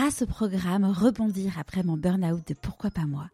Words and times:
grâce 0.00 0.22
au 0.22 0.26
programme 0.26 0.86
Rebondir 0.86 1.58
après 1.58 1.82
mon 1.82 1.98
burn-out 1.98 2.40
de 2.48 2.54
Pourquoi 2.54 2.90
pas 2.90 3.04
moi, 3.04 3.28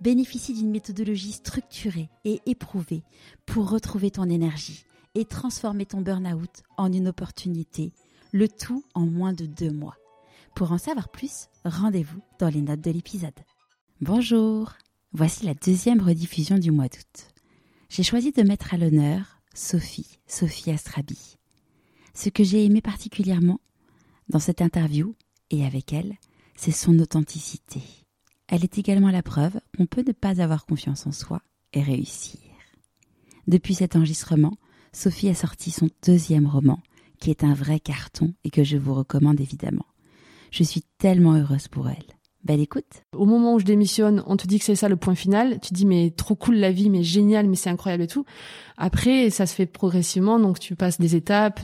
bénéficie 0.00 0.54
d'une 0.54 0.70
méthodologie 0.70 1.32
structurée 1.32 2.10
et 2.24 2.40
éprouvée 2.46 3.02
pour 3.44 3.68
retrouver 3.68 4.12
ton 4.12 4.30
énergie 4.30 4.84
et 5.16 5.24
transformer 5.24 5.84
ton 5.84 6.00
burn-out 6.00 6.62
en 6.76 6.92
une 6.92 7.08
opportunité, 7.08 7.92
le 8.30 8.46
tout 8.46 8.84
en 8.94 9.04
moins 9.04 9.32
de 9.32 9.46
deux 9.46 9.72
mois. 9.72 9.96
Pour 10.54 10.70
en 10.70 10.78
savoir 10.78 11.08
plus, 11.08 11.48
rendez-vous 11.64 12.20
dans 12.38 12.50
les 12.50 12.62
notes 12.62 12.82
de 12.82 12.92
l'épisode. 12.92 13.40
Bonjour, 14.00 14.74
voici 15.12 15.44
la 15.44 15.54
deuxième 15.54 16.00
rediffusion 16.00 16.56
du 16.56 16.70
mois 16.70 16.86
d'août. 16.86 17.32
J'ai 17.88 18.04
choisi 18.04 18.30
de 18.30 18.44
mettre 18.44 18.74
à 18.74 18.76
l'honneur 18.76 19.40
Sophie, 19.54 20.20
Sophie 20.28 20.70
Astrabi. 20.70 21.36
Ce 22.14 22.28
que 22.28 22.44
j'ai 22.44 22.64
aimé 22.64 22.80
particulièrement 22.80 23.58
dans 24.28 24.38
cette 24.38 24.62
interview 24.62 25.16
et 25.52 25.64
avec 25.64 25.92
elle, 25.92 26.16
c'est 26.56 26.72
son 26.72 26.98
authenticité. 26.98 27.80
Elle 28.48 28.64
est 28.64 28.78
également 28.78 29.10
la 29.10 29.22
preuve 29.22 29.60
qu'on 29.76 29.86
peut 29.86 30.04
ne 30.06 30.12
pas 30.12 30.42
avoir 30.42 30.66
confiance 30.66 31.06
en 31.06 31.12
soi 31.12 31.40
et 31.72 31.82
réussir. 31.82 32.40
Depuis 33.46 33.74
cet 33.74 33.96
enregistrement, 33.96 34.54
Sophie 34.92 35.28
a 35.28 35.34
sorti 35.34 35.70
son 35.70 35.88
deuxième 36.04 36.46
roman, 36.46 36.80
qui 37.18 37.30
est 37.30 37.44
un 37.44 37.54
vrai 37.54 37.80
carton 37.80 38.34
et 38.44 38.50
que 38.50 38.64
je 38.64 38.76
vous 38.76 38.94
recommande 38.94 39.40
évidemment. 39.40 39.86
Je 40.50 40.64
suis 40.64 40.82
tellement 40.98 41.34
heureuse 41.34 41.68
pour 41.68 41.88
elle. 41.88 42.04
Belle 42.44 42.60
écoute. 42.60 43.04
Au 43.16 43.24
moment 43.24 43.54
où 43.54 43.60
je 43.60 43.64
démissionne, 43.64 44.22
on 44.26 44.36
te 44.36 44.48
dit 44.48 44.58
que 44.58 44.64
c'est 44.64 44.74
ça 44.74 44.88
le 44.88 44.96
point 44.96 45.14
final. 45.14 45.60
Tu 45.60 45.72
dis 45.72 45.86
mais 45.86 46.10
trop 46.10 46.34
cool 46.34 46.56
la 46.56 46.72
vie, 46.72 46.90
mais 46.90 47.04
génial, 47.04 47.48
mais 47.48 47.54
c'est 47.54 47.70
incroyable 47.70 48.02
et 48.02 48.08
tout. 48.08 48.24
Après, 48.76 49.30
ça 49.30 49.46
se 49.46 49.54
fait 49.54 49.66
progressivement, 49.66 50.40
donc 50.40 50.58
tu 50.58 50.74
passes 50.74 50.98
des 50.98 51.14
étapes, 51.14 51.60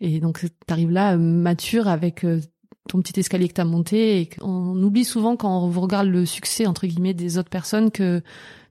et 0.00 0.20
donc 0.20 0.40
tu 0.40 0.48
arrives 0.68 0.90
là 0.90 1.16
mature 1.16 1.88
avec 1.88 2.24
euh, 2.24 2.40
ton 2.88 3.00
petit 3.00 3.18
escalier 3.20 3.48
que 3.48 3.54
tu 3.54 3.60
as 3.60 3.64
monté. 3.64 4.20
Et 4.20 4.30
on 4.40 4.80
oublie 4.82 5.04
souvent 5.04 5.36
quand 5.36 5.64
on 5.64 5.70
regarde 5.70 6.08
le 6.08 6.26
succès 6.26 6.66
entre 6.66 6.86
guillemets 6.86 7.14
des 7.14 7.38
autres 7.38 7.50
personnes 7.50 7.90
que 7.90 8.22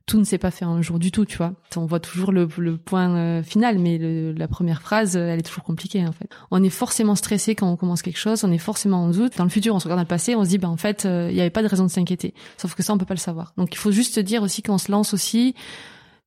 tout 0.07 0.17
ne 0.17 0.23
s'est 0.23 0.37
pas 0.37 0.51
fait 0.51 0.63
un 0.63 0.81
jour 0.81 0.99
du 0.99 1.11
tout, 1.11 1.25
tu 1.25 1.37
vois. 1.37 1.53
On 1.75 1.85
voit 1.85 1.99
toujours 1.99 2.31
le, 2.31 2.47
point 2.77 3.13
euh, 3.15 3.43
final, 3.43 3.77
mais 3.77 3.99
la 3.99 4.47
première 4.47 4.81
phrase, 4.81 5.17
elle 5.17 5.37
est 5.37 5.43
toujours 5.43 5.65
compliquée 5.65 6.07
en 6.07 6.13
fait. 6.13 6.29
On 6.49 6.63
est 6.63 6.69
forcément 6.69 7.15
stressé 7.15 7.55
quand 7.55 7.69
on 7.69 7.75
commence 7.75 8.01
quelque 8.01 8.17
chose, 8.17 8.45
on 8.45 8.51
est 8.51 8.57
forcément 8.57 9.03
en 9.03 9.09
doute. 9.09 9.37
Dans 9.37 9.43
le 9.43 9.49
futur, 9.49 9.75
on 9.75 9.79
se 9.79 9.83
regarde 9.83 9.99
dans 9.99 10.03
le 10.03 10.07
passé, 10.07 10.33
on 10.35 10.45
se 10.45 10.49
dit, 10.49 10.57
ben 10.57 10.69
en 10.69 10.77
fait, 10.77 11.05
euh, 11.05 11.27
il 11.29 11.35
n'y 11.35 11.41
avait 11.41 11.49
pas 11.49 11.61
de 11.61 11.67
raison 11.67 11.83
de 11.83 11.91
s'inquiéter. 11.91 12.33
Sauf 12.57 12.73
que 12.73 12.83
ça, 12.83 12.93
on 12.93 12.97
peut 12.97 13.05
pas 13.05 13.15
le 13.15 13.19
savoir. 13.19 13.53
Donc 13.57 13.73
il 13.73 13.77
faut 13.77 13.91
juste 13.91 14.17
dire 14.19 14.43
aussi 14.43 14.63
qu'on 14.63 14.77
se 14.77 14.91
lance 14.91 15.13
aussi. 15.13 15.55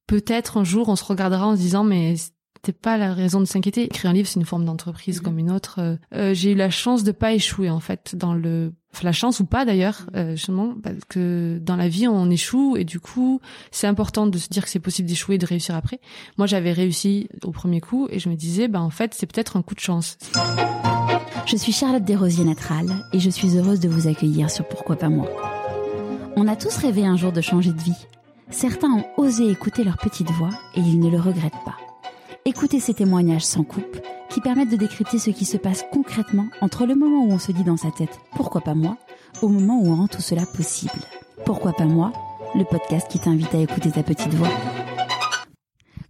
Peut-être 0.06 0.58
un 0.58 0.64
jour, 0.64 0.91
on 0.91 0.96
se 0.96 1.05
regardera 1.05 1.46
en 1.46 1.56
se 1.56 1.61
disant, 1.61 1.83
mais 1.83 2.16
c'était 2.62 2.78
pas 2.78 2.98
la 2.98 3.14
raison 3.14 3.41
de 3.41 3.47
s'inquiéter. 3.47 3.84
Écrire 3.84 4.11
un 4.11 4.14
livre, 4.14 4.28
c'est 4.28 4.39
une 4.39 4.47
forme 4.47 4.66
d'entreprise 4.66 5.19
mhm. 5.19 5.22
comme 5.22 5.39
une 5.39 5.50
autre. 5.50 5.77
Euh, 5.78 5.97
euh, 6.14 6.34
j'ai 6.34 6.53
eu 6.53 6.55
la 6.55 6.70
chance 6.70 7.05
de 7.05 7.12
pas 7.12 7.33
échouer 7.33 7.70
en 7.70 7.80
fait 7.80 8.14
dans 8.14 8.34
le 8.34 8.72
la 9.02 9.12
chance 9.12 9.39
ou 9.39 9.47
pas 9.47 9.64
d'ailleurs 9.64 10.06
euh, 10.17 10.33
justement 10.33 10.75
parce 10.83 10.97
que 11.08 11.61
dans 11.62 11.77
la 11.77 11.89
vie 11.89 12.08
on 12.08 12.28
échoue 12.28 12.77
et 12.77 12.83
du 12.83 12.98
coup 12.98 13.41
c'est 13.70 13.86
important 13.86 14.27
de 14.27 14.36
se 14.36 14.48
dire 14.48 14.64
que 14.64 14.69
c'est 14.69 14.80
possible 14.80 15.08
d'échouer 15.08 15.36
et 15.36 15.39
de 15.39 15.47
réussir 15.47 15.75
après. 15.77 16.00
Moi 16.39 16.47
j'avais 16.47 16.72
réussi 16.72 17.28
au 17.44 17.52
premier 17.52 17.80
coup 17.80 18.08
et 18.11 18.19
je 18.19 18.28
me 18.28 18.34
disais 18.34 18.67
bah 18.67 18.83
en 18.83 18.91
fait 18.91 19.14
c'est 19.14 19.27
peut-être 19.27 19.56
un 19.56 19.62
coup 19.62 19.74
de 19.74 19.80
chance. 19.80 20.19
Je 21.47 21.56
suis 21.56 21.72
Charlotte 21.72 22.05
Desrosiers 22.05 22.45
Natral 22.45 22.86
et 23.12 23.20
je 23.20 23.30
suis 23.30 23.56
heureuse 23.56 23.80
de 23.80 23.89
vous 23.89 24.08
accueillir 24.08 24.50
sur 24.50 24.67
Pourquoi 24.67 24.97
pas 24.97 25.08
moi. 25.08 25.30
On 26.36 26.48
a 26.48 26.56
tous 26.56 26.77
rêvé 26.77 27.06
un 27.06 27.17
jour 27.17 27.33
de 27.33 27.41
changer 27.41 27.72
de 27.72 27.80
vie. 27.80 28.06
Certains 28.50 28.91
ont 28.91 29.05
osé 29.17 29.48
écouter 29.48 29.84
leur 29.84 29.97
petite 29.97 30.30
voix 30.33 30.50
et 30.74 30.80
ils 30.80 30.98
ne 30.98 31.08
le 31.08 31.20
regrettent 31.20 31.64
pas. 31.64 31.77
Écoutez 32.46 32.80
ces 32.80 32.94
témoignages 32.94 33.44
sans 33.44 33.64
coupe 33.64 34.00
qui 34.30 34.41
permettent 34.41 34.70
de 34.70 34.77
décrypter 34.77 35.19
ce 35.19 35.28
qui 35.30 35.44
se 35.44 35.58
passe 35.58 35.84
concrètement 35.92 36.48
entre 36.62 36.86
le 36.86 36.94
moment 36.94 37.24
où 37.24 37.30
on 37.30 37.38
se 37.38 37.52
dit 37.52 37.64
dans 37.64 37.77
sa 37.77 37.91
tête 37.91 38.19
pourquoi 38.34 38.62
pas 38.62 38.74
moi 38.74 38.96
au 39.42 39.48
moment 39.48 39.78
où 39.78 39.88
on 39.88 39.96
rend 39.96 40.08
tout 40.08 40.22
cela 40.22 40.46
possible. 40.46 41.00
Pourquoi 41.44 41.74
pas 41.74 41.84
moi 41.84 42.12
Le 42.55 42.64
podcast 42.64 43.08
qui 43.11 43.18
t'invite 43.18 43.55
à 43.55 43.61
écouter 43.61 43.91
ta 43.91 44.02
petite 44.02 44.33
voix. 44.33 44.48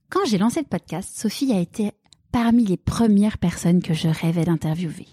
Quand 0.08 0.25
j'ai 0.25 0.39
lancé 0.39 0.61
le 0.61 0.67
podcast, 0.67 1.11
Sophie 1.13 1.52
a 1.52 1.58
été 1.58 1.91
parmi 2.30 2.64
les 2.64 2.77
premières 2.77 3.39
personnes 3.39 3.83
que 3.83 3.95
je 3.95 4.08
rêvais 4.08 4.45
d'interviewer. 4.45 5.08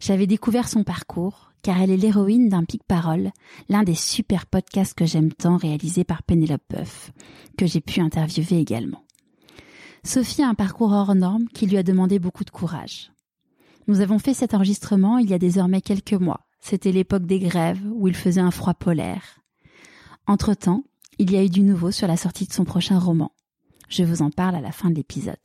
J'avais 0.00 0.26
découvert 0.26 0.68
son 0.68 0.82
parcours 0.82 1.52
car 1.62 1.80
elle 1.80 1.90
est 1.90 1.96
l'héroïne 1.96 2.48
d'un 2.48 2.64
Pic 2.64 2.82
Parole, 2.82 3.30
l'un 3.68 3.84
des 3.84 3.94
super 3.94 4.46
podcasts 4.46 4.94
que 4.94 5.06
j'aime 5.06 5.32
tant 5.32 5.56
réalisé 5.56 6.02
par 6.02 6.24
Pénélope 6.24 6.62
Boeuf, 6.68 7.12
que 7.56 7.66
j'ai 7.66 7.80
pu 7.80 8.00
interviewer 8.00 8.58
également. 8.58 9.04
Sophie 10.08 10.42
a 10.42 10.48
un 10.48 10.54
parcours 10.54 10.92
hors 10.92 11.14
norme 11.14 11.48
qui 11.48 11.66
lui 11.66 11.76
a 11.76 11.82
demandé 11.82 12.18
beaucoup 12.18 12.42
de 12.42 12.50
courage. 12.50 13.12
Nous 13.88 14.00
avons 14.00 14.18
fait 14.18 14.32
cet 14.32 14.54
enregistrement 14.54 15.18
il 15.18 15.28
y 15.28 15.34
a 15.34 15.38
désormais 15.38 15.82
quelques 15.82 16.14
mois. 16.14 16.46
C'était 16.60 16.92
l'époque 16.92 17.26
des 17.26 17.38
grèves 17.38 17.82
où 17.92 18.08
il 18.08 18.16
faisait 18.16 18.40
un 18.40 18.50
froid 18.50 18.72
polaire. 18.72 19.42
Entre-temps, 20.26 20.82
il 21.18 21.30
y 21.30 21.36
a 21.36 21.44
eu 21.44 21.50
du 21.50 21.60
nouveau 21.60 21.90
sur 21.90 22.08
la 22.08 22.16
sortie 22.16 22.46
de 22.46 22.54
son 22.54 22.64
prochain 22.64 22.98
roman. 22.98 23.32
Je 23.90 24.02
vous 24.02 24.22
en 24.22 24.30
parle 24.30 24.54
à 24.54 24.62
la 24.62 24.72
fin 24.72 24.88
de 24.88 24.94
l'épisode. 24.94 25.36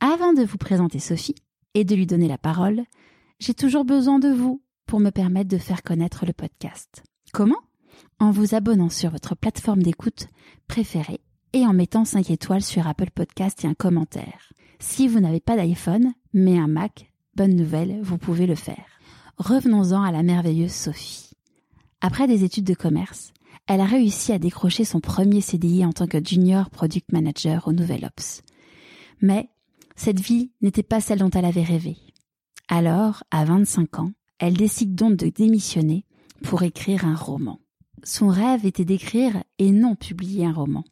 Avant 0.00 0.32
de 0.32 0.42
vous 0.42 0.58
présenter 0.58 0.98
Sophie 0.98 1.36
et 1.74 1.84
de 1.84 1.94
lui 1.94 2.08
donner 2.08 2.26
la 2.26 2.38
parole, 2.38 2.82
j'ai 3.38 3.54
toujours 3.54 3.84
besoin 3.84 4.18
de 4.18 4.30
vous 4.30 4.60
pour 4.86 4.98
me 4.98 5.10
permettre 5.10 5.48
de 5.48 5.58
faire 5.58 5.84
connaître 5.84 6.26
le 6.26 6.32
podcast. 6.32 7.04
Comment? 7.32 7.60
En 8.18 8.32
vous 8.32 8.56
abonnant 8.56 8.90
sur 8.90 9.12
votre 9.12 9.36
plateforme 9.36 9.84
d'écoute 9.84 10.26
préférée 10.66 11.20
et 11.52 11.66
en 11.66 11.72
mettant 11.72 12.04
5 12.04 12.30
étoiles 12.30 12.62
sur 12.62 12.86
Apple 12.86 13.10
Podcast 13.10 13.64
et 13.64 13.68
un 13.68 13.74
commentaire. 13.74 14.52
Si 14.80 15.08
vous 15.08 15.20
n'avez 15.20 15.40
pas 15.40 15.56
d'iPhone, 15.56 16.12
mais 16.32 16.58
un 16.58 16.68
Mac, 16.68 17.12
bonne 17.34 17.56
nouvelle, 17.56 18.00
vous 18.02 18.18
pouvez 18.18 18.46
le 18.46 18.54
faire. 18.54 18.84
Revenons-en 19.38 20.02
à 20.02 20.12
la 20.12 20.22
merveilleuse 20.22 20.72
Sophie. 20.72 21.30
Après 22.00 22.26
des 22.26 22.44
études 22.44 22.64
de 22.64 22.74
commerce, 22.74 23.32
elle 23.66 23.80
a 23.80 23.86
réussi 23.86 24.32
à 24.32 24.38
décrocher 24.38 24.84
son 24.84 25.00
premier 25.00 25.40
CDI 25.40 25.84
en 25.84 25.92
tant 25.92 26.06
que 26.06 26.24
junior 26.24 26.70
product 26.70 27.12
manager 27.12 27.68
au 27.68 27.72
Nouvel 27.72 28.04
Ops. 28.04 28.42
Mais 29.20 29.48
cette 29.96 30.20
vie 30.20 30.52
n'était 30.62 30.82
pas 30.82 31.00
celle 31.00 31.18
dont 31.18 31.30
elle 31.30 31.44
avait 31.44 31.62
rêvé. 31.62 31.96
Alors, 32.68 33.24
à 33.30 33.44
25 33.44 33.98
ans, 33.98 34.12
elle 34.38 34.56
décide 34.56 34.94
donc 34.94 35.16
de 35.16 35.28
démissionner 35.28 36.04
pour 36.42 36.62
écrire 36.62 37.04
un 37.04 37.16
roman. 37.16 37.60
Son 38.04 38.28
rêve 38.28 38.64
était 38.64 38.84
d'écrire 38.84 39.42
et 39.58 39.72
non 39.72 39.96
publier 39.96 40.46
un 40.46 40.52
roman. 40.52 40.84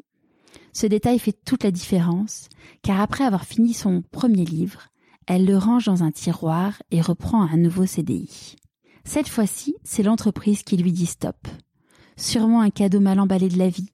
Ce 0.77 0.87
détail 0.87 1.19
fait 1.19 1.33
toute 1.33 1.65
la 1.65 1.71
différence, 1.71 2.51
car 2.83 3.01
après 3.01 3.25
avoir 3.25 3.47
fini 3.47 3.73
son 3.73 4.03
premier 4.11 4.45
livre, 4.45 4.89
elle 5.27 5.47
le 5.47 5.57
range 5.57 5.87
dans 5.87 6.03
un 6.03 6.11
tiroir 6.11 6.83
et 6.91 7.01
reprend 7.01 7.41
un 7.41 7.57
nouveau 7.57 7.87
CDI. 7.87 8.57
Cette 9.03 9.31
fois-ci, 9.31 9.77
c'est 9.85 10.03
l'entreprise 10.03 10.65
qui 10.65 10.77
lui 10.77 10.93
dit 10.93 11.07
stop. 11.07 11.49
Sûrement 12.19 12.61
un 12.61 12.69
cadeau 12.69 13.01
mal 13.01 13.21
emballé 13.21 13.49
de 13.49 13.57
la 13.57 13.71
vie, 13.71 13.89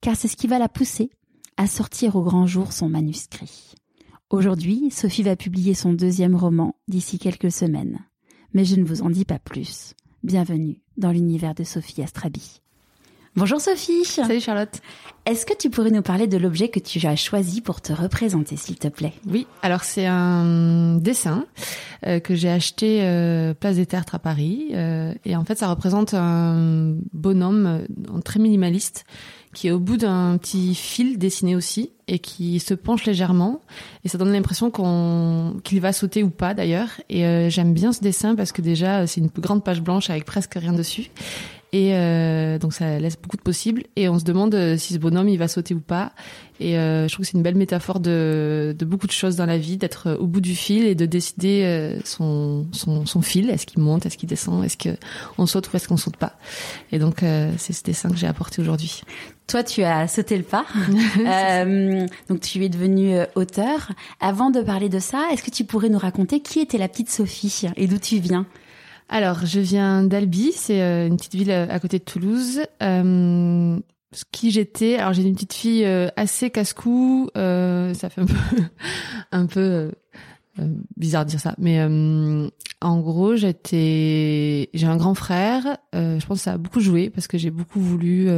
car 0.00 0.14
c'est 0.14 0.28
ce 0.28 0.36
qui 0.36 0.46
va 0.46 0.60
la 0.60 0.68
pousser 0.68 1.10
à 1.56 1.66
sortir 1.66 2.14
au 2.14 2.22
grand 2.22 2.46
jour 2.46 2.72
son 2.72 2.88
manuscrit. 2.88 3.74
Aujourd'hui, 4.30 4.92
Sophie 4.92 5.24
va 5.24 5.34
publier 5.34 5.74
son 5.74 5.94
deuxième 5.94 6.36
roman 6.36 6.76
d'ici 6.86 7.18
quelques 7.18 7.50
semaines. 7.50 7.98
Mais 8.54 8.64
je 8.64 8.76
ne 8.76 8.84
vous 8.84 9.02
en 9.02 9.10
dis 9.10 9.24
pas 9.24 9.40
plus. 9.40 9.94
Bienvenue 10.22 10.80
dans 10.96 11.10
l'univers 11.10 11.56
de 11.56 11.64
Sophie 11.64 12.04
Astrabi. 12.04 12.60
Bonjour 13.36 13.60
Sophie. 13.60 14.04
Salut 14.04 14.40
Charlotte. 14.40 14.80
Est-ce 15.24 15.46
que 15.46 15.56
tu 15.56 15.70
pourrais 15.70 15.92
nous 15.92 16.02
parler 16.02 16.26
de 16.26 16.36
l'objet 16.36 16.68
que 16.68 16.80
tu 16.80 17.06
as 17.06 17.14
choisi 17.14 17.60
pour 17.60 17.80
te 17.80 17.92
représenter, 17.92 18.56
s'il 18.56 18.76
te 18.76 18.88
plaît? 18.88 19.12
Oui, 19.28 19.46
alors 19.62 19.84
c'est 19.84 20.04
un 20.04 20.96
dessin 20.96 21.46
euh, 22.06 22.18
que 22.18 22.34
j'ai 22.34 22.50
acheté 22.50 23.02
euh, 23.02 23.54
Place 23.54 23.76
des 23.76 23.86
Tertres 23.86 24.16
à 24.16 24.18
Paris. 24.18 24.70
Euh, 24.72 25.14
et 25.24 25.36
en 25.36 25.44
fait, 25.44 25.56
ça 25.56 25.68
représente 25.68 26.12
un 26.12 26.96
bonhomme 27.12 27.86
très 28.24 28.40
minimaliste 28.40 29.04
qui 29.54 29.68
est 29.68 29.72
au 29.72 29.80
bout 29.80 29.96
d'un 29.96 30.36
petit 30.36 30.74
fil 30.74 31.16
dessiné 31.16 31.54
aussi 31.54 31.92
et 32.08 32.18
qui 32.18 32.58
se 32.58 32.74
penche 32.74 33.04
légèrement 33.04 33.60
et 34.04 34.08
ça 34.08 34.16
donne 34.16 34.32
l'impression 34.32 34.70
qu'on 34.70 35.56
qu'il 35.64 35.80
va 35.80 35.92
sauter 35.92 36.22
ou 36.22 36.30
pas 36.30 36.54
d'ailleurs 36.54 36.88
et 37.08 37.50
j'aime 37.50 37.74
bien 37.74 37.92
ce 37.92 38.00
dessin 38.00 38.36
parce 38.36 38.52
que 38.52 38.62
déjà 38.62 39.08
c'est 39.08 39.20
une 39.20 39.26
grande 39.26 39.64
page 39.64 39.82
blanche 39.82 40.08
avec 40.08 40.24
presque 40.24 40.54
rien 40.54 40.72
dessus 40.72 41.10
et 41.72 41.94
euh, 41.94 42.58
donc 42.58 42.72
ça 42.72 42.98
laisse 42.98 43.16
beaucoup 43.16 43.36
de 43.36 43.42
possibles. 43.42 43.84
Et 43.96 44.08
on 44.08 44.18
se 44.18 44.24
demande 44.24 44.54
euh, 44.54 44.76
si 44.76 44.94
ce 44.94 44.98
bonhomme 44.98 45.28
il 45.28 45.38
va 45.38 45.48
sauter 45.48 45.74
ou 45.74 45.80
pas. 45.80 46.12
Et 46.60 46.76
euh, 46.76 47.08
je 47.08 47.14
trouve 47.14 47.24
que 47.24 47.30
c'est 47.30 47.36
une 47.38 47.42
belle 47.42 47.54
métaphore 47.54 48.00
de, 48.00 48.74
de 48.78 48.84
beaucoup 48.84 49.06
de 49.06 49.12
choses 49.12 49.36
dans 49.36 49.46
la 49.46 49.56
vie, 49.56 49.78
d'être 49.78 50.16
au 50.20 50.26
bout 50.26 50.42
du 50.42 50.54
fil 50.54 50.84
et 50.84 50.94
de 50.94 51.06
décider 51.06 51.62
euh, 51.64 51.98
son, 52.04 52.66
son, 52.72 53.06
son 53.06 53.22
fil. 53.22 53.48
Est-ce 53.50 53.66
qu'il 53.66 53.80
monte, 53.80 54.04
est-ce 54.04 54.18
qu'il 54.18 54.28
descend, 54.28 54.64
est-ce 54.64 54.76
que 54.76 54.90
on 55.38 55.46
saute 55.46 55.72
ou 55.72 55.76
est-ce 55.76 55.88
qu'on 55.88 55.96
saute 55.96 56.16
pas? 56.16 56.34
Et 56.92 56.98
donc 56.98 57.22
euh, 57.22 57.50
c'est 57.56 57.72
ce 57.72 57.82
dessin 57.82 58.10
que 58.10 58.16
j'ai 58.16 58.26
apporté 58.26 58.60
aujourd'hui. 58.60 59.02
Toi, 59.46 59.64
tu 59.64 59.82
as 59.82 60.06
sauté 60.06 60.36
le 60.36 60.44
pas. 60.44 60.66
euh, 61.26 62.06
donc 62.28 62.40
tu 62.40 62.64
es 62.64 62.68
devenu 62.68 63.16
auteur. 63.34 63.92
Avant 64.20 64.50
de 64.50 64.60
parler 64.60 64.88
de 64.88 64.98
ça, 64.98 65.28
est-ce 65.32 65.42
que 65.42 65.50
tu 65.50 65.64
pourrais 65.64 65.88
nous 65.88 65.98
raconter 65.98 66.40
qui 66.40 66.60
était 66.60 66.78
la 66.78 66.88
petite 66.88 67.10
Sophie 67.10 67.66
et 67.76 67.86
d'où 67.86 67.98
tu 67.98 68.18
viens? 68.18 68.46
Alors, 69.12 69.44
je 69.44 69.58
viens 69.58 70.04
d'Albi, 70.04 70.52
c'est 70.52 70.80
euh, 70.80 71.08
une 71.08 71.16
petite 71.16 71.34
ville 71.34 71.50
euh, 71.50 71.66
à 71.68 71.80
côté 71.80 71.98
de 71.98 72.04
Toulouse. 72.04 72.60
Euh, 72.80 73.76
qui 74.30 74.52
j'étais 74.52 74.96
Alors, 74.98 75.12
j'ai 75.12 75.22
une 75.22 75.34
petite 75.34 75.52
fille 75.52 75.84
euh, 75.84 76.08
assez 76.14 76.50
casse-cou. 76.50 77.28
ça 77.34 78.08
fait 78.08 78.20
un 78.20 78.26
peu, 78.26 78.36
un 79.32 79.46
peu 79.46 79.90
bizarre 80.96 81.24
de 81.24 81.30
dire 81.30 81.40
ça, 81.40 81.54
mais 81.58 81.80
en 82.82 83.00
gros, 83.00 83.34
j'étais, 83.34 84.68
j'ai 84.74 84.86
un 84.86 84.96
grand 84.96 85.14
frère. 85.14 85.78
je 85.92 86.24
pense 86.26 86.38
que 86.38 86.44
ça 86.44 86.52
a 86.52 86.58
beaucoup 86.58 86.80
joué 86.80 87.08
parce 87.08 87.28
que 87.28 87.38
j'ai 87.38 87.50
beaucoup 87.50 87.80
voulu 87.80 88.28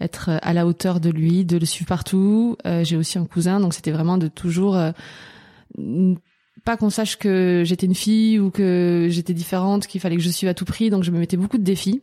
être 0.00 0.30
à 0.42 0.52
la 0.52 0.66
hauteur 0.66 1.00
de 1.00 1.10
lui, 1.10 1.44
de 1.44 1.56
le 1.56 1.66
suivre 1.66 1.88
partout. 1.88 2.56
j'ai 2.82 2.96
aussi 2.96 3.18
un 3.18 3.24
cousin, 3.24 3.58
donc 3.58 3.74
c'était 3.74 3.90
vraiment 3.90 4.16
de 4.16 4.28
toujours 4.28 4.78
pas 6.64 6.76
qu'on 6.76 6.90
sache 6.90 7.16
que 7.16 7.62
j'étais 7.64 7.86
une 7.86 7.94
fille 7.94 8.38
ou 8.38 8.50
que 8.50 9.06
j'étais 9.10 9.34
différente, 9.34 9.86
qu'il 9.86 10.00
fallait 10.00 10.16
que 10.16 10.22
je 10.22 10.30
suive 10.30 10.48
à 10.48 10.54
tout 10.54 10.64
prix. 10.64 10.90
Donc 10.90 11.04
je 11.04 11.10
me 11.10 11.18
mettais 11.18 11.36
beaucoup 11.36 11.58
de 11.58 11.62
défis. 11.62 12.02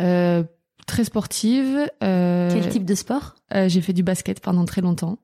Euh, 0.00 0.42
très 0.86 1.04
sportive. 1.04 1.88
Euh, 2.02 2.50
Quel 2.52 2.68
type 2.68 2.84
de 2.84 2.94
sport? 2.94 3.34
euh, 3.54 3.68
J'ai 3.68 3.80
fait 3.80 3.92
du 3.92 4.02
basket 4.02 4.40
pendant 4.40 4.64
très 4.64 4.80
longtemps. 4.80 5.18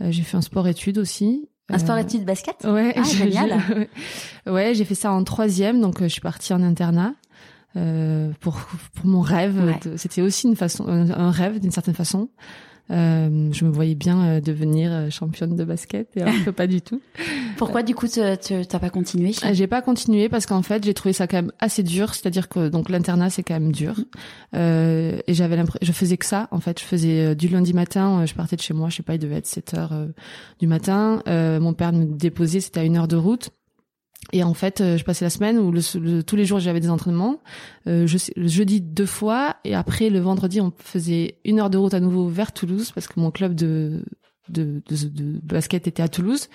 Euh, 0.00 0.10
j'ai 0.10 0.22
fait 0.22 0.36
un 0.36 0.42
sport 0.42 0.68
études 0.68 0.98
aussi. 0.98 1.48
Un 1.68 1.78
sport 1.78 1.96
études 1.96 2.24
basket? 2.24 2.56
Ouais, 2.64 2.92
ah, 2.96 3.02
génial. 3.02 3.88
ouais, 4.46 4.74
j'ai 4.74 4.84
fait 4.84 4.94
ça 4.94 5.10
en 5.10 5.24
troisième, 5.24 5.80
donc 5.80 6.02
je 6.02 6.08
suis 6.08 6.20
partie 6.20 6.52
en 6.52 6.62
internat. 6.62 7.14
pour 7.74 8.60
pour 8.94 9.06
mon 9.06 9.20
rêve, 9.20 9.78
c'était 9.96 10.20
aussi 10.20 10.48
une 10.48 10.56
façon, 10.56 10.86
un 10.88 11.30
rêve 11.30 11.60
d'une 11.60 11.70
certaine 11.70 11.94
façon. 11.94 12.28
Euh, 12.90 13.48
je 13.52 13.64
me 13.64 13.70
voyais 13.70 13.94
bien 13.94 14.26
euh, 14.26 14.40
devenir 14.40 14.92
euh, 14.92 15.08
championne 15.08 15.56
de 15.56 15.64
basket 15.64 16.08
et 16.16 16.22
alors 16.22 16.34
que 16.44 16.50
pas 16.50 16.66
du 16.66 16.82
tout. 16.82 17.00
Pourquoi 17.56 17.82
du 17.82 17.94
coup 17.94 18.06
tu 18.06 18.20
t'as 18.20 18.78
pas 18.78 18.90
continué 18.90 19.32
J'ai 19.52 19.66
pas 19.66 19.82
continué 19.82 20.28
parce 20.28 20.46
qu'en 20.46 20.62
fait 20.62 20.84
j'ai 20.84 20.92
trouvé 20.92 21.12
ça 21.12 21.26
quand 21.26 21.36
même 21.36 21.52
assez 21.60 21.82
dur, 21.82 22.14
c'est-à-dire 22.14 22.48
que 22.48 22.68
donc 22.68 22.90
l'internat 22.90 23.30
c'est 23.30 23.42
quand 23.42 23.54
même 23.54 23.72
dur. 23.72 23.96
Euh, 24.54 25.18
et 25.26 25.34
j'avais 25.34 25.56
l'impression, 25.56 25.86
je 25.86 25.92
faisais 25.92 26.16
que 26.16 26.26
ça 26.26 26.48
en 26.50 26.60
fait, 26.60 26.80
je 26.80 26.84
faisais 26.84 27.34
du 27.34 27.48
lundi 27.48 27.72
matin, 27.72 28.26
je 28.26 28.34
partais 28.34 28.56
de 28.56 28.62
chez 28.62 28.74
moi, 28.74 28.88
je 28.88 28.96
sais 28.96 29.02
pas, 29.02 29.14
il 29.14 29.20
devait 29.20 29.36
être 29.36 29.46
7 29.46 29.74
heures 29.74 29.94
du 30.58 30.66
matin, 30.66 31.22
mon 31.26 31.72
père 31.74 31.92
me 31.92 32.04
déposait, 32.04 32.60
c'était 32.60 32.80
à 32.80 32.84
une 32.84 32.96
heure 32.96 33.08
de 33.08 33.16
route. 33.16 33.50
Et 34.32 34.44
en 34.44 34.54
fait, 34.54 34.80
euh, 34.80 34.96
je 34.96 35.04
passais 35.04 35.24
la 35.24 35.30
semaine 35.30 35.58
où 35.58 35.72
le, 35.72 36.22
tous 36.22 36.36
les 36.36 36.44
jours 36.44 36.60
j'avais 36.60 36.80
des 36.80 36.90
entraînements. 36.90 37.40
Euh, 37.86 38.06
je, 38.06 38.18
le 38.36 38.48
jeudi 38.48 38.80
deux 38.80 39.06
fois 39.06 39.56
et 39.64 39.74
après 39.74 40.10
le 40.10 40.20
vendredi 40.20 40.60
on 40.60 40.72
faisait 40.78 41.38
une 41.44 41.60
heure 41.60 41.70
de 41.70 41.78
route 41.78 41.94
à 41.94 42.00
nouveau 42.00 42.28
vers 42.28 42.52
Toulouse 42.52 42.92
parce 42.94 43.08
que 43.08 43.18
mon 43.18 43.30
club 43.30 43.54
de 43.54 44.04
de, 44.48 44.82
de, 44.88 45.08
de 45.08 45.40
basket 45.42 45.86
était 45.86 46.02
à 46.02 46.08
Toulouse. 46.08 46.48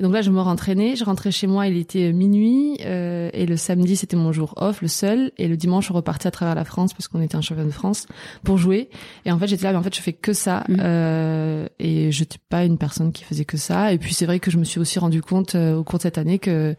Et 0.00 0.02
donc 0.02 0.14
là, 0.14 0.22
je 0.22 0.30
me 0.30 0.40
rentraînais, 0.40 0.96
je 0.96 1.04
rentrais 1.04 1.30
chez 1.30 1.46
moi, 1.46 1.66
il 1.66 1.76
était 1.76 2.14
minuit, 2.14 2.78
euh, 2.86 3.28
et 3.34 3.44
le 3.44 3.58
samedi, 3.58 3.96
c'était 3.96 4.16
mon 4.16 4.32
jour 4.32 4.54
off, 4.56 4.80
le 4.80 4.88
seul, 4.88 5.30
et 5.36 5.46
le 5.46 5.58
dimanche, 5.58 5.88
je 5.88 5.92
repartais 5.92 6.26
à 6.26 6.30
travers 6.30 6.54
la 6.54 6.64
France, 6.64 6.94
parce 6.94 7.06
qu'on 7.06 7.20
était 7.20 7.36
un 7.36 7.42
champion 7.42 7.66
de 7.66 7.70
France, 7.70 8.06
pour 8.42 8.56
jouer. 8.56 8.88
Et 9.26 9.30
en 9.30 9.38
fait, 9.38 9.46
j'étais 9.46 9.64
là, 9.64 9.72
mais 9.72 9.78
en 9.78 9.82
fait, 9.82 9.94
je 9.94 10.00
fais 10.00 10.14
que 10.14 10.32
ça, 10.32 10.64
mmh. 10.70 10.76
euh, 10.80 11.66
et 11.78 12.12
je 12.12 12.20
n'étais 12.20 12.38
pas 12.48 12.64
une 12.64 12.78
personne 12.78 13.12
qui 13.12 13.24
faisait 13.24 13.44
que 13.44 13.58
ça. 13.58 13.92
Et 13.92 13.98
puis, 13.98 14.14
c'est 14.14 14.24
vrai 14.24 14.40
que 14.40 14.50
je 14.50 14.56
me 14.56 14.64
suis 14.64 14.80
aussi 14.80 14.98
rendu 14.98 15.20
compte 15.20 15.54
euh, 15.54 15.76
au 15.76 15.84
cours 15.84 15.98
de 15.98 16.04
cette 16.04 16.16
année 16.16 16.38
que 16.38 16.74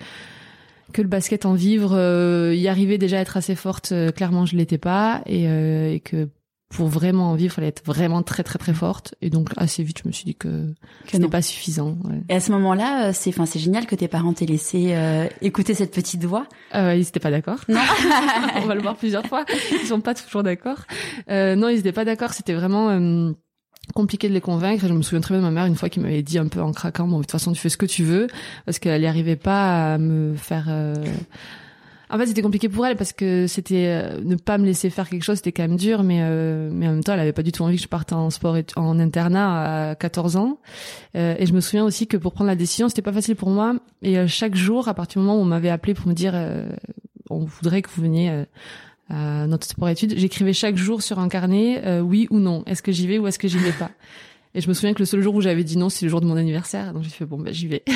que 0.92 1.02
le 1.02 1.08
basket 1.08 1.46
en 1.46 1.54
vivre, 1.54 1.92
euh, 1.94 2.54
y 2.54 2.68
arriver 2.68 2.98
déjà 2.98 3.18
à 3.18 3.22
être 3.22 3.38
assez 3.38 3.56
forte, 3.56 3.94
euh, 3.94 4.12
clairement, 4.12 4.46
je 4.46 4.58
l'étais 4.58 4.80
pas, 4.80 5.22
et, 5.26 5.44
et 5.46 6.00
que 6.02 6.28
pour 6.72 6.88
vraiment 6.88 7.32
en 7.32 7.36
vivre, 7.36 7.54
il 7.54 7.56
fallait 7.56 7.68
être 7.68 7.84
vraiment 7.86 8.24
très 8.24 8.44
très 8.44 8.58
très 8.58 8.74
forte. 8.74 9.14
Et 9.22 9.30
donc 9.30 9.50
assez 9.58 9.84
vite, 9.84 10.00
je 10.04 10.08
me 10.08 10.14
suis 10.14 10.26
dit 10.26 10.36
que, 10.36 10.74
ce 11.12 11.18
n'est 11.18 11.28
pas 11.28 11.42
suffisant. 11.42 11.98
Ouais. 12.04 12.22
Et 12.30 12.36
à 12.36 12.40
ce 12.40 12.52
moment-là, 12.52 13.10
euh, 13.10 13.12
c'est 13.14 13.30
enfin 13.30 13.46
c'est 13.46 13.60
génial 13.60 13.86
que 13.86 13.96
tes 13.96 14.08
parents 14.08 14.34
t'aient 14.34 14.46
laissé 14.46 14.94
euh, 14.94 15.28
écouter 15.42 15.74
cette 15.74 15.94
petite 15.94 16.24
voix. 16.24 16.48
Euh, 16.74 16.96
ils 16.96 17.00
n'étaient 17.00 17.20
pas 17.20 17.32
d'accord. 17.32 17.60
Non, 17.68 17.82
on 18.56 18.62
va 18.62 18.76
le 18.76 18.82
voir 18.82 18.96
plusieurs 18.96 19.26
fois. 19.26 19.46
Ils 19.72 19.88
sont 19.88 20.02
pas 20.02 20.14
toujours 20.14 20.44
d'accord. 20.44 20.80
Euh, 21.30 21.56
non, 21.56 21.70
ils 21.70 21.78
n'étaient 21.78 21.92
pas 21.92 22.06
d'accord. 22.06 22.34
C'était 22.34 22.54
vraiment 22.54 22.90
euh, 22.90 23.32
compliqué 23.94 24.30
de 24.30 24.34
les 24.34 24.42
convaincre. 24.42 24.88
je 24.88 24.94
me 24.94 25.02
souviens 25.02 25.22
très 25.22 25.34
bien 25.34 25.42
de 25.42 25.48
ma 25.48 25.52
mère 25.52 25.66
une 25.66 25.76
fois 25.76 25.90
qui 25.90 26.00
m'avait 26.00 26.24
dit 26.24 26.38
un 26.38 26.48
peu 26.48 26.62
en 26.62 26.72
craquant, 26.72 27.08
bon 27.08 27.18
de 27.18 27.24
toute 27.24 27.32
façon 27.32 27.52
tu 27.52 27.60
fais 27.60 27.70
ce 27.70 27.78
que 27.78 27.86
tu 27.86 28.04
veux, 28.04 28.28
parce 28.66 28.80
qu'elle 28.80 29.02
n'y 29.02 29.08
arrivait 29.08 29.36
pas 29.36 29.94
à 29.94 29.98
me 29.98 30.36
faire 30.36 30.70
en 32.12 32.18
fait, 32.18 32.28
c'était 32.28 32.42
compliqué 32.42 32.68
pour 32.68 32.86
elle 32.86 32.98
parce 32.98 33.14
que 33.14 33.48
c'était 33.48 33.88
euh, 33.88 34.20
ne 34.22 34.36
pas 34.36 34.58
me 34.58 34.66
laisser 34.66 34.90
faire 34.90 35.08
quelque 35.08 35.24
chose, 35.24 35.38
c'était 35.38 35.54
quand 35.54 35.64
même 35.64 35.78
dur, 35.78 36.04
mais 36.04 36.20
euh, 36.22 36.70
mais 36.72 36.88
en 36.88 36.92
même 36.92 37.04
temps, 37.04 37.14
elle 37.14 37.22
avait 37.22 37.32
pas 37.32 37.44
du 37.44 37.52
tout 37.52 37.64
envie 37.64 37.78
que 37.78 37.82
je 37.82 37.88
parte 37.88 38.12
en 38.12 38.30
sport 38.30 38.58
et 38.58 38.66
en 38.76 39.00
internat 39.00 39.92
à 39.92 39.96
14 39.96 40.36
ans. 40.36 40.60
Euh, 41.16 41.36
et 41.40 41.46
je 41.46 41.54
me 41.54 41.62
souviens 41.62 41.86
aussi 41.86 42.08
que 42.08 42.18
pour 42.18 42.34
prendre 42.34 42.50
la 42.50 42.56
décision, 42.56 42.90
c'était 42.90 43.02
pas 43.02 43.14
facile 43.14 43.36
pour 43.36 43.50
moi. 43.50 43.76
Et 44.02 44.28
chaque 44.28 44.56
jour, 44.56 44.90
à 44.90 44.94
partir 44.94 45.22
du 45.22 45.28
moment 45.28 45.40
où 45.40 45.42
on 45.42 45.46
m'avait 45.46 45.70
appelé 45.70 45.94
pour 45.94 46.08
me 46.08 46.14
dire, 46.14 46.34
on 47.30 47.46
voudrait 47.46 47.82
que 47.82 47.90
vous 47.90 48.02
veniez 48.02 48.46
à 49.10 49.48
notre 49.48 49.68
sport 49.68 49.90
études, 49.90 50.14
j'écrivais 50.18 50.54
chaque 50.54 50.76
jour 50.76 51.02
sur 51.02 51.20
un 51.20 51.30
carnet, 51.30 52.00
oui 52.02 52.28
ou 52.30 52.40
non, 52.40 52.64
est-ce 52.66 52.82
que 52.82 52.92
j'y 52.92 53.08
vais 53.08 53.20
ou 53.20 53.28
est-ce 53.28 53.40
que 53.40 53.48
j'y 53.48 53.58
vais 53.58 53.72
pas? 53.72 53.92
Et 54.54 54.62
je 54.62 54.68
me 54.68 54.74
souviens 54.74 54.94
que 54.94 55.00
le 55.00 55.06
seul 55.06 55.22
jour 55.22 55.36
où 55.36 55.42
j'avais 55.42 55.64
dit 55.64 55.78
non, 55.78 55.90
c'est 55.90 56.06
le 56.06 56.10
jour 56.10 56.20
de 56.20 56.26
mon 56.26 56.36
anniversaire. 56.36 56.94
Donc 56.94 57.04
j'ai 57.04 57.10
fait 57.10 57.26
bon, 57.26 57.40
bah 57.40 57.52
j'y 57.52 57.68
vais. 57.68 57.84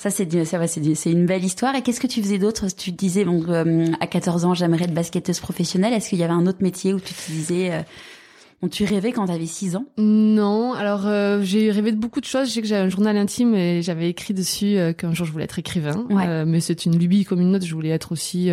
Ça, 0.00 0.08
c'est 0.08 0.44
ça, 0.46 0.66
c'est 0.66 0.94
c'est 0.94 1.12
une 1.12 1.26
belle 1.26 1.44
histoire. 1.44 1.74
Et 1.74 1.82
qu'est-ce 1.82 2.00
que 2.00 2.06
tu 2.06 2.22
faisais 2.22 2.38
d'autre? 2.38 2.66
Tu 2.74 2.90
te 2.90 2.96
disais, 2.96 3.26
bon, 3.26 3.44
euh, 3.50 3.84
à 4.00 4.06
14 4.06 4.46
ans, 4.46 4.54
j'aimerais 4.54 4.84
être 4.84 4.94
basketteuse 4.94 5.40
professionnelle. 5.40 5.92
Est-ce 5.92 6.08
qu'il 6.08 6.18
y 6.18 6.22
avait 6.22 6.32
un 6.32 6.46
autre 6.46 6.62
métier 6.62 6.94
où 6.94 7.00
tu 7.00 7.12
te 7.12 7.30
disais, 7.30 7.70
euh, 7.70 8.68
tu 8.70 8.86
rêvais 8.86 9.12
quand 9.12 9.26
tu 9.26 9.32
avais 9.32 9.44
6 9.44 9.76
ans? 9.76 9.84
Non. 9.98 10.72
Alors, 10.72 11.06
euh, 11.06 11.42
j'ai 11.42 11.70
rêvé 11.70 11.92
de 11.92 11.98
beaucoup 11.98 12.22
de 12.22 12.24
choses. 12.24 12.48
Je 12.48 12.54
sais 12.54 12.62
que 12.62 12.66
j'avais 12.66 12.86
un 12.86 12.88
journal 12.88 13.14
intime 13.18 13.54
et 13.54 13.82
j'avais 13.82 14.08
écrit 14.08 14.32
dessus 14.32 14.78
qu'un 14.96 15.12
jour 15.12 15.26
je 15.26 15.32
voulais 15.32 15.44
être 15.44 15.58
écrivain. 15.58 16.06
mais 16.46 16.60
c'est 16.60 16.86
une 16.86 16.98
lubie 16.98 17.26
comme 17.26 17.42
une 17.42 17.54
autre. 17.54 17.66
Je 17.66 17.74
voulais 17.74 17.90
être 17.90 18.12
aussi. 18.12 18.48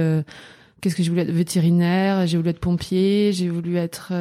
Qu'est-ce 0.82 0.98
que 0.98 1.02
j'ai 1.02 1.10
voulu 1.12 1.22
être? 1.22 1.32
Vétérinaire. 1.32 2.28
J'ai 2.28 2.36
voulu 2.36 2.50
être 2.50 2.60
pompier. 2.60 3.32
J'ai 3.32 3.48
voulu 3.48 3.78
être 3.78 4.12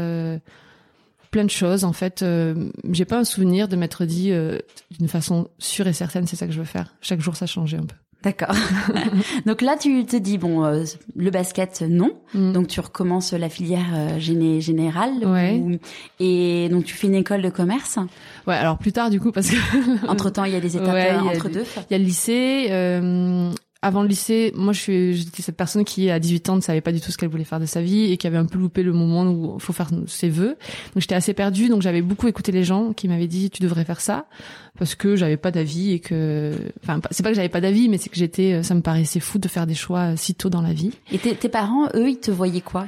plein 1.37 1.45
de 1.45 1.51
choses. 1.51 1.85
En 1.85 1.93
fait, 1.93 2.23
euh, 2.23 2.71
j'ai 2.91 3.05
pas 3.05 3.19
un 3.19 3.25
souvenir 3.25 3.69
de 3.69 3.77
m'être 3.77 4.07
dit 4.07 4.33
euh, 4.33 4.59
d'une 4.99 5.07
façon 5.07 5.49
sûre 5.59 5.87
et 5.87 5.93
certaine, 5.93 6.27
c'est 6.27 6.35
ça 6.35 6.47
que 6.47 6.53
je 6.55 6.59
veux 6.59 6.65
faire. 6.65 6.95
Chaque 7.03 7.21
jour, 7.21 7.37
ça 7.37 7.45
changeait 7.45 7.77
un 7.77 7.85
peu. 7.85 7.95
D'accord. 8.23 8.57
donc 9.45 9.61
là, 9.61 9.77
tu 9.79 10.07
te 10.07 10.17
dis 10.17 10.39
bon, 10.39 10.65
euh, 10.65 10.85
le 11.15 11.31
basket, 11.31 11.85
non. 11.87 12.13
Mm. 12.33 12.53
Donc 12.53 12.69
tu 12.69 12.81
recommences 12.81 13.35
la 13.35 13.51
filière 13.51 14.19
géné 14.19 14.63
générale. 14.63 15.13
Ouais. 15.27 15.79
et 16.21 16.71
donc 16.71 16.85
tu 16.85 16.95
fais 16.95 17.09
une 17.09 17.15
école 17.15 17.43
de 17.43 17.51
commerce. 17.51 17.99
Ouais. 18.47 18.55
Alors 18.55 18.79
plus 18.79 18.93
tard, 18.93 19.11
du 19.11 19.21
coup, 19.21 19.31
parce 19.31 19.51
que 19.51 20.07
entre 20.09 20.31
temps, 20.31 20.45
il 20.45 20.55
y 20.55 20.57
a 20.57 20.61
des 20.61 20.79
étapes 20.79 21.23
entre 21.23 21.51
deux. 21.51 21.65
Il 21.91 21.93
y 21.93 21.97
a 21.97 21.99
le 21.99 22.05
lycée 22.05 22.69
avant 23.87 24.03
le 24.03 24.09
lycée, 24.09 24.53
moi 24.57 24.73
je 24.73 24.81
suis 24.81 25.15
j'étais 25.15 25.43
cette 25.43 25.57
personne 25.57 25.85
qui 25.85 26.11
à 26.11 26.19
18 26.19 26.51
ans 26.51 26.57
ne 26.57 26.61
savait 26.61 26.81
pas 26.81 26.91
du 26.91 27.01
tout 27.01 27.13
ce 27.13 27.17
qu'elle 27.17 27.29
voulait 27.29 27.45
faire 27.45 27.61
de 27.61 27.67
sa 27.67 27.81
vie 27.81 28.13
et 28.13 28.17
qui 28.17 28.27
avait 28.27 28.37
un 28.37 28.47
peu 28.47 28.59
loupé 28.59 28.83
le 28.83 28.93
moment 28.93 29.23
où 29.31 29.55
il 29.57 29.63
faut 29.63 29.73
faire 29.73 29.91
ses 30.09 30.29
vœux. 30.29 30.57
Donc 30.95 31.01
j'étais 31.01 31.15
assez 31.15 31.35
perdue, 31.35 31.69
donc 31.69 31.83
j'avais 31.83 32.03
beaucoup 32.03 32.27
écouté 32.27 32.51
les 32.51 32.65
gens 32.65 32.93
qui 32.93 33.07
m'avaient 33.07 33.29
dit 33.29 33.49
tu 33.49 33.63
devrais 33.63 33.85
faire 33.85 34.01
ça 34.01 34.27
parce 34.77 34.97
que 34.97 35.15
j'avais 35.15 35.37
pas 35.37 35.53
d'avis 35.53 35.93
et 35.93 36.01
que 36.01 36.53
enfin 36.83 37.01
c'est 37.13 37.23
pas 37.23 37.31
que 37.31 37.37
j'avais 37.37 37.49
pas 37.49 37.61
d'avis 37.61 37.89
mais 37.89 37.99
c'est 37.99 38.11
que 38.11 38.17
j'étais 38.17 38.63
ça 38.65 38.75
me 38.75 38.81
paraissait 38.81 39.21
fou 39.21 39.39
de 39.39 39.47
faire 39.47 39.67
des 39.67 39.75
choix 39.75 40.17
si 40.17 40.35
tôt 40.35 40.51
dans 40.51 40.63
la 40.63 40.73
vie. 40.73 40.91
Et 41.13 41.19
tes, 41.19 41.49
parents 41.49 41.87
eux 41.95 42.11
ils 42.11 42.19
te 42.19 42.33
voyaient 42.33 42.61
quoi? 42.61 42.87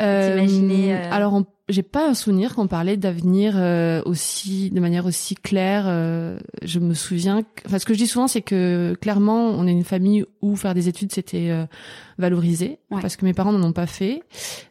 Euh, 0.00 0.46
euh, 0.46 1.10
Alors 1.10 1.42
j'ai 1.70 1.82
pas 1.82 2.08
un 2.08 2.14
souvenir 2.14 2.54
qu'on 2.54 2.66
parlait 2.66 2.96
d'avenir 2.96 3.54
euh, 3.56 4.02
aussi 4.04 4.70
de 4.70 4.80
manière 4.80 5.06
aussi 5.06 5.34
claire. 5.34 5.84
Euh, 5.86 6.38
je 6.62 6.78
me 6.78 6.94
souviens, 6.94 7.42
enfin 7.66 7.78
ce 7.78 7.86
que 7.86 7.94
je 7.94 7.98
dis 7.98 8.06
souvent, 8.06 8.26
c'est 8.26 8.42
que 8.42 8.96
clairement, 9.00 9.50
on 9.50 9.66
est 9.66 9.72
une 9.72 9.84
famille 9.84 10.24
où 10.42 10.56
faire 10.56 10.74
des 10.74 10.88
études 10.88 11.12
c'était 11.12 11.50
euh, 11.50 11.64
valorisé, 12.18 12.78
parce 12.90 13.16
que 13.16 13.24
mes 13.24 13.32
parents 13.32 13.52
n'en 13.52 13.68
ont 13.68 13.72
pas 13.72 13.86
fait. 13.86 14.22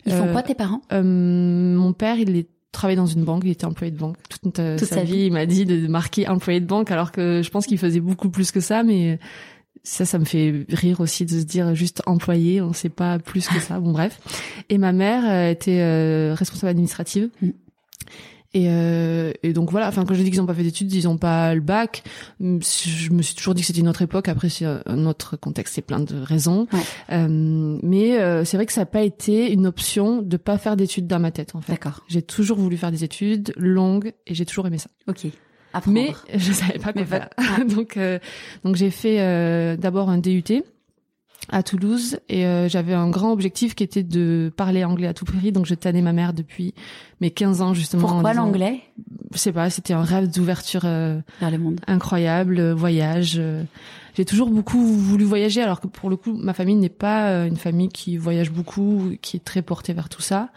Ils 0.06 0.14
font 0.14 0.32
quoi 0.32 0.44
tes 0.44 0.56
parents? 0.56 0.82
Mon 0.92 1.94
père, 1.94 2.18
il 2.18 2.36
est 2.36 2.48
travaillé 2.72 2.98
dans 2.98 3.08
une 3.08 3.24
banque, 3.24 3.44
il 3.46 3.52
était 3.52 3.66
employé 3.66 3.92
de 3.92 3.98
banque 3.98 4.18
toute, 4.30 4.58
sa, 4.58 5.04
vie. 5.04 5.26
Il 5.26 5.34
m'a 5.34 5.46
dit 5.46 5.66
de 5.66 5.88
marquer 5.88 6.28
employé 6.28 6.60
de 6.60 6.68
banque, 6.68 6.92
alors 6.92 7.12
que 7.12 7.42
je 7.44 7.50
pense 7.50 7.66
qu'il 7.66 7.80
faisait 7.80 8.00
beaucoup 8.00 8.30
plus 8.30 8.52
que 8.52 8.60
ça, 8.60 8.84
mais 8.84 9.20
ça, 9.84 10.06
ça 10.06 10.20
me 10.20 10.26
fait 10.26 10.66
rire 10.70 11.00
aussi 11.00 11.26
de 11.26 11.32
se 11.32 11.46
dire 11.46 11.76
juste 11.76 12.02
employé, 12.06 12.62
on 12.62 12.74
sait 12.74 12.90
pas 12.90 13.20
plus 13.20 13.48
que 13.48 13.60
ça. 13.60 13.80
Bon 13.80 13.92
bref. 13.92 14.20
Et 14.70 14.78
ma 14.78 14.92
mère 14.92 15.24
euh, 15.26 15.52
était 15.52 15.80
euh, 15.80 16.34
responsable 16.38 16.70
administrative. 16.70 17.30
Mm. 17.42 17.50
Et, 18.56 18.66
euh, 18.68 19.32
et, 19.44 19.54
donc 19.54 19.70
voilà, 19.70 19.88
enfin 19.88 20.06
quand 20.06 20.16
je 20.16 20.24
dis 20.24 20.32
qu'ils 20.32 20.40
n'ont 20.40 20.48
pas 20.48 20.56
fait 20.56 20.64
d'études, 20.64 20.92
ils 20.92 21.04
n'ont 21.04 21.20
pas 21.20 21.54
le 21.54 21.62
bac. 21.62 22.04
Je 22.40 23.12
me 23.12 23.22
suis 23.22 23.36
toujours 23.36 23.54
dit 23.54 23.62
que 23.62 23.68
c'était 23.68 23.82
une 23.82 23.88
autre 23.88 24.02
époque. 24.02 24.28
Après, 24.28 24.50
c'est 24.50 24.66
un 24.66 25.06
autre 25.06 25.38
contexte, 25.38 25.76
c'est 25.76 25.84
plein 25.84 26.00
de 26.00 26.16
raisons. 26.20 26.68
Euh, 27.12 27.78
mais 27.84 28.20
euh, 28.20 28.44
c'est 28.46 28.58
vrai 28.58 28.66
que 28.66 28.74
ça 28.74 28.82
n'a 28.82 28.86
pas 28.88 29.04
été 29.04 29.52
une 29.52 29.68
option 29.68 30.24
de 30.24 30.38
pas 30.38 30.58
faire 30.58 30.76
d'études 30.76 31.06
dans 31.06 31.20
ma 31.20 31.32
tête. 31.32 31.54
En 31.54 31.62
fait, 31.62 31.74
d'accord. 31.74 32.04
J'ai 32.08 32.24
toujours 32.24 32.58
voulu 32.58 32.76
faire 32.78 32.92
des 32.92 33.04
études 33.04 33.54
longues 33.56 34.14
et 34.26 34.34
j'ai 34.34 34.46
toujours 34.46 34.66
aimé 34.66 34.80
ça. 34.80 34.90
Ok. 35.08 35.28
Mais 35.88 36.14
je 36.36 36.52
savais 36.52 36.80
pas 36.80 36.94
quoi 36.94 37.06
faire. 37.06 37.30
donc 37.68 37.98
euh, 37.98 38.20
donc 38.64 38.76
j'ai 38.76 38.90
fait 38.90 39.20
euh, 39.20 39.78
d'abord 39.78 40.10
un 40.10 40.18
DUT 40.18 40.64
à 41.52 41.64
Toulouse 41.64 42.20
et 42.28 42.46
euh, 42.46 42.68
j'avais 42.68 42.94
un 42.94 43.10
grand 43.10 43.32
objectif 43.32 43.74
qui 43.74 43.84
était 43.84 44.04
de 44.04 44.52
parler 44.56 44.84
anglais 44.84 45.08
à 45.08 45.14
tout 45.14 45.26
prix. 45.26 45.52
Donc 45.52 45.66
je 45.66 45.74
tannais 45.74 46.02
ma 46.02 46.14
mère 46.14 46.34
depuis 46.34 46.74
mes 47.22 47.32
15 47.32 47.62
ans 47.62 47.74
justement 47.74 48.08
pourquoi 48.08 48.34
l'anglais? 48.34 48.82
Je 49.34 49.38
sais 49.38 49.52
pas 49.52 49.70
c'était 49.70 49.94
un 49.94 50.04
rêve 50.04 50.30
d'ouverture 50.30 50.82
vers 50.82 51.52
le 51.52 51.58
monde. 51.58 51.80
incroyable 51.88 52.72
voyage 52.72 53.42
j'ai 54.16 54.26
toujours 54.26 54.50
beaucoup 54.50 54.84
voulu 54.84 55.24
voyager 55.24 55.62
alors 55.62 55.80
que 55.80 55.88
pour 55.88 56.10
le 56.10 56.18
coup 56.18 56.34
ma 56.34 56.54
famille 56.54 56.76
n'est 56.76 56.90
pas 56.90 57.46
une 57.46 57.58
famille 57.58 57.90
qui 57.90 58.18
voyage 58.18 58.52
beaucoup 58.52 59.12
qui 59.22 59.38
est 59.38 59.44
très 59.44 59.62
portée 59.62 59.94
vers 59.94 60.10
tout 60.10 60.22
ça 60.22 60.50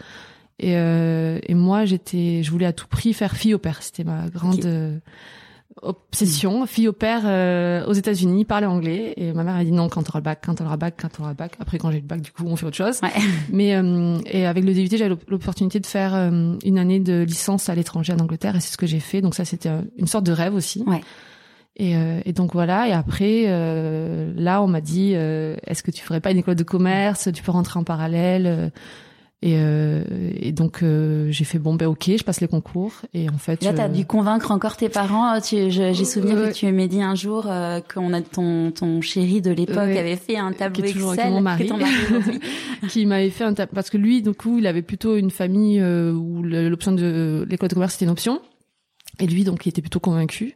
et, 0.62 0.76
euh, 0.76 1.38
et 1.46 1.54
moi, 1.54 1.84
j'étais, 1.84 2.42
je 2.42 2.50
voulais 2.50 2.66
à 2.66 2.72
tout 2.72 2.86
prix 2.86 3.12
faire 3.12 3.36
fille 3.36 3.54
au 3.54 3.58
père. 3.58 3.82
C'était 3.82 4.04
ma 4.04 4.28
grande, 4.28 5.00
obsession, 5.80 6.66
fille 6.66 6.88
au 6.88 6.92
père 6.92 7.22
euh, 7.24 7.84
aux 7.86 7.92
États-Unis, 7.92 8.44
parler 8.44 8.66
anglais. 8.66 9.14
Et 9.16 9.32
ma 9.32 9.42
mère 9.42 9.56
a 9.56 9.64
dit 9.64 9.72
non 9.72 9.88
quand 9.88 10.02
t'auras 10.02 10.18
le 10.18 10.24
bac, 10.24 10.42
quand 10.44 10.54
t'auras 10.54 10.72
le 10.72 10.78
bac, 10.78 10.94
quand 11.00 11.08
t'auras 11.08 11.30
le 11.30 11.34
bac. 11.34 11.54
Après 11.60 11.78
quand 11.78 11.90
j'ai 11.90 12.00
le 12.00 12.06
bac, 12.06 12.20
du 12.20 12.30
coup 12.30 12.44
on 12.46 12.56
fait 12.56 12.66
autre 12.66 12.76
chose. 12.76 13.00
Ouais. 13.02 13.10
Mais 13.52 13.74
euh, 13.74 14.18
et 14.26 14.46
avec 14.46 14.64
le 14.64 14.74
DUT, 14.74 14.88
j'ai 14.90 15.08
l'opportunité 15.08 15.80
de 15.80 15.86
faire 15.86 16.14
euh, 16.14 16.56
une 16.64 16.78
année 16.78 17.00
de 17.00 17.22
licence 17.22 17.68
à 17.68 17.74
l'étranger 17.74 18.12
en 18.12 18.18
Angleterre 18.18 18.56
et 18.56 18.60
c'est 18.60 18.72
ce 18.72 18.76
que 18.76 18.86
j'ai 18.86 19.00
fait. 19.00 19.20
Donc 19.20 19.34
ça 19.34 19.44
c'était 19.44 19.70
une 19.96 20.06
sorte 20.06 20.24
de 20.24 20.32
rêve 20.32 20.54
aussi. 20.54 20.84
Ouais. 20.86 21.00
Et, 21.76 21.94
et 22.26 22.34
donc 22.34 22.52
voilà. 22.52 22.86
Et 22.86 22.92
après 22.92 23.46
là 24.36 24.62
on 24.62 24.66
m'a 24.66 24.82
dit 24.82 25.12
est-ce 25.12 25.82
que 25.82 25.90
tu 25.90 26.02
ferais 26.02 26.20
pas 26.20 26.30
une 26.30 26.38
école 26.38 26.54
de 26.54 26.64
commerce? 26.64 27.30
Tu 27.32 27.42
peux 27.42 27.52
rentrer 27.52 27.78
en 27.78 27.84
parallèle. 27.84 28.70
Et, 29.44 29.56
euh, 29.56 30.04
et 30.40 30.52
donc 30.52 30.84
euh, 30.84 31.26
j'ai 31.32 31.42
fait 31.42 31.58
bon 31.58 31.74
ben 31.74 31.86
ok, 31.86 32.10
je 32.16 32.22
passe 32.22 32.40
les 32.40 32.46
concours 32.46 32.92
et 33.12 33.28
en 33.28 33.38
fait. 33.38 33.64
Là 33.64 33.72
t'as 33.72 33.86
euh, 33.86 33.88
dû 33.88 34.06
convaincre 34.06 34.52
encore 34.52 34.76
tes 34.76 34.88
parents. 34.88 35.36
J'ai 35.42 35.94
souvenir 36.04 36.36
que 36.36 36.52
tu 36.52 36.70
m'as 36.70 36.86
dit 36.86 37.02
un 37.02 37.16
jour 37.16 37.46
euh, 37.48 37.80
qu'on 37.92 38.12
a 38.12 38.20
ton 38.20 38.70
ton 38.70 39.00
chéri 39.00 39.40
de 39.42 39.50
l'époque 39.50 39.78
avait 39.78 40.14
fait 40.14 40.36
un 40.36 40.52
tableau 40.52 40.84
Qui 40.84 40.90
Excel 40.90 41.18
avec 41.18 41.32
mon 41.32 41.40
mari. 41.40 41.66
ton 41.66 41.76
mari 41.76 41.92
qui 42.88 43.04
m'avait 43.04 43.30
fait 43.30 43.42
un 43.44 43.54
tab- 43.54 43.70
parce 43.74 43.90
que 43.90 43.96
lui 43.98 44.22
du 44.22 44.32
coup 44.32 44.58
il 44.58 44.66
avait 44.68 44.82
plutôt 44.82 45.16
une 45.16 45.30
famille 45.32 45.80
euh, 45.80 46.12
où 46.12 46.42
l'option 46.44 46.92
de 46.92 47.44
l'école 47.50 47.68
de 47.68 47.74
commerce 47.74 47.96
était 47.96 48.04
une 48.04 48.10
option 48.12 48.40
et 49.18 49.26
lui 49.26 49.42
donc 49.44 49.66
il 49.66 49.70
était 49.70 49.82
plutôt 49.82 50.00
convaincu 50.00 50.54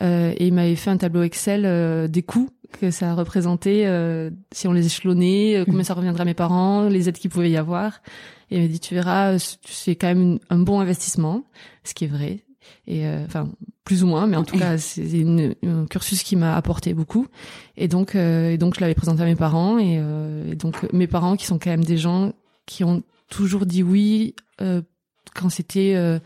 Euh, 0.00 0.32
et 0.36 0.46
il 0.46 0.52
m'avait 0.54 0.76
fait 0.76 0.90
un 0.90 0.96
tableau 0.96 1.22
Excel 1.24 1.62
euh, 1.64 2.06
des 2.06 2.22
coûts 2.22 2.50
que 2.72 2.90
ça 2.90 3.14
représentait 3.14 3.84
euh, 3.86 4.30
si 4.52 4.68
on 4.68 4.72
les 4.72 4.86
échelonnait 4.86 5.56
euh, 5.56 5.64
combien 5.64 5.84
ça 5.84 5.94
reviendrait 5.94 6.22
à 6.22 6.24
mes 6.24 6.34
parents 6.34 6.88
les 6.88 7.08
aides 7.08 7.18
qu'il 7.18 7.30
pouvait 7.30 7.50
y 7.50 7.56
avoir. 7.56 8.00
Et 8.50 8.56
il 8.56 8.62
m'a 8.62 8.68
dit 8.68 8.80
tu 8.80 8.94
verras 8.94 9.38
c'est 9.64 9.96
quand 9.96 10.08
même 10.08 10.20
une- 10.22 10.40
un 10.50 10.58
bon 10.58 10.80
investissement 10.80 11.44
ce 11.84 11.94
qui 11.94 12.04
est 12.04 12.08
vrai. 12.08 12.40
Et 12.86 13.06
euh, 13.06 13.24
enfin 13.24 13.48
plus 13.84 14.04
ou 14.04 14.06
moins 14.06 14.26
mais 14.26 14.36
en 14.36 14.44
tout 14.44 14.58
cas 14.58 14.76
c'est 14.78 15.02
un 15.64 15.86
cursus 15.86 16.22
qui 16.22 16.36
m'a 16.36 16.54
apporté 16.56 16.92
beaucoup. 16.94 17.26
Et 17.76 17.88
donc 17.88 18.14
euh, 18.14 18.50
et 18.50 18.58
donc 18.58 18.74
je 18.76 18.80
l'avais 18.80 18.94
présenté 18.94 19.22
à 19.22 19.26
mes 19.26 19.36
parents. 19.36 19.78
Et, 19.78 19.96
euh, 19.98 20.52
et 20.52 20.54
donc 20.54 20.84
euh, 20.84 20.88
mes 20.92 21.06
parents 21.06 21.36
qui 21.36 21.46
sont 21.46 21.58
quand 21.58 21.70
même 21.70 21.84
des 21.84 21.96
gens 21.98 22.32
qui 22.66 22.84
ont 22.84 23.02
toujours 23.30 23.64
dit 23.66 23.82
oui 23.82 24.34
euh, 24.60 24.82
quand 25.34 25.48
c'était 25.48 25.94
euh, 25.96 26.18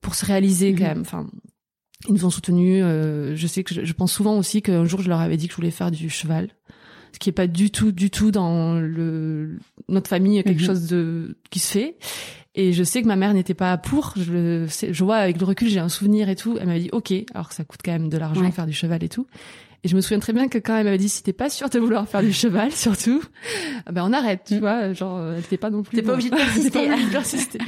pour 0.00 0.14
se 0.14 0.24
réaliser 0.24 0.72
quand 0.74 0.84
Mhm. 0.84 0.88
même. 0.88 1.00
Enfin 1.02 1.26
ils 2.08 2.14
nous 2.14 2.24
ont 2.24 2.30
soutenus 2.30 2.82
euh, 2.84 3.34
je 3.36 3.46
sais 3.46 3.62
que 3.64 3.74
je, 3.74 3.84
je 3.84 3.92
pense 3.92 4.12
souvent 4.12 4.36
aussi 4.38 4.62
qu'un 4.62 4.84
jour 4.84 5.00
je 5.02 5.08
leur 5.08 5.20
avais 5.20 5.36
dit 5.36 5.46
que 5.46 5.52
je 5.52 5.56
voulais 5.56 5.70
faire 5.70 5.90
du 5.90 6.08
cheval. 6.10 6.48
Ce 7.12 7.18
qui 7.18 7.30
est 7.30 7.32
pas 7.32 7.46
du 7.46 7.70
tout 7.70 7.92
du 7.92 8.10
tout 8.10 8.30
dans 8.30 8.74
le 8.78 9.58
notre 9.88 10.08
famille 10.08 10.42
quelque 10.44 10.60
Mhm. 10.60 10.66
chose 10.66 10.86
de 10.88 11.36
qui 11.50 11.58
se 11.60 11.72
fait. 11.72 11.96
Et 12.58 12.72
je 12.72 12.82
sais 12.84 13.02
que 13.02 13.06
ma 13.06 13.16
mère 13.16 13.32
n'était 13.34 13.54
pas 13.54 13.76
pour. 13.78 14.12
Je 14.16 14.66
je 14.90 15.04
vois 15.04 15.16
avec 15.16 15.38
le 15.38 15.44
recul 15.46 15.68
j'ai 15.68 15.78
un 15.80 15.88
souvenir 15.88 16.28
et 16.28 16.36
tout. 16.36 16.56
Elle 16.60 16.66
m'avait 16.66 16.80
dit 16.80 16.90
ok 16.92 17.12
alors 17.34 17.48
que 17.48 17.54
ça 17.54 17.64
coûte 17.64 17.80
quand 17.84 17.92
même 17.92 18.08
de 18.10 18.18
l'argent 18.18 18.42
Ouais. 18.42 18.50
faire 18.50 18.66
du 18.66 18.72
cheval 18.74 19.02
et 19.02 19.08
tout 19.08 19.26
et 19.84 19.88
je 19.88 19.94
me 19.96 20.00
souviens 20.00 20.18
très 20.18 20.32
bien 20.32 20.48
que 20.48 20.58
quand 20.58 20.76
elle 20.76 20.84
m'avait 20.84 20.98
dit 20.98 21.08
si 21.08 21.22
t'es 21.22 21.32
pas 21.32 21.50
sûre 21.50 21.68
de 21.70 21.78
vouloir 21.78 22.08
faire 22.08 22.22
du 22.22 22.32
cheval 22.32 22.72
surtout 22.86 23.22
ah 23.86 23.92
ben 23.92 24.02
on 24.04 24.12
arrête 24.12 24.40
tu 24.46 24.54
Mm. 24.56 24.58
vois 24.60 24.92
genre 24.92 25.18
euh, 25.18 25.34
elle 25.34 25.40
était 25.44 25.56
pas 25.56 25.70
non 25.70 25.82
plus 25.82 25.96
T'es 25.96 26.02
pas 26.02 26.12
obligé 26.14 26.30
de 26.30 26.34
T'es 26.36 26.42
persister. 26.44 26.70
pas 26.70 26.84
obligé 26.92 27.06
de 27.06 27.10
persister. 27.12 27.58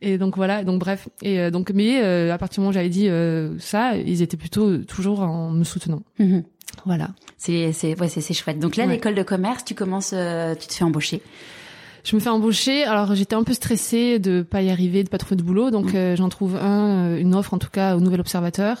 et 0.00 0.18
donc 0.18 0.36
voilà 0.36 0.64
donc 0.64 0.78
bref 0.80 1.08
et 1.22 1.40
euh, 1.40 1.50
donc 1.50 1.70
mais 1.74 2.00
euh, 2.02 2.32
à 2.32 2.38
partir 2.38 2.56
du 2.56 2.60
moment 2.60 2.70
où 2.70 2.74
j'avais 2.74 2.88
dit 2.88 3.08
euh, 3.08 3.58
ça 3.58 3.96
ils 3.96 4.22
étaient 4.22 4.36
plutôt 4.36 4.78
toujours 4.78 5.20
en 5.20 5.50
me 5.50 5.64
soutenant 5.64 6.02
Mhm. 6.18 6.44
voilà 6.86 7.08
C'est 7.36 7.72
c'est 7.72 7.98
ouais 8.00 8.08
c'est 8.08 8.20
c'est 8.20 8.34
chouette. 8.34 8.58
Donc 8.58 8.76
là 8.76 8.84
Ouais. 8.86 8.92
l'école 8.92 9.14
de 9.14 9.22
commerce, 9.22 9.64
tu 9.64 9.74
commences, 9.74 10.12
euh, 10.14 10.54
tu 10.54 10.66
te 10.68 10.74
fais 10.74 10.84
embaucher. 10.84 11.20
Je 12.08 12.14
me 12.16 12.20
fais 12.20 12.30
embaucher. 12.30 12.84
Alors 12.84 13.14
j'étais 13.14 13.34
un 13.34 13.42
peu 13.42 13.52
stressée 13.52 14.18
de 14.18 14.40
pas 14.42 14.62
y 14.62 14.70
arriver, 14.70 15.04
de 15.04 15.10
pas 15.10 15.18
trouver 15.18 15.36
de 15.36 15.42
boulot. 15.42 15.70
Donc 15.70 15.92
Mm. 15.92 15.96
euh, 15.96 16.16
j'en 16.16 16.28
trouve 16.30 16.56
un, 16.56 17.10
euh, 17.10 17.18
une 17.20 17.34
offre 17.34 17.52
en 17.52 17.58
tout 17.58 17.68
cas 17.70 17.96
au 17.96 18.00
Nouvel 18.00 18.20
Observateur. 18.20 18.78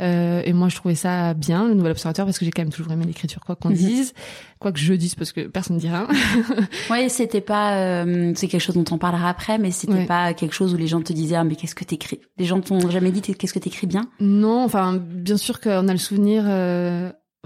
Euh, 0.00 0.40
et 0.44 0.52
moi 0.52 0.68
je 0.68 0.76
trouvais 0.76 0.94
ça 0.94 1.34
bien 1.34 1.66
le 1.66 1.74
Nouvel 1.74 1.90
Observateur 1.92 2.26
parce 2.26 2.38
que 2.38 2.44
j'ai 2.44 2.52
quand 2.52 2.62
même 2.62 2.72
toujours 2.72 2.92
aimé 2.92 3.04
l'écriture, 3.06 3.40
quoi 3.44 3.56
qu'on 3.56 3.70
Mhm. 3.70 3.74
dise, 3.76 4.14
quoi 4.60 4.70
que 4.70 4.78
je 4.78 4.94
dise 4.94 5.16
parce 5.16 5.32
que 5.32 5.40
personne 5.48 5.76
ne 5.76 5.80
dit 5.80 5.88
rien. 5.88 6.06
Ouais, 6.90 7.08
c'était 7.08 7.40
pas, 7.40 7.74
euh, 7.78 8.32
c'est 8.36 8.46
quelque 8.46 8.60
chose 8.62 8.76
dont 8.76 8.84
on 8.92 8.98
parlera 8.98 9.28
après, 9.30 9.58
mais 9.58 9.70
c'était 9.72 9.92
Ouais. 9.94 10.06
pas 10.06 10.32
quelque 10.34 10.54
chose 10.54 10.72
où 10.72 10.76
les 10.76 10.86
gens 10.86 11.00
te 11.02 11.12
disaient 11.12 11.36
ah 11.36 11.44
mais 11.44 11.56
qu'est-ce 11.56 11.74
que 11.74 11.84
t'écris? 11.84 12.20
Les 12.38 12.44
gens 12.44 12.60
t'ont 12.60 12.88
jamais 12.88 13.10
dit 13.10 13.20
qu'est-ce 13.20 13.52
que 13.54 13.58
t'écris 13.58 13.88
bien? 13.88 14.02
non, 14.20 14.62
enfin 14.64 14.96
bien 14.96 15.36
sûr 15.36 15.60
qu'on 15.60 15.88
a 15.88 15.92
le 15.92 15.98
souvenir. 15.98 16.44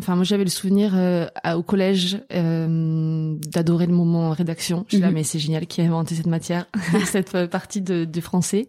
Enfin, 0.00 0.16
moi, 0.16 0.24
j'avais 0.24 0.44
le 0.44 0.50
souvenir 0.50 0.92
euh, 0.96 1.26
à- 1.44 1.56
au 1.56 1.62
collège 1.62 2.18
euh, 2.32 3.36
d'adorer 3.52 3.86
le 3.86 3.92
moment 3.94 4.30
rédaction. 4.30 4.84
Je 4.88 4.96
suis 4.96 5.00
là, 5.02 5.08
Mhm. 5.08 5.14
mais 5.14 5.22
c'est 5.22 5.38
génial 5.38 5.66
qui 5.66 5.80
a 5.80 5.84
inventé 5.84 6.14
cette 6.14 6.26
matière, 6.26 6.66
cette 7.06 7.34
euh, 7.34 7.46
partie 7.46 7.80
de, 7.80 8.04
de 8.04 8.20
français. 8.20 8.66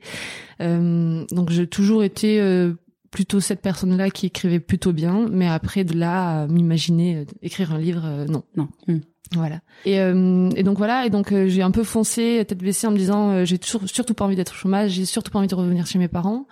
Euh, 0.62 1.26
donc, 1.32 1.50
j'ai 1.50 1.68
toujours 1.68 2.04
été 2.04 2.40
euh, 2.40 2.74
plutôt 3.12 3.40
cette 3.40 3.62
personne-là 3.62 4.10
qui 4.12 4.28
écrivait 4.28 4.60
plutôt 4.60 4.94
bien, 4.94 5.28
mais 5.32 5.48
après 5.48 5.84
de 5.84 5.98
là 5.98 6.42
à 6.44 6.48
m'imaginer 6.48 7.16
euh, 7.18 7.26
écrire 7.42 7.74
un 7.74 7.80
livre, 7.80 8.26
non. 8.30 8.44
Non. 8.56 8.68
Mhm. 8.88 9.02
Voilà. 9.34 9.60
Et, 9.86 10.00
euh, 10.00 10.50
et 10.56 10.62
donc 10.62 10.78
voilà. 10.78 11.06
Et 11.08 11.10
donc 11.10 11.32
euh, 11.32 11.48
j'ai 11.48 11.64
un 11.64 11.72
peu 11.72 11.84
foncé 11.84 12.46
tête 12.48 12.60
baissée 12.60 12.86
en 12.86 12.92
me 12.92 12.98
disant 12.98 13.32
euh, 13.32 13.46
j'ai 13.46 13.58
surtout 13.62 14.14
pas 14.14 14.24
envie 14.26 14.36
d'être 14.36 14.52
au 14.52 14.56
chômage, 14.56 14.92
j'ai 14.92 15.06
surtout 15.06 15.32
pas 15.32 15.40
envie 15.40 15.48
de 15.48 15.56
revenir 15.56 15.88
chez 15.88 15.98
mes 15.98 16.08
parents. 16.08 16.46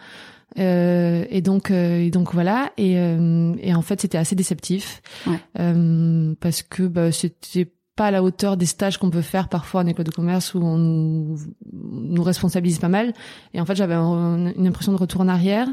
Euh, 0.60 1.26
et 1.30 1.42
donc 1.42 1.72
euh, 1.72 2.00
et 2.00 2.10
donc 2.12 2.34
voilà. 2.34 2.72
Et, 2.78 2.98
euh, 3.00 3.54
et 3.60 3.74
en 3.74 3.82
fait 3.82 4.00
c'était 4.02 4.18
assez 4.18 4.36
déceptif 4.36 5.02
Ouais. 5.26 5.40
Euh, 5.60 6.36
parce 6.40 6.62
que 6.62 6.84
bah, 6.84 7.12
c'était 7.12 7.72
pas 7.96 8.08
à 8.08 8.12
la 8.12 8.24
hauteur 8.24 8.58
des 8.58 8.66
stages 8.66 8.98
qu'on 8.98 9.10
peut 9.10 9.22
faire 9.22 9.50
parfois 9.50 9.82
en 9.82 9.88
école 9.88 10.06
de 10.06 10.12
commerce 10.12 10.54
où 10.56 10.60
on 10.60 10.78
nous, 10.78 11.38
nous 11.72 12.24
responsabilise 12.24 12.80
pas 12.80 12.88
mal. 12.90 13.14
Et 13.54 13.62
en 13.62 13.66
fait 13.66 13.76
j'avais 13.76 13.94
un- 13.94 14.54
une 14.56 14.68
impression 14.68 14.92
de 14.94 14.98
retour 14.98 15.22
en 15.22 15.28
arrière. 15.28 15.68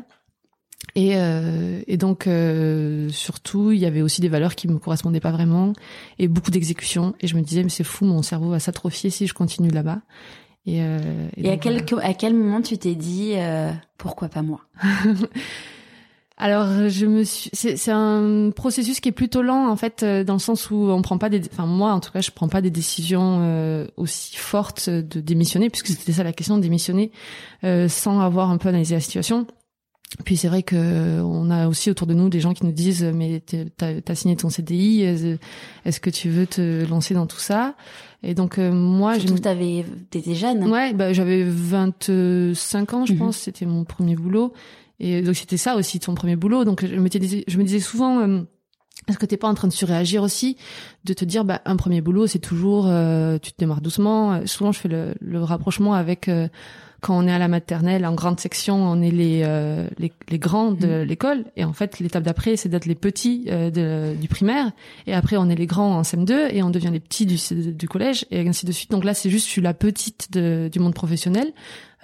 Et, 0.97 1.13
euh, 1.17 1.83
et 1.87 1.97
donc 1.99 2.27
euh, 2.27 3.09
surtout, 3.11 3.71
il 3.71 3.79
y 3.79 3.87
avait 3.87 4.01
aussi 4.03 4.21
des 4.23 4.29
valeurs 4.31 4.55
qui 4.55 4.67
me 4.67 4.79
correspondaient 4.79 5.21
pas 5.21 5.31
vraiment 5.31 5.73
et 6.19 6.27
beaucoup 6.27 6.51
d'exécution. 6.51 7.15
Et 7.21 7.27
je 7.27 7.37
me 7.37 7.43
disais 7.43 7.63
mais 7.63 7.69
c'est 7.69 7.85
fou, 7.85 8.05
mon 8.07 8.23
cerveau 8.23 8.51
va 8.51 8.59
s'atrophier 8.61 9.11
si 9.11 9.27
je 9.27 9.35
continue 9.35 9.71
là-bas. 9.71 10.01
Et, 10.67 10.83
euh, 10.83 10.99
Et, 11.37 11.49
à 11.49 11.53
donc, 11.53 11.61
quel 11.63 11.85
voilà. 11.91 12.07
à 12.09 12.15
quel 12.15 12.35
moment 12.35 12.61
tu 12.63 12.77
t'es 12.79 12.95
dit 12.95 13.33
euh, 13.35 13.73
pourquoi 13.99 14.29
pas 14.29 14.43
moi? 14.43 14.61
Alors 16.41 16.89
je 16.89 17.05
me 17.05 17.23
suis, 17.23 17.51
c'est 17.53 17.77
c'est 17.77 17.91
un 17.93 18.51
processus 18.51 19.01
qui 19.01 19.11
est 19.11 19.13
plutôt 19.13 19.43
lent 19.43 19.69
en 19.69 19.77
fait 19.77 20.03
euh, 20.03 20.25
dans 20.25 20.33
le 20.33 20.39
sens 20.39 20.71
où 20.71 20.75
on 20.91 21.03
prend 21.03 21.19
pas 21.19 21.29
des, 21.29 21.43
enfin 21.53 21.67
moi 21.67 21.93
en 21.93 22.01
tout 22.01 22.11
cas 22.11 22.23
je 22.23 22.31
prends 22.31 22.49
pas 22.49 22.63
des 22.63 22.71
décisions 22.71 23.41
euh, 23.43 23.87
aussi 23.99 24.35
fortes 24.37 24.89
de 24.89 25.21
démissionner 25.21 25.69
puisque 25.69 25.89
c'était 25.89 26.13
ça 26.13 26.25
la 26.25 26.33
question 26.33 26.57
démissionner 26.57 27.13
euh, 27.63 27.89
sans 27.89 28.21
avoir 28.21 28.49
un 28.49 28.57
peu 28.57 28.71
analysé 28.71 28.95
la 28.95 29.03
situation. 29.03 29.47
Puis 30.25 30.37
c'est 30.37 30.49
vrai 30.49 30.63
que 30.65 31.21
on 31.23 31.51
a 31.51 31.69
aussi 31.69 31.89
autour 31.91 32.07
de 32.07 32.15
nous 32.15 32.29
des 32.29 32.41
gens 32.41 32.53
qui 32.53 32.67
nous 32.67 32.73
disent 32.73 33.05
mais 33.05 33.41
t'es- 33.41 33.67
t'as 33.77 33.93
as 34.09 34.15
signé 34.17 34.35
ton 34.37 34.51
CDI, 34.51 35.03
est-ce 35.85 36.01
que 36.01 36.11
tu 36.11 36.29
veux 36.31 36.47
te 36.47 36.85
lancer 36.89 37.15
dans 37.15 37.27
tout 37.27 37.39
ça? 37.39 37.75
Et 38.25 38.35
donc 38.35 38.59
euh, 38.59 38.73
moi 38.73 39.19
Surtout 39.21 39.39
t'avais 39.39 39.85
t'étais 40.11 40.35
jeune. 40.35 40.69
Ouais, 40.69 40.93
bah, 40.95 41.13
j'avais 41.13 41.45
25 41.45 42.95
ans, 42.95 43.07
je 43.07 43.13
Mhm. 43.13 43.19
pense. 43.19 43.37
C'était 43.37 43.67
mon 43.67 43.85
premier 43.85 44.17
boulot. 44.17 44.53
Et 45.03 45.23
donc, 45.23 45.35
c'était 45.37 45.57
ça 45.57 45.77
aussi, 45.77 45.99
ton 45.99 46.15
premier 46.15 46.37
boulot. 46.37 46.65
Donc, 46.65 46.85
je 46.85 46.95
me 46.97 47.09
disais, 47.09 47.43
je 47.49 47.57
me 47.57 47.65
disais 47.65 47.81
souvent, 47.81 48.21
euh, 48.21 48.43
est-ce 49.09 49.17
que 49.17 49.25
t'es 49.25 49.39
pas 49.39 49.49
en 49.49 49.55
train 49.55 49.67
de 49.69 49.73
surréagir 49.73 50.23
aussi 50.23 50.59
De 51.07 51.15
te 51.15 51.25
dire, 51.25 51.47
bah, 51.47 51.63
un 51.65 51.77
premier 51.77 52.03
boulot, 52.03 52.27
c'est 52.27 52.39
toujours, 52.39 52.85
euh, 52.87 53.39
tu 53.39 53.53
te 53.53 53.57
démarres 53.59 53.81
doucement. 53.81 54.33
Euh, 54.35 54.41
Souvent, 54.45 54.73
je 54.73 54.79
fais 54.81 54.89
le, 54.91 55.15
le 55.23 55.43
rapprochement 55.43 55.95
avec 55.95 56.29
euh, 56.29 56.49
quand 57.01 57.17
on 57.19 57.27
est 57.27 57.33
à 57.33 57.39
la 57.39 57.49
maternelle, 57.49 58.05
en 58.07 58.15
grande 58.15 58.39
section, 58.41 58.77
on 58.77 59.01
est 59.03 59.11
les, 59.11 59.43
euh, 59.45 59.89
les, 59.99 60.13
les 60.29 60.39
grands 60.39 60.73
de 60.73 60.87
Mhm. 60.87 61.03
l'école. 61.03 61.45
Et 61.57 61.65
en 61.65 61.73
fait, 61.73 61.99
l'étape 61.99 62.23
d'après, 62.23 62.57
c'est 62.57 62.69
d'être 62.69 62.87
les 62.87 62.95
petits 62.95 63.47
euh, 63.49 63.71
de, 63.71 64.15
du 64.21 64.29
primaire. 64.29 64.71
Et 65.07 65.15
après, 65.15 65.37
on 65.37 65.49
est 65.49 65.55
les 65.55 65.67
grands 65.67 65.97
en 65.99 66.03
CM2 66.03 66.49
et 66.55 66.63
on 66.63 66.71
devient 66.71 66.91
les 66.93 67.01
petits 67.01 67.27
du, 67.27 67.37
du 67.73 67.89
collège 67.89 68.27
et 68.31 68.47
ainsi 68.47 68.67
de 68.67 68.73
suite. 68.73 68.91
Donc 68.91 69.05
là, 69.05 69.15
c'est 69.15 69.31
juste, 69.31 69.47
je 69.47 69.51
suis 69.51 69.63
la 69.63 69.75
petite 69.75 70.33
de, 70.33 70.69
du 70.73 70.79
monde 70.79 70.95
professionnel. 70.95 71.53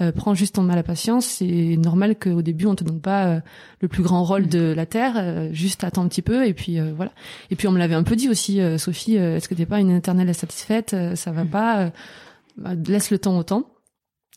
Euh, 0.03 0.13
prends 0.13 0.35
juste 0.35 0.57
ton 0.57 0.63
mal 0.63 0.79
à 0.79 0.83
patience. 0.83 1.25
C'est 1.25 1.77
normal 1.79 2.17
qu'au 2.17 2.43
début, 2.43 2.67
on 2.67 2.75
te 2.75 2.85
donne 2.85 3.01
pas 3.01 3.25
euh, 3.27 3.41
le 3.81 3.89
plus 3.89 4.03
grand 4.03 4.25
rôle 4.25 4.47
de 4.47 4.73
la 4.77 4.85
terre. 4.85 5.15
euh, 5.17 5.49
juste 5.53 5.85
attends 5.85 6.03
un 6.05 6.09
petit 6.09 6.21
peu 6.23 6.47
et 6.47 6.53
puis 6.53 6.79
euh, 6.79 6.93
voilà. 6.95 7.13
Et 7.51 7.57
puis 7.57 7.67
on 7.67 7.73
me 7.73 7.79
l'avait 7.79 7.95
un 7.95 8.03
peu 8.03 8.15
dit 8.17 8.29
aussi, 8.29 8.61
euh, 8.61 8.77
Sophie. 8.77 9.17
euh, 9.17 9.37
Est-ce 9.37 9.49
que 9.49 9.55
t'es 9.55 9.65
pas 9.67 9.81
une 9.81 9.91
éternelle 9.97 10.29
insatisfaite? 10.29 10.93
Euh, 10.93 11.15
Ça 11.17 11.33
va 11.33 11.45
Mhm. 11.45 11.51
pas. 11.51 11.79
euh, 11.81 11.91
bah, 12.59 12.71
laisse 12.89 13.11
le 13.11 13.19
temps 13.19 13.39
au 13.39 13.43
temps. 13.43 13.65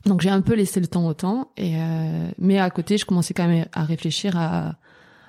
Donc 0.06 0.22
j'ai 0.22 0.29
un 0.29 0.41
peu 0.41 0.53
laissé 0.53 0.79
le 0.79 0.88
temps 0.88 1.06
au 1.08 1.13
temps. 1.13 1.51
Et 1.58 1.75
euh, 1.75 2.29
mais 2.38 2.60
à 2.60 2.70
côté, 2.70 2.98
je 2.98 3.06
commençais 3.06 3.34
quand 3.34 3.48
même 3.48 3.68
à 3.74 3.84
réfléchir 3.84 4.38
à 4.38 4.75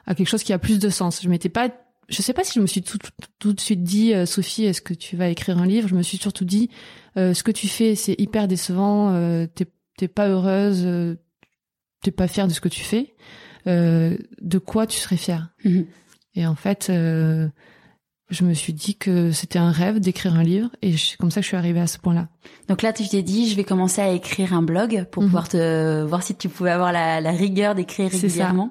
à 0.07 0.15
quelque 0.15 0.29
chose 0.29 0.43
qui 0.43 0.53
a 0.53 0.59
plus 0.59 0.79
de 0.79 0.89
sens. 0.89 1.21
Je 1.23 1.29
m'étais 1.29 1.49
pas 1.49 1.69
je 2.11 2.23
sais 2.23 2.33
pas 2.33 2.43
si 2.43 2.55
je 2.55 2.61
me 2.61 2.67
suis 2.67 2.83
tout, 2.83 2.99
tout, 3.39 3.53
de 3.53 3.61
suite 3.61 3.85
dit 3.85 4.13
euh, 4.13 4.27
Sophie 4.27 4.65
est-ce 4.65 4.83
que 4.83 4.95
tu 4.95 5.17
vas 5.17 5.29
écrire 5.29 5.59
un 5.59 5.67
livre? 5.67 5.89
Je 5.89 5.95
me 5.95 6.03
suis 6.03 6.19
surtout 6.19 6.45
dit 6.45 6.69
euh, 7.17 7.35
ce 7.35 7.43
que 7.43 7.53
tu 7.53 7.69
fais 7.69 7.95
c'est 7.95 8.17
hyper 8.19 8.49
décevant 8.49 9.15
euh, 9.15 9.47
t'es 9.47 9.67
t'es 9.97 10.09
pas 10.09 10.29
heureuse 10.29 10.83
euh, 10.85 11.17
t'es 12.03 12.11
pas 12.11 12.27
fière 12.27 12.49
de 12.49 12.53
ce 12.53 12.61
que 12.61 12.69
tu 12.69 12.81
fais 12.81 13.15
euh, 13.67 14.17
de 14.41 14.59
quoi 14.59 14.87
tu 14.87 14.99
serais 14.99 15.17
fière? 15.17 15.51
Mhm. 15.65 15.87
et 16.35 16.47
en 16.47 16.57
fait 16.57 16.89
euh, 16.91 17.49
je 18.31 18.45
me 18.45 18.55
suis 18.55 18.73
dit 18.73 18.95
que 18.95 19.33
c'était 19.33 19.59
un 19.59 19.71
rêve 19.73 19.99
d'écrire 20.01 20.35
un 20.37 20.43
livre 20.43 20.71
et 20.83 20.97
c'est 20.97 21.17
comme 21.17 21.31
ça 21.31 21.41
que 21.41 21.45
je 21.45 21.49
suis 21.49 21.57
arrivée 21.57 21.81
à 21.81 21.87
ce 21.87 21.99
point 21.99 22.15
là 22.15 22.29
Donc 22.69 22.83
là, 22.83 22.93
tu 22.93 23.07
t'es 23.09 23.23
dit, 23.23 23.49
je 23.51 23.57
vais 23.57 23.65
commencer 23.65 24.01
à 24.01 24.11
écrire 24.13 24.53
un 24.55 24.63
blog 24.63 25.05
pour 25.11 25.23
Mhm. 25.23 25.29
pouvoir 25.29 25.49
te 25.49 26.03
voir 26.05 26.23
si 26.23 26.35
tu 26.35 26.49
pouvais 26.49 26.71
avoir 26.71 26.93
la, 26.93 27.21
la 27.21 27.31
rigueur 27.33 27.75
d'écrire 27.75 28.11
régulièrement. 28.11 28.71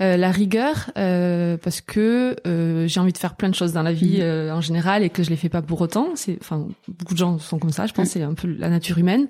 Euh, 0.00 0.16
la 0.16 0.32
rigueur, 0.32 0.90
euh, 0.98 1.56
parce 1.56 1.80
que 1.80 2.34
euh, 2.48 2.88
j'ai 2.88 2.98
envie 2.98 3.12
de 3.12 3.18
faire 3.18 3.36
plein 3.36 3.48
de 3.48 3.54
choses 3.54 3.72
dans 3.72 3.82
la 3.84 3.92
vie 3.92 4.20
Mhm. 4.20 4.50
en 4.52 4.60
général 4.60 5.02
et 5.04 5.08
que 5.10 5.22
je 5.22 5.30
les 5.30 5.36
fais 5.36 5.48
pas 5.48 5.62
pour 5.62 5.80
autant. 5.80 6.08
C'est, 6.16 6.36
enfin, 6.40 6.66
beaucoup 6.88 7.14
de 7.14 7.18
gens 7.18 7.38
sont 7.38 7.58
comme 7.60 7.70
ça. 7.70 7.86
Je 7.86 7.92
pense 7.92 8.06
que 8.08 8.12
c'est 8.12 8.22
un 8.22 8.34
peu 8.34 8.48
la 8.48 8.70
nature 8.70 8.98
humaine. 8.98 9.28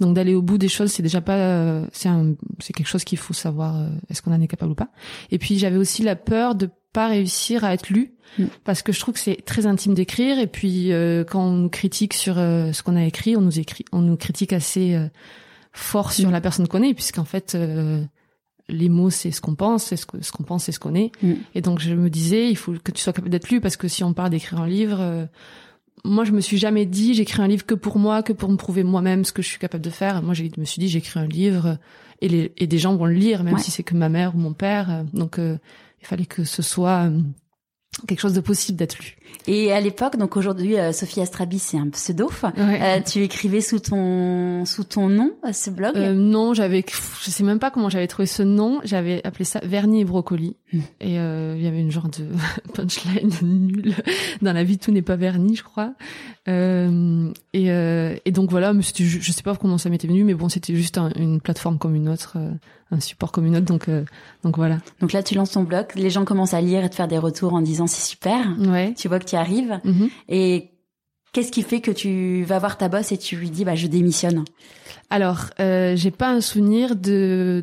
Donc 0.00 0.14
d'aller 0.14 0.34
au 0.34 0.42
bout 0.42 0.58
des 0.58 0.68
choses, 0.68 0.92
c'est 0.92 1.02
déjà 1.02 1.20
pas, 1.20 1.34
euh, 1.36 1.84
c'est 1.92 2.08
c'est 2.60 2.72
quelque 2.72 2.86
chose 2.86 3.02
qu'il 3.04 3.18
faut 3.18 3.34
savoir. 3.34 3.76
euh, 3.76 3.88
est-ce 4.08 4.22
qu'on 4.22 4.32
en 4.32 4.40
est 4.40 4.46
capable 4.46 4.72
ou 4.72 4.76
pas. 4.76 4.88
Et 5.30 5.38
puis 5.38 5.58
j'avais 5.58 5.76
aussi 5.76 6.02
la 6.04 6.14
peur 6.16 6.54
de 6.54 6.70
pas 6.92 7.08
réussir 7.08 7.64
à 7.64 7.74
être 7.74 7.90
lu 7.90 8.12
Mm. 8.38 8.44
parce 8.64 8.82
que 8.82 8.92
je 8.92 9.00
trouve 9.00 9.14
que 9.14 9.20
c'est 9.20 9.42
très 9.44 9.64
intime 9.66 9.94
d'écrire. 9.94 10.38
Et 10.38 10.46
puis 10.46 10.92
euh, 10.92 11.24
quand 11.24 11.42
on 11.46 11.52
nous 11.52 11.68
critique 11.70 12.12
sur 12.12 12.36
euh, 12.38 12.72
ce 12.72 12.82
qu'on 12.82 12.94
a 12.96 13.04
écrit, 13.04 13.36
on 13.36 13.40
nous 13.40 13.58
écrit, 13.58 13.86
on 13.90 14.00
nous 14.02 14.16
critique 14.18 14.52
assez 14.52 14.94
euh, 14.94 15.08
fort 15.72 16.12
sur 16.12 16.28
Mm. 16.28 16.32
la 16.32 16.40
personne 16.42 16.68
qu'on 16.68 16.82
est, 16.82 16.94
puisqu'en 16.94 17.24
fait. 17.24 17.54
euh, 17.54 18.02
les 18.70 18.90
mots, 18.90 19.08
c'est 19.08 19.30
ce 19.30 19.40
qu'on 19.40 19.54
pense, 19.54 19.84
c'est 19.84 19.96
ce 19.96 20.04
que- 20.04 20.20
ce 20.22 20.30
qu'on 20.30 20.42
pense, 20.42 20.64
c'est 20.64 20.72
ce 20.72 20.78
qu'on 20.78 20.94
est. 20.94 21.10
Mm. 21.22 21.32
Et 21.54 21.62
donc 21.62 21.78
je 21.80 21.94
me 21.94 22.10
disais, 22.10 22.50
il 22.50 22.54
faut 22.56 22.74
que 22.74 22.92
tu 22.92 23.00
sois 23.00 23.14
capable 23.14 23.30
d'être 23.30 23.48
lu 23.48 23.62
parce 23.62 23.78
que 23.78 23.88
si 23.88 24.04
on 24.04 24.12
parle 24.12 24.28
d'écrire 24.28 24.60
un 24.60 24.66
livre, 24.68 24.98
euh, 25.00 25.24
moi 26.04 26.24
je 26.24 26.32
me 26.32 26.40
suis 26.42 26.58
jamais 26.58 26.84
dit 26.84 27.14
j'écris 27.14 27.40
un 27.40 27.48
livre 27.48 27.64
que 27.64 27.74
pour 27.74 27.98
moi, 27.98 28.22
que 28.22 28.34
pour 28.34 28.50
me 28.50 28.56
prouver 28.56 28.84
moi-même 28.84 29.24
ce 29.24 29.32
que 29.32 29.40
je 29.40 29.48
suis 29.48 29.58
capable 29.58 29.82
de 29.82 29.88
faire. 29.88 30.22
Moi 30.22 30.34
je 30.34 30.44
me 30.58 30.64
suis 30.66 30.80
dit 30.80 30.88
j'écris 30.88 31.18
un 31.18 31.26
livre 31.26 31.78
et, 32.20 32.28
les, 32.28 32.52
et 32.58 32.66
des 32.66 32.76
gens 32.78 32.94
vont 32.94 33.06
le 33.06 33.14
lire, 33.14 33.42
même 33.42 33.54
Ouais. 33.54 33.60
si 33.60 33.70
c'est 33.70 33.82
que 33.82 33.94
ma 33.94 34.10
mère 34.10 34.34
ou 34.34 34.38
mon 34.38 34.52
père. 34.52 35.02
Donc 35.14 35.38
euh, 35.38 35.56
il 36.00 36.06
fallait 36.06 36.26
que 36.26 36.44
ce 36.44 36.62
soit 36.62 37.06
euh, 37.06 37.20
quelque 38.06 38.20
chose 38.20 38.34
de 38.34 38.40
possible 38.40 38.78
d'être 38.78 38.98
lu. 38.98 39.16
Et 39.46 39.72
à 39.72 39.80
l'époque, 39.80 40.16
donc 40.16 40.36
aujourd'hui, 40.36 40.78
euh, 40.78 40.92
Sophie 40.92 41.20
Astrabi, 41.20 41.58
c'est 41.58 41.78
un 41.78 41.88
pseudo. 41.88 42.30
Ouais. 42.42 42.80
Euh, 42.82 43.00
tu 43.00 43.22
écrivais 43.22 43.60
sous 43.60 43.78
ton 43.78 44.64
sous 44.64 44.84
ton 44.84 45.08
nom 45.08 45.32
à 45.42 45.52
ce 45.52 45.70
blog? 45.70 45.96
Euh, 45.96 46.12
non, 46.12 46.54
j'avais, 46.54 46.84
je 47.22 47.30
sais 47.30 47.42
même 47.42 47.58
pas 47.58 47.70
comment 47.70 47.88
j'avais 47.88 48.06
trouvé 48.06 48.26
ce 48.26 48.42
nom. 48.42 48.80
J'avais 48.84 49.26
appelé 49.26 49.44
ça 49.44 49.60
Vernis 49.64 50.02
et 50.02 50.04
brocoli. 50.04 50.56
Mm. 50.72 50.78
Et 51.00 51.18
euh, 51.18 51.54
il 51.56 51.64
y 51.64 51.66
avait 51.66 51.80
une 51.80 51.90
genre 51.90 52.08
de 52.08 52.26
punchline 52.74 53.30
nulle. 53.42 53.94
Dans 54.42 54.52
la 54.52 54.64
vie, 54.64 54.78
tout 54.78 54.92
n'est 54.92 55.02
pas 55.02 55.16
verni, 55.16 55.56
je 55.56 55.64
crois. 55.64 55.94
Euh, 56.48 57.30
et, 57.52 57.70
euh, 57.70 58.16
et 58.24 58.32
donc 58.32 58.50
voilà, 58.50 58.72
c'était 58.82 59.04
je 59.04 59.32
sais 59.32 59.42
pas 59.42 59.54
comment 59.56 59.78
ça 59.78 59.90
m'était 59.90 60.08
venu, 60.08 60.24
mais 60.24 60.34
bon, 60.34 60.48
c'était 60.48 60.74
juste 60.74 60.96
un- 60.98 61.10
une 61.16 61.40
plateforme 61.40 61.78
comme 61.78 61.94
une 61.94 62.08
autre, 62.08 62.34
euh, 62.36 62.50
un 62.90 63.00
support 63.00 63.32
comme 63.32 63.44
une 63.46 63.56
autre. 63.56 63.66
Donc, 63.66 63.88
euh, 63.88 64.04
donc 64.44 64.56
voilà. 64.56 64.78
Donc 65.00 65.12
là, 65.12 65.22
tu 65.22 65.34
lances 65.34 65.50
ton 65.52 65.62
blog, 65.64 65.86
les 65.94 66.10
gens 66.10 66.24
commencent 66.24 66.54
à 66.54 66.60
lire 66.60 66.84
et 66.84 66.88
te 66.90 66.94
faire 66.94 67.08
des 67.08 67.18
retours 67.18 67.52
en 67.54 67.60
disant 67.60 67.86
c'est 67.86 68.00
super. 68.08 68.56
Ouais. 68.58 68.94
Tu 68.96 69.08
vois 69.08 69.18
que 69.18 69.26
tu 69.26 69.34
y 69.34 69.38
arrives. 69.38 69.78
Mhm. 69.84 70.08
Et 70.28 70.70
qu'est-ce 71.32 71.52
qui 71.52 71.62
fait 71.62 71.80
que 71.82 71.90
tu 71.90 72.44
vas 72.44 72.58
voir 72.58 72.78
ta 72.78 72.88
boss 72.88 73.12
et 73.12 73.18
tu 73.18 73.36
lui 73.36 73.50
dis 73.50 73.64
bah 73.66 73.74
je 73.74 73.86
démissionne? 73.86 74.44
Alors, 75.10 75.46
euh, 75.60 75.96
j'ai 75.96 76.10
pas 76.10 76.30
un 76.30 76.40
souvenir 76.40 76.96
de 76.96 77.62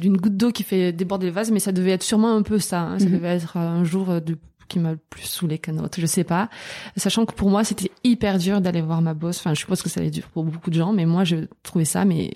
d'une 0.00 0.16
goutte 0.16 0.36
d'eau 0.36 0.50
qui 0.50 0.62
fait 0.64 0.92
déborder 0.92 1.26
le 1.26 1.32
vase, 1.32 1.50
mais 1.52 1.60
ça 1.60 1.72
devait 1.72 1.90
être 1.92 2.02
sûrement 2.02 2.34
un 2.34 2.42
peu 2.42 2.58
ça. 2.58 2.80
hein. 2.82 2.98
Ça 2.98 3.06
Mhm. 3.06 3.12
devait 3.12 3.28
être 3.36 3.56
un 3.56 3.84
jour 3.84 4.20
de 4.20 4.36
qui 4.68 4.78
m'a 4.78 4.92
le 4.92 4.98
plus 5.10 5.24
saoulé 5.24 5.58
qu'un 5.58 5.78
autre, 5.78 6.00
je 6.00 6.06
sais 6.06 6.24
pas. 6.24 6.48
Sachant 6.96 7.26
que 7.26 7.34
pour 7.34 7.50
moi, 7.50 7.64
c'était 7.64 7.90
hyper 8.02 8.38
dur 8.38 8.60
d'aller 8.60 8.80
voir 8.82 9.00
ma 9.02 9.14
boss. 9.14 9.38
Enfin, 9.38 9.54
je 9.54 9.60
suppose 9.60 9.82
que 9.82 9.88
ça 9.88 10.00
allait 10.00 10.10
dur 10.10 10.28
pour 10.32 10.44
beaucoup 10.44 10.70
de 10.70 10.74
gens, 10.76 10.92
mais 10.92 11.06
moi, 11.06 11.24
je 11.24 11.36
trouvais 11.62 11.84
ça 11.84 12.04
mais 12.04 12.32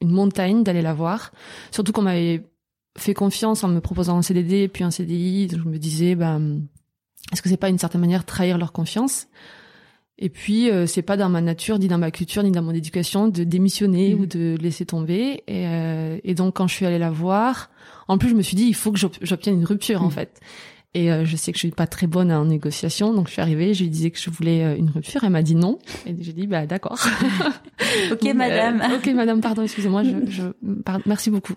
une 0.00 0.10
montagne 0.12 0.62
d'aller 0.62 0.82
la 0.82 0.94
voir. 0.94 1.32
Surtout 1.70 1.92
qu'on 1.92 2.02
m'avait 2.02 2.44
fait 2.96 3.14
confiance 3.14 3.64
en 3.64 3.68
me 3.68 3.80
proposant 3.80 4.16
un 4.18 4.22
CDD 4.22 4.68
puis 4.68 4.84
un 4.84 4.90
CDI. 4.90 5.46
Donc 5.48 5.60
je 5.64 5.68
me 5.68 5.78
disais, 5.78 6.14
ben, 6.14 6.62
est-ce 7.32 7.42
que 7.42 7.48
c'est 7.48 7.56
pas 7.56 7.68
une 7.68 7.78
certaine 7.78 8.00
manière 8.00 8.24
trahir 8.24 8.58
leur 8.58 8.72
confiance? 8.72 9.26
Et 10.20 10.30
puis, 10.30 10.68
euh, 10.68 10.86
c'est 10.86 11.02
pas 11.02 11.16
dans 11.16 11.28
ma 11.28 11.40
nature, 11.40 11.78
ni 11.78 11.86
dans 11.86 11.98
ma 11.98 12.10
culture, 12.10 12.42
ni 12.42 12.50
dans 12.50 12.62
mon 12.62 12.72
éducation 12.72 13.28
de 13.28 13.44
démissionner 13.44 14.14
Mhm. 14.16 14.20
ou 14.20 14.26
de 14.26 14.56
laisser 14.60 14.84
tomber. 14.84 15.44
Et, 15.46 15.64
euh, 15.68 16.18
et 16.24 16.34
donc, 16.34 16.54
quand 16.56 16.66
je 16.66 16.74
suis 16.74 16.86
allée 16.86 16.98
la 16.98 17.10
voir, 17.10 17.70
en 18.08 18.18
plus, 18.18 18.28
je 18.30 18.34
me 18.34 18.42
suis 18.42 18.56
dit, 18.56 18.64
il 18.64 18.74
faut 18.74 18.90
que 18.90 18.98
j'ob- 18.98 19.12
j'obtienne 19.22 19.54
une 19.54 19.64
rupture, 19.64 20.02
en 20.02 20.06
Mhm. 20.06 20.10
fait. 20.10 20.40
Et 20.94 21.12
euh, 21.12 21.26
je 21.26 21.36
sais 21.36 21.52
que 21.52 21.58
je 21.58 21.66
suis 21.66 21.70
pas 21.70 21.86
très 21.86 22.06
bonne 22.06 22.32
en 22.32 22.46
négociation, 22.46 23.12
donc 23.12 23.28
je 23.28 23.34
suis 23.34 23.42
arrivée, 23.42 23.74
je 23.74 23.82
lui 23.82 23.90
disais 23.90 24.10
que 24.10 24.18
je 24.18 24.30
voulais 24.30 24.64
euh, 24.64 24.76
une 24.76 24.88
rupture, 24.88 25.22
elle 25.22 25.30
m'a 25.30 25.42
dit 25.42 25.54
non, 25.54 25.78
et 26.06 26.16
j'ai 26.18 26.32
dit 26.32 26.46
bah 26.46 26.66
d'accord. 26.66 26.98
Ok 28.10 28.24
Euh, 28.24 28.34
madame. 28.34 28.82
ok 28.96 29.06
madame, 29.14 29.40
pardon, 29.40 29.62
excusez-moi, 29.62 30.02
je, 30.02 30.30
je 30.30 30.42
pardon, 30.84 31.02
merci 31.06 31.30
beaucoup. 31.30 31.54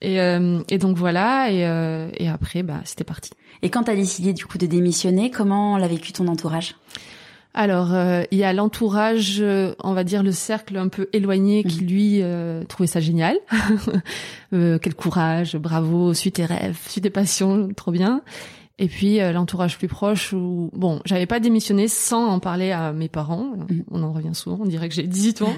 Et, 0.00 0.20
euh, 0.20 0.60
et 0.68 0.78
donc 0.78 0.96
voilà, 0.96 1.50
et, 1.50 1.66
euh, 1.66 2.10
et 2.16 2.28
après 2.28 2.62
bah 2.62 2.80
c'était 2.84 3.04
parti. 3.04 3.30
Et 3.62 3.70
quand 3.70 3.84
t'as 3.84 3.96
décidé 3.96 4.32
du 4.32 4.46
coup 4.46 4.56
de 4.56 4.66
démissionner, 4.66 5.30
comment 5.30 5.76
l'a 5.76 5.88
vécu 5.88 6.12
ton 6.12 6.28
entourage? 6.28 6.76
Alors, 7.52 7.92
euh, 7.94 8.22
il 8.30 8.38
y 8.38 8.44
a 8.44 8.52
l'entourage, 8.52 9.38
euh, 9.40 9.74
on 9.82 9.92
va 9.92 10.04
dire 10.04 10.22
le 10.22 10.30
cercle 10.30 10.76
un 10.76 10.86
peu 10.88 11.08
éloigné, 11.12 11.64
qui 11.64 11.80
lui 11.80 12.22
euh, 12.22 12.62
trouvait 12.64 12.86
ça 12.86 13.00
génial. 13.00 13.36
Euh, 14.52 14.80
quel 14.82 14.96
courage, 14.96 15.54
bravo, 15.56 16.12
suis 16.12 16.32
tes 16.32 16.44
rêves, 16.44 16.76
suis 16.88 17.00
tes 17.00 17.08
passions, 17.10 17.68
trop 17.76 17.92
bien. 17.92 18.20
Et 18.80 18.88
puis 18.88 19.20
euh, 19.20 19.30
l'entourage 19.30 19.78
plus 19.78 19.86
proche 19.86 20.32
où 20.32 20.70
bon, 20.72 21.00
j'avais 21.04 21.26
pas 21.26 21.38
démissionné 21.38 21.86
sans 21.86 22.26
en 22.26 22.40
parler 22.40 22.72
à 22.72 22.92
mes 22.92 23.08
parents. 23.08 23.52
Mhm. 23.68 23.84
On 23.90 24.02
en 24.02 24.12
revient 24.12 24.34
souvent, 24.34 24.58
on 24.60 24.66
dirait 24.66 24.88
que 24.88 24.94
j'ai 24.94 25.06
18 25.06 25.42
ans, 25.42 25.54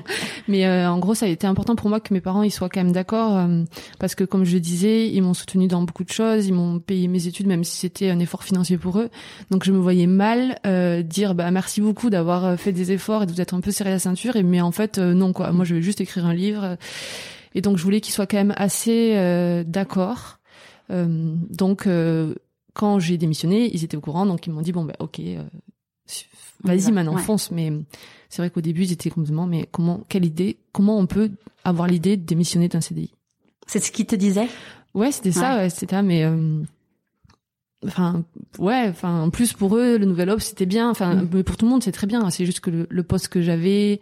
mais 0.49 0.67
euh, 0.67 0.91
en 0.91 0.99
gros 0.99 1.15
ça 1.15 1.27
a 1.27 1.29
été 1.29 1.47
important 1.47 1.77
pour 1.77 1.89
moi 1.89 2.01
que 2.01 2.13
mes 2.13 2.21
parents 2.21 2.43
ils 2.43 2.51
soient 2.51 2.69
quand 2.69 2.81
même 2.83 2.93
d'accord 2.93 3.39
euh, 3.39 3.63
parce 3.99 4.15
que 4.15 4.25
comme 4.25 4.45
je 4.45 4.53
le 4.53 4.61
disais, 4.61 5.09
ils 5.09 5.23
m'ont 5.23 5.35
soutenu 5.35 5.69
dans 5.69 5.83
beaucoup 5.83 6.05
de 6.05 6.13
choses, 6.13 6.47
ils 6.47 6.53
m'ont 6.53 6.79
payé 6.81 7.09
mes 7.09 7.27
études 7.27 7.47
même 7.47 7.65
si 7.65 7.79
c'était 7.79 8.11
un 8.11 8.19
effort 8.19 8.45
financier 8.45 8.77
pour 8.77 8.99
eux. 8.99 9.09
Donc 9.51 9.65
je 9.65 9.73
me 9.73 9.79
voyais 9.79 10.07
mal 10.07 10.59
euh, 10.67 11.03
dire 11.03 11.35
bah 11.35 11.51
merci 11.51 11.81
beaucoup 11.81 12.11
d'avoir 12.11 12.45
euh, 12.45 12.57
fait 12.57 12.73
des 12.73 12.93
efforts 12.93 13.23
et 13.23 13.27
de 13.27 13.33
vous 13.33 13.41
être 13.41 13.55
un 13.55 13.61
peu 13.61 13.71
serré 13.71 13.91
la 13.91 13.99
ceinture 13.99 14.37
et 14.37 14.43
mais 14.43 14.61
en 14.61 14.73
fait 14.73 14.99
non 14.99 15.33
quoi, 15.33 15.53
moi 15.53 15.65
je 15.65 15.75
vais 15.77 15.83
juste 15.83 16.01
écrire 16.01 16.27
un 16.27 16.35
livre 16.35 16.77
et 17.55 17.61
donc 17.61 17.77
je 17.77 17.83
voulais 17.83 18.01
qu'ils 18.01 18.15
soient 18.15 18.27
quand 18.27 18.37
même 18.37 18.55
assez 18.57 19.15
euh, 19.17 19.65
d'accord. 19.65 20.39
Euh, 20.91 21.35
donc 21.51 21.87
euh, 21.87 22.35
quand 22.75 22.99
j'ai 22.99 23.19
démissionné, 23.19 23.71
ils 23.75 23.85
étaient 23.85 23.97
au 23.97 24.01
courant, 24.01 24.27
donc 24.27 24.47
ils 24.47 24.53
m'ont 24.53 24.63
dit 24.63 24.73
bon 24.73 24.85
bah 24.85 24.95
ok, 24.99 25.21
euh, 25.21 25.43
vas-y 26.65 26.81
va. 26.81 26.91
maintenant 26.93 27.15
Ouais. 27.17 27.23
fonce. 27.23 27.51
Mais 27.51 27.73
c'est 28.29 28.41
vrai 28.43 28.51
qu'au 28.51 28.61
début 28.61 28.83
ils 28.85 28.93
étaient 28.93 29.11
complètement 29.11 29.47
mais 29.47 29.69
comment 29.71 30.01
quelle 30.09 30.25
idée, 30.25 30.57
comment 30.73 30.99
on 30.99 31.07
peut 31.07 31.31
avoir 31.65 31.87
l'idée 31.89 32.17
de 32.17 32.25
démissionner 32.25 32.69
d'un 32.69 32.81
CDI 32.81 33.11
C'est 33.67 33.81
ce 33.81 33.93
qu'ils 33.93 34.07
te 34.07 34.17
disaient? 34.17 34.49
Ouais, 34.95 35.13
c'était 35.13 35.33
ça, 35.33 35.57
ouais, 35.57 35.71
c'était 35.71 35.95
ça, 35.95 36.03
mais 36.03 36.25
euh, 36.25 36.63
enfin 37.87 38.25
ouais, 38.59 38.87
enfin 38.89 39.23
en 39.23 39.31
plus 39.31 39.53
pour 39.55 39.77
eux 39.77 39.99
le 39.99 40.05
nouvel 40.07 40.31
ops 40.31 40.45
c'était 40.45 40.67
bien, 40.67 40.91
enfin 40.91 41.15
Mm. 41.17 41.29
mais 41.33 41.43
pour 41.43 41.57
tout 41.57 41.65
le 41.67 41.71
monde 41.71 41.83
c'est 41.83 41.93
très 41.93 42.07
bien. 42.07 42.29
C'est 42.31 42.47
juste 42.47 42.61
que 42.61 42.71
le, 42.71 42.87
le 42.91 43.03
poste 43.03 43.29
que 43.29 43.43
j'avais, 43.43 44.01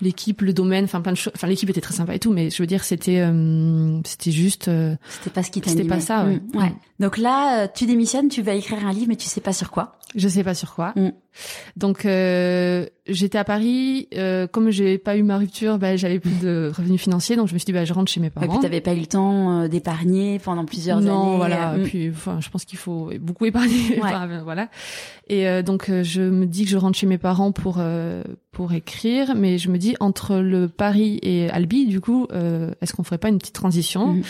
l'équipe, 0.00 0.40
le 0.42 0.52
domaine, 0.52 0.84
enfin 0.84 1.00
plein 1.00 1.12
de 1.12 1.16
choses. 1.16 1.32
Enfin 1.34 1.46
l'équipe 1.46 1.68
était 1.70 1.80
très 1.80 1.94
sympa 1.94 2.14
et 2.14 2.18
tout, 2.18 2.32
mais 2.32 2.50
je 2.50 2.62
veux 2.62 2.66
dire 2.66 2.84
c'était 2.84 3.20
euh, 3.20 4.00
c'était 4.04 4.30
juste 4.30 4.68
euh, 4.68 4.96
C'était 5.10 5.30
pas 5.30 5.42
ce 5.42 5.50
qui 5.50 5.58
C'était 5.60 5.76
t'animait. 5.76 5.94
pas 5.94 6.00
ça, 6.00 6.24
ouais. 6.24 6.40
Mm, 6.54 6.58
ouais. 6.58 6.72
Donc 7.00 7.18
là, 7.18 7.64
euh, 7.64 7.68
tu 7.74 7.86
démissionnes, 7.86 8.28
tu 8.28 8.42
vas 8.42 8.54
écrire 8.54 8.84
un 8.86 8.92
livre, 8.92 9.06
mais 9.08 9.16
tu 9.16 9.26
sais 9.28 9.40
pas 9.40 9.52
sur 9.52 9.70
quoi. 9.70 9.98
Je 10.14 10.28
sais 10.28 10.44
pas 10.44 10.54
sur 10.54 10.74
quoi. 10.74 10.92
Mm. 10.96 11.10
Donc 11.76 12.04
euh, 12.04 12.86
j'étais 13.06 13.38
à 13.38 13.44
Paris. 13.44 14.08
Euh, 14.16 14.46
comme 14.46 14.70
j'ai 14.70 14.98
pas 14.98 15.16
eu 15.16 15.22
ma 15.22 15.38
rupture, 15.38 15.78
bah, 15.78 15.96
j'avais 15.96 16.18
plus 16.18 16.38
de 16.40 16.70
revenus 16.76 17.00
financiers, 17.00 17.36
donc 17.36 17.48
je 17.48 17.54
me 17.54 17.58
suis 17.58 17.66
dit 17.66 17.72
bah 17.72 17.84
je 17.84 17.92
rentre 17.92 18.10
chez 18.10 18.20
mes 18.20 18.26
Et 18.28 18.30
parents. 18.30 18.48
puis 18.48 18.58
t'avais 18.60 18.80
pas 18.80 18.94
eu 18.94 19.00
le 19.00 19.06
temps 19.06 19.62
euh, 19.62 19.68
d'épargner 19.68 20.38
pendant 20.38 20.64
plusieurs 20.64 21.00
non, 21.00 21.28
années. 21.28 21.36
voilà. 21.36 21.72
euh, 21.72 21.78
mm. 21.78 21.84
Puis 21.84 22.10
enfin, 22.10 22.38
je 22.40 22.48
pense 22.50 22.64
qu'il 22.64 22.78
faut 22.78 23.10
beaucoup 23.20 23.44
épargner. 23.46 23.68
Ouais. 23.98 24.04
Enfin, 24.04 24.28
voilà. 24.44 24.68
Et 25.28 25.48
euh, 25.48 25.62
donc 25.62 25.88
euh, 25.90 26.02
je 26.02 26.22
me 26.22 26.46
dis 26.46 26.64
que 26.64 26.70
je 26.70 26.76
rentre 26.76 26.96
chez 26.98 27.06
mes 27.06 27.18
parents 27.18 27.52
pour 27.52 27.76
euh, 27.78 28.22
pour 28.52 28.72
écrire, 28.72 29.34
mais 29.36 29.58
je 29.58 29.70
me 29.70 29.78
dis 29.78 29.94
entre 30.00 30.36
le 30.36 30.68
Paris 30.68 31.18
et 31.22 31.48
Albi, 31.50 31.86
du 31.86 32.00
coup, 32.00 32.26
euh, 32.32 32.70
est-ce 32.80 32.92
qu'on 32.92 33.04
ferait 33.04 33.18
pas 33.18 33.28
une 33.28 33.38
petite 33.38 33.54
transition, 33.54 34.20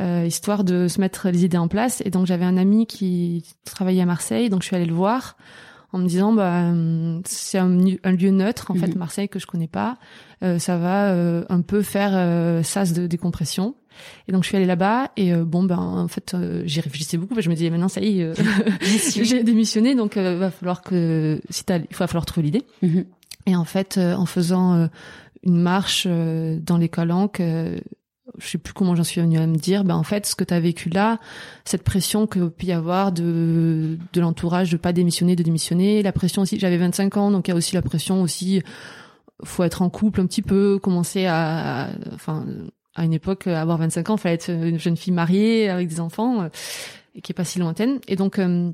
euh, 0.00 0.24
histoire 0.26 0.62
de 0.64 0.88
se 0.88 1.00
mettre 1.00 1.28
les 1.30 1.44
idées 1.44 1.56
en 1.56 1.68
place? 1.68 2.02
Et 2.04 2.10
donc 2.10 2.26
j'avais 2.26 2.44
un 2.44 2.56
ami 2.56 2.86
qui 2.86 3.44
travaillait 3.64 4.02
à 4.02 4.06
Marseille, 4.06 4.50
donc 4.50 4.62
je 4.62 4.66
suis 4.68 4.76
allée 4.76 4.84
le 4.86 4.94
voir 4.94 5.36
en 5.92 5.98
me 5.98 6.06
disant 6.06 6.32
bah 6.32 6.70
euh, 6.72 7.20
c'est 7.24 7.58
un, 7.58 7.68
lieu 7.68 8.30
neutre 8.30 8.70
en 8.70 8.74
fait 8.74 8.88
Mhm. 8.88 8.98
Marseille 8.98 9.28
que 9.28 9.38
je 9.38 9.46
connais 9.46 9.68
pas. 9.68 9.98
Euh, 10.42 10.58
ça 10.58 10.76
va 10.78 11.10
euh, 11.10 11.44
un 11.48 11.60
peu 11.60 11.82
faire 11.82 12.12
euh, 12.14 12.62
sas 12.62 12.92
de 12.92 13.06
décompression. 13.06 13.74
Et 14.26 14.32
donc 14.32 14.42
je 14.42 14.48
suis 14.48 14.56
allée 14.56 14.66
là-bas 14.66 15.10
et 15.18 15.34
euh, 15.34 15.44
bon 15.44 15.62
ben 15.64 15.78
en 15.78 16.08
fait 16.08 16.32
euh, 16.32 16.62
j'y 16.64 16.80
réfléchissais 16.80 17.18
beaucoup 17.18 17.34
parce 17.34 17.40
que 17.40 17.44
je 17.44 17.50
me 17.50 17.54
disais 17.54 17.68
maintenant 17.68 17.88
ça 17.88 18.00
y 18.00 18.20
est 18.20 18.24
euh, 18.24 18.34
j'ai 19.22 19.42
démissionné. 19.44 19.94
Donc 19.94 20.16
euh, 20.16 20.38
va 20.38 20.50
falloir 20.50 20.80
que 20.82 21.40
si 21.50 21.64
t'as 21.64 21.78
il 21.78 21.96
va 21.96 22.06
falloir 22.06 22.24
trouver 22.24 22.46
l'idée. 22.46 22.62
Mhm. 22.80 23.04
et 23.46 23.54
en 23.54 23.64
fait 23.66 23.98
euh, 23.98 24.14
en 24.14 24.24
faisant 24.26 24.74
euh, 24.74 24.86
une 25.44 25.60
marche 25.60 26.06
euh, 26.08 26.58
dans 26.60 26.78
les 26.78 26.88
calanques 26.88 27.40
euh, 27.40 27.78
je 28.38 28.46
sais 28.46 28.58
plus 28.58 28.72
comment 28.72 28.94
j'en 28.94 29.04
suis 29.04 29.20
venue 29.20 29.38
à 29.38 29.46
me 29.46 29.56
dire 29.56 29.84
ben 29.84 29.96
en 29.96 30.02
fait 30.02 30.26
ce 30.26 30.34
que 30.34 30.44
tu 30.44 30.54
as 30.54 30.60
vécu 30.60 30.88
là 30.88 31.18
cette 31.64 31.82
pression 31.82 32.26
que 32.26 32.48
peut 32.48 32.66
y 32.66 32.72
avoir 32.72 33.12
de 33.12 33.98
de 34.12 34.20
l'entourage 34.20 34.70
de 34.70 34.76
pas 34.76 34.92
démissionner 34.92 35.36
de 35.36 35.42
démissionner 35.42 36.02
la 36.02 36.12
pression 36.12 36.42
aussi 36.42 36.58
j'avais 36.58 36.78
25 36.78 37.16
ans 37.16 37.30
donc 37.30 37.48
il 37.48 37.50
y 37.50 37.54
a 37.54 37.56
aussi 37.56 37.74
la 37.74 37.82
pression 37.82 38.22
aussi 38.22 38.62
faut 39.44 39.64
être 39.64 39.82
en 39.82 39.90
couple 39.90 40.20
un 40.20 40.26
petit 40.26 40.42
peu 40.42 40.78
commencer 40.78 41.26
à, 41.26 41.90
enfin 42.14 42.46
à 42.94 43.04
une 43.04 43.12
époque 43.12 43.46
avoir 43.46 43.78
25 43.78 44.10
ans 44.10 44.16
fallait 44.16 44.36
être 44.36 44.50
une 44.50 44.78
jeune 44.78 44.96
fille 44.96 45.12
mariée 45.12 45.68
avec 45.68 45.88
des 45.88 46.00
enfants 46.00 46.42
euh, 46.42 46.48
et 47.14 47.20
qui 47.20 47.32
est 47.32 47.34
pas 47.34 47.44
si 47.44 47.58
lointaine. 47.58 48.00
Et 48.08 48.16
donc 48.16 48.38
euh, 48.38 48.72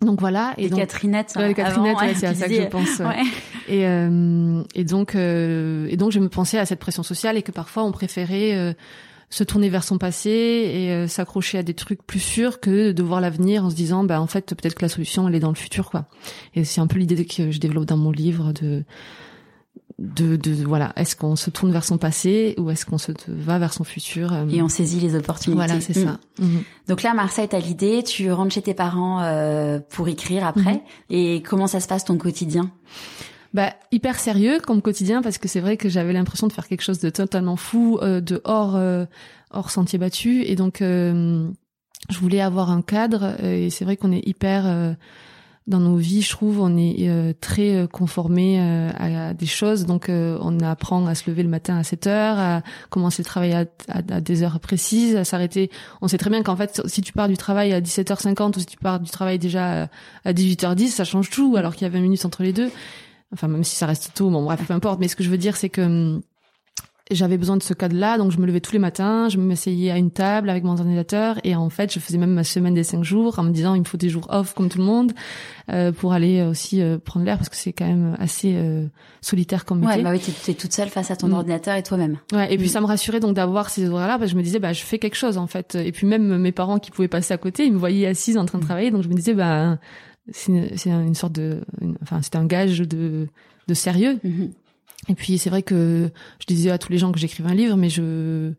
donc 0.00 0.20
voilà 0.20 0.54
et 0.56 0.62
Les 0.62 0.70
donc 0.70 0.78
Catherinettes. 0.80 1.32
Ouais, 1.36 1.48
les 1.48 1.54
Catherinettes, 1.54 1.96
avant, 1.96 2.06
ouais, 2.08 2.14
c'est 2.14 2.26
à 2.26 2.34
ça 2.34 2.48
que 2.48 2.54
je 2.54 2.62
pense. 2.68 2.98
ouais. 3.00 3.06
Ouais. 3.06 3.22
Et, 3.68 3.86
euh, 3.86 4.62
et 4.74 4.84
donc, 4.84 5.14
euh, 5.14 5.86
et 5.90 5.96
donc, 5.96 6.10
je 6.12 6.18
me 6.20 6.28
pensais 6.28 6.58
à 6.58 6.66
cette 6.66 6.80
pression 6.80 7.02
sociale 7.02 7.36
et 7.36 7.42
que 7.42 7.52
parfois 7.52 7.84
on 7.84 7.92
préférait 7.92 8.54
euh, 8.56 8.72
se 9.28 9.44
tourner 9.44 9.68
vers 9.68 9.84
son 9.84 9.98
passé 9.98 10.30
et 10.30 10.90
euh, 10.90 11.06
s'accrocher 11.06 11.58
à 11.58 11.62
des 11.62 11.74
trucs 11.74 12.02
plus 12.04 12.18
sûrs 12.18 12.58
que 12.60 12.90
de 12.92 13.02
voir 13.02 13.20
l'avenir 13.20 13.64
en 13.64 13.70
se 13.70 13.76
disant 13.76 14.02
bah 14.02 14.20
en 14.20 14.26
fait 14.26 14.54
peut-être 14.56 14.74
que 14.74 14.82
la 14.82 14.88
solution 14.88 15.28
elle 15.28 15.34
est 15.36 15.40
dans 15.40 15.50
le 15.50 15.54
futur 15.54 15.90
quoi. 15.90 16.06
Et 16.56 16.64
c'est 16.64 16.80
un 16.80 16.86
peu 16.88 16.98
l'idée 16.98 17.24
que 17.24 17.50
je 17.52 17.60
développe 17.60 17.84
dans 17.84 17.96
mon 17.96 18.10
livre 18.10 18.52
de 18.52 18.82
de, 20.00 20.36
de 20.36 20.64
voilà, 20.64 20.92
est-ce 20.96 21.14
qu'on 21.14 21.36
se 21.36 21.50
tourne 21.50 21.70
vers 21.70 21.84
son 21.84 21.98
passé 21.98 22.54
ou 22.58 22.70
est-ce 22.70 22.86
qu'on 22.86 22.98
se 22.98 23.12
va 23.28 23.58
vers 23.58 23.72
son 23.72 23.84
futur 23.84 24.32
euh, 24.32 24.48
Et 24.48 24.62
on 24.62 24.68
saisit 24.68 24.98
les 24.98 25.14
opportunités. 25.14 25.56
Voilà, 25.56 25.80
c'est 25.80 25.92
ça. 25.92 26.18
Mm. 26.38 26.44
Mm-hmm. 26.44 26.62
Donc 26.88 27.02
là, 27.02 27.14
Marseille, 27.14 27.48
t'as 27.48 27.60
l'idée, 27.60 28.02
tu 28.02 28.32
rentres 28.32 28.54
chez 28.54 28.62
tes 28.62 28.74
parents 28.74 29.20
euh, 29.22 29.78
pour 29.90 30.08
écrire 30.08 30.46
après. 30.46 30.74
Mm-hmm. 30.74 30.80
Et 31.10 31.42
comment 31.42 31.66
ça 31.66 31.80
se 31.80 31.86
passe 31.86 32.04
ton 32.04 32.16
quotidien? 32.16 32.70
Bah 33.52 33.74
hyper 33.90 34.18
sérieux 34.18 34.60
comme 34.60 34.80
quotidien 34.80 35.22
parce 35.22 35.38
que 35.38 35.48
c'est 35.48 35.60
vrai 35.60 35.76
que 35.76 35.88
j'avais 35.88 36.12
l'impression 36.12 36.46
de 36.46 36.52
faire 36.52 36.68
quelque 36.68 36.82
chose 36.82 37.00
de 37.00 37.10
totalement 37.10 37.56
fou, 37.56 37.98
euh, 38.00 38.20
de 38.20 38.40
hors 38.44 38.76
euh, 38.76 39.06
hors 39.50 39.70
sentier 39.70 39.98
battu 39.98 40.44
et 40.44 40.54
donc 40.54 40.82
euh, 40.82 41.48
je 42.10 42.18
voulais 42.20 42.40
avoir 42.40 42.70
un 42.70 42.82
cadre 42.82 43.42
et 43.44 43.70
c'est 43.70 43.84
vrai 43.84 43.96
qu'on 43.96 44.12
est 44.12 44.24
hyper 44.26 44.96
dans 45.70 45.80
nos 45.80 45.96
vies, 45.96 46.22
je 46.22 46.30
trouve, 46.30 46.60
on 46.60 46.76
est 46.76 47.34
très 47.40 47.88
conformé 47.90 48.60
à, 48.60 49.32
des 49.32 49.46
choses. 49.46 49.86
Donc, 49.86 50.06
on 50.08 50.60
apprend 50.60 51.06
à 51.06 51.14
se 51.14 51.30
lever 51.30 51.42
le 51.42 51.48
matin 51.48 51.78
à 51.78 51.84
7 51.84 52.06
heures, 52.06 52.38
à 52.38 52.62
commencer 52.90 53.22
le 53.22 53.26
travail 53.26 53.52
à, 53.54 53.64
à, 53.88 54.20
des 54.20 54.42
heures 54.42 54.60
précises, 54.60 55.16
à 55.16 55.24
s'arrêter. 55.24 55.70
On 56.02 56.08
sait 56.08 56.18
très 56.18 56.30
bien 56.30 56.42
qu'en 56.42 56.56
fait, 56.56 56.82
si 56.86 57.00
tu 57.00 57.12
pars 57.12 57.28
du 57.28 57.36
travail 57.36 57.72
à 57.72 57.80
17h50 57.80 58.56
ou 58.56 58.60
si 58.60 58.66
tu 58.66 58.76
pars 58.76 59.00
du 59.00 59.10
travail 59.10 59.38
déjà 59.38 59.88
à 60.24 60.32
18h10, 60.32 60.88
ça 60.88 61.04
change 61.04 61.30
tout, 61.30 61.54
alors 61.56 61.74
qu'il 61.74 61.86
y 61.86 61.90
a 61.90 61.92
20 61.92 62.00
minutes 62.00 62.24
entre 62.24 62.42
les 62.42 62.52
deux. 62.52 62.70
Enfin, 63.32 63.48
même 63.48 63.64
si 63.64 63.76
ça 63.76 63.86
reste 63.86 64.12
tôt, 64.14 64.28
bon 64.30 64.42
bref, 64.42 64.60
peu 64.66 64.74
importe. 64.74 64.98
Mais 65.00 65.08
ce 65.08 65.16
que 65.16 65.22
je 65.22 65.30
veux 65.30 65.38
dire, 65.38 65.56
c'est 65.56 65.68
que 65.68 65.82
hum, 65.82 66.22
j'avais 67.10 67.38
besoin 67.38 67.56
de 67.56 67.62
ce 67.62 67.74
cadre-là, 67.74 68.18
donc 68.18 68.30
je 68.30 68.38
me 68.38 68.46
levais 68.46 68.60
tous 68.60 68.72
les 68.72 68.78
matins, 68.78 69.28
je 69.28 69.38
m'asseyais 69.38 69.90
à 69.90 69.98
une 69.98 70.10
table 70.10 70.50
avec 70.50 70.64
mon 70.64 70.72
ordinateur, 70.72 71.38
et 71.44 71.54
en 71.54 71.70
fait, 71.70 71.92
je 71.92 71.98
faisais 71.98 72.18
même 72.18 72.32
ma 72.32 72.44
semaine 72.44 72.74
des 72.74 72.84
cinq 72.84 73.04
jours 73.04 73.38
en 73.38 73.42
me 73.42 73.50
disant 73.50 73.74
il 73.74 73.80
me 73.80 73.84
faut 73.84 73.96
des 73.96 74.08
jours 74.08 74.26
off 74.30 74.54
comme 74.54 74.68
tout 74.68 74.78
le 74.78 74.84
monde 74.84 75.12
euh, 75.70 75.92
pour 75.92 76.12
aller 76.12 76.42
aussi 76.42 76.82
euh, 76.82 76.98
prendre 76.98 77.26
l'air 77.26 77.36
parce 77.36 77.48
que 77.48 77.56
c'est 77.56 77.72
quand 77.72 77.86
même 77.86 78.16
assez 78.18 78.54
euh, 78.54 78.86
solitaire 79.20 79.64
comme 79.64 79.80
métier. 79.80 79.96
Ouais, 79.96 80.02
bah 80.02 80.10
oui, 80.12 80.20
t'es, 80.20 80.54
toute 80.54 80.72
seule 80.72 80.88
face 80.88 81.10
à 81.10 81.16
ton 81.16 81.28
mm. 81.28 81.34
ordinateur 81.34 81.76
et 81.76 81.82
toi-même. 81.82 82.18
Ouais, 82.32 82.52
et 82.52 82.56
puis 82.56 82.66
mm. 82.66 82.70
ça 82.70 82.80
me 82.80 82.86
rassurait 82.86 83.20
donc 83.20 83.34
d'avoir 83.34 83.70
ces 83.70 83.88
horaires-là 83.88 84.18
parce 84.18 84.30
que 84.30 84.32
je 84.32 84.36
me 84.36 84.42
disais 84.42 84.58
bah 84.58 84.72
je 84.72 84.82
fais 84.82 84.98
quelque 84.98 85.16
chose 85.16 85.38
en 85.38 85.46
fait. 85.46 85.74
Et 85.74 85.92
puis 85.92 86.06
même 86.06 86.38
mes 86.38 86.52
parents 86.52 86.78
qui 86.78 86.90
pouvaient 86.90 87.08
passer 87.08 87.34
à 87.34 87.38
côté, 87.38 87.66
ils 87.66 87.72
me 87.72 87.78
voyaient 87.78 88.06
assise 88.06 88.36
en 88.36 88.46
train 88.46 88.58
de 88.58 88.64
mm. 88.64 88.66
travailler, 88.66 88.90
donc 88.90 89.02
je 89.02 89.08
me 89.08 89.14
disais 89.14 89.34
bah 89.34 89.78
c'est 90.32 90.52
une, 90.86 91.14
sorte 91.14 91.32
de, 91.32 91.60
enfin 92.02 92.22
c'était 92.22 92.38
un 92.38 92.46
gage 92.46 92.80
de, 92.80 93.26
de 93.66 93.74
sérieux. 93.74 94.18
Mm-hmm. 94.24 94.50
Et 95.08 95.14
puis 95.14 95.38
c'est 95.38 95.50
vrai 95.50 95.62
que 95.62 96.10
je 96.40 96.46
disais 96.46 96.70
à 96.70 96.78
tous 96.78 96.92
les 96.92 96.98
gens 96.98 97.12
que 97.12 97.18
j'écrivais 97.18 97.50
un 97.50 97.54
livre, 97.54 97.76
mais 97.76 97.88
je 97.88 98.52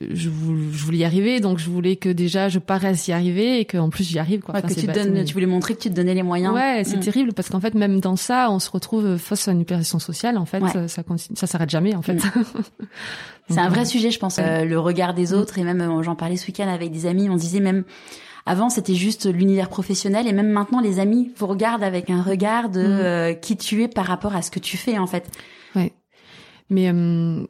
je 0.00 0.28
voulais 0.28 0.98
y 0.98 1.04
arriver, 1.04 1.40
donc 1.40 1.58
je 1.58 1.68
voulais 1.68 1.96
que 1.96 2.08
déjà 2.08 2.48
je 2.48 2.58
paraisse 2.58 3.08
y 3.08 3.12
arriver 3.12 3.60
et 3.60 3.64
qu'en 3.64 3.90
plus 3.90 4.04
j'y 4.04 4.18
arrive. 4.18 4.40
Quoi. 4.40 4.62
que 4.62 4.72
tu, 4.72 4.86
donnes, 4.86 5.24
tu 5.24 5.34
voulais 5.34 5.46
montrer 5.46 5.74
que 5.74 5.80
tu 5.80 5.90
te 5.90 5.94
donnais 5.94 6.14
les 6.14 6.22
moyens. 6.22 6.54
Ouais, 6.54 6.82
c'est 6.84 6.96
mm. 6.96 7.00
terrible 7.00 7.32
parce 7.32 7.48
qu'en 7.48 7.60
fait 7.60 7.74
même 7.74 8.00
dans 8.00 8.16
ça, 8.16 8.50
on 8.50 8.58
se 8.58 8.70
retrouve 8.70 9.16
face 9.16 9.48
à 9.48 9.52
une 9.52 9.60
hypervision 9.60 9.98
sociale. 9.98 10.38
En 10.38 10.46
fait, 10.46 10.60
ça, 10.68 10.88
ça, 10.88 11.02
ça 11.34 11.46
s'arrête 11.46 11.70
jamais. 11.70 11.94
En 11.94 12.02
fait. 12.02 12.14
Mm. 12.14 12.44
c'est 13.50 13.58
un 13.58 13.68
vrai 13.68 13.84
sujet, 13.84 14.10
je 14.10 14.18
pense, 14.18 14.38
euh, 14.38 14.64
le 14.64 14.78
regard 14.78 15.14
des 15.14 15.32
mm. 15.32 15.34
autres 15.34 15.58
et 15.58 15.64
même 15.64 15.80
euh, 15.80 16.02
j'en 16.02 16.14
parlais 16.14 16.36
ce 16.36 16.46
week-end 16.46 16.68
avec 16.68 16.92
des 16.92 17.06
amis. 17.06 17.28
On 17.28 17.36
disait 17.36 17.60
même 17.60 17.84
avant, 18.46 18.70
c'était 18.70 18.94
juste 18.94 19.26
l'univers 19.26 19.68
professionnel 19.68 20.26
et 20.26 20.32
même 20.32 20.50
maintenant, 20.50 20.80
les 20.80 20.98
amis 20.98 21.30
vous 21.36 21.46
regardent 21.46 21.82
avec 21.82 22.10
un 22.10 22.22
regard 22.22 22.68
de 22.70 22.80
mm. 22.80 22.84
euh, 22.84 23.34
qui 23.34 23.56
tu 23.56 23.82
es 23.82 23.88
par 23.88 24.06
rapport 24.06 24.34
à 24.34 24.42
ce 24.42 24.50
que 24.50 24.58
tu 24.58 24.76
fais 24.76 24.98
en 24.98 25.06
fait. 25.06 25.30
Ouais. 25.76 25.92
Mais 26.68 26.90
euh, 26.92 27.44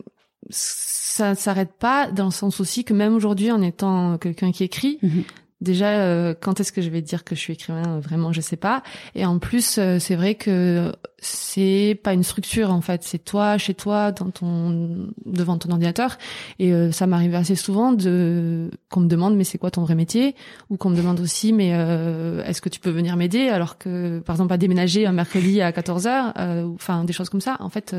ça 0.48 1.34
s'arrête 1.34 1.72
pas 1.78 2.10
dans 2.10 2.26
le 2.26 2.30
sens 2.30 2.60
aussi 2.60 2.84
que 2.84 2.94
même 2.94 3.14
aujourd'hui, 3.14 3.50
en 3.50 3.62
étant 3.62 4.18
quelqu'un 4.18 4.52
qui 4.52 4.64
écrit, 4.64 4.98
mm-hmm. 5.02 5.24
Déjà, 5.60 5.88
euh, 5.88 6.34
quand 6.38 6.58
est-ce 6.58 6.72
que 6.72 6.80
je 6.80 6.88
vais 6.88 7.02
dire 7.02 7.22
que 7.22 7.34
je 7.34 7.40
suis 7.40 7.52
écrivain 7.52 8.00
Vraiment, 8.00 8.32
je 8.32 8.40
sais 8.40 8.56
pas. 8.56 8.82
Et 9.14 9.26
en 9.26 9.38
plus, 9.38 9.76
euh, 9.76 9.98
c'est 9.98 10.14
vrai 10.14 10.34
que 10.34 10.90
c'est 11.18 12.00
pas 12.02 12.14
une 12.14 12.22
structure 12.22 12.70
en 12.70 12.80
fait. 12.80 13.02
C'est 13.02 13.22
toi, 13.22 13.58
chez 13.58 13.74
toi, 13.74 14.10
devant 14.10 15.58
ton 15.58 15.70
ordinateur. 15.70 16.16
Et 16.58 16.72
euh, 16.72 16.92
ça 16.92 17.06
m'arrive 17.06 17.34
assez 17.34 17.56
souvent 17.56 17.92
de 17.92 18.70
qu'on 18.88 19.00
me 19.00 19.08
demande 19.08 19.36
mais 19.36 19.44
c'est 19.44 19.58
quoi 19.58 19.70
ton 19.70 19.82
vrai 19.82 19.94
métier? 19.94 20.34
Ou 20.70 20.78
qu'on 20.78 20.88
me 20.88 20.96
demande 20.96 21.20
aussi 21.20 21.52
mais 21.52 21.68
est-ce 21.68 22.62
que 22.62 22.70
tu 22.70 22.80
peux 22.80 22.90
venir 22.90 23.16
m'aider? 23.16 23.48
Alors 23.48 23.76
que 23.76 24.20
par 24.20 24.36
exemple 24.36 24.54
à 24.54 24.56
déménager 24.56 25.04
un 25.04 25.12
mercredi 25.12 25.60
à 25.60 25.72
14 25.72 26.06
h 26.06 26.64
enfin 26.74 27.04
des 27.04 27.12
choses 27.12 27.28
comme 27.28 27.42
ça. 27.42 27.58
En 27.60 27.68
fait, 27.68 27.94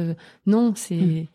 non, 0.47 0.73
c'est 0.75 0.95
hmm. 0.95 1.25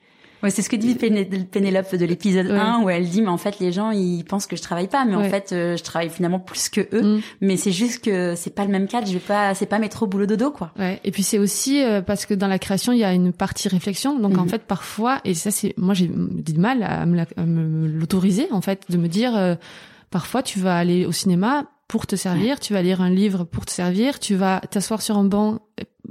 Ouais, 0.43 0.51
c'est 0.51 0.63
ce 0.63 0.69
que 0.69 0.77
dit 0.77 0.95
Pénélope 0.95 1.95
de 1.95 2.05
l'épisode 2.05 2.51
1 2.51 2.83
où 2.83 2.91
elle 2.91 3.09
dit 3.09 3.23
mais 3.23 3.29
en 3.29 3.39
fait 3.39 3.59
les 3.59 3.73
gens 3.73 3.91
ils 3.91 4.25
pensent 4.25 4.47
que 4.47 4.57
je 4.57 4.63
travaille 4.63 4.89
pas 4.89 5.05
mais 5.05 5.15
en 5.15 5.25
fait 5.25 5.53
euh, 5.53 5.77
je 5.77 5.83
travaille 5.83 6.11
finalement 6.11 6.39
plus 6.39 6.69
que 6.69 6.83
eux 6.93 7.17
mm. 7.17 7.21
mais 7.41 7.57
c'est 7.57 7.73
juste 7.73 8.05
que 8.05 8.35
c'est 8.37 8.55
pas 8.55 8.65
le 8.65 8.71
même 8.71 8.87
cadre, 8.87 9.07
je 9.07 9.15
vais 9.15 9.19
pas 9.19 9.55
c'est 9.55 9.67
pas 9.67 9.79
mettre 9.79 10.03
au 10.03 10.07
boulot 10.07 10.27
dodo 10.27 10.51
quoi. 10.51 10.73
Ouais, 10.79 11.01
et 11.05 11.11
puis 11.11 11.23
c'est 11.23 11.39
aussi 11.39 11.83
euh, 11.83 12.03
parce 12.03 12.27
que 12.27 12.35
dans 12.35 12.49
la 12.49 12.59
création 12.59 12.93
il 12.93 12.99
y 12.99 13.05
a 13.05 13.13
une 13.13 13.33
partie 13.33 13.69
réflexion 13.69 14.19
donc 14.19 14.37
en 14.37 14.45
mm-hmm. 14.45 14.49
fait 14.51 14.63
parfois 14.63 15.21
et 15.25 15.35
ça 15.35 15.51
c'est 15.51 15.75
moi 15.77 15.95
j'ai 15.95 16.11
du 16.11 16.55
mal 16.55 16.83
à 16.83 17.07
me 17.07 17.89
l'autoriser 17.89 18.49
en 18.51 18.61
fait 18.61 18.83
de 18.91 18.97
me 18.99 19.09
dire 19.09 19.37
euh, 19.37 19.55
parfois 20.11 20.43
tu 20.43 20.59
vas 20.59 20.77
aller 20.77 21.07
au 21.07 21.13
cinéma 21.13 21.65
pour 21.89 22.07
te 22.07 22.17
servir, 22.17 22.59
tu 22.59 22.73
vas 22.73 22.83
lire 22.83 23.01
un 23.01 23.11
livre 23.11 23.45
pour 23.45 23.65
te 23.65 23.71
servir, 23.71 24.19
tu 24.19 24.35
vas 24.35 24.61
t'asseoir 24.71 25.03
sur 25.03 25.17
un 25.17 25.25
banc 25.25 25.61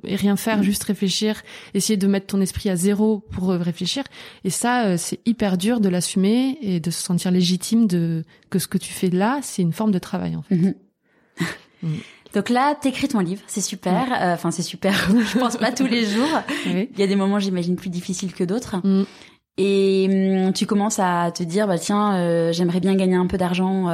et 0.03 0.15
rien 0.15 0.35
faire, 0.35 0.59
mm. 0.59 0.63
juste 0.63 0.83
réfléchir, 0.83 1.41
essayer 1.73 1.97
de 1.97 2.07
mettre 2.07 2.27
ton 2.27 2.41
esprit 2.41 2.69
à 2.69 2.75
zéro 2.75 3.23
pour 3.31 3.51
euh, 3.51 3.57
réfléchir. 3.57 4.03
Et 4.43 4.49
ça, 4.49 4.85
euh, 4.85 4.97
c'est 4.97 5.19
hyper 5.25 5.57
dur 5.57 5.79
de 5.79 5.89
l'assumer 5.89 6.57
et 6.61 6.79
de 6.79 6.91
se 6.91 7.01
sentir 7.01 7.31
légitime 7.31 7.87
de 7.87 8.23
que 8.49 8.59
ce 8.59 8.67
que 8.67 8.77
tu 8.77 8.91
fais 8.91 9.09
là, 9.09 9.39
c'est 9.41 9.61
une 9.61 9.73
forme 9.73 9.91
de 9.91 9.99
travail 9.99 10.35
en 10.35 10.41
fait. 10.41 10.55
Mm-hmm. 10.55 10.73
Mm. 11.83 11.93
Donc 12.33 12.49
là, 12.49 12.75
t'écris 12.75 13.07
ton 13.07 13.19
livre, 13.19 13.41
c'est 13.47 13.61
super. 13.61 14.11
Euh, 14.21 14.33
enfin, 14.33 14.51
c'est 14.51 14.61
super. 14.61 14.93
je 15.33 15.39
pense 15.39 15.57
pas 15.57 15.71
tous 15.71 15.87
les 15.87 16.05
jours. 16.09 16.41
Il 16.65 16.97
y 16.97 17.03
a 17.03 17.07
des 17.07 17.15
moments, 17.15 17.39
j'imagine, 17.39 17.75
plus 17.77 17.89
difficiles 17.89 18.33
que 18.33 18.43
d'autres. 18.43 18.77
Mm. 18.83 19.05
Et 19.57 20.49
tu 20.53 20.65
commences 20.65 20.99
à 20.99 21.31
te 21.31 21.41
dire, 21.43 21.65
bah 21.65 21.79
tiens, 21.79 22.51
j'aimerais 22.51 22.81
bien 22.81 22.93
gagner 22.93 23.15
un 23.15 23.25
peu 23.25 23.37
d'argent. 23.37 23.87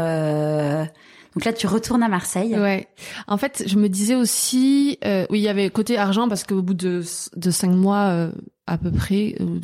Donc 1.35 1.45
là, 1.45 1.53
tu 1.53 1.67
retournes 1.67 2.03
à 2.03 2.09
Marseille. 2.09 2.57
Ouais. 2.57 2.87
En 3.27 3.37
fait, 3.37 3.63
je 3.65 3.77
me 3.77 3.87
disais 3.87 4.15
aussi, 4.15 4.97
euh, 5.05 5.25
oui, 5.29 5.39
il 5.39 5.43
y 5.43 5.47
avait 5.47 5.69
côté 5.69 5.97
argent 5.97 6.27
parce 6.27 6.43
qu'au 6.43 6.61
bout 6.61 6.73
de, 6.73 7.03
de 7.35 7.51
cinq 7.51 7.71
mois, 7.71 8.07
euh, 8.09 8.31
à 8.67 8.77
peu 8.77 8.91
près. 8.91 9.35
Euh, 9.39 9.59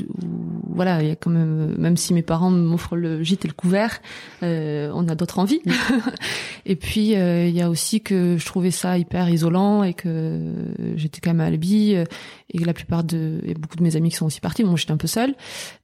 voilà, 0.70 1.02
il 1.02 1.08
y 1.08 1.12
a 1.12 1.16
quand 1.16 1.30
même, 1.30 1.76
même 1.78 1.98
si 1.98 2.14
mes 2.14 2.22
parents 2.22 2.52
m'offrent 2.52 2.96
le 2.96 3.24
gîte 3.24 3.46
et 3.46 3.48
le 3.48 3.54
couvert, 3.54 4.00
euh, 4.44 4.92
on 4.94 5.08
a 5.08 5.16
d'autres 5.16 5.40
envies. 5.40 5.62
et 6.66 6.76
puis 6.76 7.16
euh, 7.16 7.48
il 7.48 7.56
y 7.56 7.62
a 7.62 7.70
aussi 7.70 8.02
que 8.02 8.38
je 8.38 8.46
trouvais 8.46 8.72
ça 8.72 8.98
hyper 8.98 9.30
isolant 9.30 9.84
et 9.84 9.94
que 9.94 10.40
j'étais 10.96 11.20
quand 11.22 11.32
même 11.32 11.42
à 11.42 11.46
Albi 11.46 11.94
et 11.94 12.58
que 12.58 12.64
la 12.64 12.74
plupart 12.74 13.04
de, 13.04 13.40
et 13.44 13.54
beaucoup 13.54 13.76
de 13.76 13.84
mes 13.84 13.96
amis 13.96 14.10
qui 14.10 14.18
sont 14.18 14.26
aussi 14.26 14.40
partis, 14.40 14.64
moi 14.64 14.76
j'étais 14.76 14.92
un 14.92 14.98
peu 14.98 15.08
seule. 15.08 15.36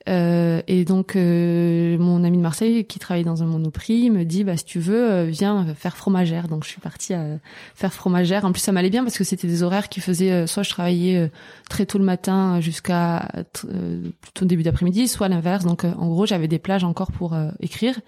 et 0.08 0.86
donc 0.86 1.16
mon 1.16 2.24
ami 2.24 2.38
de 2.38 2.42
Marseille 2.44 2.86
qui 2.86 3.00
travaille 3.00 3.24
dans 3.24 3.42
un 3.42 3.48
monoprix 3.48 4.12
me 4.12 4.26
dit 4.26 4.44
bah 4.44 4.58
si 4.58 4.66
tu 4.66 4.80
veux 4.80 5.24
viens 5.24 5.66
faire 5.76 5.98
fromagère. 5.98 6.48
Donc 6.48 6.66
je 6.66 6.70
suis 6.70 6.82
partie 6.82 7.14
à 7.14 7.26
faire 7.74 7.94
fromagère. 7.94 8.46
En 8.46 8.52
plus 8.52 8.62
ça 8.62 8.72
m'allait 8.72 8.92
bien 8.92 9.04
parce 9.04 9.18
que 9.18 9.24
c'était 9.24 9.48
des 9.48 9.64
horaires 9.64 9.90
qui 9.90 10.02
faisaient 10.02 10.46
soit 10.46 10.64
je 10.64 10.70
travaillais 10.70 11.32
très 11.70 11.86
tôt 11.86 11.98
le 11.98 12.06
matin 12.06 12.60
jusqu'à 12.62 13.03
euh, 13.66 14.10
plutôt 14.22 14.46
début 14.46 14.64
d'après-midi, 14.64 15.08
soit 15.08 15.30
l'inverse. 15.30 15.66
Donc 15.66 15.86
euh, 15.86 15.94
en 15.98 16.08
gros, 16.08 16.26
j'avais 16.26 16.48
des 16.48 16.60
plages 16.60 16.84
encore 16.84 17.12
pour 17.12 17.34
euh, 17.34 17.50
écrire. 17.60 18.00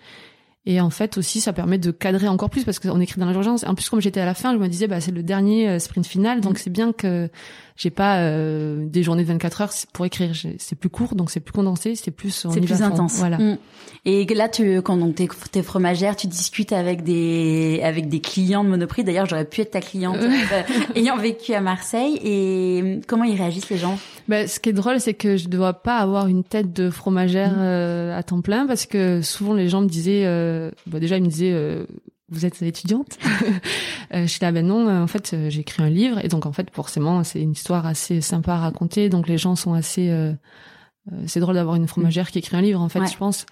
Et 0.65 0.81
en 0.81 0.89
fait 0.89 1.17
aussi, 1.17 1.41
ça 1.41 1.53
permet 1.53 1.77
de 1.77 1.91
cadrer 1.91 2.27
encore 2.27 2.49
plus 2.49 2.63
parce 2.63 2.79
qu'on 2.79 2.99
écrit 2.99 3.19
dans 3.19 3.29
l'urgence. 3.29 3.63
En 3.65 3.75
plus, 3.75 3.89
comme 3.89 4.01
j'étais 4.01 4.19
à 4.19 4.25
la 4.25 4.33
fin, 4.33 4.53
je 4.53 4.57
me 4.57 4.67
disais, 4.67 4.87
bah 4.87 4.99
c'est 4.99 5.11
le 5.11 5.23
dernier 5.23 5.79
sprint 5.79 6.07
final, 6.07 6.41
donc 6.41 6.53
mm. 6.53 6.57
c'est 6.57 6.69
bien 6.71 6.91
que 6.91 7.29
j'ai 7.77 7.89
pas 7.89 8.19
euh, 8.19 8.85
des 8.87 9.03
journées 9.03 9.23
de 9.23 9.27
24 9.27 9.61
heures 9.61 9.73
pour 9.91 10.05
écrire. 10.05 10.31
C'est 10.59 10.75
plus 10.75 10.89
court, 10.89 11.13
donc 11.13 11.29
c'est 11.29 11.41
plus 11.41 11.51
condensé, 11.51 11.95
c'est 11.95 12.11
plus 12.11 12.47
c'est 12.49 12.61
plus 12.61 12.81
intense. 12.81 13.17
Voilà. 13.17 13.37
Mm. 13.37 13.57
Et 14.05 14.25
là, 14.33 14.47
tu 14.47 14.81
quand 14.81 14.95
donc 14.95 15.15
t'es, 15.15 15.27
t'es 15.51 15.61
fromagère, 15.61 16.15
tu 16.15 16.27
discutes 16.27 16.71
avec 16.71 17.03
des 17.03 17.81
avec 17.83 18.07
des 18.07 18.21
clients 18.21 18.63
de 18.63 18.69
Monoprix. 18.69 19.03
D'ailleurs, 19.03 19.25
j'aurais 19.25 19.45
pu 19.45 19.59
être 19.59 19.71
ta 19.71 19.81
cliente 19.81 20.17
euh, 20.21 20.61
ayant 20.95 21.17
vécu 21.17 21.53
à 21.53 21.59
Marseille. 21.59 22.17
Et 22.23 23.01
comment 23.07 23.25
ils 23.25 23.35
réagissent 23.35 23.69
les 23.69 23.77
gens? 23.77 23.99
Bah, 24.29 24.47
ce 24.47 24.61
qui 24.61 24.69
est 24.69 24.73
drôle, 24.73 25.01
c'est 25.01 25.13
que 25.13 25.35
je 25.35 25.45
ne 25.45 25.51
dois 25.51 25.73
pas 25.73 25.97
avoir 25.97 26.27
une 26.27 26.45
tête 26.45 26.71
de 26.71 26.89
fromagère 26.89 27.51
mm. 27.51 27.59
euh, 27.59 28.17
à 28.17 28.23
temps 28.23 28.41
plein 28.41 28.67
parce 28.67 28.85
que 28.85 29.21
souvent 29.21 29.53
les 29.53 29.67
gens 29.67 29.81
me 29.81 29.89
disaient, 29.89 30.23
bah, 30.87 30.99
déjà 30.99 31.17
ils 31.17 31.23
me 31.23 31.29
disaient 31.29 31.85
vous 32.29 32.45
êtes 32.45 32.61
étudiante 32.61 33.17
euh, 34.13 34.21
Je 34.23 34.25
suis 34.25 34.39
là, 34.41 34.51
ben 34.51 34.65
non, 34.65 34.89
en 34.89 35.07
fait, 35.07 35.33
euh, 35.33 35.49
j'ai 35.49 35.61
écrit 35.61 35.83
un 35.83 35.89
livre 35.89 36.23
et 36.23 36.27
donc 36.27 36.45
en 36.45 36.51
fait, 36.51 36.69
forcément, 36.71 37.23
c'est 37.23 37.41
une 37.41 37.51
histoire 37.51 37.85
assez 37.85 38.21
sympa 38.21 38.53
à 38.53 38.57
raconter. 38.57 39.09
Donc 39.09 39.27
les 39.27 39.37
gens 39.37 39.55
sont 39.55 39.73
assez, 39.73 40.09
euh, 40.09 40.33
c'est 41.27 41.39
drôle 41.39 41.55
d'avoir 41.55 41.75
une 41.75 41.87
fromagère 41.87 42.31
qui 42.31 42.39
écrit 42.39 42.57
un 42.57 42.61
livre, 42.61 42.81
en 42.81 42.89
fait, 42.89 43.05
je 43.05 43.17
pense. 43.17 43.45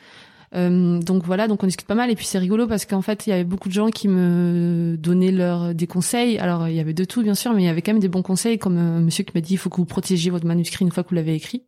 donc 0.54 1.24
voilà, 1.24 1.48
donc 1.48 1.64
on 1.64 1.68
discute 1.68 1.88
pas 1.88 1.96
mal 1.96 2.12
et 2.12 2.16
puis 2.16 2.26
c'est 2.26 2.38
rigolo 2.38 2.68
parce 2.68 2.86
qu'en 2.86 3.02
fait 3.02 3.26
il 3.26 3.32
y 3.32 3.34
avait 3.34 3.44
beaucoup 3.44 3.70
de 3.70 3.74
gens 3.74 3.90
qui 3.90 4.08
me 4.08 4.96
donnaient 5.00 5.32
leurs 5.32 5.74
des 5.74 5.88
conseils. 5.88 6.38
Alors 6.40 6.68
il 6.68 6.76
y 6.76 6.80
avait 6.80 6.94
de 6.94 7.06
tout 7.06 7.24
bien 7.24 7.36
sûr, 7.36 7.54
mais 7.54 7.64
il 7.64 7.66
y 7.66 7.70
avait 7.70 7.82
quand 7.82 7.94
même 7.94 8.02
des 8.02 8.08
bons 8.08 8.22
conseils 8.22 8.58
comme 8.60 8.78
un 8.78 9.00
monsieur 9.00 9.24
qui 9.24 9.32
m'a 9.36 9.42
dit 9.42 9.54
il 9.54 9.58
faut 9.58 9.70
que 9.70 9.78
vous 9.78 9.86
protégiez 9.86 10.32
votre 10.32 10.46
manuscrit 10.46 10.86
une 10.86 10.92
fois 10.92 11.04
que 11.04 11.10
vous 11.10 11.16
l'avez 11.16 11.36
écrit. 11.36 11.64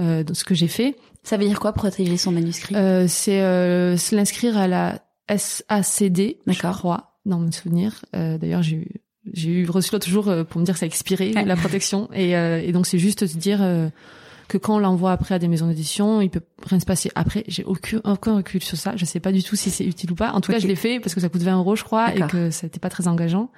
euh, 0.00 0.24
ce 0.32 0.44
que 0.44 0.54
j'ai 0.54 0.68
fait. 0.68 0.96
Ça 1.26 1.36
veut 1.36 1.44
dire 1.44 1.58
quoi 1.58 1.72
protéger 1.72 2.16
son 2.16 2.30
manuscrit? 2.30 2.76
Euh, 2.76 3.06
C'est 3.08 3.42
euh, 3.42 3.96
l'inscrire 4.12 4.56
à 4.56 4.68
la 4.68 5.00
SACD, 5.28 6.36
je 6.46 6.60
crois, 6.72 7.18
dans 7.26 7.40
mon 7.40 7.50
souvenir. 7.50 8.04
Euh, 8.14 8.38
D'ailleurs, 8.38 8.62
j'ai 8.62 8.76
eu 8.76 8.88
j'ai 9.32 9.50
eu 9.50 9.68
reçu 9.68 9.90
l'autre 9.92 10.08
jour 10.08 10.28
euh, 10.28 10.44
pour 10.44 10.60
me 10.60 10.64
dire 10.64 10.74
que 10.74 10.78
ça 10.78 10.84
a 10.84 10.86
expiré 10.86 11.32
la 11.32 11.56
protection 11.56 12.08
et, 12.14 12.36
euh, 12.36 12.62
et 12.64 12.70
donc 12.70 12.86
c'est 12.86 13.00
juste 13.00 13.26
se 13.26 13.36
dire 13.36 13.58
que 14.46 14.56
quand 14.56 14.76
on 14.76 14.78
l'envoie 14.78 15.10
après 15.10 15.34
à 15.34 15.40
des 15.40 15.48
maisons 15.48 15.66
d'édition, 15.66 16.20
il 16.20 16.30
peut 16.30 16.42
rien 16.64 16.78
se 16.78 16.86
passer. 16.86 17.10
Après, 17.16 17.42
j'ai 17.48 17.64
aucun, 17.64 18.00
aucun 18.04 18.36
recul 18.36 18.62
sur 18.62 18.76
ça. 18.76 18.92
Je 18.94 19.04
sais 19.04 19.18
pas 19.18 19.32
du 19.32 19.42
tout 19.42 19.56
si 19.56 19.70
c'est 19.70 19.84
utile 19.84 20.12
ou 20.12 20.14
pas. 20.14 20.30
En 20.30 20.40
tout 20.40 20.52
cas, 20.52 20.60
je 20.60 20.68
l'ai 20.68 20.76
fait 20.76 21.00
parce 21.00 21.12
que 21.12 21.20
ça 21.20 21.28
coûte 21.28 21.42
20 21.42 21.56
euros, 21.56 21.74
je 21.74 21.82
crois, 21.82 22.14
et 22.14 22.20
que 22.20 22.52
ça 22.52 22.68
n'était 22.68 22.78
pas 22.78 22.88
très 22.88 23.08
engageant. 23.08 23.50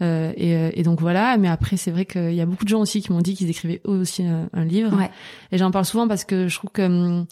Euh, 0.00 0.32
et, 0.36 0.56
euh, 0.56 0.70
et, 0.74 0.82
donc 0.82 1.00
voilà. 1.00 1.36
Mais 1.36 1.48
après, 1.48 1.76
c'est 1.76 1.90
vrai 1.90 2.06
qu'il 2.06 2.34
y 2.34 2.40
a 2.40 2.46
beaucoup 2.46 2.64
de 2.64 2.68
gens 2.68 2.80
aussi 2.80 3.02
qui 3.02 3.12
m'ont 3.12 3.20
dit 3.20 3.34
qu'ils 3.34 3.50
écrivaient 3.50 3.80
eux 3.86 4.00
aussi 4.00 4.24
un, 4.24 4.64
livre. 4.64 4.96
Ouais. 4.96 5.10
Et 5.52 5.58
j'en 5.58 5.70
parle 5.70 5.84
souvent 5.84 6.08
parce 6.08 6.24
que 6.24 6.48
je 6.48 6.56
trouve 6.56 6.70
que 6.70 6.82
hum, 6.82 7.26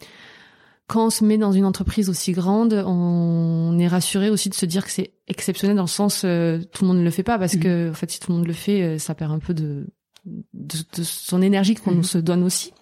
quand 0.90 1.06
on 1.06 1.10
se 1.10 1.24
met 1.24 1.38
dans 1.38 1.52
une 1.52 1.64
entreprise 1.64 2.10
aussi 2.10 2.32
grande, 2.32 2.82
on 2.84 3.78
est 3.78 3.86
rassuré 3.86 4.28
aussi 4.28 4.48
de 4.48 4.54
se 4.54 4.66
dire 4.66 4.84
que 4.84 4.90
c'est 4.90 5.12
exceptionnel 5.28 5.76
dans 5.76 5.84
le 5.84 5.88
sens 5.88 6.22
euh, 6.24 6.58
tout 6.72 6.82
le 6.82 6.88
monde 6.88 6.98
ne 6.98 7.04
le 7.04 7.12
fait 7.12 7.22
pas 7.22 7.38
parce 7.38 7.54
mmh. 7.54 7.60
que 7.60 7.90
en 7.90 7.94
fait 7.94 8.10
si 8.10 8.18
tout 8.18 8.32
le 8.32 8.38
monde 8.38 8.46
le 8.48 8.52
fait, 8.52 8.82
euh, 8.82 8.98
ça 8.98 9.14
perd 9.14 9.30
un 9.30 9.38
peu 9.38 9.54
de 9.54 9.86
de, 10.26 10.78
de 10.96 11.02
son 11.04 11.42
énergie 11.42 11.76
qu'on 11.76 11.92
mmh. 11.92 12.02
se 12.02 12.18
donne 12.18 12.42
aussi. 12.42 12.72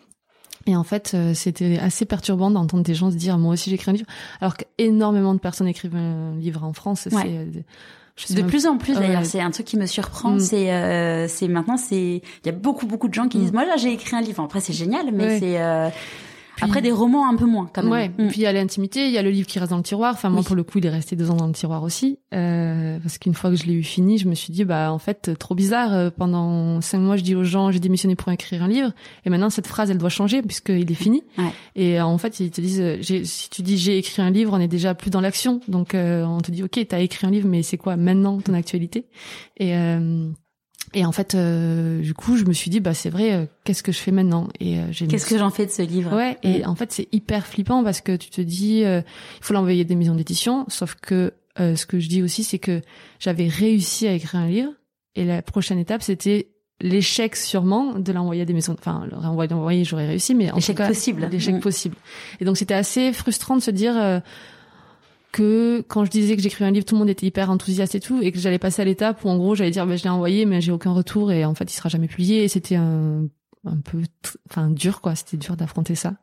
Et 0.67 0.75
en 0.75 0.85
fait, 0.85 1.17
c'était 1.35 1.79
assez 1.79 2.05
perturbant 2.05 2.51
d'entendre 2.51 2.83
des 2.83 2.95
gens 2.95 3.11
se 3.11 3.17
dire 3.17 3.39
moi 3.39 3.55
aussi 3.55 3.71
j'écris 3.71 3.91
un 3.91 3.95
livre, 3.95 4.07
alors 4.41 4.57
qu'énormément 4.57 5.33
de 5.33 5.39
personnes 5.39 5.69
écrivent 5.69 5.97
un 5.97 6.35
livre 6.37 6.65
en 6.65 6.73
France. 6.73 7.09
Ouais. 7.11 7.23
C'est 7.23 7.65
de 8.31 8.43
plus 8.43 8.67
en 8.67 8.79
plus 8.79 8.95
d'ailleurs, 8.95 9.25
c'est 9.25 9.41
un 9.41 9.51
truc 9.51 9.67
qui 9.67 9.77
me 9.77 9.87
surprend. 9.87 10.33
Mm. 10.33 10.41
C'est, 10.41 10.73
euh, 10.73 11.29
c'est 11.29 11.49
maintenant, 11.49 11.77
c'est, 11.77 11.97
il 11.97 12.47
y 12.47 12.49
a 12.49 12.53
beaucoup 12.53 12.87
beaucoup 12.87 13.09
de 13.09 13.15
gens 13.15 13.29
qui 13.29 13.39
mm. 13.39 13.41
disent, 13.41 13.53
moi 13.53 13.65
là 13.65 13.77
j'ai 13.77 13.93
écrit 13.93 14.17
un 14.17 14.21
livre. 14.21 14.43
Après 14.43 14.61
c'est 14.61 14.73
génial, 14.73 15.07
mais 15.13 15.39
c'est, 15.39 15.61
euh, 15.61 15.89
après 16.61 16.83
des 16.83 16.93
romans 16.93 17.29
un 17.29 17.37
peu 17.37 17.47
moins 17.47 17.71
quand 17.73 17.83
même. 17.83 17.93
Ouais. 17.93 18.09
Mm. 18.09 18.29
Puis 18.29 18.39
il 18.39 18.43
y 18.43 18.47
a 18.47 18.53
l'intimité, 18.53 19.07
il 19.07 19.13
y 19.13 19.19
a 19.19 19.23
le 19.23 19.31
livre 19.31 19.47
qui 19.47 19.59
reste 19.59 19.71
dans 19.71 19.77
le 19.77 19.83
tiroir. 19.83 20.15
Enfin 20.15 20.29
moi 20.29 20.43
pour 20.43 20.57
le 20.57 20.63
coup 20.63 20.79
il 20.79 20.87
est 20.87 20.91
resté 20.91 21.17
deux 21.17 21.31
ans 21.31 21.37
dans 21.37 21.47
le 21.47 21.53
tiroir 21.53 21.83
aussi 21.83 22.19
euh, 22.35 22.99
parce 23.01 23.19
qu'une 23.19 23.35
fois 23.35 23.51
que 23.51 23.57
je 23.57 23.65
l'ai 23.65 23.75
eu 23.75 23.83
fini, 23.83 24.19
je 24.19 24.29
me 24.29 24.35
suis 24.35 24.53
dit 24.53 24.65
bah 24.65 24.93
en 24.93 24.99
fait 24.99 25.37
trop 25.39 25.55
bizarre. 25.55 25.93
Euh, 25.93 26.11
pendant 26.11 26.81
cinq 26.81 26.99
mois 26.99 27.17
je 27.17 27.23
dis 27.23 27.35
aux 27.35 27.45
gens 27.45 27.71
j'ai 27.71 27.81
démissionné 27.81 28.17
pour 28.17 28.31
écrire 28.33 28.63
un 28.63 28.69
livre 28.69 28.93
et 29.25 29.31
maintenant 29.31 29.51
cette 29.51 29.67
phrase 29.67 29.91
elle 29.91 29.99
doit 29.99 30.09
changer 30.09 30.43
puisqu'il 30.43 30.91
est 30.91 30.95
fini. 30.95 31.23
Ouais. 31.37 31.53
Et 31.77 32.01
euh, 32.01 32.05
en 32.05 32.19
fait 32.19 32.41
ils 32.41 32.51
te 32.51 32.61
disent 32.61 33.03
si 33.25 33.51
tu 33.51 33.63
dis 33.63 33.79
j'ai 33.79 33.99
écrit 33.99 34.23
un 34.23 34.31
livre 34.31 34.53
on 34.55 34.61
est 34.61 34.69
déjà 34.69 34.95
plus 34.95 35.11
dans 35.11 35.21
l'action 35.21 35.61
donc 35.69 35.95
euh, 35.95 36.25
on 36.25 36.41
te 36.41 36.51
dit 36.51 36.63
ok 36.63 36.87
t'as 36.89 37.01
écrit 37.01 37.27
un 37.27 37.31
livre 37.31 37.49
mais 37.49 37.63
c'est 37.63 37.77
quoi 37.77 37.97
maintenant 37.97 38.39
ton 38.41 38.55
actualité? 38.55 39.07
Et 39.59 39.73
et 40.95 41.05
en 41.05 41.13
fait, 41.13 41.35
euh, 41.35 42.01
du 42.01 42.15
coup, 42.15 42.37
je 42.37 42.45
me 42.45 42.53
suis 42.53 42.71
dit, 42.71 42.81
bah 42.81 42.95
c'est 42.95 43.11
vrai, 43.11 43.35
euh, 43.35 43.47
qu'est-ce 43.65 43.83
que 43.83 43.93
je 43.93 43.99
fais 43.99 44.11
maintenant? 44.11 44.49
Et 44.59 44.79
euh, 44.79 44.91
qu'est-ce 45.09 45.27
que 45.27 45.39
j'en 45.39 45.51
fais 45.51 45.67
de 45.67 45.71
ce 45.71 45.83
livre? 45.83 46.15
Ouais. 46.15 46.39
Et 46.43 46.65
en 46.65 46.75
fait, 46.75 46.93
c'est 46.93 47.09
hyper 47.13 47.47
flippant 47.47 47.85
parce 47.85 48.01
que 48.01 48.17
tu 48.17 48.31
te 48.31 48.41
dis, 48.41 48.81
il 48.81 49.05
faut 49.41 49.55
l'envoyer 49.55 49.85
des 49.85 49.95
maisons 49.95 50.15
d'édition. 50.15 50.65
Sauf 50.69 50.95
que 50.95 51.35
ce 51.57 51.87
que 51.87 51.99
je 51.99 52.09
dis 52.09 52.23
aussi, 52.23 52.45
c'est 52.45 52.59
que 52.59 52.81
j'avais 53.19 53.49
réussi 53.49 54.07
à 54.07 54.13
écrire 54.13 54.41
un 54.41 54.49
livre, 54.49 54.73
et 55.17 55.25
la 55.25 55.43
prochaine 55.43 55.79
étape, 55.79 56.03
c'était 56.03 56.49
l'échec 56.81 57.35
sûrement 57.35 57.99
de 57.99 58.13
l'envoyer 58.13 58.43
à 58.43 58.45
des 58.45 58.53
maisons. 58.53 58.77
Enfin, 58.79 59.05
le 59.11 59.17
renvoyer, 59.17 59.85
j'aurais 59.85 60.07
réussi, 60.07 60.35
mais 60.35 60.51
en 60.53 60.57
l'échec 60.57 60.77
possible. 60.77 61.29
L'échec 61.31 61.57
mm. 61.57 61.61
possible. 61.61 61.97
Et 62.41 62.45
donc, 62.45 62.57
c'était 62.57 62.75
assez 62.75 63.13
frustrant 63.13 63.57
de 63.57 63.63
se 63.63 63.73
dire 63.73 64.23
que 65.33 65.85
quand 65.89 66.05
je 66.05 66.11
disais 66.11 66.37
que 66.37 66.43
j'écrivais 66.43 66.69
un 66.69 66.73
livre, 66.73 66.87
tout 66.87 66.95
le 66.95 67.01
monde 67.01 67.11
était 67.11 67.27
hyper 67.27 67.51
enthousiaste 67.51 67.95
et 67.95 68.01
tout, 68.01 68.21
et 68.23 68.33
que 68.33 68.39
j'allais 68.39 68.59
passer 68.59 68.83
à 68.83 68.85
l'étape 68.85 69.25
où 69.25 69.29
en 69.29 69.37
gros 69.37 69.55
j'allais 69.55 69.71
dire 69.71 69.87
bah, 69.87 69.97
je 69.97 70.05
l'ai 70.05 70.11
envoyé 70.11 70.47
mais 70.47 70.61
j'ai 70.61 70.73
aucun 70.73 70.93
retour 70.93 71.33
et 71.33 71.45
en 71.45 71.55
fait 71.55 71.71
il 71.71 71.77
sera 71.77 71.89
jamais 71.89 72.09
publié 72.09 72.45
et 72.45 72.49
c'était 72.49 72.77
un, 72.77 73.27
un 73.65 73.77
peu 73.77 74.03
enfin 74.51 74.71
dur 74.71 75.01
quoi, 75.01 75.15
c'était 75.15 75.37
dur 75.37 75.57
d'affronter 75.57 75.95
ça. 75.95 76.15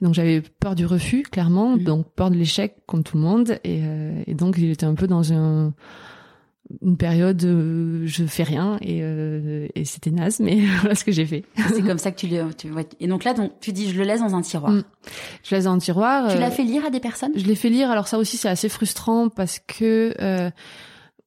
donc 0.00 0.14
j'avais 0.14 0.40
peur 0.40 0.74
du 0.74 0.86
refus 0.86 1.22
clairement, 1.22 1.76
mmh. 1.76 1.84
donc 1.84 2.06
peur 2.14 2.30
de 2.30 2.36
l'échec 2.36 2.76
comme 2.86 3.02
tout 3.02 3.16
le 3.16 3.22
monde 3.22 3.58
et, 3.64 3.80
euh, 3.82 4.22
et 4.26 4.34
donc 4.34 4.58
j'étais 4.58 4.86
un 4.86 4.94
peu 4.94 5.06
dans 5.06 5.32
un 5.32 5.74
une 6.82 6.96
période 6.96 7.42
euh, 7.44 8.02
je 8.06 8.24
fais 8.24 8.42
rien 8.42 8.78
et, 8.82 9.00
euh, 9.02 9.68
et 9.74 9.84
c'était 9.84 10.10
naze 10.10 10.40
mais 10.40 10.60
voilà 10.80 10.94
ce 10.94 11.04
que 11.04 11.12
j'ai 11.12 11.26
fait. 11.26 11.44
C'est 11.68 11.82
comme 11.82 11.98
ça 11.98 12.10
que 12.10 12.18
tu 12.18 12.26
le 12.26 12.52
tu 12.54 12.68
et 13.00 13.06
donc 13.06 13.24
là 13.24 13.34
donc 13.34 13.52
tu 13.60 13.72
dis 13.72 13.90
je 13.90 13.98
le 13.98 14.04
laisse 14.04 14.20
dans 14.20 14.34
un 14.34 14.42
tiroir. 14.42 14.72
Mm. 14.72 14.84
je 15.44 15.54
laisse 15.54 15.64
dans 15.64 15.72
un 15.72 15.78
tiroir 15.78 16.30
tu 16.32 16.38
l'as 16.38 16.50
fait 16.50 16.64
lire 16.64 16.84
à 16.84 16.90
des 16.90 17.00
personnes? 17.00 17.32
je 17.36 17.44
l'ai 17.44 17.54
fait 17.54 17.70
lire. 17.70 17.90
Alors 17.90 18.08
ça 18.08 18.18
aussi 18.18 18.36
c'est 18.36 18.48
assez 18.48 18.68
frustrant 18.68 19.28
parce 19.28 19.60
que 19.60 20.14
euh, 20.20 20.50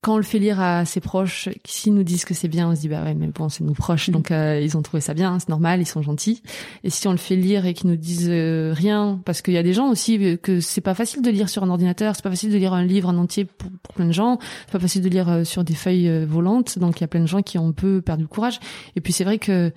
quand 0.01 0.15
on 0.15 0.17
le 0.17 0.23
fait 0.23 0.39
lire 0.39 0.59
à 0.59 0.83
ses 0.85 0.99
proches, 0.99 1.47
s'ils 1.63 1.93
nous 1.93 2.03
disent 2.03 2.25
que 2.25 2.33
c'est 2.33 2.47
bien, 2.47 2.69
on 2.69 2.75
se 2.75 2.81
dit 2.81 2.87
bah 2.87 3.03
ouais 3.03 3.13
mais 3.13 3.27
bon 3.27 3.49
c'est 3.49 3.63
nos 3.63 3.73
proches 3.73 4.09
mm. 4.09 4.11
donc 4.11 4.31
euh, 4.31 4.59
ils 4.59 4.75
ont 4.75 4.81
trouvé 4.81 4.99
ça 4.99 5.13
bien, 5.13 5.37
c'est 5.37 5.49
normal, 5.49 5.79
ils 5.79 5.85
sont 5.85 6.01
gentils. 6.01 6.41
Et 6.83 6.89
si 6.89 7.07
on 7.07 7.11
le 7.11 7.17
fait 7.17 7.35
lire 7.35 7.67
et 7.67 7.75
qu'ils 7.75 7.89
nous 7.89 7.95
disent 7.95 8.27
euh, 8.27 8.73
rien, 8.75 9.21
parce 9.25 9.43
qu'il 9.43 9.53
y 9.53 9.57
a 9.57 9.63
des 9.63 9.73
gens 9.73 9.89
aussi 9.89 10.17
euh, 10.17 10.37
que 10.37 10.59
c'est 10.59 10.81
pas 10.81 10.95
facile 10.95 11.21
de 11.21 11.29
lire 11.29 11.49
sur 11.49 11.63
un 11.63 11.69
ordinateur, 11.69 12.15
c'est 12.15 12.23
pas 12.23 12.31
facile 12.31 12.51
de 12.51 12.57
lire 12.57 12.73
un 12.73 12.83
livre 12.83 13.09
en 13.09 13.17
entier 13.17 13.45
pour, 13.45 13.69
plein 13.93 14.07
de 14.07 14.11
gens, 14.11 14.39
c'est 14.65 14.71
pas 14.71 14.79
facile 14.79 15.03
de 15.03 15.09
lire 15.09 15.45
sur 15.45 15.63
des 15.63 15.75
feuilles 15.75 16.25
volantes, 16.25 16.79
donc 16.79 16.99
il 16.99 17.01
y 17.01 17.03
a 17.03 17.07
plein 17.07 17.19
de 17.19 17.27
gens 17.27 17.43
qui 17.43 17.59
ont 17.59 17.67
un 17.67 17.71
peu 17.71 18.01
perdu 18.01 18.23
le 18.23 18.27
courage. 18.27 18.59
Et 18.95 19.01
puis 19.01 19.13
c'est 19.13 19.23
vrai 19.23 19.37
que 19.37 19.71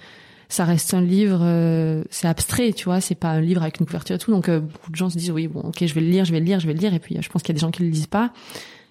ça 0.49 0.65
reste 0.65 0.95
un 0.95 1.03
livre, 1.03 1.41
c'est 2.11 2.29
abstrait, 2.29 2.73
tu 2.73 2.85
vois, 2.85 3.01
c'est 3.01 3.17
pas 3.17 3.31
un 3.31 3.41
livre 3.41 3.63
avec 3.63 3.81
une 3.81 3.87
couverture 3.87 4.17
et 4.17 4.19
tout, 4.19 4.31
donc 4.31 4.49
beaucoup 4.49 4.91
de 4.91 4.97
gens 4.97 5.11
se 5.11 5.19
disent 5.19 5.33
oui 5.33 5.49
bon 5.49 5.61
ok 5.63 5.85
je 5.85 5.93
vais 5.95 6.01
le 6.01 6.07
lire, 6.07 6.25
je 6.25 6.33
vais 6.33 6.39
le 6.39 6.47
lire, 6.47 6.61
je 6.61 6.67
vais 6.67 6.75
le 6.75 6.79
lire, 6.79 6.95
et 6.95 7.01
puis 7.01 7.19
je 7.21 7.29
pense 7.29 7.43
qu'il 7.43 7.53
y 7.53 7.57
a 7.57 7.59
des 7.59 7.61
gens 7.61 7.73
qui 7.73 7.83
le 7.83 7.89
lisent 7.89 8.07
pas. 8.07 8.33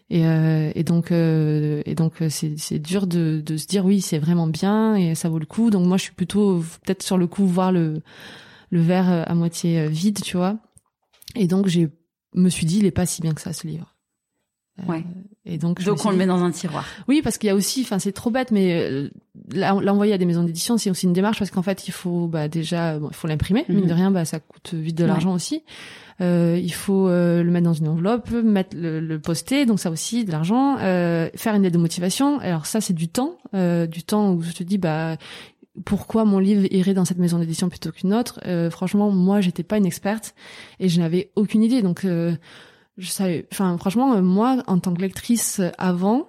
Et, 0.09 0.27
euh, 0.27 0.71
et 0.75 0.83
donc, 0.83 1.11
euh, 1.11 1.81
et 1.85 1.95
donc, 1.95 2.21
euh, 2.21 2.29
c'est, 2.29 2.79
dur 2.79 3.07
de, 3.07 3.41
de 3.43 3.57
se 3.57 3.67
dire 3.67 3.85
oui, 3.85 4.01
c'est 4.01 4.19
vraiment 4.19 4.47
bien 4.47 4.95
et 4.95 5.15
ça 5.15 5.29
vaut 5.29 5.39
le 5.39 5.45
coup. 5.45 5.69
Donc 5.69 5.87
moi, 5.87 5.97
je 5.97 6.03
suis 6.03 6.13
plutôt 6.13 6.63
peut-être 6.83 7.03
sur 7.03 7.17
le 7.17 7.27
coup 7.27 7.45
voir 7.45 7.71
le 7.71 8.01
le 8.69 8.81
verre 8.81 9.29
à 9.29 9.35
moitié 9.35 9.87
vide, 9.87 10.19
tu 10.23 10.35
vois. 10.35 10.57
Et 11.35 11.45
donc, 11.45 11.67
j'ai 11.67 11.89
me 12.33 12.49
suis 12.49 12.65
dit, 12.65 12.79
il 12.79 12.85
est 12.85 12.91
pas 12.91 13.05
si 13.05 13.21
bien 13.21 13.33
que 13.33 13.41
ça 13.41 13.53
ce 13.53 13.67
livre. 13.67 13.92
Ouais. 14.87 15.03
Et 15.45 15.57
donc, 15.57 15.83
donc 15.83 16.05
on 16.05 16.09
le 16.09 16.17
met 16.17 16.25
dans 16.25 16.43
un 16.43 16.51
tiroir. 16.51 16.85
Oui, 17.07 17.21
parce 17.21 17.37
qu'il 17.37 17.47
y 17.47 17.51
a 17.51 17.55
aussi, 17.55 17.81
enfin, 17.81 17.99
c'est 17.99 18.11
trop 18.11 18.31
bête, 18.31 18.51
mais 18.51 19.09
l'envoyer 19.53 20.13
à 20.13 20.17
des 20.17 20.25
maisons 20.25 20.43
d'édition, 20.43 20.77
c'est 20.77 20.89
aussi 20.89 21.05
une 21.05 21.13
démarche 21.13 21.37
parce 21.37 21.51
qu'en 21.51 21.61
fait, 21.61 21.87
il 21.87 21.91
faut 21.91 22.27
bah, 22.27 22.47
déjà, 22.47 22.97
bon, 22.97 23.09
il 23.09 23.15
faut 23.15 23.27
l'imprimer. 23.27 23.65
Mine 23.69 23.81
mhm. 23.81 23.87
de 23.87 23.93
rien, 23.93 24.11
bah, 24.11 24.25
ça 24.25 24.39
coûte 24.39 24.73
vite 24.73 24.97
de 24.97 25.05
l'argent 25.05 25.33
aussi. 25.33 25.63
Euh, 26.21 26.59
il 26.61 26.73
faut 26.73 27.07
euh, 27.07 27.43
le 27.43 27.51
mettre 27.51 27.65
dans 27.65 27.73
une 27.73 27.87
enveloppe, 27.87 28.31
mettre 28.31 28.77
le, 28.77 28.99
le 28.99 29.19
poster, 29.19 29.65
donc 29.65 29.79
ça 29.79 29.89
aussi 29.89 30.25
de 30.25 30.31
l'argent. 30.31 30.77
Euh, 30.79 31.29
faire 31.35 31.55
une 31.55 31.63
lettre 31.63 31.75
de 31.75 31.81
motivation. 31.81 32.39
Alors 32.39 32.65
ça, 32.65 32.81
c'est 32.81 32.93
du 32.93 33.07
temps, 33.09 33.37
euh, 33.53 33.85
du 33.87 34.03
temps 34.03 34.31
où 34.31 34.41
je 34.41 34.53
te 34.53 34.63
dis, 34.63 34.77
bah 34.77 35.17
pourquoi 35.85 36.23
mon 36.23 36.39
livre 36.39 36.65
irait 36.71 36.93
dans 36.93 37.05
cette 37.05 37.17
maison 37.17 37.39
d'édition 37.39 37.69
plutôt 37.69 37.91
qu'une 37.91 38.13
autre? 38.13 38.39
Euh, 38.45 38.69
franchement, 38.69 39.09
moi, 39.09 39.41
j'étais 39.41 39.63
pas 39.63 39.77
une 39.77 39.85
experte 39.85 40.35
et 40.79 40.87
je 40.87 40.99
n'avais 40.99 41.31
aucune 41.35 41.63
idée. 41.63 41.81
Donc, 41.81 42.05
euh, 42.05 42.35
je 42.97 43.09
savais. 43.09 43.47
Enfin, 43.51 43.77
franchement, 43.77 44.21
moi, 44.21 44.63
en 44.67 44.79
tant 44.79 44.93
que 44.93 45.01
lectrice 45.01 45.61
avant, 45.77 46.27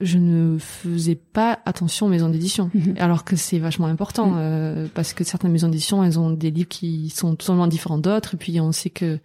je 0.00 0.18
ne 0.18 0.58
faisais 0.58 1.14
pas 1.14 1.60
attention 1.66 2.06
aux 2.06 2.08
maisons 2.08 2.28
d'édition, 2.28 2.70
mhm. 2.74 2.94
alors 2.98 3.24
que 3.24 3.36
c'est 3.36 3.58
vachement 3.58 3.86
important 3.86 4.34
euh, 4.36 4.86
parce 4.92 5.14
que 5.14 5.22
certaines 5.24 5.52
maisons 5.52 5.68
d'édition, 5.68 6.02
elles 6.02 6.18
ont 6.18 6.30
des 6.30 6.50
livres 6.50 6.68
qui 6.68 7.10
sont 7.10 7.36
totalement 7.36 7.66
différents 7.66 7.98
d'autres, 7.98 8.34
et 8.34 8.36
puis 8.36 8.60
on 8.60 8.72
sait 8.72 8.90
que 8.90 9.18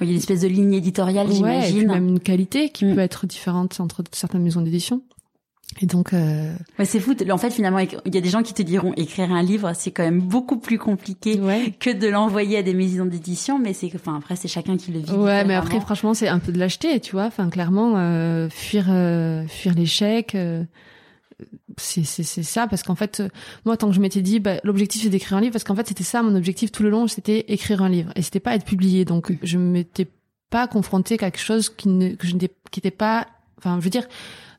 il 0.00 0.06
y 0.06 0.10
a 0.10 0.12
une 0.12 0.18
espèce 0.18 0.40
de 0.40 0.48
ligne 0.48 0.74
éditoriale, 0.74 1.26
ouais, 1.28 1.34
j'imagine, 1.34 1.88
même 1.88 2.08
une 2.08 2.20
qualité 2.20 2.70
qui 2.70 2.84
mhm. 2.84 2.94
peut 2.94 3.00
être 3.00 3.26
différente 3.26 3.80
entre 3.80 4.02
certaines 4.12 4.42
maisons 4.42 4.62
d'édition. 4.62 5.02
Et 5.80 5.86
donc, 5.86 6.12
euh... 6.12 6.52
ouais, 6.78 6.84
c'est 6.84 7.00
fou. 7.00 7.14
En 7.30 7.38
fait, 7.38 7.50
finalement, 7.50 7.78
il 7.78 8.14
y 8.14 8.18
a 8.18 8.20
des 8.20 8.28
gens 8.28 8.42
qui 8.42 8.54
te 8.54 8.62
diront 8.62 8.92
écrire 8.94 9.32
un 9.32 9.42
livre, 9.42 9.72
c'est 9.74 9.90
quand 9.90 10.02
même 10.02 10.20
beaucoup 10.20 10.58
plus 10.58 10.78
compliqué 10.78 11.40
que 11.80 11.90
de 11.90 12.08
l'envoyer 12.08 12.58
à 12.58 12.62
des 12.62 12.74
maisons 12.74 13.06
d'édition. 13.06 13.58
Mais 13.58 13.72
c'est, 13.72 13.90
enfin, 13.94 14.16
après, 14.16 14.36
c'est 14.36 14.48
chacun 14.48 14.76
qui 14.76 14.92
le 14.92 15.00
vit. 15.00 15.12
Ouais, 15.12 15.44
mais 15.44 15.54
après, 15.54 15.80
franchement, 15.80 16.14
c'est 16.14 16.28
un 16.28 16.38
peu 16.38 16.52
de 16.52 16.58
l'acheter, 16.58 17.00
tu 17.00 17.12
vois. 17.12 17.24
Enfin, 17.26 17.48
clairement, 17.48 17.94
euh, 17.96 18.48
fuir, 18.50 18.86
euh, 18.90 19.46
fuir 19.46 19.74
l'échec. 19.74 20.34
Euh, 20.34 20.64
c'est 21.78 22.04
c'est 22.04 22.22
c'est 22.22 22.42
ça 22.42 22.66
parce 22.66 22.82
qu'en 22.82 22.94
fait 22.94 23.22
moi 23.64 23.76
tant 23.76 23.88
que 23.88 23.94
je 23.94 24.00
m'étais 24.00 24.22
dit 24.22 24.40
bah, 24.40 24.56
l'objectif 24.62 25.02
c'est 25.02 25.08
d'écrire 25.08 25.38
un 25.38 25.40
livre 25.40 25.52
parce 25.52 25.64
qu'en 25.64 25.74
fait 25.74 25.88
c'était 25.88 26.04
ça 26.04 26.22
mon 26.22 26.36
objectif 26.36 26.70
tout 26.70 26.82
le 26.82 26.90
long 26.90 27.06
c'était 27.08 27.46
écrire 27.48 27.82
un 27.82 27.88
livre 27.88 28.12
et 28.14 28.22
c'était 28.22 28.40
pas 28.40 28.54
être 28.54 28.64
publié 28.64 29.04
donc 29.04 29.32
je 29.42 29.58
m'étais 29.58 30.06
pas 30.50 30.66
confrontée 30.66 31.14
à 31.14 31.18
quelque 31.18 31.40
chose 31.40 31.70
qui 31.70 31.88
ne 31.88 32.14
que 32.14 32.26
je 32.26 32.34
n'étais 32.34 32.54
qui 32.70 32.80
était 32.80 32.90
pas 32.90 33.26
enfin 33.58 33.78
je 33.78 33.84
veux 33.84 33.90
dire 33.90 34.06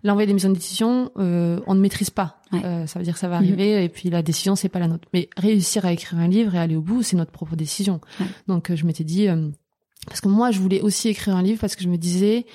l'envoyer 0.03 0.27
des 0.27 0.33
maisons 0.33 0.49
d'édition, 0.49 1.11
euh, 1.17 1.59
on 1.65 1.75
ne 1.75 1.79
maîtrise 1.79 2.09
pas. 2.09 2.37
Euh, 2.53 2.85
ça 2.85 2.99
veut 2.99 3.05
dire 3.05 3.13
que 3.13 3.19
ça 3.19 3.27
va 3.27 3.37
arriver 3.37 3.77
mhm. 3.77 3.83
et 3.83 3.89
puis 3.89 4.09
la 4.09 4.21
décision 4.21 4.55
c'est 4.55 4.69
pas 4.69 4.79
la 4.79 4.87
nôtre. 4.87 5.07
Mais 5.13 5.29
réussir 5.37 5.85
à 5.85 5.93
écrire 5.93 6.19
un 6.19 6.27
livre 6.27 6.55
et 6.55 6.59
aller 6.59 6.75
au 6.75 6.81
bout, 6.81 7.01
c'est 7.03 7.15
notre 7.15 7.31
propre 7.31 7.55
décision. 7.55 7.99
Donc 8.47 8.69
euh, 8.69 8.75
je 8.75 8.85
m'étais 8.85 9.03
dit 9.03 9.27
euh, 9.27 9.49
parce 10.07 10.21
que 10.21 10.27
moi 10.27 10.51
je 10.51 10.59
voulais 10.59 10.81
aussi 10.81 11.09
écrire 11.09 11.35
un 11.35 11.41
livre 11.41 11.59
parce 11.59 11.75
que 11.75 11.83
je 11.83 11.89
me 11.89 11.97
disais 11.97 12.45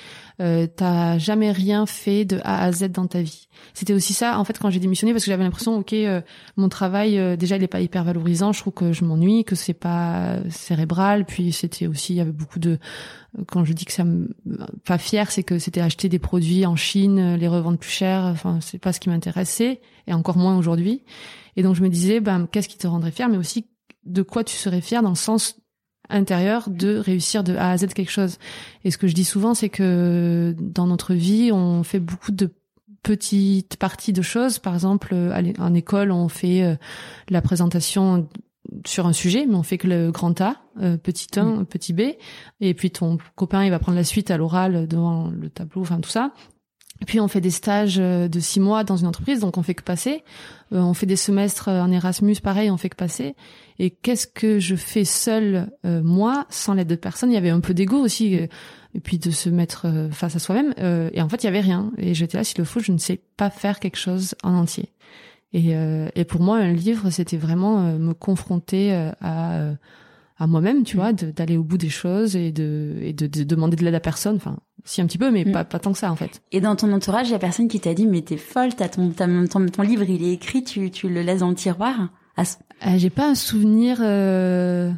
euh, 0.40 0.66
t'as 0.66 1.18
jamais 1.18 1.50
rien 1.50 1.86
fait 1.86 2.24
de 2.24 2.38
A 2.44 2.62
à 2.62 2.70
Z 2.70 2.90
dans 2.92 3.06
ta 3.06 3.22
vie. 3.22 3.48
C'était 3.74 3.92
aussi 3.92 4.14
ça 4.14 4.38
en 4.38 4.44
fait 4.44 4.58
quand 4.58 4.70
j'ai 4.70 4.78
démissionné 4.80 5.12
parce 5.12 5.24
que 5.24 5.30
j'avais 5.30 5.42
l'impression 5.42 5.76
ok 5.76 5.92
euh, 5.94 6.20
mon 6.56 6.68
travail 6.68 7.18
euh, 7.18 7.36
déjà 7.36 7.56
il 7.56 7.62
est 7.62 7.68
pas 7.68 7.80
hyper 7.80 8.04
valorisant, 8.04 8.52
je 8.52 8.60
trouve 8.60 8.72
que 8.72 8.92
je 8.92 9.04
m'ennuie, 9.04 9.44
que 9.44 9.56
c'est 9.56 9.74
pas 9.74 10.36
cérébral, 10.50 11.24
puis 11.24 11.52
c'était 11.52 11.86
aussi 11.86 12.14
il 12.14 12.16
y 12.16 12.20
avait 12.20 12.32
beaucoup 12.32 12.58
de 12.58 12.78
quand 13.48 13.64
je 13.64 13.72
dis 13.72 13.84
que 13.84 13.92
ça 13.92 14.04
me 14.04 14.28
pas 14.84 14.98
fier, 14.98 15.30
c'est 15.30 15.42
que 15.42 15.58
c'était 15.58 15.80
acheter 15.80 16.08
des 16.08 16.18
produits 16.18 16.66
en 16.66 16.76
Chine, 16.76 17.34
les 17.34 17.48
revendre 17.48 17.78
plus 17.78 17.90
cher, 17.90 18.22
enfin 18.24 18.58
c'est 18.60 18.78
pas 18.78 18.92
ce 18.92 19.00
qui 19.00 19.08
m'intéressait 19.08 19.80
et 20.06 20.12
encore 20.12 20.36
moins 20.36 20.56
aujourd'hui. 20.56 21.02
Et 21.56 21.62
donc 21.62 21.74
je 21.74 21.82
me 21.82 21.88
disais 21.88 22.20
ben 22.20 22.46
qu'est-ce 22.50 22.68
qui 22.68 22.78
te 22.78 22.86
rendrait 22.86 23.10
fier 23.10 23.28
mais 23.28 23.38
aussi 23.38 23.66
de 24.04 24.22
quoi 24.22 24.44
tu 24.44 24.54
serais 24.54 24.80
fier 24.80 25.02
dans 25.02 25.10
le 25.10 25.16
sens 25.16 25.58
intérieur 26.10 26.70
de 26.70 26.96
réussir 26.96 27.44
de 27.44 27.56
A 27.56 27.70
à 27.70 27.76
Z 27.76 27.88
quelque 27.88 28.10
chose. 28.10 28.38
Et 28.84 28.90
ce 28.90 28.98
que 28.98 29.06
je 29.06 29.14
dis 29.14 29.24
souvent, 29.24 29.54
c'est 29.54 29.68
que 29.68 30.54
dans 30.58 30.86
notre 30.86 31.14
vie, 31.14 31.50
on 31.52 31.82
fait 31.82 32.00
beaucoup 32.00 32.32
de 32.32 32.50
petites 33.02 33.76
parties 33.76 34.12
de 34.12 34.22
choses. 34.22 34.58
Par 34.58 34.74
exemple, 34.74 35.14
en 35.58 35.74
école, 35.74 36.10
on 36.10 36.28
fait 36.28 36.62
euh, 36.62 36.76
la 37.28 37.42
présentation 37.42 38.28
sur 38.86 39.06
un 39.06 39.12
sujet, 39.12 39.46
mais 39.46 39.54
on 39.54 39.62
fait 39.62 39.78
que 39.78 39.88
le 39.88 40.10
grand 40.10 40.40
A, 40.40 40.56
euh, 40.80 40.96
petit 40.96 41.28
1, 41.38 41.44
mm. 41.44 41.66
petit 41.66 41.92
B, 41.92 42.00
et 42.60 42.74
puis 42.74 42.90
ton 42.90 43.18
copain, 43.34 43.64
il 43.64 43.70
va 43.70 43.78
prendre 43.78 43.96
la 43.96 44.04
suite 44.04 44.30
à 44.30 44.36
l'oral 44.36 44.86
devant 44.86 45.30
le 45.30 45.48
tableau, 45.50 45.82
enfin 45.82 46.00
tout 46.00 46.10
ça. 46.10 46.32
Et 47.00 47.04
puis 47.04 47.20
on 47.20 47.28
fait 47.28 47.40
des 47.40 47.50
stages 47.50 47.98
euh, 47.98 48.28
de 48.28 48.40
six 48.40 48.60
mois 48.60 48.84
dans 48.84 48.96
une 48.96 49.06
entreprise, 49.06 49.40
donc 49.40 49.56
on 49.56 49.62
fait 49.62 49.74
que 49.74 49.82
passer. 49.82 50.24
Euh, 50.72 50.80
on 50.80 50.94
fait 50.94 51.06
des 51.06 51.16
semestres 51.16 51.68
en 51.68 51.90
Erasmus, 51.90 52.36
pareil, 52.42 52.70
on 52.70 52.76
fait 52.76 52.90
que 52.90 52.96
passer. 52.96 53.34
Et 53.78 53.90
qu'est-ce 53.90 54.26
que 54.26 54.58
je 54.58 54.74
fais 54.74 55.04
seul 55.04 55.70
moi, 55.84 56.46
sans 56.50 56.74
l'aide 56.74 56.88
de 56.88 56.96
personne? 56.96 57.30
Il 57.30 57.34
y 57.34 57.38
avait 57.38 57.50
un 57.50 57.60
peu 57.60 57.74
d'ego 57.74 57.96
aussi, 57.98 58.34
et 58.34 59.00
puis 59.02 59.18
de 59.18 59.30
se 59.30 59.48
mettre 59.48 59.86
face 60.10 60.34
à 60.34 60.38
soi-même. 60.38 60.74
et 61.12 61.22
en 61.22 61.28
fait, 61.28 61.44
il 61.44 61.46
y 61.46 61.48
avait 61.48 61.60
rien. 61.60 61.92
Et 61.96 62.12
j'étais 62.14 62.38
là, 62.38 62.44
s'il 62.44 62.58
le 62.58 62.64
faut, 62.64 62.80
je 62.80 62.90
ne 62.90 62.98
sais 62.98 63.20
pas 63.36 63.50
faire 63.50 63.78
quelque 63.78 63.98
chose 63.98 64.34
en 64.42 64.54
entier. 64.54 64.92
Et, 65.52 65.74
et 66.14 66.24
pour 66.24 66.40
moi, 66.40 66.56
un 66.56 66.72
livre, 66.72 67.10
c'était 67.10 67.36
vraiment 67.36 67.96
me 67.98 68.14
confronter 68.14 68.92
à 69.20 69.74
à 70.38 70.46
moi-même, 70.46 70.84
tu 70.84 70.96
mm. 70.96 71.00
vois, 71.00 71.12
d'aller 71.12 71.56
au 71.56 71.64
bout 71.64 71.78
des 71.78 71.88
choses 71.88 72.36
et 72.36 72.52
de, 72.52 72.96
et 73.02 73.12
de, 73.12 73.26
de 73.26 73.42
demander 73.44 73.76
de 73.76 73.84
l'aide 73.84 73.94
à 73.94 74.00
personne. 74.00 74.36
Enfin, 74.36 74.58
si 74.84 75.00
un 75.00 75.06
petit 75.06 75.18
peu, 75.18 75.30
mais 75.30 75.44
mm. 75.44 75.52
pas, 75.52 75.64
pas 75.64 75.78
tant 75.78 75.92
que 75.92 75.98
ça 75.98 76.10
en 76.10 76.16
fait. 76.16 76.42
Et 76.52 76.60
dans 76.60 76.76
ton 76.76 76.92
entourage, 76.92 77.28
il 77.28 77.32
y 77.32 77.34
a 77.34 77.38
personne 77.38 77.68
qui 77.68 77.80
t'a 77.80 77.94
dit 77.94 78.06
mais 78.06 78.22
t'es 78.22 78.36
folle, 78.36 78.74
t'as 78.74 78.88
ton, 78.88 79.10
ton, 79.10 79.66
ton 79.66 79.82
livre, 79.82 80.04
il 80.08 80.22
est 80.24 80.32
écrit, 80.32 80.64
tu, 80.64 80.90
tu 80.90 81.08
le 81.08 81.22
laisses 81.22 81.40
dans 81.40 81.50
le 81.50 81.54
tiroir? 81.54 82.08
Ah, 82.80 82.98
j'ai 82.98 83.10
pas 83.10 83.28
un 83.28 83.34
souvenir. 83.34 83.98
Euh... 84.00 84.92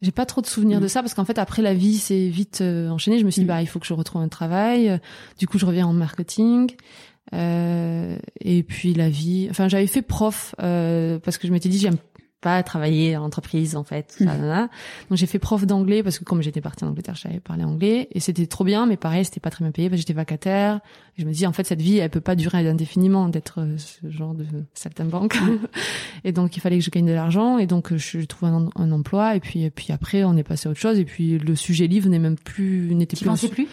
J'ai 0.00 0.12
pas 0.12 0.26
trop 0.26 0.40
de 0.40 0.46
souvenirs 0.46 0.78
mm. 0.78 0.82
de 0.82 0.88
ça 0.88 1.00
parce 1.02 1.14
qu'en 1.14 1.24
fait 1.24 1.38
après 1.38 1.60
la 1.60 1.74
vie 1.74 1.98
s'est 1.98 2.28
vite 2.28 2.60
euh, 2.60 2.88
enchaînée. 2.88 3.18
Je 3.18 3.24
me 3.24 3.30
suis 3.30 3.42
dit 3.42 3.48
bah 3.48 3.62
il 3.62 3.66
faut 3.66 3.80
que 3.80 3.86
je 3.86 3.94
retrouve 3.94 4.22
un 4.22 4.28
travail. 4.28 5.00
Du 5.38 5.48
coup 5.48 5.58
je 5.58 5.66
reviens 5.66 5.86
en 5.86 5.92
marketing. 5.92 6.70
Euh, 7.34 8.16
et 8.40 8.62
puis 8.62 8.94
la 8.94 9.10
vie. 9.10 9.48
Enfin 9.50 9.68
j'avais 9.68 9.86
fait 9.86 10.02
prof 10.02 10.54
euh, 10.62 11.18
parce 11.18 11.38
que 11.38 11.46
je 11.46 11.52
m'étais 11.52 11.68
dit 11.68 11.78
j'aime 11.78 11.98
pas 12.40 12.62
travailler 12.62 13.16
en 13.16 13.24
entreprise 13.24 13.74
en 13.74 13.82
fait. 13.82 14.16
Mmh. 14.20 14.26
Donc 15.08 15.18
j'ai 15.18 15.26
fait 15.26 15.38
prof 15.38 15.66
d'anglais 15.66 16.02
parce 16.02 16.18
que 16.18 16.24
comme 16.24 16.40
j'étais 16.40 16.60
partie 16.60 16.84
en 16.84 16.88
Angleterre, 16.88 17.16
j'avais 17.16 17.40
parlé 17.40 17.64
anglais 17.64 18.08
et 18.12 18.20
c'était 18.20 18.46
trop 18.46 18.64
bien, 18.64 18.86
mais 18.86 18.96
pareil, 18.96 19.24
c'était 19.24 19.40
pas 19.40 19.50
très 19.50 19.64
bien 19.64 19.72
payé 19.72 19.88
parce 19.88 19.98
que 19.98 20.02
j'étais 20.02 20.12
vacataire. 20.12 20.80
Et 21.16 21.22
je 21.22 21.26
me 21.26 21.32
dis 21.32 21.46
en 21.46 21.52
fait 21.52 21.64
cette 21.64 21.82
vie, 21.82 21.98
elle 21.98 22.10
peut 22.10 22.20
pas 22.20 22.36
durer 22.36 22.66
indéfiniment 22.68 23.28
d'être 23.28 23.60
euh, 23.60 23.76
ce 23.78 24.08
genre 24.10 24.34
de 24.34 24.46
saltimbanque. 24.74 25.40
Mmh. 25.40 25.58
et 26.24 26.32
donc 26.32 26.56
il 26.56 26.60
fallait 26.60 26.78
que 26.78 26.84
je 26.84 26.90
gagne 26.90 27.06
de 27.06 27.12
l'argent 27.12 27.58
et 27.58 27.66
donc 27.66 27.94
je 27.96 28.20
trouve 28.20 28.48
un, 28.48 28.68
un, 28.76 28.92
emploi 28.92 29.34
et 29.34 29.40
puis 29.40 29.64
et 29.64 29.70
puis 29.70 29.92
après 29.92 30.22
on 30.24 30.36
est 30.36 30.44
passé 30.44 30.68
à 30.68 30.70
autre 30.70 30.80
chose 30.80 30.98
et 30.98 31.04
puis 31.04 31.38
le 31.38 31.56
sujet 31.56 31.88
livre 31.88 32.08
n'est 32.08 32.18
même 32.20 32.36
plus 32.36 32.94
n'était 32.94 33.16
plus. 33.16 33.48
plus? 33.48 33.68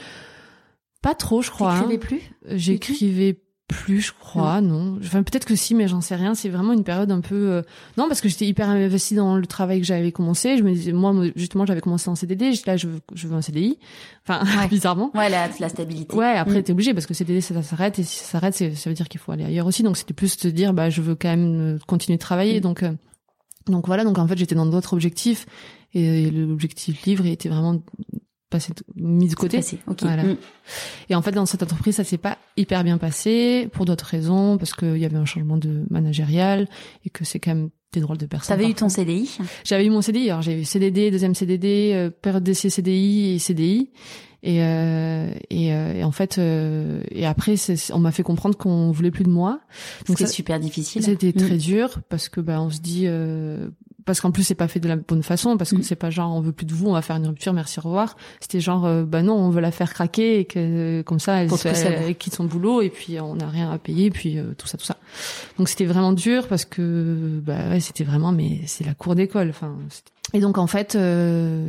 Pas 1.06 1.14
trop, 1.14 1.44
je 1.44 1.52
crois. 1.52 1.74
T'écrivais 1.74 1.98
plus? 2.00 2.22
J'écrivais 2.50 3.40
plus, 3.68 4.02
je 4.02 4.12
crois, 4.14 4.62
non. 4.62 4.98
Enfin, 5.04 5.24
peut-être 5.24 5.46
que 5.46 5.56
si, 5.56 5.74
mais 5.74 5.88
j'en 5.88 6.02
sais 6.02 6.16
rien. 6.16 6.36
C'est 6.36 6.50
vraiment 6.50 6.74
une 6.74 6.84
période 6.84 7.12
un 7.12 7.22
peu. 7.22 7.50
Euh, 7.50 7.62
non, 7.98 8.08
parce 8.08 8.22
que 8.22 8.30
j'étais 8.30 8.46
hyper 8.46 8.70
investie 8.70 9.16
dans 9.16 9.38
le 9.38 9.48
travail 9.48 9.80
que 9.80 9.88
j'avais 9.88 10.12
commencé. 10.12 10.58
Je 10.58 10.64
me 10.64 10.72
disais, 10.72 10.92
moi, 10.92 11.14
justement, 11.36 11.66
j'avais 11.66 11.82
commencé 11.82 12.08
en 12.10 12.16
CDD. 12.16 12.52
Là, 12.68 12.78
je 12.78 12.88
veux, 12.88 13.00
je 13.14 13.28
veux 13.28 13.36
un 13.36 13.42
CDI. 13.42 13.80
Enfin, 14.28 14.44
bizarrement. 14.70 15.12
Ouais, 15.16 15.30
la, 15.30 15.50
la 15.60 15.70
stabilité. 15.70 16.16
Ouais, 16.16 16.34
après, 16.38 16.60
mm. 16.60 16.64
t'es 16.64 16.72
obligé 16.74 16.94
parce 16.94 17.08
que 17.08 17.16
CDD, 17.16 17.42
ça, 17.42 17.62
s'arrête. 17.64 17.98
Et 17.98 18.04
si 18.04 18.20
ça 18.20 18.26
s'arrête, 18.26 18.54
ça 18.54 18.90
veut 18.90 18.96
dire 18.96 19.10
qu'il 19.10 19.20
faut 19.20 19.32
aller 19.32 19.46
ailleurs 19.46 19.66
aussi. 19.66 19.82
Donc, 19.82 19.98
c'était 19.98 20.14
plus 20.14 20.38
te 20.38 20.48
dire, 20.48 20.74
bah, 20.74 20.92
je 20.92 21.02
veux 21.02 21.16
quand 21.16 21.30
même 21.30 21.76
euh, 21.76 21.80
continuer 21.88 22.18
de 22.18 22.22
travailler. 22.22 22.60
Mm. 22.60 22.64
Donc, 22.64 22.84
euh, 22.84 22.92
donc 23.66 23.88
voilà. 23.88 24.04
Donc, 24.04 24.20
en 24.20 24.28
fait, 24.28 24.38
j'étais 24.38 24.56
dans 24.56 24.68
d'autres 24.68 24.94
objectifs. 24.94 25.48
Et 25.96 26.30
l'objectif 26.30 27.04
livre 27.06 27.26
était 27.26 27.50
vraiment 27.50 27.82
mis 28.96 29.28
de 29.28 29.36
côté. 29.36 29.62
Voilà. 30.02 30.24
Mm. 30.24 30.38
Et 31.10 31.16
en 31.16 31.22
fait, 31.22 31.32
dans 31.32 31.46
cette 31.46 31.64
entreprise, 31.64 31.96
ça 31.96 32.04
s'est 32.04 32.18
pas 32.18 32.38
hyper 32.58 32.84
bien 32.84 32.98
passé 32.98 33.70
pour 33.72 33.86
d'autres 33.86 34.06
raisons, 34.06 34.58
parce 34.58 34.74
qu'il 34.74 34.98
y 34.98 35.06
avait 35.06 35.18
un 35.18 35.26
changement 35.26 35.58
de 35.58 35.86
managérial 35.90 36.68
et 37.06 37.10
que 37.10 37.26
c'est 37.26 37.40
quand 37.40 37.56
même 37.56 37.70
des 37.94 38.02
drôles 38.02 38.18
de 38.18 38.26
personnes. 38.26 38.58
T'avais 38.58 38.70
eu 38.70 38.74
ton 38.74 38.90
CDI 38.90 39.38
J'avais 39.64 39.86
eu 39.86 39.90
mon 39.90 40.02
CDI. 40.02 40.30
Alors 40.30 40.42
j'ai 40.42 40.62
eu 40.62 40.66
CDD, 40.66 41.12
deuxième 41.12 41.36
CDD, 41.36 41.92
euh, 41.94 42.10
période 42.10 42.44
d'essai 42.44 42.70
CDI 42.70 43.36
et 43.36 43.40
CDI. 43.40 43.92
Et, 44.46 44.62
euh, 44.62 45.34
et, 45.50 45.74
euh, 45.74 45.94
et, 45.96 46.04
en 46.04 46.12
fait, 46.12 46.38
euh, 46.38 47.02
et 47.10 47.26
après, 47.26 47.56
on 47.92 48.00
m'a 48.00 48.12
fait 48.12 48.22
comprendre 48.22 48.56
qu'on 48.56 48.92
voulait 48.92 49.10
plus 49.10 49.24
de 49.24 49.30
moi. 49.30 49.60
Donc 50.08 50.20
c'est 50.20 50.28
super 50.28 50.60
difficile. 50.60 51.02
C'était 51.02 51.34
très 51.34 51.56
mm. 51.56 51.58
dur 51.58 52.00
parce 52.10 52.30
que 52.30 52.42
bah 52.42 52.62
on 52.62 52.70
se 52.70 52.80
dit 52.80 53.08
parce 54.06 54.22
qu'en 54.22 54.32
plus 54.32 54.44
c'est 54.44 54.56
pas 54.56 54.68
fait 54.68 54.80
de 54.80 54.88
la 54.88 54.96
bonne 54.96 55.24
façon 55.24 55.58
parce 55.58 55.72
que 55.72 55.78
mm. 55.78 55.84
c'est 55.84 55.96
pas 55.96 56.10
genre 56.10 56.34
on 56.36 56.42
veut 56.42 56.52
plus 56.52 56.66
de 56.66 56.74
vous 56.74 56.88
on 56.88 56.94
va 56.94 57.02
faire 57.02 57.16
une 57.16 57.28
rupture 57.28 57.54
merci 57.54 57.80
au 57.80 57.84
revoir. 57.84 58.16
C'était 58.40 58.60
genre 58.60 58.86
euh, 58.86 59.04
bah 59.04 59.24
non 59.24 59.34
on 59.34 59.50
veut 59.50 59.62
la 59.62 59.72
faire 59.72 59.94
craquer 59.94 60.40
et 60.40 60.46
que 60.46 61.02
comme 61.02 61.20
ça 61.20 61.44
elle, 61.44 61.50
elle, 61.66 62.16
quitte 62.16 62.36
son 62.36 62.46
boulot 62.46 62.82
et 62.82 62.90
puis 62.90 63.20
on 63.20 63.36
n'a 63.36 63.48
rien 63.48 63.72
à 63.72 63.78
payer 63.78 64.12
puis 64.12 64.38
euh, 64.38 64.54
tout 64.58 64.68
ça 64.68 64.78
tout 64.78 64.86
ça. 64.86 64.98
Donc 65.58 65.70
c'était 65.70 65.86
vraiment 65.86 66.14
dur 66.14 66.48
parce 66.48 66.66
que 66.66 67.42
bah 67.44 67.70
ouais 67.70 67.80
c'était 67.80 68.04
vraiment 68.04 68.32
mais 68.32 68.62
c'est 68.68 68.86
la 68.86 68.94
cour 68.94 69.16
d'école 69.16 69.50
enfin 69.50 69.76
et 70.34 70.40
donc 70.40 70.58
en 70.58 70.68
fait, 70.68 70.96
euh, 70.96 71.68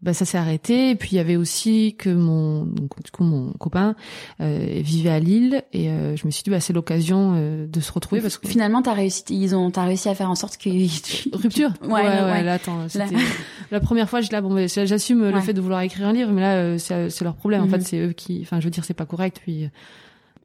bah, 0.00 0.14
ça 0.14 0.24
s'est 0.24 0.38
arrêté. 0.38 0.90
Et 0.90 0.94
puis 0.94 1.10
il 1.12 1.16
y 1.16 1.18
avait 1.18 1.36
aussi 1.36 1.96
que 1.98 2.08
mon, 2.08 2.64
donc, 2.64 3.02
du 3.02 3.10
coup 3.10 3.24
mon 3.24 3.52
copain 3.54 3.96
euh, 4.40 4.80
vivait 4.80 5.10
à 5.10 5.18
Lille 5.18 5.64
et 5.72 5.90
euh, 5.90 6.16
je 6.16 6.24
me 6.24 6.30
suis 6.30 6.42
dit 6.44 6.50
bah 6.50 6.60
c'est 6.60 6.72
l'occasion 6.72 7.34
euh, 7.34 7.66
de 7.66 7.80
se 7.80 7.90
retrouver 7.92 8.20
parce 8.20 8.38
que 8.38 8.46
finalement 8.46 8.80
t'as 8.80 8.92
réussi, 8.92 9.24
ils 9.30 9.56
ont 9.56 9.70
t'as 9.70 9.84
réussi 9.84 10.08
à 10.08 10.14
faire 10.14 10.30
en 10.30 10.34
sorte 10.36 10.56
que 10.56 10.70
rupture. 11.36 11.72
Ouais, 11.86 12.02
ouais, 12.02 12.22
ouais. 12.22 12.42
Là, 12.42 12.54
attends, 12.54 12.86
la... 12.94 13.06
la 13.70 13.80
première 13.80 14.08
fois, 14.08 14.20
j'étais 14.20 14.36
là 14.36 14.42
bon, 14.42 14.66
j'assume 14.66 15.30
le 15.30 15.40
fait 15.40 15.52
de 15.52 15.60
vouloir 15.60 15.80
écrire 15.80 16.06
un 16.08 16.12
livre, 16.12 16.30
mais 16.32 16.40
là 16.40 16.78
c'est 16.78 17.22
leur 17.22 17.34
problème. 17.34 17.62
En 17.62 17.68
fait, 17.68 17.78
mhm. 17.78 17.84
c'est 17.84 17.98
eux 17.98 18.12
qui, 18.12 18.40
enfin 18.42 18.60
je 18.60 18.64
veux 18.64 18.70
dire 18.70 18.84
c'est 18.84 18.94
pas 18.94 19.06
correct. 19.06 19.40
Puis 19.42 19.68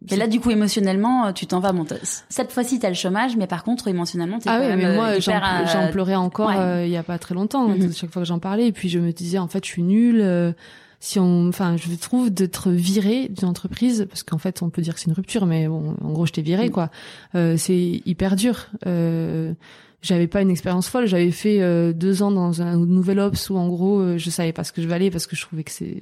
et 0.09 0.15
là, 0.15 0.27
du 0.27 0.39
coup, 0.39 0.49
émotionnellement, 0.49 1.27
euh, 1.27 1.31
tu 1.31 1.45
t'en 1.45 1.59
vas. 1.59 1.73
Bon, 1.73 1.85
cette 2.29 2.51
fois-ci, 2.51 2.79
t'as 2.79 2.89
le 2.89 2.95
chômage, 2.95 3.37
mais 3.37 3.45
par 3.45 3.63
contre, 3.63 3.87
émotionnellement, 3.87 4.39
t'es 4.39 4.49
ah 4.49 4.59
quand 4.59 4.67
oui, 4.67 4.75
mais 4.75 4.95
moi, 4.95 5.19
j'en 5.19 5.33
euh, 5.33 5.91
pleurais 5.91 6.15
encore 6.15 6.51
euh, 6.55 6.85
il 6.85 6.91
y 6.91 6.97
a 6.97 7.03
pas 7.03 7.19
très 7.19 7.35
longtemps. 7.35 7.67
Mhm. 7.67 7.93
Chaque 7.93 8.11
fois 8.11 8.23
que 8.23 8.27
j'en 8.27 8.39
parlais, 8.39 8.67
et 8.67 8.71
puis 8.71 8.89
je 8.89 8.99
me 8.99 9.11
disais, 9.11 9.37
en 9.37 9.47
fait, 9.47 9.63
je 9.63 9.69
suis 9.69 9.83
nulle. 9.83 10.55
si 10.99 11.19
on, 11.19 11.49
enfin, 11.49 11.75
je 11.77 11.93
trouve 11.95 12.31
d'être 12.31 12.71
viré 12.71 13.27
d'une 13.29 13.47
entreprise, 13.47 14.07
parce 14.09 14.23
qu'en 14.23 14.39
fait, 14.39 14.63
on 14.63 14.69
peut 14.69 14.81
dire 14.81 14.95
que 14.95 14.99
c'est 14.99 15.07
une 15.07 15.13
rupture, 15.13 15.45
mais 15.45 15.67
bon, 15.67 15.95
en 16.03 16.11
gros, 16.11 16.25
je 16.25 16.33
t'ai 16.33 16.41
viré, 16.41 16.65
mhm. 16.65 16.71
quoi. 16.71 16.89
c'est 17.33 18.01
hyper 18.05 18.35
dur. 18.35 18.67
Euh, 18.87 19.53
j'avais 20.01 20.27
pas 20.27 20.41
une 20.41 20.49
expérience 20.49 20.87
folle. 20.87 21.05
J'avais 21.05 21.31
fait 21.31 21.61
euh, 21.61 21.93
deux 21.93 22.23
ans 22.23 22.31
dans 22.31 22.61
un 22.61 22.77
nouvel 22.77 23.19
ops 23.19 23.49
où 23.49 23.57
en 23.57 23.67
gros 23.67 23.99
euh, 23.99 24.17
je 24.17 24.29
savais 24.29 24.53
pas 24.53 24.63
ce 24.63 24.71
que 24.71 24.81
je 24.81 24.87
valais 24.87 25.11
parce 25.11 25.27
que 25.27 25.35
je 25.35 25.41
trouvais 25.41 25.63
que 25.63 25.71
c'était 25.71 26.01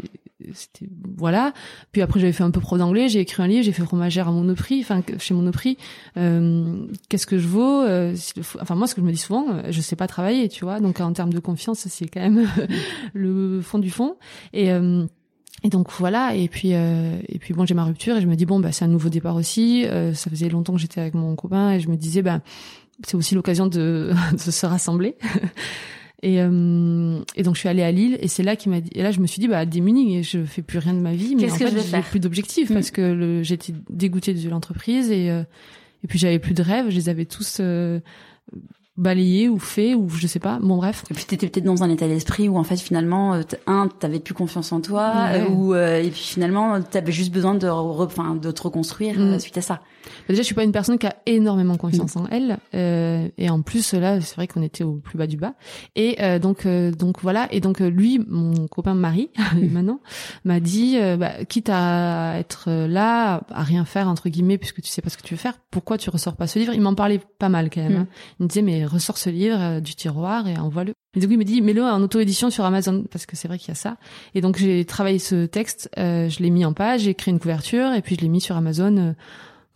voilà. 1.18 1.54
Puis 1.92 2.02
après 2.02 2.20
j'avais 2.20 2.32
fait 2.32 2.44
un 2.44 2.52
peu 2.52 2.62
pro 2.62 2.78
d'anglais, 2.78 3.10
j'ai 3.10 3.20
écrit 3.20 3.44
un 3.44 3.48
livre, 3.48 3.64
j'ai 3.64 3.72
fait 3.72 3.84
fromagère 3.84 4.28
à 4.28 4.32
Monoprix, 4.32 4.82
enfin 4.82 5.02
chez 5.18 5.34
Monoprix. 5.34 5.78
Euh, 6.18 6.86
Qu'est-ce 7.10 7.28
que 7.28 7.38
je 7.38 7.48
vaux 7.48 7.82
euh, 7.82 8.16
Enfin 8.62 8.76
moi 8.76 8.88
ce 8.88 8.96
que 8.96 9.02
je 9.02 9.06
me 9.06 9.12
dis 9.12 9.18
souvent, 9.18 9.64
je 9.70 9.82
sais 9.82 9.96
pas 9.96 10.08
travailler, 10.08 10.48
tu 10.48 10.64
vois. 10.64 10.80
Donc 10.80 11.02
en 11.02 11.12
termes 11.14 11.34
de 11.34 11.40
confiance, 11.40 11.80
c'est 11.88 12.08
quand 12.08 12.22
même 12.22 12.48
le 13.14 13.62
fond 13.62 13.80
du 13.80 13.92
fond. 13.92 14.16
Et 14.54 14.72
et 15.64 15.70
donc 15.70 15.92
voilà, 15.92 16.36
et 16.36 16.48
puis 16.48 16.74
euh, 16.74 17.18
et 17.28 17.38
puis 17.38 17.54
bon, 17.54 17.66
j'ai 17.66 17.74
ma 17.74 17.84
rupture 17.84 18.16
et 18.16 18.22
je 18.22 18.28
me 18.28 18.36
dis 18.36 18.46
bon 18.46 18.60
bah 18.60 18.72
c'est 18.72 18.86
un 18.86 18.90
nouveau 18.90 19.10
départ 19.10 19.36
aussi. 19.36 19.86
Euh, 19.86 20.14
ça 20.14 20.30
faisait 20.30 20.48
longtemps 20.48 20.74
que 20.74 20.80
j'étais 20.80 21.02
avec 21.02 21.14
mon 21.16 21.36
copain 21.36 21.74
et 21.74 21.80
je 21.80 21.90
me 21.90 21.98
disais 21.98 22.22
bah 22.22 22.40
c'est 23.06 23.16
aussi 23.16 23.36
l'occasion 23.36 23.68
de, 23.68 24.12
de, 24.32 24.52
se 24.52 24.66
rassembler. 24.66 25.16
Et, 26.22 26.42
euh, 26.42 27.22
et 27.38 27.44
donc 27.44 27.56
je 27.56 27.62
suis 27.62 27.70
allée 27.70 27.82
à 27.82 27.94
Lille 27.94 28.18
et 28.20 28.28
c'est 28.28 28.44
là 28.44 28.58
qu'il 28.58 28.74
m'a 28.74 28.82
dit 28.82 28.90
et 28.94 29.04
là 29.04 29.12
je 29.12 29.22
me 29.22 29.26
suis 29.26 29.40
dit 29.40 29.48
bah 29.48 29.66
démunie 29.66 30.22
je 30.22 30.44
fais 30.44 30.62
plus 30.62 30.78
rien 30.78 30.94
de 30.94 31.00
ma 31.00 31.14
vie 31.14 31.34
mais 31.38 31.50
en 31.50 31.56
fait 31.56 31.70
j'ai 31.70 32.02
plus 32.02 32.20
d'objectifs 32.20 32.74
parce 32.74 32.92
que 32.92 33.40
j'étais 33.42 33.74
dégoûtée 33.90 34.34
de 34.34 34.50
l'entreprise 34.50 35.12
et 35.12 35.32
euh, 35.32 35.44
et 36.04 36.08
puis 36.08 36.20
j'avais 36.20 36.40
plus 36.40 36.54
de 36.54 36.62
rêves 36.62 36.90
je 36.90 36.96
les 36.96 37.08
avais 37.08 37.24
tous 37.24 37.60
euh, 37.62 38.02
balayé 39.00 39.48
ou 39.48 39.58
fait 39.58 39.96
ou 39.96 40.10
je 40.10 40.28
sais 40.28 40.40
pas. 40.40 40.60
Bon 40.62 40.76
bref. 40.78 41.06
Et 41.10 41.14
puis 41.14 41.26
t'étais 41.26 41.48
peut-être 41.48 41.66
dans 41.66 41.84
un 41.84 41.90
état 41.90 42.08
d'esprit 42.08 42.50
où 42.50 42.58
en 42.58 42.64
fait 42.64 42.78
finalement 42.78 43.34
euh, 43.34 43.42
un 43.66 43.88
t'avais 43.88 44.20
plus 44.20 44.34
confiance 44.34 44.72
en 44.72 44.82
toi 44.82 45.32
ou 45.50 45.74
euh, 45.74 46.02
et 46.02 46.10
puis 46.10 46.22
finalement 46.22 46.82
t'avais 46.82 47.14
juste 47.14 47.32
besoin 47.32 47.56
de 47.56 47.68
enfin 47.68 48.36
de 48.36 48.52
te 48.52 48.62
reconstruire 48.62 49.18
mm. 49.18 49.22
euh, 49.22 49.40
suite 49.40 49.58
à 49.58 49.62
ça 49.62 49.82
déjà 50.28 50.42
je 50.42 50.46
suis 50.46 50.56
pas 50.56 50.64
une 50.64 50.72
personne 50.72 50.98
qui 50.98 51.08
a 51.08 51.16
énormément 51.26 51.78
confiance 51.78 52.16
en 52.16 52.28
elle 52.28 52.58
et 52.74 53.50
en 53.50 53.62
plus 53.62 53.94
là 53.94 54.22
c'est 54.22 54.36
vrai 54.36 54.48
qu'on 54.48 54.62
était 54.62 54.84
au 54.84 54.96
plus 54.96 55.18
bas 55.18 55.28
du 55.28 55.38
bas 55.38 55.54
et 55.96 56.18
donc 56.40 56.68
donc 56.68 57.22
voilà 57.22 57.48
et 57.52 57.60
donc 57.60 57.80
lui 57.80 58.20
mon 58.28 58.68
copain 58.68 58.94
Marie 58.94 59.30
maintenant 59.72 60.00
m'a 60.46 60.60
dit 60.60 60.98
bah, 61.18 61.46
quitte 61.46 61.70
à 61.72 62.38
être 62.38 62.70
là 62.70 63.42
à 63.50 63.64
rien 63.64 63.86
faire 63.86 64.08
entre 64.08 64.30
guillemets 64.30 64.58
puisque 64.58 64.82
tu 64.82 64.90
sais 64.90 65.02
pas 65.02 65.10
ce 65.10 65.18
que 65.18 65.24
tu 65.24 65.34
veux 65.34 65.40
faire 65.40 65.60
pourquoi 65.72 65.98
tu 65.98 66.10
ressors 66.10 66.36
pas 66.36 66.48
ce 66.48 66.60
livre? 66.60 66.74
Il 66.74 66.82
m'en 66.82 66.96
parlait 66.96 67.22
pas 67.38 67.50
mal 67.50 67.70
quand 67.70 67.82
même 67.82 67.94
mm. 67.94 68.02
hein. 68.02 68.08
il 68.40 68.44
me 68.44 68.48
disait 68.48 68.62
mais 68.62 68.86
ressort 68.86 69.18
ce 69.18 69.30
livre 69.30 69.60
euh, 69.60 69.80
du 69.80 69.96
tiroir 69.96 70.48
et 70.48 70.58
envoie-le. 70.58 70.94
Et 71.16 71.20
du 71.20 71.28
coup, 71.28 71.34
il 71.34 71.40
me 71.40 71.44
dit, 71.44 71.62
mets-le 71.62 71.84
en 71.84 72.02
auto-édition 72.02 72.50
sur 72.50 72.66
Amazon, 72.66 73.04
parce 73.10 73.26
que 73.26 73.36
c'est 73.36 73.48
vrai 73.48 73.58
qu'il 73.58 73.70
y 73.70 73.72
a 73.72 73.76
ça. 73.76 73.98
Et 74.36 74.42
donc, 74.42 74.58
j'ai 74.58 74.86
travaillé 74.86 75.18
ce 75.18 75.46
texte, 75.48 75.90
euh, 75.98 76.30
je 76.30 76.44
l'ai 76.44 76.52
mis 76.52 76.66
en 76.66 76.74
page, 76.74 77.02
j'ai 77.02 77.16
créé 77.16 77.32
une 77.32 77.40
couverture, 77.40 77.94
et 77.94 78.02
puis 78.02 78.16
je 78.16 78.22
l'ai 78.22 78.28
mis 78.28 78.42
sur 78.42 78.56
Amazon. 78.56 79.16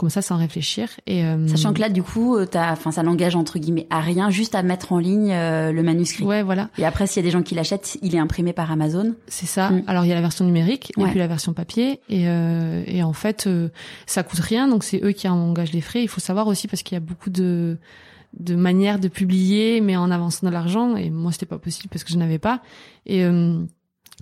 Euh, 0.03 0.07
comme 0.07 0.09
ça 0.09 0.21
sans 0.21 0.37
réfléchir. 0.37 0.89
Et 1.07 1.23
euh, 1.23 1.47
sachant 1.47 1.73
que 1.73 1.79
là, 1.79 1.89
du 1.89 2.03
coup, 2.03 2.37
t'as, 2.45 2.73
enfin, 2.73 2.91
ça 2.91 3.03
n'engage 3.03 3.35
entre 3.35 3.57
guillemets 3.57 3.87
à 3.89 4.01
rien, 4.01 4.29
juste 4.29 4.53
à 4.53 4.63
mettre 4.63 4.91
en 4.91 4.99
ligne 4.99 5.31
le 5.31 5.81
manuscrit. 5.81 6.25
Ouais, 6.25 6.43
voilà. 6.43 6.69
Et 6.77 6.85
après, 6.85 7.07
s'il 7.07 7.21
y 7.21 7.25
a 7.25 7.27
des 7.27 7.31
gens 7.31 7.41
qui 7.41 7.55
l'achètent, 7.55 7.97
il 8.01 8.15
est 8.15 8.19
imprimé 8.19 8.53
par 8.53 8.71
Amazon. 8.71 9.15
C'est 9.27 9.45
ça. 9.45 9.69
Mm. 9.69 9.83
Alors 9.87 10.05
il 10.05 10.09
y 10.09 10.11
a 10.11 10.15
la 10.15 10.21
version 10.21 10.45
numérique 10.45 10.91
et 10.97 11.03
puis 11.05 11.19
la 11.19 11.27
version 11.27 11.53
papier. 11.53 12.01
Et, 12.09 12.23
et 12.23 13.03
en 13.03 13.13
fait, 13.13 13.49
ça 14.05 14.23
coûte 14.23 14.39
rien, 14.39 14.67
donc 14.67 14.83
c'est 14.83 15.01
eux 15.03 15.11
qui 15.11 15.27
engagent 15.27 15.73
les 15.73 15.81
frais. 15.81 16.03
Il 16.03 16.09
faut 16.09 16.21
savoir 16.21 16.47
aussi 16.47 16.67
parce 16.67 16.83
qu'il 16.83 16.95
y 16.95 16.97
a 16.97 17.01
beaucoup 17.01 17.29
de 17.29 17.77
de 18.37 18.55
manières 18.55 18.99
de 18.99 19.07
publier, 19.07 19.79
mais 19.79 19.95
en 19.95 20.09
avançant 20.09 20.47
de 20.47 20.51
l'argent. 20.51 20.95
Et 20.95 21.09
moi, 21.11 21.31
c'était 21.31 21.45
pas 21.45 21.59
possible 21.59 21.89
parce 21.89 22.03
que 22.03 22.11
je 22.11 22.17
n'avais 22.17 22.39
pas. 22.39 22.61
Et 23.05 23.23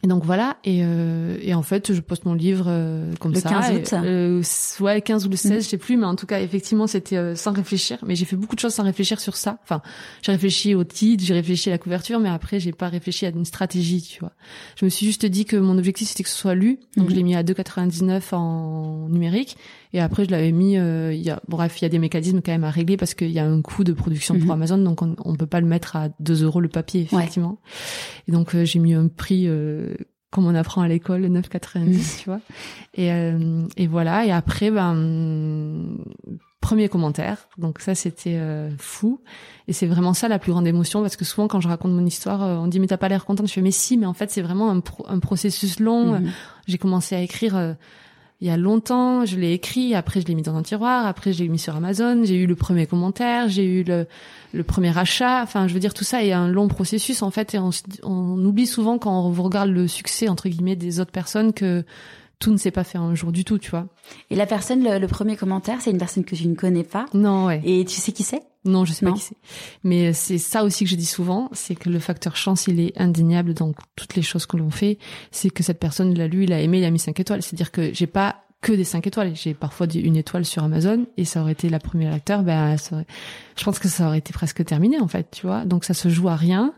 et 0.04 0.08
donc 0.08 0.24
voilà, 0.26 0.58
et, 0.64 0.82
euh, 0.84 1.38
et 1.42 1.54
en 1.54 1.62
fait, 1.62 1.94
je 1.94 2.02
poste 2.02 2.26
mon 2.26 2.34
livre 2.34 2.66
euh, 2.68 3.14
comme 3.20 3.36
ça. 3.36 3.50
Le 3.50 3.56
15 3.56 3.76
août. 3.76 3.94
Euh, 4.04 4.42
ouais, 4.80 5.00
15 5.00 5.28
ou 5.28 5.30
le 5.30 5.36
16, 5.36 5.52
mm. 5.52 5.56
je 5.56 5.60
sais 5.62 5.78
plus, 5.78 5.96
mais 5.96 6.08
en 6.08 6.16
tout 6.16 6.26
cas, 6.26 6.42
effectivement, 6.42 6.88
c'était 6.88 7.18
euh, 7.18 7.36
sans 7.36 7.52
réfléchir. 7.54 8.00
Mais 8.08 8.16
j'ai 8.16 8.26
fait 8.26 8.36
beaucoup 8.36 8.56
de 8.56 8.60
choses 8.60 8.74
sans 8.74 8.84
réfléchir 8.84 9.20
sur 9.20 9.36
ça. 9.36 9.60
Enfin, 9.64 9.82
j'ai 10.24 10.32
réfléchi 10.32 10.74
au 10.74 10.84
titre, 10.84 11.24
j'ai 11.24 11.36
réfléchi 11.36 11.70
à 11.70 11.74
la 11.74 11.78
couverture, 11.78 12.20
mais 12.20 12.30
après, 12.30 12.60
j'ai 12.60 12.72
pas 12.72 12.90
réfléchi 12.90 13.28
à 13.28 13.30
une 13.30 13.46
stratégie, 13.46 14.02
tu 14.02 14.22
vois. 14.22 14.32
Je 14.76 14.86
me 14.86 14.90
suis 14.90 15.06
juste 15.06 15.28
dit 15.28 15.46
que 15.46 15.56
mon 15.56 15.78
objectif, 15.78 16.10
c'était 16.10 16.24
que 16.24 16.30
ce 16.30 16.38
soit 16.38 16.56
lu. 16.56 16.80
Donc, 16.98 17.12
je 17.12 17.16
l'ai 17.16 17.24
mis 17.24 17.36
à 17.36 17.44
2,99 17.44 18.34
en 18.34 19.08
numérique. 19.08 19.56
Et 19.94 20.00
après, 20.00 20.26
je 20.26 20.32
l'avais 20.32 20.52
mis. 20.52 20.78
Euh, 20.78 21.14
il 21.14 21.22
y 21.22 21.30
a, 21.30 21.42
bref, 21.48 21.82
il 21.82 21.84
y 21.84 21.86
a 21.86 21.90
des 21.90 22.00
mécanismes 22.00 22.42
quand 22.42 22.52
même 22.52 22.64
à 22.64 22.72
régler 22.72 22.98
parce 22.98 23.14
qu'il 23.14 23.32
y 23.32 23.40
a 23.40 23.46
un 23.46 23.62
coût 23.62 23.84
de 23.84 23.94
production 23.94 24.38
pour 24.38 24.50
mm-hmm. 24.50 24.54
Amazon, 24.54 24.78
donc 24.78 25.02
on, 25.02 25.16
on 25.26 25.36
peut 25.36 25.48
pas 25.48 25.62
le 25.62 25.68
mettre 25.68 25.96
à 25.96 26.10
2 26.20 26.44
euros 26.44 26.62
le 26.62 26.70
papier, 26.70 27.02
effectivement. 27.02 27.60
Et 28.28 28.32
donc, 28.32 28.56
j'ai 28.64 28.80
mis 28.80 28.94
un 28.94 29.08
prix 29.08 29.48
comme 30.32 30.48
on 30.48 30.56
apprend 30.56 30.82
à 30.82 30.88
l'école, 30.88 31.22
le 31.22 31.30
9,90, 31.30 32.20
tu 32.20 32.26
vois. 32.30 32.40
Et, 32.94 33.12
euh, 33.12 33.68
et 33.76 33.86
voilà. 33.86 34.26
Et 34.26 34.32
après, 34.32 34.72
ben, 34.72 35.98
premier 36.62 36.88
commentaire. 36.88 37.50
Donc 37.58 37.80
ça, 37.80 37.96
c'était 37.96 38.38
euh, 38.38 38.72
fou. 38.78 39.22
Et 39.68 39.74
c'est 39.74 39.88
vraiment 39.88 40.14
ça 40.14 40.30
la 40.30 40.40
plus 40.40 40.54
grande 40.54 40.66
émotion 40.66 41.02
parce 41.02 41.18
que 41.18 41.26
souvent, 41.26 41.50
quand 41.50 41.60
je 41.60 41.68
raconte 41.68 41.92
mon 41.92 42.06
histoire, 42.06 42.44
euh, 42.44 42.56
on 42.56 42.68
dit 42.68 42.80
mais 42.80 42.88
t'as 42.88 42.98
pas 42.98 43.10
l'air 43.10 43.26
contente. 43.26 43.48
Je 43.48 43.54
fais 43.54 43.62
mais 43.62 43.72
si, 43.72 43.98
mais 43.98 44.06
en 44.06 44.14
fait, 44.14 44.32
c'est 44.32 44.42
vraiment 44.42 44.72
un, 44.72 44.82
un 45.08 45.20
processus 45.20 45.82
long. 45.82 46.20
Mhm. 46.20 46.32
J'ai 46.66 46.78
commencé 46.78 47.14
à 47.14 47.22
écrire 47.22 47.76
il 48.42 48.48
y 48.48 48.50
a 48.50 48.58
longtemps, 48.58 49.24
je 49.26 49.38
l'ai 49.38 49.54
écrit, 49.54 49.94
après 49.94 50.20
je 50.20 50.26
l'ai 50.26 50.34
mis 50.34 50.42
dans 50.42 50.56
un 50.56 50.64
tiroir, 50.64 51.06
après 51.06 51.32
je 51.32 51.44
l'ai 51.44 51.48
mis 51.48 51.60
sur 51.60 51.76
Amazon, 51.76 52.24
j'ai 52.24 52.38
eu 52.38 52.48
le 52.48 52.56
premier 52.56 52.88
commentaire, 52.88 53.48
j'ai 53.48 53.66
eu 53.66 53.84
le, 53.84 54.08
le 54.52 54.64
premier 54.64 54.98
achat, 54.98 55.44
enfin 55.44 55.68
je 55.68 55.74
veux 55.74 55.80
dire 55.80 55.94
tout 55.94 56.04
ça 56.04 56.24
est 56.24 56.32
un 56.32 56.48
long 56.48 56.68
processus 56.68 57.22
en 57.22 57.30
fait 57.30 57.54
et 57.54 57.60
on, 57.60 57.70
on 58.04 58.44
oublie 58.44 58.66
souvent 58.66 58.98
quand 58.98 59.28
on 59.28 59.32
regarde 59.32 59.70
le 59.70 59.88
succès 59.88 60.28
entre 60.28 60.50
guillemets 60.50 60.76
des 60.76 61.00
autres 61.00 61.12
personnes 61.12 61.54
que 61.54 61.86
tout 62.40 62.52
ne 62.52 62.58
s'est 62.58 62.72
pas 62.72 62.84
fait 62.84 62.98
un 62.98 63.14
jour 63.16 63.32
du 63.32 63.46
tout, 63.46 63.60
tu 63.60 63.70
vois. 63.70 63.86
Et 64.32 64.36
la 64.36 64.48
personne, 64.48 64.84
le, 64.84 65.08
premier 65.08 65.38
commentaire, 65.38 65.78
c'est 65.80 65.92
une 65.92 66.00
personne 66.00 66.26
que 66.26 66.36
tu 66.36 66.48
ne 66.48 66.56
connais 66.56 66.84
pas. 66.84 67.06
Non, 67.14 67.46
ouais. 67.46 67.62
Et 67.64 67.86
tu 67.86 67.96
sais 67.96 68.12
qui 68.12 68.24
c'est? 68.24 68.42
Non, 68.64 68.86
je 68.86 68.94
sais 68.94 69.06
pas 69.06 69.14
qui 69.14 69.22
c'est. 69.22 69.38
Mais 69.84 70.14
c'est 70.14 70.38
ça 70.38 70.64
aussi 70.64 70.84
que 70.84 70.90
je 70.90 70.96
dis 70.96 71.06
souvent, 71.06 71.50
c'est 71.52 71.76
que 71.76 71.90
le 71.90 72.00
facteur 72.00 72.36
chance, 72.36 72.68
il 72.68 72.80
est 72.80 73.00
indéniable 73.00 73.54
dans 73.54 73.74
toutes 73.96 74.16
les 74.16 74.22
choses 74.22 74.46
que 74.46 74.58
l'on 74.58 74.70
fait. 74.70 75.00
C'est 75.32 75.50
que 75.50 75.64
cette 75.64 75.80
personne 75.80 76.14
l'a 76.14 76.28
lu, 76.28 76.44
il 76.44 76.54
a 76.54 76.62
aimé, 76.62 76.80
il 76.80 76.86
a 76.86 76.92
mis 76.92 77.00
5 77.00 77.20
étoiles. 77.20 77.42
C'est-à-dire 77.42 77.72
que 77.72 77.92
j'ai 77.94 78.08
pas 78.08 78.44
que 78.62 78.72
des 78.72 78.84
5 78.84 79.06
étoiles. 79.08 79.36
J'ai 79.36 79.54
parfois 79.54 79.88
une 79.94 80.16
étoile 80.16 80.46
sur 80.46 80.64
Amazon 80.64 81.08
et 81.18 81.26
ça 81.26 81.42
aurait 81.42 81.54
été 81.54 81.70
la 81.70 81.80
première 81.80 82.14
lecteur, 82.14 82.44
ben, 82.44 82.76
je 82.78 83.64
pense 83.64 83.80
que 83.80 83.88
ça 83.88 84.08
aurait 84.08 84.20
été 84.20 84.32
presque 84.32 84.64
terminé 84.64 85.00
en 85.00 85.08
fait, 85.08 85.28
tu 85.32 85.48
vois. 85.48 85.66
Donc 85.66 85.84
ça 85.84 85.94
se 85.94 86.10
joue 86.10 86.30
à 86.30 86.36
rien. 86.36 86.74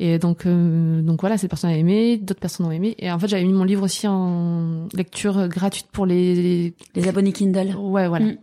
Et 0.00 0.18
donc, 0.18 0.46
euh, 0.46 1.02
donc 1.02 1.20
voilà, 1.20 1.36
cette 1.38 1.50
personne 1.50 1.70
a 1.70 1.76
aimé, 1.76 2.18
d'autres 2.18 2.40
personnes 2.40 2.66
ont 2.66 2.70
aimé. 2.70 2.94
Et 2.98 3.10
en 3.10 3.18
fait, 3.18 3.26
j'avais 3.26 3.42
mis 3.42 3.52
mon 3.52 3.64
livre 3.64 3.82
aussi 3.82 4.06
en 4.06 4.86
lecture 4.94 5.48
gratuite 5.48 5.88
pour 5.90 6.06
les 6.06 6.72
les, 6.94 7.08
abonnés 7.08 7.32
Kindle. 7.32 7.74
Ouais, 7.76 8.06
voilà. 8.06 8.26
Mm. 8.26 8.38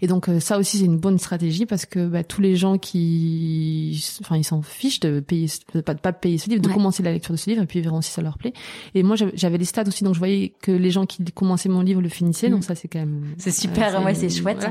Et 0.00 0.06
donc 0.06 0.28
euh, 0.28 0.40
ça 0.40 0.58
aussi 0.58 0.78
c'est 0.78 0.84
une 0.84 0.98
bonne 0.98 1.18
stratégie 1.18 1.66
parce 1.66 1.86
que 1.86 2.06
bah, 2.06 2.24
tous 2.24 2.40
les 2.40 2.56
gens 2.56 2.76
qui, 2.76 4.04
enfin 4.20 4.36
ils 4.36 4.44
s'en 4.44 4.62
fichent 4.62 5.00
de 5.00 5.20
payer, 5.20 5.48
de 5.74 5.80
pas 5.80 5.94
de 5.94 6.00
pas 6.00 6.12
payer 6.12 6.38
ce 6.38 6.50
livre, 6.50 6.62
de 6.62 6.68
commencer 6.68 7.02
la 7.02 7.12
lecture 7.12 7.32
de 7.32 7.38
ce 7.38 7.48
livre 7.50 7.62
et 7.62 7.66
puis 7.66 7.78
ils 7.78 7.82
verront 7.82 8.00
si 8.00 8.10
ça 8.10 8.22
leur 8.22 8.36
plaît. 8.36 8.52
Et 8.94 9.02
moi 9.02 9.16
j'avais 9.34 9.58
les 9.58 9.64
stats 9.64 9.84
aussi 9.86 10.04
donc 10.04 10.14
je 10.14 10.18
voyais 10.18 10.52
que 10.60 10.72
les 10.72 10.90
gens 10.90 11.06
qui 11.06 11.22
commençaient 11.24 11.68
mon 11.68 11.82
livre 11.82 12.00
le 12.00 12.08
finissaient 12.08 12.50
donc 12.50 12.60
mm. 12.60 12.62
ça 12.62 12.74
c'est 12.74 12.88
quand 12.88 12.98
même. 12.98 13.24
C'est 13.38 13.52
super, 13.52 14.04
ouais 14.04 14.14
c'est 14.14 14.30
chouette. 14.30 14.66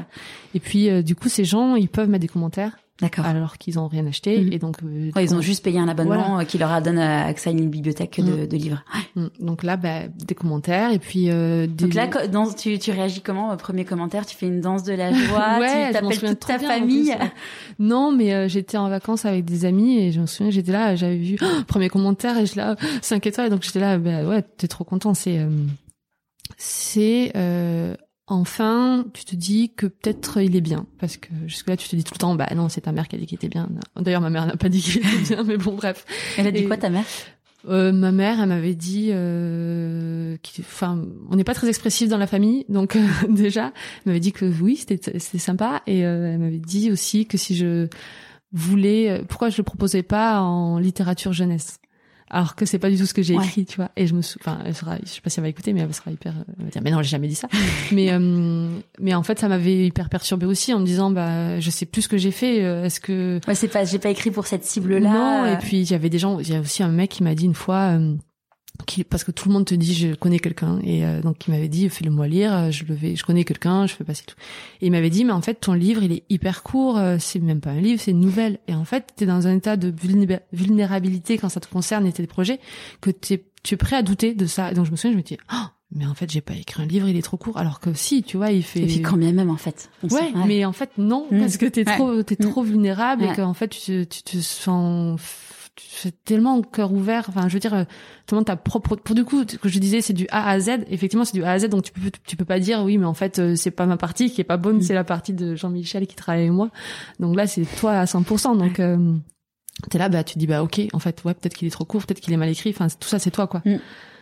Et 0.53 0.59
puis 0.59 1.03
du 1.03 1.15
coup 1.15 1.29
ces 1.29 1.45
gens 1.45 1.75
ils 1.75 1.89
peuvent 1.89 2.09
mettre 2.09 2.21
des 2.21 2.27
commentaires 2.27 2.77
D'accord. 3.01 3.25
Alors 3.25 3.57
qu'ils 3.57 3.79
ont 3.79 3.87
rien 3.87 4.05
acheté 4.05 4.39
mhm. 4.39 4.53
et 4.53 4.59
donc 4.59 4.77
euh, 4.83 5.11
ils 5.19 5.33
ont 5.33 5.41
juste 5.41 5.63
payé 5.63 5.79
un 5.79 5.87
abonnement 5.87 6.39
euh, 6.39 6.43
qui 6.43 6.59
leur 6.59 6.71
a 6.71 6.79
donné 6.79 7.01
accès 7.01 7.49
à 7.49 7.53
une 7.53 7.69
bibliothèque 7.69 8.21
de, 8.21 8.45
mhm. 8.45 8.49
livres. 8.49 8.83
Mhm. 9.15 9.29
Donc 9.39 9.63
là, 9.63 9.77
bah, 9.77 10.07
des 10.07 10.35
commentaires 10.35 10.91
et 10.91 10.99
puis. 10.99 11.31
Euh, 11.31 11.65
des... 11.65 11.85
Donc 11.85 11.95
là, 11.95 12.27
dans, 12.27 12.53
tu, 12.53 12.77
tu 12.77 12.91
réagis 12.91 13.21
comment 13.21 13.51
au 13.51 13.57
premier 13.57 13.83
commentaire? 13.83 14.27
Tu 14.27 14.37
fais 14.37 14.45
une 14.45 14.61
danse 14.61 14.83
de 14.83 14.93
la 14.93 15.11
joie 15.27 15.59
ouais, 15.59 15.87
Tu 15.87 15.93
t'appelles 15.93 16.19
toute 16.19 16.39
ta 16.45 16.59
famille 16.59 17.15
Non, 17.79 18.11
mais 18.11 18.47
j'étais 18.47 18.77
en 18.77 18.89
vacances 18.89 19.25
avec 19.25 19.43
des 19.43 19.65
amis 19.65 19.97
et 19.97 20.11
je 20.11 20.21
me 20.21 20.27
souviens, 20.27 20.51
j'étais 20.51 20.71
là, 20.71 20.95
j'avais 20.95 21.17
vu 21.17 21.37
premier 21.67 21.89
commentaire 21.89 22.37
et 22.37 22.45
je 22.45 22.55
là 22.55 22.75
5 23.01 23.25
étoiles 23.25 23.49
donc 23.49 23.63
j'étais 23.63 23.79
là, 23.79 23.97
bah 23.97 24.23
ouais, 24.23 24.43
t'es 24.43 24.67
trop 24.67 24.83
content. 24.83 25.15
C'est 25.15 25.39
c'est 26.57 27.31
Enfin, 28.33 29.05
tu 29.13 29.25
te 29.25 29.35
dis 29.35 29.71
que 29.75 29.85
peut-être 29.85 30.41
il 30.41 30.55
est 30.55 30.61
bien, 30.61 30.85
parce 30.99 31.17
que 31.17 31.29
jusque-là, 31.47 31.77
tu 31.77 31.87
te 31.87 31.95
dis 31.95 32.03
tout 32.03 32.13
le 32.15 32.19
temps, 32.19 32.35
bah 32.35 32.47
non, 32.55 32.69
c'est 32.69 32.81
ta 32.81 32.91
mère 32.91 33.07
qui 33.07 33.15
a 33.15 33.19
dit 33.19 33.25
qu'il 33.25 33.35
était 33.35 33.49
bien. 33.49 33.69
D'ailleurs, 33.95 34.21
ma 34.21 34.29
mère 34.29 34.45
n'a 34.45 34.57
pas 34.57 34.69
dit 34.69 34.81
qu'il 34.81 34.97
était 34.97 35.35
bien, 35.35 35.43
mais 35.43 35.57
bon, 35.57 35.73
bref. 35.75 36.05
Elle 36.37 36.47
a 36.47 36.51
dit 36.51 36.65
quoi, 36.65 36.77
ta 36.77 36.89
mère? 36.89 37.05
Euh, 37.69 37.93
Ma 37.93 38.11
mère, 38.11 38.41
elle 38.41 38.49
m'avait 38.49 38.75
dit, 38.75 39.09
euh, 39.11 40.35
enfin, 40.59 41.05
on 41.29 41.35
n'est 41.35 41.45
pas 41.45 41.53
très 41.53 41.69
expressif 41.69 42.09
dans 42.09 42.17
la 42.17 42.27
famille, 42.27 42.65
donc 42.69 42.95
euh, 42.95 43.05
déjà, 43.29 43.67
elle 43.67 43.71
m'avait 44.07 44.19
dit 44.19 44.33
que 44.33 44.45
oui, 44.61 44.75
c'était 44.75 45.19
sympa, 45.19 45.81
et 45.87 46.05
euh, 46.05 46.33
elle 46.33 46.39
m'avait 46.39 46.59
dit 46.59 46.91
aussi 46.91 47.25
que 47.25 47.37
si 47.37 47.55
je 47.55 47.87
voulais, 48.51 49.23
pourquoi 49.29 49.49
je 49.49 49.57
le 49.57 49.63
proposais 49.63 50.03
pas 50.03 50.41
en 50.41 50.77
littérature 50.77 51.33
jeunesse? 51.33 51.79
Alors 52.33 52.55
que 52.55 52.65
c'est 52.65 52.79
pas 52.79 52.89
du 52.89 52.97
tout 52.97 53.05
ce 53.05 53.13
que 53.13 53.21
j'ai 53.21 53.35
écrit, 53.35 53.63
tu 53.63 53.77
vois. 53.77 53.91
Et 53.95 54.07
je 54.07 54.15
me 54.15 54.19
enfin, 54.19 54.57
elle 54.65 54.73
sera, 54.73 54.97
je 55.03 55.07
sais 55.07 55.21
pas 55.21 55.29
si 55.29 55.39
elle 55.39 55.43
va 55.43 55.49
écouter, 55.49 55.71
mais 55.71 55.81
elle 55.81 55.93
sera 55.93 56.09
hyper, 56.09 56.33
elle 56.57 56.65
va 56.65 56.71
dire, 56.71 56.81
mais 56.83 56.89
non, 56.89 57.03
j'ai 57.03 57.09
jamais 57.09 57.27
dit 57.27 57.35
ça. 57.35 57.47
mais, 57.91 58.11
euh, 58.11 58.69
mais 58.99 59.13
en 59.13 59.21
fait, 59.21 59.37
ça 59.37 59.47
m'avait 59.47 59.85
hyper 59.85 60.09
perturbé 60.09 60.47
aussi 60.47 60.73
en 60.73 60.79
me 60.79 60.85
disant, 60.85 61.11
bah, 61.11 61.59
je 61.59 61.69
sais 61.69 61.85
plus 61.85 62.01
ce 62.01 62.07
que 62.07 62.17
j'ai 62.17 62.31
fait. 62.31 62.63
Euh, 62.63 62.85
est-ce 62.85 62.99
que 62.99 63.39
ouais, 63.47 63.53
c'est 63.53 63.67
pas, 63.67 63.85
j'ai 63.85 63.99
pas 63.99 64.09
écrit 64.09 64.31
pour 64.31 64.47
cette 64.47 64.65
cible-là. 64.65 64.99
Non. 64.99 65.45
Et 65.53 65.57
puis 65.57 65.81
il 65.81 65.91
y 65.91 65.93
avait 65.93 66.09
des 66.09 66.17
gens, 66.17 66.39
il 66.39 66.49
y 66.49 66.55
a 66.55 66.59
aussi 66.59 66.81
un 66.81 66.89
mec 66.89 67.11
qui 67.11 67.21
m'a 67.21 67.35
dit 67.35 67.45
une 67.45 67.53
fois. 67.53 67.97
Euh, 67.99 68.15
qui, 68.85 69.03
parce 69.03 69.23
que 69.23 69.31
tout 69.31 69.47
le 69.49 69.53
monde 69.53 69.65
te 69.65 69.75
dit 69.75 69.93
je 69.93 70.13
connais 70.15 70.39
quelqu'un. 70.39 70.79
Et 70.83 71.05
euh, 71.05 71.21
donc 71.21 71.47
il 71.47 71.51
m'avait 71.51 71.67
dit 71.67 71.89
fais-le-moi 71.89 72.27
lire 72.27 72.53
euh, 72.53 72.71
je 72.71 72.83
le 72.85 72.93
vais 72.93 73.15
je 73.15 73.23
connais 73.23 73.43
quelqu'un 73.43 73.87
je 73.87 73.93
fais 73.93 74.03
passer 74.03 74.23
tout. 74.25 74.35
Et 74.81 74.87
il 74.87 74.91
m'avait 74.91 75.09
dit 75.09 75.25
mais 75.25 75.31
en 75.31 75.41
fait 75.41 75.55
ton 75.55 75.73
livre 75.73 76.03
il 76.03 76.11
est 76.11 76.23
hyper 76.29 76.63
court 76.63 76.97
euh, 76.97 77.17
c'est 77.19 77.39
même 77.39 77.61
pas 77.61 77.71
un 77.71 77.79
livre 77.79 78.01
c'est 78.01 78.11
une 78.11 78.19
nouvelle. 78.19 78.59
Et 78.67 78.73
en 78.73 78.85
fait 78.85 79.13
t'es 79.15 79.25
dans 79.25 79.47
un 79.47 79.55
état 79.55 79.77
de 79.77 79.93
vulnérabilité 80.51 81.37
quand 81.37 81.49
ça 81.49 81.59
te 81.59 81.67
concerne 81.67 82.05
et 82.05 82.11
tes 82.11 82.25
projets 82.27 82.59
que 83.01 83.11
t'es 83.11 83.43
tu 83.63 83.75
es 83.75 83.77
prêt 83.77 83.95
à 83.95 84.01
douter 84.01 84.33
de 84.33 84.45
ça. 84.45 84.71
Et 84.71 84.73
donc 84.73 84.85
je 84.85 84.91
me 84.91 84.97
souviens 84.97 85.11
je 85.11 85.17
me 85.17 85.23
dis 85.23 85.37
oh, 85.53 85.65
mais 85.95 86.05
en 86.05 86.15
fait 86.15 86.29
j'ai 86.29 86.41
pas 86.41 86.55
écrit 86.55 86.81
un 86.81 86.85
livre 86.85 87.07
il 87.07 87.15
est 87.15 87.21
trop 87.21 87.37
court. 87.37 87.57
Alors 87.57 87.79
que 87.79 87.93
si 87.93 88.23
tu 88.23 88.37
vois 88.37 88.51
il 88.51 88.63
fait 88.63 88.81
et 88.81 88.87
puis 88.87 89.01
quand 89.01 89.17
même 89.17 89.49
en 89.49 89.57
fait? 89.57 89.89
Ouais, 90.09 90.33
mais 90.47 90.65
en 90.65 90.73
fait 90.73 90.89
non 90.97 91.27
mmh. 91.29 91.39
parce 91.39 91.57
que 91.57 91.67
t'es 91.67 91.85
trop 91.85 92.23
t'es 92.23 92.35
mmh. 92.39 92.49
trop 92.49 92.63
vulnérable 92.63 93.23
et 93.23 93.33
qu'en 93.33 93.53
fait 93.53 93.69
tu, 93.69 94.05
tu 94.07 94.23
te 94.23 94.37
sens 94.37 95.19
c'est 95.79 96.23
tellement 96.23 96.61
cœur 96.61 96.91
ouvert. 96.93 97.25
Enfin, 97.29 97.47
je 97.47 97.53
veux 97.53 97.59
dire, 97.59 97.85
tellement 98.25 98.43
ta 98.43 98.55
propre. 98.55 98.95
Pour 98.95 99.15
du 99.15 99.23
coup, 99.23 99.43
ce 99.47 99.57
que 99.57 99.69
je 99.69 99.79
disais, 99.79 100.01
c'est 100.01 100.13
du 100.13 100.27
A 100.29 100.49
à 100.49 100.59
Z. 100.59 100.85
Effectivement, 100.89 101.25
c'est 101.25 101.33
du 101.33 101.43
A 101.43 101.51
à 101.51 101.59
Z. 101.59 101.69
Donc 101.69 101.83
tu 101.83 101.91
peux 101.91 102.11
tu 102.25 102.35
peux 102.35 102.45
pas 102.45 102.59
dire 102.59 102.83
oui, 102.83 102.97
mais 102.97 103.05
en 103.05 103.13
fait, 103.13 103.39
euh, 103.39 103.55
c'est 103.55 103.71
pas 103.71 103.85
ma 103.85 103.97
partie 103.97 104.31
qui 104.31 104.41
est 104.41 104.45
pas 104.45 104.57
bonne, 104.57 104.77
mm. 104.77 104.81
c'est 104.81 104.93
la 104.93 105.03
partie 105.03 105.33
de 105.33 105.55
Jean-Michel 105.55 106.07
qui 106.07 106.15
travaille 106.15 106.41
avec 106.41 106.53
moi. 106.53 106.69
Donc 107.19 107.35
là, 107.35 107.47
c'est 107.47 107.65
toi 107.79 107.93
à 107.93 108.05
100%. 108.05 108.57
Donc 108.57 108.79
euh, 108.79 109.13
t'es 109.89 109.97
là, 109.97 110.09
bah 110.09 110.23
tu 110.23 110.37
dis 110.37 110.47
bah 110.47 110.63
ok, 110.63 110.81
en 110.93 110.99
fait, 110.99 111.23
ouais, 111.23 111.33
peut-être 111.33 111.55
qu'il 111.55 111.67
est 111.67 111.71
trop 111.71 111.85
court, 111.85 112.05
peut-être 112.05 112.19
qu'il 112.19 112.33
est 112.33 112.37
mal 112.37 112.49
écrit. 112.49 112.69
Enfin, 112.69 112.87
tout 112.87 113.07
ça, 113.07 113.19
c'est 113.19 113.31
toi 113.31 113.47
quoi. 113.47 113.61
Mm. 113.65 113.77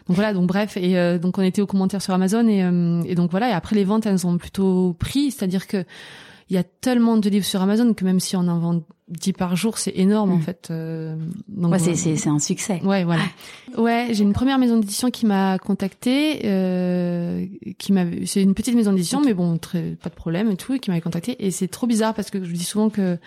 Donc 0.07 0.15
voilà, 0.15 0.33
donc 0.33 0.47
bref, 0.47 0.77
et 0.77 0.97
euh, 0.97 1.19
donc 1.19 1.37
on 1.37 1.41
était 1.41 1.61
aux 1.61 1.67
commentaires 1.67 2.01
sur 2.01 2.13
Amazon 2.13 2.47
et, 2.47 2.63
euh, 2.63 3.03
et 3.05 3.15
donc 3.15 3.31
voilà, 3.31 3.49
et 3.49 3.53
après 3.53 3.75
les 3.75 3.83
ventes 3.83 4.05
elles 4.05 4.25
ont 4.25 4.37
plutôt 4.37 4.93
pris, 4.99 5.31
c'est-à-dire 5.31 5.67
que 5.67 5.85
il 6.51 6.55
y 6.55 6.57
a 6.57 6.63
tellement 6.63 7.15
de 7.15 7.29
livres 7.29 7.45
sur 7.45 7.61
Amazon 7.61 7.93
que 7.93 8.03
même 8.03 8.19
si 8.19 8.35
on 8.35 8.45
en 8.49 8.59
vend 8.59 8.81
10 9.07 9.31
par 9.31 9.55
jour, 9.55 9.77
c'est 9.77 9.93
énorme 9.95 10.33
en 10.33 10.35
mm. 10.35 10.41
fait. 10.41 10.67
Euh, 10.69 11.15
donc, 11.47 11.71
ouais, 11.71 11.79
c'est, 11.79 11.95
c'est, 11.95 12.17
c'est 12.17 12.27
un 12.27 12.39
succès. 12.39 12.81
Ouais, 12.83 13.05
voilà. 13.05 13.23
Ouais, 13.77 14.09
j'ai 14.11 14.23
une 14.23 14.33
première 14.33 14.59
maison 14.59 14.77
d'édition 14.77 15.09
qui 15.11 15.25
m'a 15.25 15.57
contacté, 15.59 16.41
euh, 16.43 17.45
qui 17.79 17.93
m'a, 17.93 18.03
c'est 18.25 18.43
une 18.43 18.53
petite 18.53 18.75
maison 18.75 18.91
d'édition, 18.91 19.21
mais 19.21 19.33
bon, 19.33 19.57
très, 19.59 19.91
pas 19.91 20.09
de 20.09 20.15
problème 20.15 20.51
et 20.51 20.57
tout, 20.57 20.77
qui 20.77 20.89
m'avait 20.89 20.99
contacté. 20.99 21.37
Et 21.39 21.51
c'est 21.51 21.69
trop 21.69 21.87
bizarre 21.87 22.13
parce 22.13 22.29
que 22.29 22.43
je 22.43 22.51
dis 22.51 22.65
souvent 22.65 22.89
que 22.89 23.17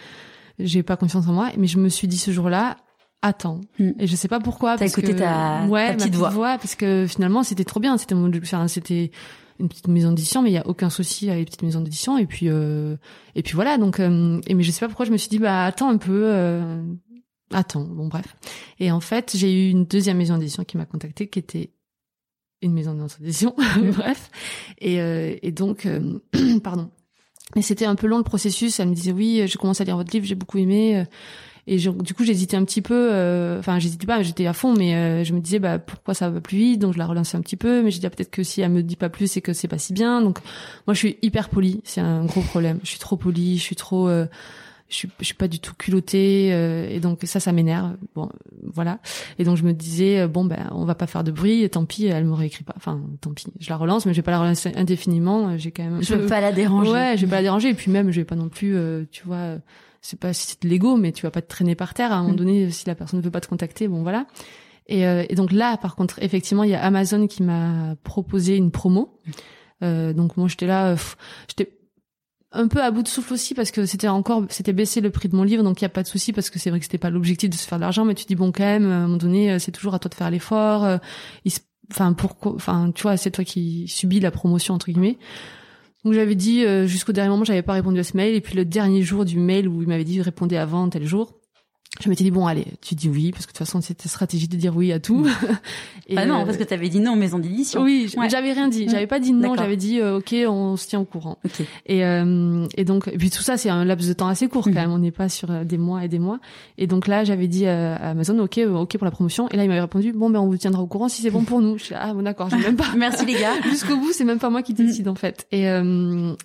j'ai 0.59 0.83
pas 0.83 0.99
confiance 0.99 1.27
en 1.27 1.33
moi, 1.33 1.49
mais 1.57 1.66
je 1.66 1.79
me 1.79 1.89
suis 1.89 2.07
dit 2.07 2.18
ce 2.18 2.31
jour-là, 2.31 2.77
attends. 3.22 3.62
Mm. 3.79 3.91
Et 4.01 4.07
je 4.07 4.16
sais 4.16 4.29
pas 4.29 4.41
pourquoi. 4.41 4.77
T'as 4.77 4.85
écouté 4.85 5.16
ta, 5.16 5.64
ouais, 5.64 5.97
ta 5.97 6.05
petite, 6.05 6.14
voix. 6.14 6.59
Parce 6.59 6.75
que 6.75 7.07
finalement, 7.09 7.43
c'était 7.43 7.64
trop 7.64 7.81
bien. 7.81 7.97
C'était 7.97 8.14
mon, 8.14 8.31
enfin, 8.37 8.68
c'était 8.68 9.12
une 9.59 9.69
petite 9.69 9.89
maison 9.89 10.11
d'édition, 10.11 10.43
mais 10.43 10.51
il 10.51 10.55
y 10.55 10.59
a 10.59 10.67
aucun 10.67 10.91
souci 10.91 11.31
avec 11.31 11.41
les 11.41 11.45
petites 11.47 11.63
maisons 11.63 11.81
d'édition. 11.81 12.19
Et 12.19 12.27
puis 12.27 12.49
euh, 12.49 12.97
et 13.35 13.43
puis 13.43 13.55
voilà. 13.55 13.79
Donc 13.79 14.01
euh, 14.01 14.41
et 14.47 14.55
mais 14.55 14.63
je 14.63 14.71
sais 14.71 14.81
pas 14.81 14.89
pourquoi 14.89 15.07
je 15.07 15.13
me 15.13 15.17
suis 15.17 15.29
dit 15.29 15.39
bah 15.39 15.65
attends 15.65 15.89
un 15.89 15.99
peu. 15.99 16.25
Euh, 16.25 16.83
attends, 17.53 17.85
bon 17.85 18.09
bref. 18.09 18.37
Et 18.81 18.91
en 18.91 19.01
fait, 19.01 19.33
j'ai 19.37 19.53
eu 19.53 19.71
une 19.71 19.85
deuxième 19.85 20.17
maison 20.17 20.39
d'édition 20.39 20.65
qui 20.65 20.77
m'a 20.77 20.87
contacté, 20.87 21.29
qui 21.29 21.39
était 21.39 21.71
une 22.63 22.73
maison 22.73 22.95
d'édition, 22.95 23.55
bref. 23.97 24.31
Et, 24.79 25.01
euh, 25.01 25.37
et 25.43 25.53
donc, 25.53 25.87
euh, 25.87 26.19
pardon. 26.63 26.91
Mais 27.55 27.63
c'était 27.63 27.85
un 27.85 27.95
peu 27.95 28.07
long 28.07 28.19
le 28.19 28.25
processus. 28.25 28.81
Elle 28.81 28.89
me 28.89 28.95
disait 28.95 29.13
oui, 29.13 29.47
je 29.47 29.59
commence 29.59 29.81
à 29.81 29.85
lire 29.85 29.97
votre 29.97 30.13
livre, 30.13 30.27
j'ai 30.27 30.35
beaucoup 30.35 30.59
aimé. 30.59 31.05
Et 31.67 31.79
du 31.79 32.15
coup, 32.15 32.25
j'hésitais 32.25 32.57
un 32.57 32.65
petit 32.65 32.83
peu. 32.83 33.09
Enfin, 33.59 33.79
j'hésitais 33.79 34.07
pas, 34.07 34.23
j'étais 34.23 34.47
à 34.47 34.53
fond, 34.53 34.75
mais 34.75 35.25
je 35.25 35.33
me 35.33 35.41
disais 35.41 35.59
bah 35.59 35.79
pourquoi 35.79 36.15
ça 36.15 36.29
va 36.29 36.41
plus 36.41 36.59
vite? 36.59 36.81
Donc 36.81 36.93
je 36.93 36.99
la 36.99 37.07
relançais 37.07 37.37
un 37.37 37.41
petit 37.41 37.57
peu, 37.57 37.83
mais 37.83 37.91
j'ai 37.91 38.01
dit 38.01 38.07
ah, 38.07 38.11
peut-être 38.11 38.31
que 38.31 38.43
si 38.43 38.61
elle 38.61 38.71
me 38.71 38.83
dit 38.83 38.97
pas 38.97 39.09
plus, 39.09 39.29
c'est 39.29 39.41
que 39.41 39.53
c'est 39.53 39.69
pas 39.69 39.79
si 39.79 39.93
bien. 39.93 40.21
Donc 40.21 40.39
moi, 40.87 40.95
je 40.95 40.99
suis 40.99 41.17
hyper 41.23 41.49
polie. 41.49 41.81
C'est 41.85 42.01
un 42.01 42.25
gros 42.27 42.43
problème. 42.43 42.81
Je 42.83 42.89
suis 42.89 42.99
trop 42.99 43.17
polie. 43.17 43.57
Je 43.57 43.62
suis 43.62 43.77
trop 43.77 44.09
je 44.89 44.97
suis, 44.97 45.11
je 45.19 45.25
suis 45.25 45.35
pas 45.35 45.49
du 45.49 45.59
tout 45.59 45.75
culottée 45.75 46.51
euh, 46.53 46.89
et 46.89 47.01
donc 47.01 47.21
ça 47.25 47.41
ça 47.41 47.53
m'énerve 47.53 47.97
bon 48.15 48.29
voilà 48.62 48.99
et 49.39 49.45
donc 49.45 49.57
je 49.57 49.65
me 49.65 49.73
disais 49.73 50.21
euh, 50.21 50.29
bon 50.29 50.45
ben 50.45 50.69
on 50.73 50.85
va 50.85 50.95
pas 50.95 51.07
faire 51.07 51.25
de 51.25 51.31
bruit 51.31 51.62
et 51.62 51.69
tant 51.69 51.85
pis 51.85 52.07
elle 52.07 52.25
m'aurait 52.25 52.47
écrit 52.47 52.65
pas 52.65 52.75
enfin 52.77 53.01
tant 53.21 53.33
pis 53.33 53.47
je 53.59 53.71
la 53.71 53.77
relance 53.77 54.05
mais 54.05 54.12
je 54.12 54.19
vais 54.19 54.23
pas 54.23 54.31
la 54.31 54.41
relancer 54.41 54.73
indéfiniment 54.77 55.49
euh, 55.49 55.55
j'ai 55.57 55.71
quand 55.71 55.85
même 55.85 56.03
je 56.03 56.15
veux 56.15 56.27
pas 56.27 56.41
la 56.41 56.53
déranger 56.53 56.91
ouais 56.91 57.17
je 57.17 57.25
vais 57.25 57.31
pas 57.31 57.37
la 57.37 57.43
déranger 57.43 57.71
et 57.71 57.75
puis 57.75 57.91
même 57.91 58.11
je 58.11 58.21
vais 58.21 58.25
pas 58.25 58.37
non 58.37 58.49
plus 58.49 58.77
tu 59.11 59.25
vois 59.25 59.57
c'est 60.05 60.19
pas 60.19 60.33
si 60.33 60.47
c'est 60.47 60.63
de 60.63 60.69
l'ego 60.69 60.97
mais 60.97 61.13
tu 61.13 61.23
vas 61.23 61.31
pas 61.31 61.43
te 61.43 61.49
traîner 61.49 61.75
par 61.75 61.95
terre. 61.95 62.13
À 62.13 62.17
un 62.17 62.23
moment 62.23 62.35
mm. 62.35 62.37
donné 62.37 62.71
si 62.71 62.87
la 62.87 62.95
personne 62.95 63.21
ne 63.21 63.25
veut 63.25 63.31
pas 63.31 63.41
te 63.41 63.49
contacter 63.49 63.89
bon 63.89 64.03
voilà. 64.03 64.27
Et, 64.87 65.01
et 65.01 65.35
donc 65.35 65.51
là 65.51 65.79
par 65.79 65.97
contre 65.97 66.23
effectivement 66.23 66.63
il 66.63 66.71
y 66.71 66.75
a 66.75 66.83
Amazon 66.83 67.27
qui 67.27 67.43
m'a 67.43 67.97
proposé 68.05 68.57
une 68.57 68.71
promo. 68.71 69.19
Donc 69.81 70.37
moi 70.37 70.47
j'étais 70.47 70.67
là 70.67 70.95
j'étais 71.49 71.75
un 72.55 72.69
peu 72.69 72.83
à 72.83 72.91
bout 72.91 73.03
de 73.03 73.09
souffle 73.09 73.35
aussi 73.35 73.55
parce 73.55 73.71
que 73.71 73.85
c'était 73.85 74.09
encore 74.09 74.45
c'était 74.49 74.73
baissé 74.73 75.01
le 75.01 75.11
prix 75.11 75.29
de 75.29 75.37
mon 75.37 75.43
livre 75.43 75.63
donc 75.63 75.81
il 75.81 75.85
y 75.85 75.87
a 75.87 75.91
pas 75.91 76.03
de 76.03 76.09
souci 76.09 76.33
parce 76.33 76.51
que 76.51 76.59
c'est 76.59 76.71
vrai 76.71 76.79
que 76.79 76.85
c'était 76.85 76.99
pas 76.99 77.11
l'objectif 77.11 77.51
de 77.51 77.55
se 77.55 77.67
faire 77.67 77.79
de 77.79 77.83
l'argent 77.83 78.05
mais 78.05 78.15
tu 78.15 78.25
dis 78.25 78.37
bon 78.37 78.53
quand 78.53 78.65
même 78.65 78.91
à 78.91 78.95
un 78.95 79.01
moment 79.03 79.17
donné 79.17 79.53
euh, 79.53 79.59
c'est 79.59 79.73
toujours 79.73 79.95
à 79.95 79.99
toi 79.99 80.09
de 80.09 80.15
faire 80.15 80.31
l'effort 80.31 80.85
euh, 80.85 80.99
enfin 81.91 82.13
pourquoi 82.13 82.55
enfin 82.55 82.93
tu 82.95 83.03
vois 83.03 83.17
c'est 83.17 83.33
toi 83.33 83.45
qui 83.45 83.89
subis 83.89 84.21
la 84.21 84.31
promotion 84.31 84.75
entre 84.75 84.87
guillemets 84.87 85.19
donc 86.05 86.13
j'avais 86.13 86.35
dit 86.35 86.65
euh, 86.65 86.87
jusqu'au 86.87 87.13
dernier 87.13 87.31
moment 87.31 87.45
j'avais 87.45 87.63
pas 87.63 87.73
répondu 87.73 87.99
à 87.99 88.05
ce 88.05 88.17
mail. 88.17 88.35
Et 88.35 88.41
puis 88.41 88.55
le 88.55 88.65
dernier 88.65 89.03
jour 89.03 89.25
du 89.25 89.39
mail 89.39 89.69
où 89.69 89.83
il 89.83 89.89
m'avait 89.89 90.05
dit 90.05 90.21
répondez 90.21 90.57
avant 90.57 90.89
tel 90.89 91.05
jour 91.05 91.33
je 92.03 92.09
m'étais 92.09 92.24
dit 92.24 92.32
bon 92.32 92.47
allez 92.47 92.66
tu 92.80 92.95
dis 92.95 93.09
oui 93.09 93.30
parce 93.30 93.47
que 93.47 93.53
de 93.53 93.59
toute 93.59 93.66
façon 93.66 93.80
c'était 93.80 94.09
stratégie 94.09 94.49
de 94.49 94.57
dire 94.57 94.76
oui 94.76 94.92
à 94.92 94.99
tout. 94.99 95.26
Et 96.09 96.18
ah 96.18 96.26
non 96.26 96.42
euh, 96.42 96.45
parce 96.45 96.57
que 96.57 96.64
tu 96.64 96.74
avais 96.74 96.88
dit 96.88 97.01
non 97.01 97.14
maison 97.14 97.38
d'édition. 97.38 97.82
Oui 97.82 98.12
j'avais 98.28 98.53
rien 98.53 98.68
dit. 98.68 98.88
J'avais 98.88 99.07
pas 99.07 99.20
dit 99.20 99.32
non 99.32 99.55
j'avais 99.55 99.76
dit 99.76 100.01
euh, 100.01 100.18
ok 100.18 100.34
on 100.49 100.76
se 100.76 100.88
tient 100.88 101.01
au 101.01 101.05
courant. 101.05 101.38
Okay. 101.45 101.66
et 101.86 102.05
euh, 102.05 102.66
et 102.76 102.84
donc 102.84 103.09
et 103.09 103.16
puis 103.16 103.30
tout 103.30 103.42
ça 103.42 103.57
c'est 103.57 103.70
un 103.70 103.84
laps 103.84 104.09
de 104.09 104.12
temps 104.12 104.26
assez 104.26 104.49
court 104.49 104.64
quand 104.64 104.70
mhm. 104.70 104.76
même. 104.76 104.90
On 104.90 104.99
n'est 104.99 105.12
pas 105.12 105.28
sur 105.28 105.64
des 105.64 105.78
mois 105.78 106.05
et 106.05 106.09
des 106.09 106.18
mois. 106.18 106.40
Et 106.78 106.88
donc 106.88 107.07
là 107.07 107.22
j'avais 107.22 107.47
dit 107.47 107.66
à 107.66 107.95
Amazon 107.97 108.38
ok 108.40 108.59
ok 108.59 108.99
pour 108.99 109.05
la 109.05 109.12
promotion. 109.12 109.49
Et 109.51 109.57
là 109.57 109.62
il 109.62 109.68
m'avait 109.68 109.80
répondu 109.80 110.12
bon 110.12 110.30
ben 110.30 110.40
on 110.40 110.47
vous 110.47 110.57
tiendra 110.57 110.82
au 110.82 110.88
courant 110.88 111.09
si 111.09 111.22
c'est 111.22 111.30
bon 111.30 111.45
pour 111.45 111.61
nous. 111.61 111.78
Je 111.78 111.84
suis 111.84 111.95
ah 111.95 112.12
bon 112.12 112.22
d'accord 112.22 112.51
je 112.51 112.57
même 112.57 112.76
pas. 112.76 112.88
Merci 112.97 113.24
les 113.24 113.34
gars. 113.34 113.55
Jusqu'au 113.70 113.97
bout 113.97 114.12
c'est 114.12 114.24
même 114.24 114.40
pas 114.40 114.51
moi 114.51 114.62
qui 114.62 114.74
décide 114.74 115.07
en 115.07 115.14
fait. 115.14 115.47
Et 115.53 115.64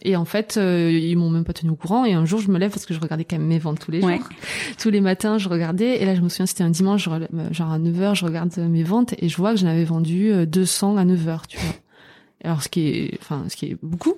et 0.03 0.15
en 0.15 0.25
fait 0.25 0.57
ils 0.57 1.15
m'ont 1.15 1.31
même 1.31 1.43
pas 1.43 1.53
tenu 1.53 1.71
au 1.71 1.75
courant. 1.75 2.05
Et 2.05 2.13
un 2.13 2.25
jour 2.25 2.39
je 2.39 2.51
me 2.51 2.59
lève 2.59 2.69
parce 2.69 2.85
que 2.85 2.93
je 2.93 2.99
regardais 2.99 3.23
quand 3.23 3.37
même 3.37 3.47
mes 3.47 3.59
ventes 3.59 3.79
tous 3.79 3.89
les 3.89 4.01
jours. 4.01 4.11
Tous 4.77 4.91
les 4.91 5.01
matins 5.01 5.38
je 5.39 5.49
regardais 5.49 6.01
et 6.01 6.05
là 6.05 6.15
je 6.15 6.21
me 6.21 6.29
souviens 6.29 6.45
c'était 6.45 6.63
un 6.63 6.69
dimanche 6.69 7.03
genre 7.03 7.71
à 7.71 7.79
9h 7.79 8.15
je 8.15 8.25
regarde 8.25 8.57
mes 8.57 8.83
ventes 8.83 9.13
et 9.17 9.29
je 9.29 9.37
vois 9.37 9.53
que 9.53 9.59
j'en 9.59 9.67
avais 9.67 9.85
vendu 9.85 10.31
200 10.45 10.95
euh, 10.95 10.99
à 10.99 11.05
9h 11.05 11.41
tu 11.47 11.57
vois. 11.57 11.75
Alors 12.43 12.63
ce 12.63 12.69
qui 12.69 12.87
est 12.87 13.17
enfin 13.21 13.45
ce 13.49 13.55
qui 13.55 13.67
est 13.67 13.77
beaucoup. 13.81 14.15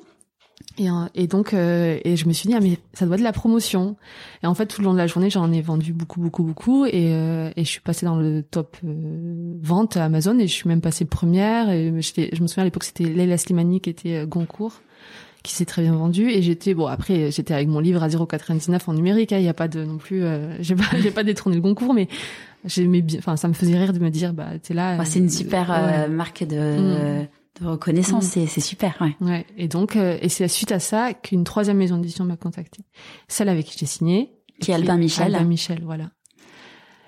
Et, 0.77 0.89
euh, 0.89 0.93
et 1.15 1.27
donc 1.27 1.53
euh, 1.53 1.99
et 2.03 2.15
je 2.15 2.27
me 2.27 2.33
suis 2.33 2.47
dit 2.47 2.55
ah 2.55 2.59
mais 2.59 2.77
ça 2.93 3.05
doit 3.05 3.15
être 3.15 3.21
de 3.21 3.25
la 3.25 3.33
promotion. 3.33 3.95
Et 4.43 4.47
en 4.47 4.53
fait 4.53 4.67
tout 4.67 4.81
le 4.81 4.85
long 4.85 4.93
de 4.93 4.97
la 4.97 5.07
journée 5.07 5.29
j'en 5.29 5.51
ai 5.51 5.61
vendu 5.61 5.93
beaucoup 5.93 6.19
beaucoup 6.19 6.43
beaucoup. 6.43 6.85
Et, 6.85 7.11
et 7.11 7.63
je 7.63 7.69
suis 7.69 7.81
passée 7.81 8.05
dans 8.05 8.17
le 8.17 8.43
top 8.43 8.77
vente 8.83 9.97
à 9.97 10.05
Amazon 10.05 10.37
et 10.39 10.47
je 10.47 10.53
suis 10.53 10.67
même 10.67 10.81
passée 10.81 11.05
première. 11.05 11.69
Et 11.69 11.87
je 11.87 12.41
me 12.41 12.47
souviens 12.47 12.61
à 12.61 12.65
l'époque 12.65 12.83
c'était 12.83 13.05
Leila 13.05 13.37
Slimani 13.37 13.81
qui 13.81 13.89
était 13.89 14.25
Goncourt 14.27 14.81
qui 15.43 15.53
s'est 15.53 15.65
très 15.65 15.81
bien 15.81 15.95
vendu. 15.95 16.29
Et 16.29 16.41
j'étais 16.41 16.73
bon 16.73 16.87
après 16.87 17.31
j'étais 17.31 17.53
avec 17.53 17.67
mon 17.67 17.79
livre 17.79 18.03
à 18.03 18.07
0,99 18.07 18.79
en 18.87 18.93
numérique 18.93 19.31
hein, 19.33 19.37
il 19.37 19.45
y 19.45 19.49
a 19.49 19.53
pas 19.53 19.67
de 19.67 19.83
non 19.83 19.97
plus 19.97 20.23
euh, 20.23 20.55
j'ai 20.61 20.75
pas 20.75 20.85
j'ai 20.99 21.11
pas 21.11 21.23
détourné 21.23 21.55
le 21.55 21.61
concours 21.61 21.93
mais 21.93 22.07
j'aimais 22.65 23.01
bien 23.01 23.19
enfin 23.19 23.37
ça 23.37 23.47
me 23.47 23.53
faisait 23.53 23.77
rire 23.77 23.93
de 23.93 23.99
me 23.99 24.09
dire 24.09 24.33
bah 24.33 24.59
t'es 24.61 24.73
là 24.73 25.03
c'est 25.05 25.19
une 25.19 25.25
euh, 25.25 25.29
super 25.29 25.71
euh, 25.71 26.07
marque 26.07 26.43
de 26.43 26.55
mm. 26.55 27.27
de 27.61 27.67
reconnaissance 27.67 28.25
mm. 28.25 28.29
c'est 28.29 28.45
c'est 28.47 28.61
super 28.61 28.95
ouais. 29.01 29.15
Ouais 29.21 29.45
et 29.57 29.67
donc 29.67 29.95
et 29.95 30.29
c'est 30.29 30.47
suite 30.47 30.71
à 30.71 30.79
ça 30.79 31.13
qu'une 31.13 31.43
troisième 31.43 31.77
maison 31.77 31.97
d'édition 31.97 32.25
m'a 32.25 32.37
contacté 32.37 32.83
celle 33.27 33.49
avec 33.49 33.65
qui 33.65 33.77
j'ai 33.77 33.85
signé 33.85 34.31
qui 34.59 34.69
est 34.69 34.75
Albin 34.75 34.97
Michel. 34.97 35.33
Albin 35.33 35.47
Michel 35.47 35.81
voilà 35.83 36.11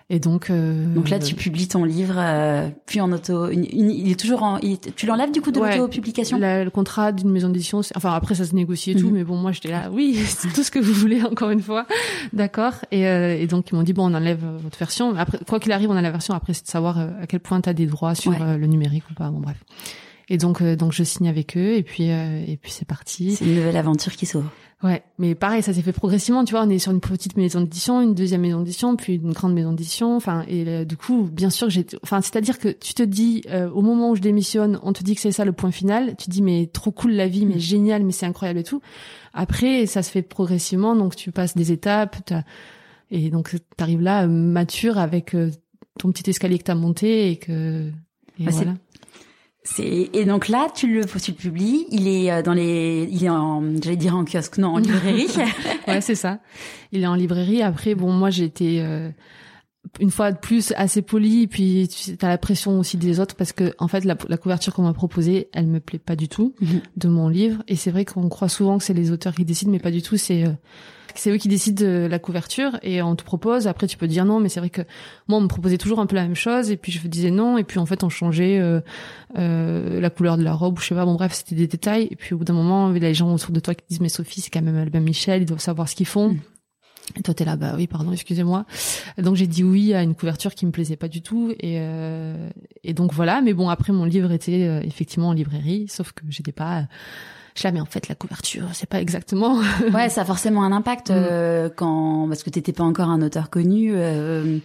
et 0.09 0.19
donc, 0.19 0.49
euh, 0.49 0.93
donc 0.93 1.09
là, 1.09 1.19
tu 1.19 1.33
publies 1.33 1.67
ton 1.67 1.85
livre, 1.85 2.15
euh, 2.17 2.69
puis 2.85 2.99
en 2.99 3.11
auto. 3.11 3.49
il 3.49 4.11
est 4.11 4.19
toujours 4.19 4.43
en. 4.43 4.59
tu 4.95 5.05
l'enlèves 5.05 5.31
du 5.31 5.41
coup 5.41 5.51
de 5.51 5.59
l'auto-publication. 5.59 6.37
Le 6.39 6.69
contrat 6.69 7.11
d'une 7.11 7.31
maison 7.31 7.49
d'édition. 7.49 7.81
Enfin 7.95 8.13
après, 8.13 8.35
ça 8.35 8.45
se 8.45 8.53
négocie 8.53 8.91
et 8.91 8.95
tout, 8.95 9.07
mhm. 9.07 9.13
mais 9.13 9.23
bon, 9.23 9.37
moi 9.37 9.51
j'étais 9.51 9.69
là. 9.69 9.89
Oui, 9.91 10.15
c'est 10.25 10.51
tout 10.53 10.63
ce 10.63 10.71
que 10.71 10.79
vous 10.79 10.93
voulez. 10.93 11.23
Encore 11.23 11.49
une 11.49 11.61
fois, 11.61 11.87
d'accord. 12.33 12.73
Et, 12.91 13.07
euh, 13.07 13.35
et, 13.39 13.47
donc 13.47 13.71
ils 13.71 13.75
m'ont 13.75 13.83
dit 13.83 13.93
bon, 13.93 14.11
on 14.11 14.13
enlève 14.13 14.43
votre 14.61 14.77
version. 14.77 15.15
Après, 15.15 15.39
quoi 15.47 15.59
qu'il 15.59 15.71
arrive, 15.71 15.89
on 15.89 15.95
a 15.95 16.01
la 16.01 16.11
version. 16.11 16.33
Après, 16.33 16.53
c'est 16.53 16.65
de 16.65 16.69
savoir 16.69 16.99
à 16.99 17.27
quel 17.27 17.39
point 17.39 17.61
tu 17.61 17.69
as 17.69 17.73
des 17.73 17.85
droits 17.85 18.15
sur 18.15 18.33
le 18.33 18.67
numérique 18.67 19.03
ou 19.09 19.13
pas. 19.13 19.29
Bon, 19.29 19.39
bref. 19.39 19.57
Et 20.29 20.37
donc, 20.37 20.63
donc 20.63 20.93
je 20.93 21.03
signe 21.03 21.27
avec 21.27 21.57
eux 21.57 21.73
et 21.75 21.83
puis 21.83 22.05
et 22.05 22.57
puis 22.61 22.71
c'est 22.71 22.87
parti. 22.87 23.35
C'est 23.35 23.45
une 23.45 23.55
nouvelle 23.55 23.77
aventure 23.77 24.13
qui 24.13 24.25
s'ouvre. 24.25 24.49
Ouais, 24.83 25.01
mais 25.17 25.33
pareil, 25.33 25.63
ça 25.63 25.73
s'est 25.73 25.81
fait 25.81 25.93
progressivement, 25.93 26.43
tu 26.43 26.51
vois, 26.51 26.63
on 26.63 26.69
est 26.69 26.77
sur 26.77 26.91
une 26.91 26.99
petite 26.99 27.37
maison 27.37 27.61
d'édition, 27.61 28.01
une 28.01 28.13
deuxième 28.13 28.41
maison 28.41 28.59
d'édition, 28.59 28.97
puis 28.97 29.15
une 29.15 29.31
grande 29.31 29.53
maison 29.53 29.71
d'édition, 29.71 30.17
enfin, 30.17 30.43
et 30.49 30.67
euh, 30.67 30.83
du 30.83 30.97
coup, 30.97 31.29
bien 31.31 31.49
sûr 31.49 31.67
que 31.67 31.73
j'ai, 31.73 31.85
enfin, 32.03 32.19
c'est-à-dire 32.19 32.59
que 32.59 32.67
tu 32.67 32.93
te 32.93 33.01
dis, 33.01 33.43
euh, 33.49 33.69
au 33.69 33.81
moment 33.81 34.09
où 34.09 34.15
je 34.17 34.21
démissionne, 34.21 34.81
on 34.83 34.91
te 34.91 35.01
dit 35.01 35.15
que 35.15 35.21
c'est 35.21 35.31
ça 35.31 35.45
le 35.45 35.53
point 35.53 35.71
final, 35.71 36.17
tu 36.17 36.29
dis, 36.29 36.41
mais 36.41 36.67
trop 36.67 36.91
cool 36.91 37.13
la 37.13 37.29
vie, 37.29 37.45
mais 37.45 37.55
mm. 37.55 37.59
génial, 37.59 38.03
mais 38.03 38.11
c'est 38.11 38.25
incroyable 38.25 38.59
et 38.59 38.63
tout. 38.63 38.81
Après, 39.33 39.85
ça 39.85 40.03
se 40.03 40.11
fait 40.11 40.21
progressivement, 40.21 40.97
donc 40.97 41.15
tu 41.15 41.31
passes 41.31 41.55
des 41.55 41.71
étapes, 41.71 42.17
et 43.09 43.29
donc 43.29 43.55
t'arrives 43.77 44.01
là, 44.01 44.27
mature, 44.27 44.97
avec 44.97 45.33
euh, 45.33 45.49
ton 45.97 46.11
petit 46.11 46.29
escalier 46.29 46.57
que 46.57 46.65
t'as 46.65 46.75
monté, 46.75 47.31
et 47.31 47.37
que, 47.37 47.87
et 48.37 48.43
bah, 48.43 48.51
voilà. 48.51 48.73
C'est 49.65 50.09
et 50.11 50.25
donc 50.25 50.49
là 50.49 50.67
tu 50.73 50.93
le 50.93 51.05
tu 51.05 51.31
le 51.31 51.37
publies, 51.37 51.85
il 51.89 52.07
est 52.07 52.31
euh, 52.31 52.41
dans 52.41 52.53
les 52.53 53.07
il 53.09 53.23
est 53.23 53.29
en 53.29 53.63
j'allais 53.81 53.95
dire 53.95 54.15
en 54.15 54.25
kiosque 54.25 54.57
non 54.57 54.75
en 54.75 54.77
librairie. 54.77 55.27
ouais, 55.87 56.01
c'est 56.01 56.15
ça. 56.15 56.39
Il 56.91 57.03
est 57.03 57.07
en 57.07 57.15
librairie 57.15 57.61
après 57.61 57.95
bon 57.95 58.11
moi 58.11 58.29
j'ai 58.29 58.43
été 58.43 58.81
euh, 58.81 59.09
une 60.01 60.11
fois 60.11 60.33
de 60.33 60.37
plus 60.37 60.73
assez 60.75 61.01
poli 61.01 61.47
puis 61.47 61.87
tu 61.87 62.25
as 62.25 62.27
la 62.27 62.37
pression 62.37 62.77
aussi 62.77 62.97
des 62.97 63.21
autres 63.21 63.35
parce 63.35 63.53
que 63.53 63.73
en 63.79 63.87
fait 63.87 64.03
la, 64.03 64.17
la 64.27 64.37
couverture 64.37 64.73
qu'on 64.73 64.83
m'a 64.83 64.93
proposée, 64.93 65.47
elle 65.53 65.67
me 65.67 65.79
plaît 65.79 65.99
pas 65.99 66.17
du 66.17 66.27
tout 66.27 66.53
mhm. 66.59 66.81
de 66.97 67.07
mon 67.07 67.29
livre 67.29 67.63
et 67.69 67.77
c'est 67.77 67.91
vrai 67.91 68.03
qu'on 68.03 68.27
croit 68.27 68.49
souvent 68.49 68.77
que 68.77 68.83
c'est 68.83 68.93
les 68.93 69.11
auteurs 69.11 69.33
qui 69.33 69.45
décident 69.45 69.71
mais 69.71 69.79
pas 69.79 69.91
du 69.91 70.01
tout, 70.01 70.17
c'est 70.17 70.45
euh, 70.45 70.51
c'est 71.15 71.31
eux 71.31 71.37
qui 71.37 71.47
décident 71.47 71.83
de 71.83 72.07
la 72.09 72.19
couverture 72.19 72.77
et 72.81 73.01
on 73.01 73.15
te 73.15 73.23
propose. 73.23 73.67
Après, 73.67 73.87
tu 73.87 73.97
peux 73.97 74.07
dire 74.07 74.25
non, 74.25 74.39
mais 74.39 74.49
c'est 74.49 74.59
vrai 74.59 74.69
que 74.69 74.81
moi, 75.27 75.39
on 75.39 75.41
me 75.41 75.47
proposait 75.47 75.77
toujours 75.77 75.99
un 75.99 76.05
peu 76.05 76.15
la 76.15 76.23
même 76.23 76.35
chose 76.35 76.71
et 76.71 76.77
puis 76.77 76.91
je 76.91 77.05
disais 77.07 77.31
non 77.31 77.57
et 77.57 77.63
puis 77.63 77.79
en 77.79 77.85
fait, 77.85 78.03
on 78.03 78.09
changeait 78.09 78.59
euh, 78.59 78.81
euh, 79.37 79.99
la 79.99 80.09
couleur 80.09 80.37
de 80.37 80.43
la 80.43 80.53
robe 80.53 80.77
ou 80.77 80.81
je 80.81 80.87
sais 80.87 80.95
pas. 80.95 81.05
Bon 81.05 81.15
bref, 81.15 81.33
c'était 81.33 81.55
des 81.55 81.67
détails. 81.67 82.07
Et 82.11 82.15
puis 82.15 82.33
au 82.33 82.37
bout 82.37 82.45
d'un 82.45 82.53
moment, 82.53 82.93
il 82.93 83.01
y 83.01 83.05
a 83.05 83.09
les 83.09 83.13
gens 83.13 83.33
autour 83.33 83.51
de 83.51 83.59
toi 83.59 83.75
qui 83.75 83.83
disent 83.89 84.01
mais 84.01 84.09
Sophie, 84.09 84.41
c'est 84.41 84.49
quand 84.49 84.61
même 84.61 84.77
Albin 84.77 84.99
Michel, 84.99 85.41
ils 85.41 85.45
doivent 85.45 85.59
savoir 85.59 85.89
ce 85.89 85.95
qu'ils 85.95 86.07
font. 86.07 86.29
Mm. 86.29 86.39
Et 87.17 87.21
toi 87.21 87.33
t'es 87.33 87.43
là 87.43 87.57
bah 87.57 87.73
oui 87.75 87.87
pardon 87.87 88.13
excusez-moi 88.13 88.65
donc 89.17 89.35
j'ai 89.35 89.45
dit 89.45 89.63
oui 89.63 89.93
à 89.93 90.03
une 90.03 90.15
couverture 90.15 90.55
qui 90.55 90.65
me 90.65 90.71
plaisait 90.71 90.95
pas 90.95 91.09
du 91.09 91.21
tout 91.21 91.53
et 91.59 91.75
euh, 91.79 92.49
et 92.83 92.93
donc 92.93 93.11
voilà 93.13 93.41
mais 93.41 93.53
bon 93.53 93.67
après 93.67 93.91
mon 93.91 94.05
livre 94.05 94.31
était 94.31 94.63
euh, 94.63 94.79
effectivement 94.83 95.29
en 95.29 95.33
librairie 95.33 95.87
sauf 95.89 96.13
que 96.13 96.23
j'étais 96.29 96.53
pas 96.53 96.87
je 97.55 97.67
mais 97.67 97.81
en 97.81 97.85
fait 97.85 98.07
la 98.07 98.15
couverture 98.15 98.67
c'est 98.73 98.89
pas 98.89 99.01
exactement 99.01 99.59
ouais 99.93 100.09
ça 100.09 100.21
a 100.21 100.25
forcément 100.25 100.63
un 100.63 100.71
impact 100.71 101.09
mm. 101.09 101.13
euh, 101.15 101.69
quand 101.75 102.27
parce 102.27 102.43
que 102.43 102.49
t'étais 102.49 102.73
pas 102.73 102.83
encore 102.83 103.09
un 103.09 103.21
auteur 103.21 103.49
connu 103.49 103.91
euh, 103.93 104.57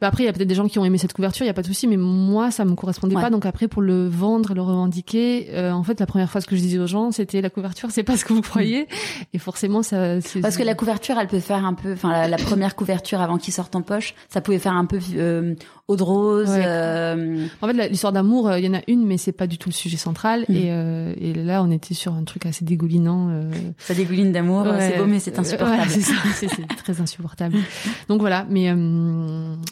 bah 0.00 0.08
après, 0.08 0.24
il 0.24 0.26
y 0.26 0.28
a 0.28 0.32
peut-être 0.32 0.48
des 0.48 0.54
gens 0.54 0.68
qui 0.68 0.78
ont 0.78 0.84
aimé 0.84 0.98
cette 0.98 1.12
couverture, 1.12 1.44
il 1.44 1.48
y 1.48 1.50
a 1.50 1.54
pas 1.54 1.62
de 1.62 1.66
souci, 1.66 1.86
mais 1.86 1.96
moi, 1.96 2.50
ça 2.50 2.64
me 2.64 2.74
correspondait 2.74 3.14
pas. 3.14 3.30
Donc 3.30 3.46
après, 3.46 3.68
pour 3.68 3.82
le 3.82 4.08
vendre, 4.08 4.54
le 4.54 4.62
revendiquer, 4.62 5.48
euh, 5.52 5.72
en 5.72 5.82
fait, 5.82 6.00
la 6.00 6.06
première 6.06 6.30
fois 6.30 6.40
ce 6.40 6.46
que 6.46 6.56
je 6.56 6.60
disais 6.60 6.78
aux 6.78 6.86
gens, 6.86 7.10
c'était 7.10 7.40
la 7.40 7.50
couverture, 7.50 7.90
c'est 7.90 8.02
pas 8.02 8.16
ce 8.16 8.24
que 8.24 8.32
vous 8.32 8.42
croyez. 8.42 8.86
Et 9.32 9.38
forcément, 9.38 9.82
ça. 9.82 10.16
Parce 10.42 10.56
que 10.56 10.62
la 10.62 10.74
couverture, 10.74 11.16
elle 11.18 11.28
peut 11.28 11.40
faire 11.40 11.64
un 11.64 11.74
peu, 11.74 11.92
enfin, 11.92 12.28
la, 12.28 12.36
première 12.50 12.76
couverture 12.76 13.20
avant 13.20 13.38
qu'il 13.38 13.52
sorte 13.52 13.74
en 13.76 13.82
poche, 13.82 14.14
ça 14.28 14.40
pouvait 14.40 14.58
faire 14.58 14.74
un 14.74 14.86
peu 14.86 14.98
euh, 15.16 15.54
eau 15.88 15.96
de 15.96 16.02
rose. 16.02 16.48
Euh... 16.50 17.46
En 17.60 17.66
fait, 17.66 17.88
l'histoire 17.88 18.12
d'amour, 18.12 18.48
euh, 18.48 18.58
il 18.58 18.64
y 18.64 18.68
en 18.68 18.74
a 18.74 18.82
une, 18.88 19.06
mais 19.06 19.18
c'est 19.18 19.32
pas 19.32 19.46
du 19.46 19.58
tout 19.58 19.68
le 19.68 19.74
sujet 19.74 19.96
central. 19.96 20.44
Mm. 20.48 20.54
Et, 20.54 20.66
euh, 20.70 21.14
et 21.18 21.34
là, 21.34 21.62
on 21.62 21.70
était 21.70 21.94
sur 21.94 22.14
un 22.14 22.24
truc 22.24 22.46
assez 22.46 22.64
dégoulinant. 22.64 23.30
Ça 23.78 23.94
dégouline 23.94 24.32
d'amour, 24.32 24.66
c'est 24.78 24.98
beau, 24.98 25.06
mais 25.06 25.20
c'est 25.20 25.38
insupportable. 25.38 25.90
c'est 25.90 26.48
c'est 26.48 26.66
très 26.76 27.00
insupportable. 27.00 27.56
donc 28.08 28.20
voilà, 28.20 28.46
mais 28.48 28.68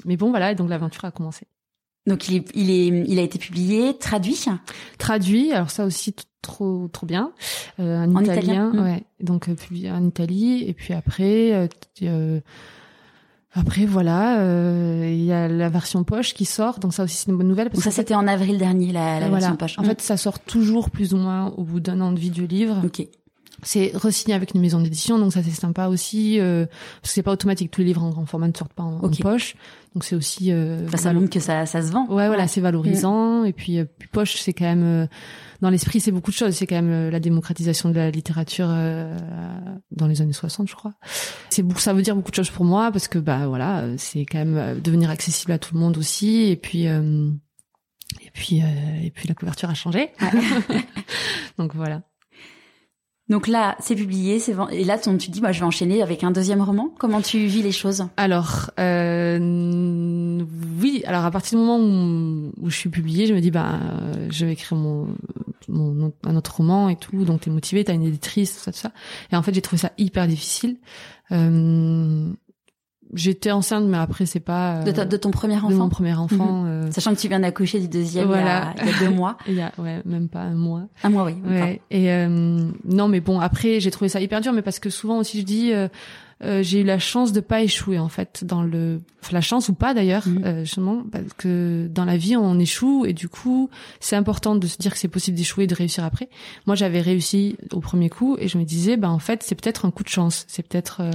mais 0.08 0.16
bon, 0.16 0.30
voilà, 0.30 0.50
et 0.52 0.54
donc 0.56 0.68
l'aventure 0.68 1.04
a 1.04 1.12
commencé. 1.12 1.46
Donc 2.06 2.28
il 2.28 2.36
est, 2.36 2.44
il 2.54 2.70
est, 2.70 2.86
il 3.06 3.18
a 3.18 3.22
été 3.22 3.38
publié, 3.38 3.96
traduit. 3.96 4.46
Traduit. 4.96 5.52
Alors 5.52 5.70
ça 5.70 5.84
aussi 5.84 6.14
trop, 6.42 6.88
trop 6.88 7.06
bien. 7.06 7.32
Euh, 7.78 8.04
en, 8.04 8.22
italien, 8.22 8.70
hmm. 8.72 8.82
ouais. 8.82 9.04
Donc 9.20 9.48
euh, 9.48 9.54
publié 9.54 9.90
en 9.90 10.02
Italie 10.04 10.64
et 10.66 10.72
puis 10.72 10.94
après, 10.94 11.68
euh, 12.02 12.40
Après 13.52 13.86
voilà, 13.86 14.40
euh, 14.40 15.10
il 15.10 15.24
y 15.24 15.32
a 15.32 15.48
la 15.48 15.68
version 15.68 16.04
poche 16.04 16.34
qui 16.34 16.44
sort, 16.44 16.78
donc 16.78 16.94
ça 16.94 17.04
aussi 17.04 17.16
c'est 17.16 17.30
une 17.30 17.36
bonne 17.36 17.48
nouvelle. 17.48 17.68
Parce 17.70 17.84
donc 17.84 17.92
ça 17.92 17.96
c'était 17.96 18.14
en 18.14 18.26
avril 18.26 18.58
dernier 18.58 18.92
la, 18.92 19.20
la 19.20 19.28
version 19.28 19.56
poche. 19.56 19.78
En 19.78 19.84
fait 19.84 20.00
ça 20.00 20.16
sort 20.16 20.38
toujours 20.38 20.90
plus 20.90 21.12
ou 21.12 21.16
moins 21.16 21.52
au 21.56 21.64
bout 21.64 21.80
d'un 21.80 22.00
an 22.00 22.12
de 22.12 22.18
vie 22.18 22.30
du 22.30 22.46
livre. 22.46 22.80
Ok. 22.84 23.06
C'est 23.64 23.90
resigné 23.96 24.34
avec 24.34 24.54
une 24.54 24.60
maison 24.60 24.80
d'édition, 24.80 25.18
donc 25.18 25.32
ça 25.32 25.42
c'est 25.42 25.50
sympa 25.50 25.88
aussi, 25.88 26.38
euh, 26.38 26.66
parce 27.00 27.10
que 27.10 27.14
c'est 27.14 27.22
pas 27.24 27.32
automatique, 27.32 27.72
tous 27.72 27.80
les 27.80 27.88
livres 27.88 28.04
en 28.04 28.10
grand 28.10 28.24
format 28.24 28.46
ne 28.46 28.52
sortent 28.56 28.72
pas 28.72 28.84
en, 28.84 29.00
poche, 29.20 29.56
donc 29.94 30.04
c'est 30.04 30.14
aussi. 30.16 30.52
Euh, 30.52 30.88
ça 30.90 31.12
montre 31.12 31.30
que 31.30 31.40
ça, 31.40 31.66
ça 31.66 31.82
se 31.82 31.90
vend. 31.90 32.06
Ouais, 32.08 32.26
voilà, 32.26 32.46
c'est 32.48 32.60
valorisant, 32.60 33.44
et 33.44 33.52
puis, 33.52 33.78
euh, 33.78 33.84
puis 33.84 34.08
poche 34.08 34.36
c'est 34.36 34.52
quand 34.52 34.64
même 34.64 34.84
euh, 34.84 35.06
dans 35.60 35.70
l'esprit 35.70 36.00
c'est 36.00 36.12
beaucoup 36.12 36.30
de 36.30 36.36
choses, 36.36 36.54
c'est 36.54 36.66
quand 36.66 36.80
même 36.80 37.10
la 37.10 37.20
démocratisation 37.20 37.88
de 37.90 37.94
la 37.94 38.10
littérature 38.10 38.68
dans 38.68 40.06
les 40.06 40.20
années 40.20 40.32
60, 40.32 40.68
je 40.68 40.74
crois. 40.74 40.94
C'est 41.50 41.64
ça 41.78 41.92
veut 41.92 42.02
dire 42.02 42.14
beaucoup 42.14 42.30
de 42.30 42.36
choses 42.36 42.50
pour 42.50 42.64
moi 42.64 42.92
parce 42.92 43.08
que 43.08 43.18
bah 43.18 43.48
voilà, 43.48 43.84
c'est 43.96 44.24
quand 44.24 44.44
même 44.44 44.80
devenir 44.80 45.10
accessible 45.10 45.52
à 45.52 45.58
tout 45.58 45.74
le 45.74 45.80
monde 45.80 45.96
aussi, 45.98 46.50
et 46.50 46.56
puis. 46.56 46.84
et 46.84 48.30
puis, 48.32 48.58
et 48.58 49.10
puis 49.10 49.28
la 49.28 49.34
couverture 49.34 49.70
a 49.70 49.74
changé. 49.74 50.10
donc 51.58 51.74
voilà. 51.74 52.02
Donc 53.28 53.46
là, 53.46 53.76
c'est 53.78 53.94
publié, 53.94 54.38
c'est 54.38 54.54
et 54.70 54.84
là, 54.84 54.98
tu 54.98 55.30
dis, 55.30 55.40
bah, 55.40 55.52
je 55.52 55.60
vais 55.60 55.66
enchaîner 55.66 56.02
avec 56.02 56.24
un 56.24 56.30
deuxième 56.30 56.62
roman. 56.62 56.90
Comment 56.98 57.20
tu 57.20 57.46
vis 57.46 57.62
les 57.62 57.72
choses? 57.72 58.06
Alors, 58.16 58.70
euh, 58.80 59.38
oui. 60.80 61.02
Alors 61.06 61.24
à 61.24 61.30
partir 61.30 61.58
du 61.58 61.64
moment 61.64 61.78
où, 61.78 62.70
je 62.70 62.74
suis 62.74 62.88
publiée, 62.88 63.26
je 63.26 63.34
me 63.34 63.40
dis, 63.40 63.50
bah, 63.50 63.78
je 64.30 64.46
vais 64.46 64.52
écrire 64.52 64.78
mon, 64.78 65.08
mon 65.68 66.12
un 66.24 66.36
autre 66.36 66.56
roman 66.56 66.88
et 66.88 66.96
tout. 66.96 67.24
Donc 67.24 67.42
t'es 67.42 67.50
motivée, 67.50 67.84
t'as 67.84 67.94
une 67.94 68.04
éditrice, 68.04 68.54
tout 68.54 68.60
ça, 68.60 68.72
tout 68.72 68.78
ça. 68.78 68.92
Et 69.30 69.36
en 69.36 69.42
fait, 69.42 69.54
j'ai 69.54 69.62
trouvé 69.62 69.78
ça 69.78 69.92
hyper 69.98 70.26
difficile. 70.26 70.76
Euh, 71.30 72.30
J'étais 73.14 73.50
enceinte, 73.50 73.84
mais 73.86 73.98
après 73.98 74.26
c'est 74.26 74.40
pas 74.40 74.82
de, 74.82 74.92
de, 74.92 75.16
ton 75.16 75.30
premier 75.30 75.56
enfant. 75.56 75.70
De 75.70 75.74
mon 75.74 75.88
premier 75.88 76.14
enfant, 76.14 76.62
mhm. 76.62 76.66
euh... 76.66 76.90
sachant 76.90 77.14
que 77.14 77.20
tu 77.20 77.28
viens 77.28 77.40
d'accoucher 77.40 77.80
du 77.80 77.88
deuxième 77.88 78.26
voilà. 78.26 78.74
il, 78.76 78.84
y 78.84 78.88
a, 78.88 78.90
il, 78.90 78.90
y 78.90 78.94
a, 78.94 79.08
deux 79.08 79.14
mois. 79.14 79.38
il 79.48 79.54
y 79.54 79.60
a 79.60 79.72
ouais 79.78 80.02
même 80.04 80.28
pas 80.28 80.42
un 80.42 80.54
mois. 80.54 80.82
Un 81.02 81.08
mois 81.08 81.24
oui. 81.24 81.34
Ouais. 81.48 81.80
Et 81.90 82.12
euh, 82.12 82.68
non 82.84 83.08
mais 83.08 83.20
bon 83.20 83.40
après 83.40 83.80
j'ai 83.80 83.90
trouvé 83.90 84.08
ça 84.08 84.20
hyper 84.20 84.40
dur, 84.40 84.52
mais 84.52 84.62
parce 84.62 84.78
que 84.78 84.90
souvent 84.90 85.18
aussi 85.18 85.40
je 85.40 85.44
dis 85.44 85.72
euh, 85.72 85.88
euh, 86.44 86.62
j'ai 86.62 86.82
eu 86.82 86.84
la 86.84 87.00
chance 87.00 87.32
de 87.32 87.40
pas 87.40 87.62
échouer 87.62 87.98
en 87.98 88.08
fait 88.08 88.44
dans 88.44 88.62
le 88.62 89.00
la 89.32 89.40
chance 89.40 89.68
ou 89.68 89.74
pas 89.74 89.92
d'ailleurs 89.92 90.22
euh, 90.44 90.60
justement 90.60 91.02
parce 91.10 91.32
que 91.36 91.88
dans 91.92 92.04
la 92.04 92.16
vie 92.16 92.36
on 92.36 92.60
échoue 92.60 93.06
et 93.06 93.12
du 93.12 93.28
coup 93.28 93.68
c'est 93.98 94.14
important 94.14 94.54
de 94.54 94.66
se 94.68 94.78
dire 94.78 94.92
que 94.92 94.98
c'est 94.98 95.08
possible 95.08 95.36
d'échouer 95.36 95.64
et 95.64 95.66
de 95.66 95.74
réussir 95.74 96.04
après 96.04 96.28
moi 96.64 96.76
j'avais 96.76 97.00
réussi 97.00 97.56
au 97.72 97.80
premier 97.80 98.08
coup 98.08 98.36
et 98.38 98.46
je 98.46 98.56
me 98.56 98.62
disais 98.62 98.96
bah 98.96 99.10
en 99.10 99.18
fait 99.18 99.42
c'est 99.42 99.56
peut-être 99.56 99.84
un 99.84 99.90
coup 99.90 100.04
de 100.04 100.08
chance 100.08 100.44
c'est 100.46 100.66
peut-être 100.66 101.00
euh, 101.00 101.10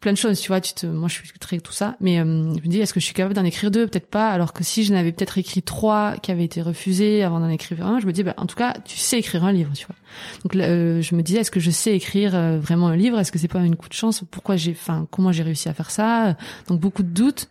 plein 0.00 0.12
de 0.12 0.16
choses, 0.16 0.40
tu 0.40 0.48
vois. 0.48 0.60
Tu 0.60 0.74
te, 0.74 0.86
moi, 0.86 1.08
je 1.08 1.14
suis 1.14 1.38
très 1.38 1.58
tout 1.58 1.72
ça, 1.72 1.96
mais 2.00 2.18
euh, 2.18 2.24
je 2.24 2.62
me 2.62 2.66
dis, 2.66 2.80
est-ce 2.80 2.92
que 2.92 3.00
je 3.00 3.04
suis 3.04 3.14
capable 3.14 3.34
d'en 3.34 3.44
écrire 3.44 3.70
deux? 3.70 3.86
Peut-être 3.86 4.08
pas. 4.08 4.30
Alors 4.30 4.52
que 4.52 4.64
si 4.64 4.84
je 4.84 4.92
n'avais 4.92 5.12
peut-être 5.12 5.38
écrit 5.38 5.62
trois 5.62 6.16
qui 6.16 6.30
avaient 6.30 6.44
été 6.44 6.62
refusés 6.62 7.22
avant 7.22 7.40
d'en 7.40 7.48
écrire 7.48 7.84
un, 7.84 8.00
je 8.00 8.06
me 8.06 8.12
dis, 8.12 8.22
bah, 8.22 8.34
en 8.36 8.46
tout 8.46 8.56
cas, 8.56 8.74
tu 8.84 8.96
sais 8.96 9.18
écrire 9.18 9.44
un 9.44 9.52
livre, 9.52 9.72
tu 9.74 9.86
vois. 9.86 9.96
Donc, 10.44 10.56
euh, 10.56 11.02
je 11.02 11.14
me 11.14 11.22
disais, 11.22 11.40
est-ce 11.40 11.50
que 11.50 11.60
je 11.60 11.70
sais 11.70 11.94
écrire 11.94 12.34
euh, 12.34 12.58
vraiment 12.58 12.88
un 12.88 12.96
livre? 12.96 13.18
Est-ce 13.18 13.32
que 13.32 13.38
c'est 13.38 13.48
pas 13.48 13.60
une 13.60 13.76
coup 13.76 13.88
de 13.88 13.94
chance? 13.94 14.22
Pourquoi 14.30 14.56
j'ai, 14.56 14.72
enfin, 14.72 15.06
comment 15.10 15.32
j'ai 15.32 15.42
réussi 15.42 15.68
à 15.68 15.74
faire 15.74 15.90
ça? 15.90 16.36
Donc, 16.68 16.80
beaucoup 16.80 17.02
de 17.02 17.10
doutes. 17.10 17.48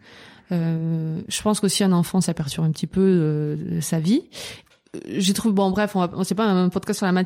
Euh, 0.54 1.20
je 1.28 1.42
pense 1.42 1.60
qu'aussi 1.60 1.84
un 1.84 1.92
enfant 1.92 2.22
ça 2.22 2.34
perturbe 2.34 2.66
un 2.66 2.72
petit 2.72 2.88
peu 2.88 3.58
sa 3.82 4.00
vie 4.00 4.24
j'ai 5.08 5.34
trouvé 5.34 5.54
bon 5.54 5.70
bref 5.72 5.96
on, 5.96 6.10
on 6.14 6.24
c'est 6.24 6.36
pas 6.36 6.46
un 6.46 6.70
podcast 6.70 7.00
sur 7.00 7.06
la 7.06 7.24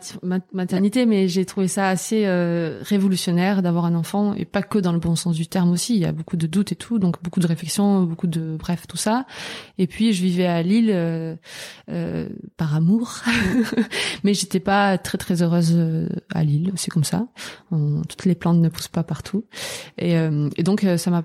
maternité 0.51 1.05
mais 1.05 1.27
j'ai 1.27 1.45
trouvé 1.45 1.67
ça 1.67 1.89
assez 1.89 2.25
euh, 2.25 2.79
révolutionnaire 2.81 3.61
d'avoir 3.61 3.85
un 3.85 3.95
enfant 3.95 4.33
et 4.33 4.45
pas 4.45 4.61
que 4.61 4.79
dans 4.79 4.93
le 4.93 4.99
bon 4.99 5.15
sens 5.15 5.35
du 5.35 5.47
terme 5.47 5.71
aussi. 5.71 5.95
Il 5.95 6.01
y 6.01 6.05
a 6.05 6.11
beaucoup 6.11 6.37
de 6.37 6.47
doutes 6.47 6.71
et 6.71 6.75
tout 6.75 6.99
donc 6.99 7.21
beaucoup 7.23 7.39
de 7.39 7.47
réflexions 7.47 8.03
beaucoup 8.03 8.27
de 8.27 8.55
bref 8.57 8.87
tout 8.87 8.97
ça. 8.97 9.25
Et 9.77 9.87
puis 9.87 10.13
je 10.13 10.21
vivais 10.21 10.47
à 10.47 10.61
Lille 10.61 10.91
euh, 10.91 11.35
euh, 11.89 12.29
par 12.57 12.75
amour. 12.75 13.21
Mais 14.23 14.33
j'étais 14.33 14.59
pas 14.59 14.97
très 14.97 15.17
très 15.17 15.41
heureuse 15.41 15.73
euh, 15.75 16.07
à 16.33 16.43
Lille. 16.43 16.71
C'est 16.75 16.91
comme 16.91 17.03
ça. 17.03 17.27
Toutes 17.71 18.25
les 18.25 18.35
plantes 18.35 18.59
ne 18.59 18.69
poussent 18.69 18.87
pas 18.87 19.03
partout. 19.03 19.45
Et, 19.97 20.17
euh, 20.17 20.49
et 20.57 20.63
donc 20.63 20.85
ça 20.97 21.11
m'a 21.11 21.23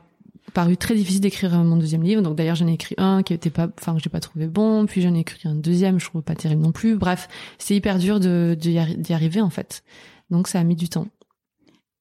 paru 0.57 0.79
très 0.79 0.95
difficile 0.95 1.21
d'écrire 1.21 1.53
mon 1.63 1.77
deuxième 1.77 2.03
livre. 2.03 2.23
Donc 2.23 2.35
d'ailleurs 2.35 2.57
j'en 2.57 2.67
ai 2.67 2.73
écrit 2.73 2.95
un 2.97 3.23
qui 3.23 3.35
était 3.35 3.51
pas, 3.51 3.69
enfin 3.79 3.95
que 3.95 4.03
j'ai 4.03 4.09
pas 4.09 4.21
trouvé 4.21 4.47
bon, 4.47 4.87
puis 4.87 5.03
j'en 5.03 5.15
ai 5.15 5.21
écrit 5.21 5.47
un 5.47 5.55
deuxième, 5.55 6.01
je 6.01 6.07
trouve 6.07 6.23
pas 6.23 6.35
terrible 6.35 6.63
non 6.63 6.73
plus. 6.73 6.97
Bref, 6.97 7.29
c'est 7.59 7.77
hyper 7.77 7.99
dur 7.99 8.21
de 8.21 8.57
d'y 8.59 9.13
arriver 9.13 9.43
en 9.43 9.51
fait. 9.51 9.85
Donc 10.31 10.49
ça 10.49 10.59
a 10.59 10.65
mis 10.65 10.75
du 10.75 10.89
temps. 10.89 11.09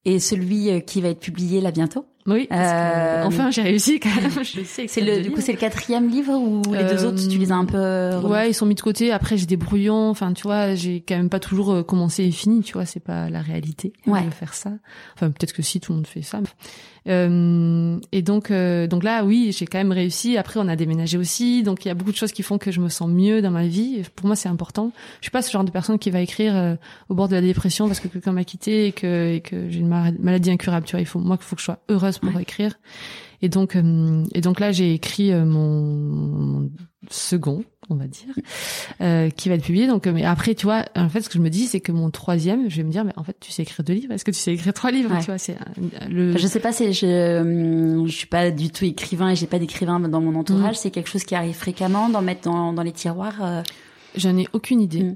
Et 0.05 0.19
celui 0.19 0.69
euh, 0.69 0.79
qui 0.79 1.01
va 1.01 1.09
être 1.09 1.19
publié 1.19 1.59
là 1.59 1.71
bientôt? 1.71 2.05
Oui. 2.27 2.47
Euh... 2.51 3.23
Enfin, 3.23 3.51
j'ai 3.51 3.61
réussi 3.61 3.99
quand 3.99 4.13
même. 4.15 4.31
Je 4.43 4.63
sais 4.63 4.87
c'est 4.87 5.01
le, 5.01 5.21
du 5.21 5.31
coup, 5.31 5.41
c'est 5.41 5.51
le 5.51 5.59
quatrième 5.59 6.09
livre 6.09 6.33
ou 6.33 6.61
les 6.73 6.83
deux 6.83 7.05
euh, 7.05 7.09
autres, 7.09 7.27
tu 7.27 7.37
les 7.37 7.51
as 7.51 7.55
un 7.55 7.65
peu. 7.65 8.27
Ouais, 8.27 8.49
ils 8.49 8.53
sont 8.53 8.65
mis 8.65 8.73
de 8.73 8.81
côté. 8.81 9.11
Après, 9.11 9.37
j'ai 9.37 9.45
des 9.45 9.57
brouillons. 9.57 10.09
Enfin, 10.09 10.33
tu 10.33 10.43
vois, 10.43 10.73
j'ai 10.73 11.03
quand 11.07 11.17
même 11.17 11.29
pas 11.29 11.39
toujours 11.39 11.71
euh, 11.71 11.83
commencé 11.83 12.23
et 12.23 12.31
fini. 12.31 12.61
Tu 12.61 12.73
vois, 12.73 12.85
c'est 12.85 12.99
pas 12.99 13.29
la 13.29 13.41
réalité 13.41 13.93
ouais. 14.07 14.25
de 14.25 14.31
faire 14.31 14.55
ça. 14.55 14.71
Enfin, 15.15 15.29
peut-être 15.29 15.53
que 15.53 15.61
si 15.61 15.79
tout 15.79 15.91
le 15.91 15.97
monde 15.97 16.07
fait 16.07 16.23
ça. 16.23 16.37
Euh, 16.37 16.41
et 17.07 18.21
donc, 18.23 18.49
euh, 18.49 18.87
donc 18.87 19.03
là, 19.03 19.23
oui, 19.23 19.55
j'ai 19.55 19.67
quand 19.67 19.77
même 19.77 19.91
réussi. 19.91 20.37
Après, 20.37 20.59
on 20.59 20.67
a 20.67 20.75
déménagé 20.75 21.17
aussi, 21.17 21.61
donc 21.61 21.85
il 21.85 21.87
y 21.87 21.91
a 21.91 21.93
beaucoup 21.93 22.11
de 22.11 22.17
choses 22.17 22.31
qui 22.31 22.41
font 22.41 22.57
que 22.57 22.71
je 22.71 22.81
me 22.81 22.89
sens 22.89 23.09
mieux 23.09 23.41
dans 23.41 23.51
ma 23.51 23.67
vie. 23.67 24.01
pour 24.15 24.25
moi, 24.25 24.35
c'est 24.35 24.49
important. 24.49 24.91
Je 25.19 25.25
suis 25.25 25.31
pas 25.31 25.41
ce 25.41 25.51
genre 25.51 25.63
de 25.63 25.71
personne 25.71 25.99
qui 25.99 26.09
va 26.09 26.21
écrire 26.21 26.55
euh, 26.55 26.75
au 27.09 27.15
bord 27.15 27.27
de 27.27 27.35
la 27.35 27.41
dépression 27.41 27.87
parce 27.87 27.99
que 27.99 28.07
quelqu'un 28.07 28.31
m'a 28.31 28.43
quitté 28.43 28.87
et 28.87 28.91
que, 28.91 29.33
et 29.35 29.41
que 29.41 29.69
j'ai 29.69 29.79
une 29.79 29.87
maladie 29.87 30.49
incurable. 30.49 30.85
Tu 30.85 30.91
vois, 30.91 31.01
il 31.01 31.05
faut 31.05 31.19
moi 31.19 31.37
qu'il 31.37 31.45
faut 31.45 31.55
que 31.55 31.61
je 31.61 31.65
sois 31.65 31.79
heureuse 31.89 32.17
pour 32.17 32.39
écrire. 32.39 32.75
Et 33.41 33.49
donc, 33.49 33.75
euh, 33.75 34.23
et 34.33 34.41
donc 34.41 34.59
là, 34.59 34.71
j'ai 34.71 34.93
écrit 34.93 35.33
mon, 35.33 35.81
mon 35.81 36.71
second 37.09 37.63
on 37.89 37.95
va 37.95 38.07
dire, 38.07 38.33
euh, 39.01 39.29
qui 39.29 39.49
va 39.49 39.55
être 39.55 39.63
publié. 39.63 39.87
Donc, 39.87 40.07
euh, 40.07 40.11
mais 40.11 40.23
après, 40.23 40.55
tu 40.55 40.65
vois, 40.65 40.85
en 40.95 41.09
fait, 41.09 41.21
ce 41.21 41.29
que 41.29 41.35
je 41.35 41.39
me 41.39 41.49
dis, 41.49 41.67
c'est 41.67 41.79
que 41.79 41.91
mon 41.91 42.09
troisième, 42.09 42.69
je 42.69 42.77
vais 42.77 42.83
me 42.83 42.91
dire, 42.91 43.05
mais 43.05 43.13
en 43.15 43.23
fait, 43.23 43.37
tu 43.39 43.51
sais 43.51 43.63
écrire 43.63 43.83
deux 43.85 43.93
livres. 43.93 44.13
Est-ce 44.13 44.25
que 44.25 44.31
tu 44.31 44.39
sais 44.39 44.53
écrire 44.53 44.73
trois 44.73 44.91
livres 44.91 45.15
Tu 45.19 45.25
vois, 45.25 45.37
c'est 45.37 45.57
le. 46.09 46.37
je 46.37 46.47
sais 46.47 46.59
pas, 46.59 46.71
c'est 46.71 46.93
je, 46.93 48.03
je 48.05 48.11
suis 48.11 48.27
pas 48.27 48.51
du 48.51 48.69
tout 48.69 48.85
écrivain 48.85 49.29
et 49.29 49.35
j'ai 49.35 49.47
pas 49.47 49.59
d'écrivain 49.59 49.99
dans 49.99 50.21
mon 50.21 50.35
entourage. 50.35 50.75
Mm. 50.75 50.79
C'est 50.79 50.91
quelque 50.91 51.09
chose 51.09 51.23
qui 51.23 51.35
arrive 51.35 51.55
fréquemment 51.55 52.09
d'en 52.09 52.21
mettre 52.21 52.41
dans, 52.41 52.73
dans 52.73 52.83
les 52.83 52.91
tiroirs. 52.91 53.43
Euh... 53.43 53.61
J'en 54.15 54.37
ai 54.37 54.47
aucune 54.53 54.81
idée. 54.81 55.03
Mm 55.03 55.15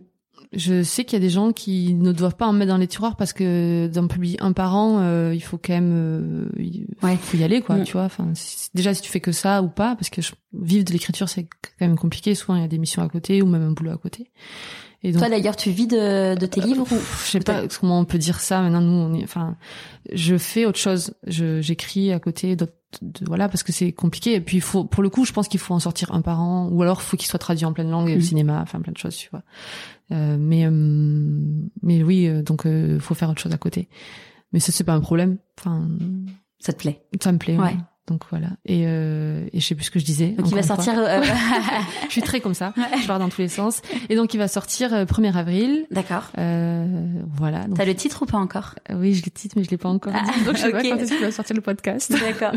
je 0.52 0.82
sais 0.82 1.06
qu'il 1.06 1.14
y 1.14 1.22
a 1.22 1.26
des 1.26 1.30
gens 1.30 1.52
qui 1.52 1.94
ne 1.94 2.12
doivent 2.12 2.36
pas 2.36 2.48
en 2.48 2.54
mettre 2.54 2.72
dans 2.72 2.78
les 2.78 2.88
tiroirs 2.88 3.16
parce 3.16 3.34
que 3.34 3.88
d'en 3.88 4.08
publier 4.08 4.42
un 4.42 4.52
par 4.52 4.76
an, 4.76 5.00
euh, 5.00 5.32
il 5.36 5.42
faut 5.42 5.60
quand 5.60 5.74
même, 5.74 5.94
euh, 5.94 6.50
il 6.58 7.18
faut 7.18 7.38
y 7.38 7.44
aller 7.44 7.62
quoi, 7.62 7.78
mm. 7.78 7.84
tu 7.84 7.94
vois. 7.94 8.04
Enfin, 8.04 8.34
déjà 8.74 8.94
si 8.94 9.02
tu 9.02 9.12
fais 9.12 9.20
que 9.20 9.32
ça 9.32 9.62
ou 9.62 9.68
pas, 9.68 9.96
parce 9.96 10.10
que 10.10 10.22
vivre 10.54 10.86
de 10.86 10.92
l'écriture 10.92 11.30
c'est 11.30 11.44
quand 11.44 11.86
même 11.86 11.98
compliqué. 11.98 12.34
Souvent 12.34 12.56
il 12.56 12.62
y 12.62 12.66
a 12.66 12.68
des 12.68 12.80
missions 12.80 13.04
à 13.04 13.10
côté 13.10 13.44
ou 13.44 13.46
même 13.46 13.62
un 13.62 13.72
boulot 13.72 13.92
à 13.92 13.98
côté. 13.98 14.32
Et 15.02 15.12
donc, 15.12 15.22
Toi 15.22 15.30
d'ailleurs, 15.30 15.56
tu 15.56 15.72
vis 15.72 15.88
de, 15.88 16.36
de 16.36 16.46
tes 16.46 16.60
livres 16.60 16.86
ou 16.92 16.98
Je 17.26 17.32
sais 17.32 17.40
pas 17.40 17.62
comment 17.80 18.00
on 18.00 18.06
peut 18.06 18.18
dire 18.18 18.40
ça. 18.40 18.62
Maintenant, 18.62 18.82
nous, 18.82 18.92
on 18.92 19.14
est, 19.14 19.24
enfin, 19.24 19.56
je 20.12 20.38
fais 20.38 20.66
autre 20.66 20.80
chose. 20.80 21.14
Je 21.26 21.62
j'écris 21.62 22.12
à 22.12 22.20
côté 22.20 22.56
d'autres 22.56 22.74
voilà 23.22 23.48
parce 23.50 23.64
que 23.64 23.72
c'est 23.72 23.92
compliqué. 23.92 24.36
Et 24.36 24.42
puis 24.42 24.58
il 24.58 24.62
faut 24.62 24.84
pour 24.84 25.04
le 25.04 25.10
coup 25.10 25.26
je 25.26 25.34
pense 25.34 25.48
qu'il 25.48 25.60
faut 25.60 25.74
en 25.74 25.80
sortir 25.80 26.14
un 26.14 26.22
par 26.22 26.42
an 26.42 26.70
ou 26.72 26.82
alors 26.82 27.02
faut 27.02 27.18
qu'il 27.18 27.28
soit 27.28 27.40
traduit 27.40 27.66
en 27.66 27.74
pleine 27.74 27.90
langue 27.90 28.10
et 28.10 28.18
au 28.18 28.22
cinéma 28.22 28.60
enfin 28.62 28.80
plein 28.82 28.94
de 28.94 28.98
choses 28.98 29.16
tu 29.16 29.30
vois. 29.30 29.44
Euh, 30.12 30.38
mais 30.40 30.66
euh, 30.66 30.72
mais 31.84 32.04
oui 32.04 32.28
euh, 32.28 32.42
donc 32.42 32.66
euh, 32.66 33.00
faut 33.00 33.14
faire 33.14 33.30
autre 33.30 33.42
chose 33.42 33.54
à 33.54 33.58
côté. 33.58 33.90
Mais 34.52 34.60
ça 34.60 34.72
c'est 34.72 34.84
pas 34.84 34.94
un 34.94 35.02
problème. 35.02 35.38
Enfin 35.60 35.88
ça 36.60 36.74
te 36.74 36.80
plaît. 36.80 37.04
ça 37.22 37.32
me 37.32 37.38
plaît 37.38 37.58
ouais. 37.58 37.78
Donc 38.10 38.24
voilà. 38.32 38.48
Et, 38.66 38.86
euh, 38.88 39.46
et 39.54 39.60
je 39.60 39.66
sais 39.66 39.76
plus 39.76 39.86
ce 39.86 39.92
que 39.92 40.00
je 40.00 40.06
disais. 40.06 40.30
Donc 40.30 40.50
il 40.50 40.56
va 40.56 40.64
sortir. 40.64 40.94
Euh... 40.98 41.22
je 42.08 42.12
suis 42.12 42.24
très 42.24 42.42
comme 42.42 42.56
ça. 42.56 42.74
Je 43.00 43.06
pars 43.06 43.20
dans 43.20 43.30
tous 43.30 43.42
les 43.42 43.48
sens. 43.48 43.84
Et 44.10 44.16
donc 44.16 44.34
il 44.34 44.38
va 44.38 44.48
sortir 44.48 44.90
1er 44.90 45.36
euh, 45.36 45.38
avril. 45.38 45.86
D'accord. 45.92 46.24
Euh, 46.40 46.88
voilà. 47.38 47.66
T'as 47.76 47.86
le 47.86 47.94
titre 47.94 48.24
ou 48.24 48.26
pas 48.26 48.40
encore? 48.40 48.74
Euh, 48.90 48.96
Oui, 48.98 49.14
je 49.14 49.24
le 49.24 49.30
titre, 49.30 49.56
mais 49.58 49.64
je 49.64 49.70
l'ai 49.70 49.78
pas 49.78 49.90
encore. 49.90 50.14
Ah, 50.16 50.24
donc 50.44 50.56
je 50.56 50.62
sais 50.62 50.72
pas 50.72 50.82
quand 50.82 50.98
est-ce 50.98 51.14
qu'il 51.14 51.24
va 51.24 51.32
sortir 51.32 51.56
le 51.56 51.62
podcast. 51.62 52.12
D'accord. 52.12 52.54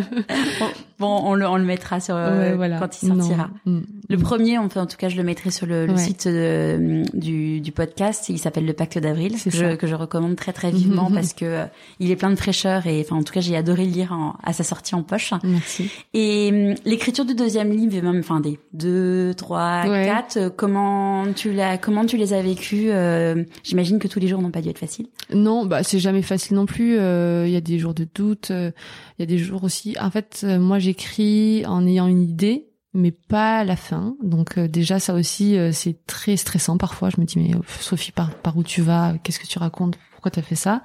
bon, 0.99 1.21
on 1.25 1.35
le 1.35 1.47
on 1.47 1.57
le 1.57 1.65
mettra 1.65 2.01
sur 2.01 2.15
euh, 2.17 2.55
voilà. 2.57 2.79
quand 2.79 3.03
il 3.03 3.09
sortira. 3.09 3.51
Mm. 3.67 3.81
Le 4.09 4.17
premier, 4.19 4.59
on 4.59 4.69
peut, 4.69 4.81
en 4.81 4.87
tout 4.87 4.97
cas, 4.97 5.11
je 5.11 5.17
le 5.17 5.23
mettrai 5.23 5.51
sur 5.51 5.67
le, 5.67 5.87
le 5.87 5.97
site 5.99 6.27
du, 6.27 7.61
du 7.61 7.73
podcast. 7.73 8.31
Il 8.31 8.39
s'appelle 8.39 8.65
le 8.65 8.73
Pacte 8.73 8.99
d'avril, 8.99 9.37
que 9.43 9.51
je, 9.51 9.75
que 9.75 9.87
je 9.87 9.95
recommande 9.95 10.37
très 10.37 10.55
très 10.55 10.71
vivement 10.71 11.11
parce 11.15 11.35
que 11.35 11.67
il 12.01 12.11
est 12.11 12.17
plein 12.17 12.31
de 12.31 12.37
fraîcheur 12.37 12.87
et 12.87 13.01
enfin 13.05 13.17
en 13.17 13.23
tout 13.23 13.33
cas 13.33 13.41
j'ai 13.41 13.57
adoré 13.57 13.85
le 13.85 13.93
lire 13.93 14.13
en, 14.13 14.37
à 14.43 14.53
sa 14.53 14.65
sortie 14.65 14.95
en 14.95 15.03
poche. 15.03 15.35
Merci. 15.45 15.91
Et 16.15 16.51
hum, 16.53 16.75
l'écriture 16.85 17.25
du 17.25 17.35
deuxième 17.35 17.71
livre, 17.71 17.97
et 17.97 18.03
même 18.03 18.19
enfin 18.19 18.41
des 18.41 18.59
deux, 18.73 19.35
trois, 19.35 19.83
quatre, 19.85 20.37
euh, 20.37 20.51
comment 20.51 21.33
tu 21.33 21.53
l'as, 21.53 21.79
comment 21.79 22.07
tu 22.07 22.17
les 22.17 22.33
as 22.33 22.43
vécus 22.43 22.89
euh, 22.89 23.45
J'imagine 23.63 23.99
que 23.99 24.09
tous 24.09 24.21
les 24.21 24.29
jours 24.29 24.41
n'ont 24.41 24.51
pas 24.51 24.61
dû 24.61 24.69
être 24.69 24.79
faciles. 24.79 25.07
Non, 25.33 25.67
bah 25.67 25.83
c'est 25.83 25.99
jamais 25.99 26.23
facile 26.23 26.57
non 26.57 26.67
plus. 26.67 26.99
Euh, 26.99 27.47
il 27.47 27.53
y 27.53 27.57
a 27.57 27.61
des 27.61 27.79
jours 27.79 27.95
de 27.95 28.07
doute, 28.15 28.51
il 28.51 28.73
y 29.19 29.23
a 29.23 29.27
des 29.27 29.39
jours 29.39 29.65
aussi. 29.65 29.97
En 30.01 30.11
fait, 30.11 30.45
moi 30.45 30.79
j'écris 30.79 31.65
en 31.67 31.87
ayant 31.87 32.07
une 32.07 32.23
idée 32.23 32.69
mais 32.95 33.11
pas 33.11 33.65
la 33.65 33.77
fin. 33.77 34.17
Donc 34.23 34.59
déjà 34.59 34.99
ça 34.99 35.15
aussi 35.15 35.57
c'est 35.73 36.05
très 36.07 36.37
stressant 36.37 36.77
parfois. 36.77 37.09
Je 37.09 37.21
me 37.21 37.27
dis 37.27 37.39
mais 37.39 37.53
Sophie 37.81 38.13
par 38.13 38.35
par 38.35 38.57
où 38.57 38.63
tu 38.63 38.83
vas? 38.83 39.15
Qu'est-ce 39.23 39.41
que 39.41 39.47
tu 39.47 39.59
racontes? 39.59 39.97
Pourquoi 40.13 40.31
t'as 40.31 40.43
fait 40.43 40.57
ça? 40.57 40.83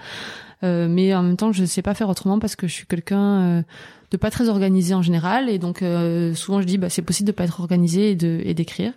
Euh, 0.64 0.88
Mais 0.89 1.14
en 1.14 1.22
même 1.22 1.38
temps 1.38 1.51
je 1.51 1.66
sais 1.66 1.82
pas 1.82 1.93
faire 1.93 2.10
autrement 2.10 2.39
parce 2.39 2.55
que 2.55 2.68
je 2.68 2.74
suis 2.74 2.88
quelqu'un 2.88 3.64
de 4.12 4.18
pas 4.18 4.32
très 4.32 4.49
organisé 4.49 4.93
en 4.93 5.01
général. 5.01 5.49
Et 5.49 5.60
donc 5.60 5.82
euh, 5.82 6.34
souvent 6.34 6.62
je 6.62 6.68
dis 6.68 6.78
bah 6.78 6.89
c'est 6.89 7.01
possible 7.01 7.28
de 7.28 7.32
pas 7.32 7.43
être 7.43 7.60
organisé 7.60 8.12
et 8.12 8.16
de 8.16 8.41
et 8.43 8.53
d'écrire. 8.53 8.93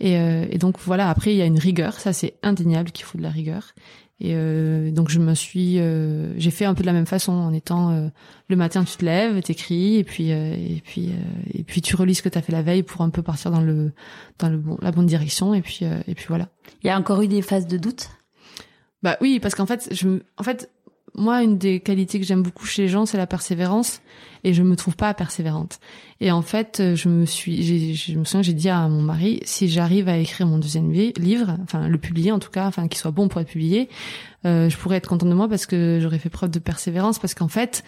Et, 0.00 0.18
euh, 0.18 0.46
et 0.50 0.58
donc 0.58 0.78
voilà. 0.80 1.08
Après 1.08 1.32
il 1.32 1.36
y 1.36 1.42
a 1.42 1.46
une 1.46 1.58
rigueur. 1.58 1.94
Ça 1.94 2.12
c'est 2.12 2.34
indéniable 2.42 2.90
qu'il 2.90 3.04
faut 3.04 3.18
de 3.18 3.22
la 3.22 3.30
rigueur. 3.30 3.72
Et 4.22 4.32
euh, 4.34 4.90
donc 4.90 5.08
je 5.08 5.18
me 5.18 5.34
suis 5.34 5.78
j'ai 6.36 6.50
fait 6.50 6.66
un 6.66 6.74
peu 6.74 6.82
de 6.82 6.86
la 6.86 6.92
même 6.92 7.06
façon 7.06 7.32
en 7.32 7.52
étant 7.54 8.10
le 8.48 8.56
matin 8.56 8.84
tu 8.84 8.96
te 8.98 9.04
lèves 9.04 9.40
t'écris 9.40 9.96
et 9.96 10.04
puis 10.04 10.28
et 10.28 10.82
puis 10.84 11.10
et 11.54 11.62
puis 11.62 11.80
tu 11.80 11.96
relis 11.96 12.16
ce 12.16 12.22
que 12.22 12.28
tu 12.28 12.36
as 12.36 12.42
fait 12.42 12.52
la 12.52 12.62
veille 12.62 12.82
pour 12.82 13.00
un 13.00 13.08
peu 13.08 13.22
partir 13.22 13.50
dans 13.50 13.62
le 13.62 13.92
dans 14.38 14.50
le 14.50 14.58
bon 14.58 14.76
la 14.82 14.90
bonne 14.90 15.06
direction. 15.06 15.54
Et 15.54 15.62
puis 15.62 15.80
et 15.84 16.14
puis 16.14 16.26
voilà. 16.28 16.48
Il 16.82 16.86
y 16.86 16.90
a 16.90 16.98
encore 16.98 17.22
eu 17.22 17.28
des 17.28 17.40
phases 17.40 17.66
de 17.66 17.78
doute? 17.78 18.10
Bah 19.02 19.16
oui 19.22 19.40
parce 19.40 19.54
qu'en 19.54 19.64
fait 19.64 19.88
je 19.92 20.18
en 20.36 20.42
fait 20.42 20.68
moi, 21.14 21.42
une 21.42 21.58
des 21.58 21.80
qualités 21.80 22.20
que 22.20 22.26
j'aime 22.26 22.42
beaucoup 22.42 22.66
chez 22.66 22.82
les 22.82 22.88
gens, 22.88 23.06
c'est 23.06 23.18
la 23.18 23.26
persévérance, 23.26 24.00
et 24.44 24.54
je 24.54 24.62
me 24.62 24.76
trouve 24.76 24.96
pas 24.96 25.12
persévérante. 25.14 25.80
Et 26.20 26.30
en 26.30 26.42
fait, 26.42 26.94
je 26.94 27.08
me 27.08 27.24
suis, 27.26 27.94
je 27.94 28.18
me 28.18 28.24
souviens, 28.24 28.42
j'ai 28.42 28.52
dit 28.52 28.68
à 28.68 28.88
mon 28.88 29.02
mari, 29.02 29.40
si 29.44 29.68
j'arrive 29.68 30.08
à 30.08 30.16
écrire 30.16 30.46
mon 30.46 30.58
deuxième 30.58 30.90
livre, 30.90 31.56
enfin 31.62 31.88
le 31.88 31.98
publier 31.98 32.32
en 32.32 32.38
tout 32.38 32.50
cas, 32.50 32.66
enfin 32.66 32.88
qu'il 32.88 32.98
soit 32.98 33.10
bon 33.10 33.28
pour 33.28 33.40
être 33.40 33.48
publié, 33.48 33.88
euh, 34.46 34.68
je 34.68 34.76
pourrais 34.76 34.96
être 34.96 35.08
contente 35.08 35.28
de 35.28 35.34
moi 35.34 35.48
parce 35.48 35.66
que 35.66 35.98
j'aurais 36.00 36.18
fait 36.18 36.30
preuve 36.30 36.50
de 36.50 36.58
persévérance, 36.58 37.18
parce 37.18 37.34
qu'en 37.34 37.48
fait, 37.48 37.84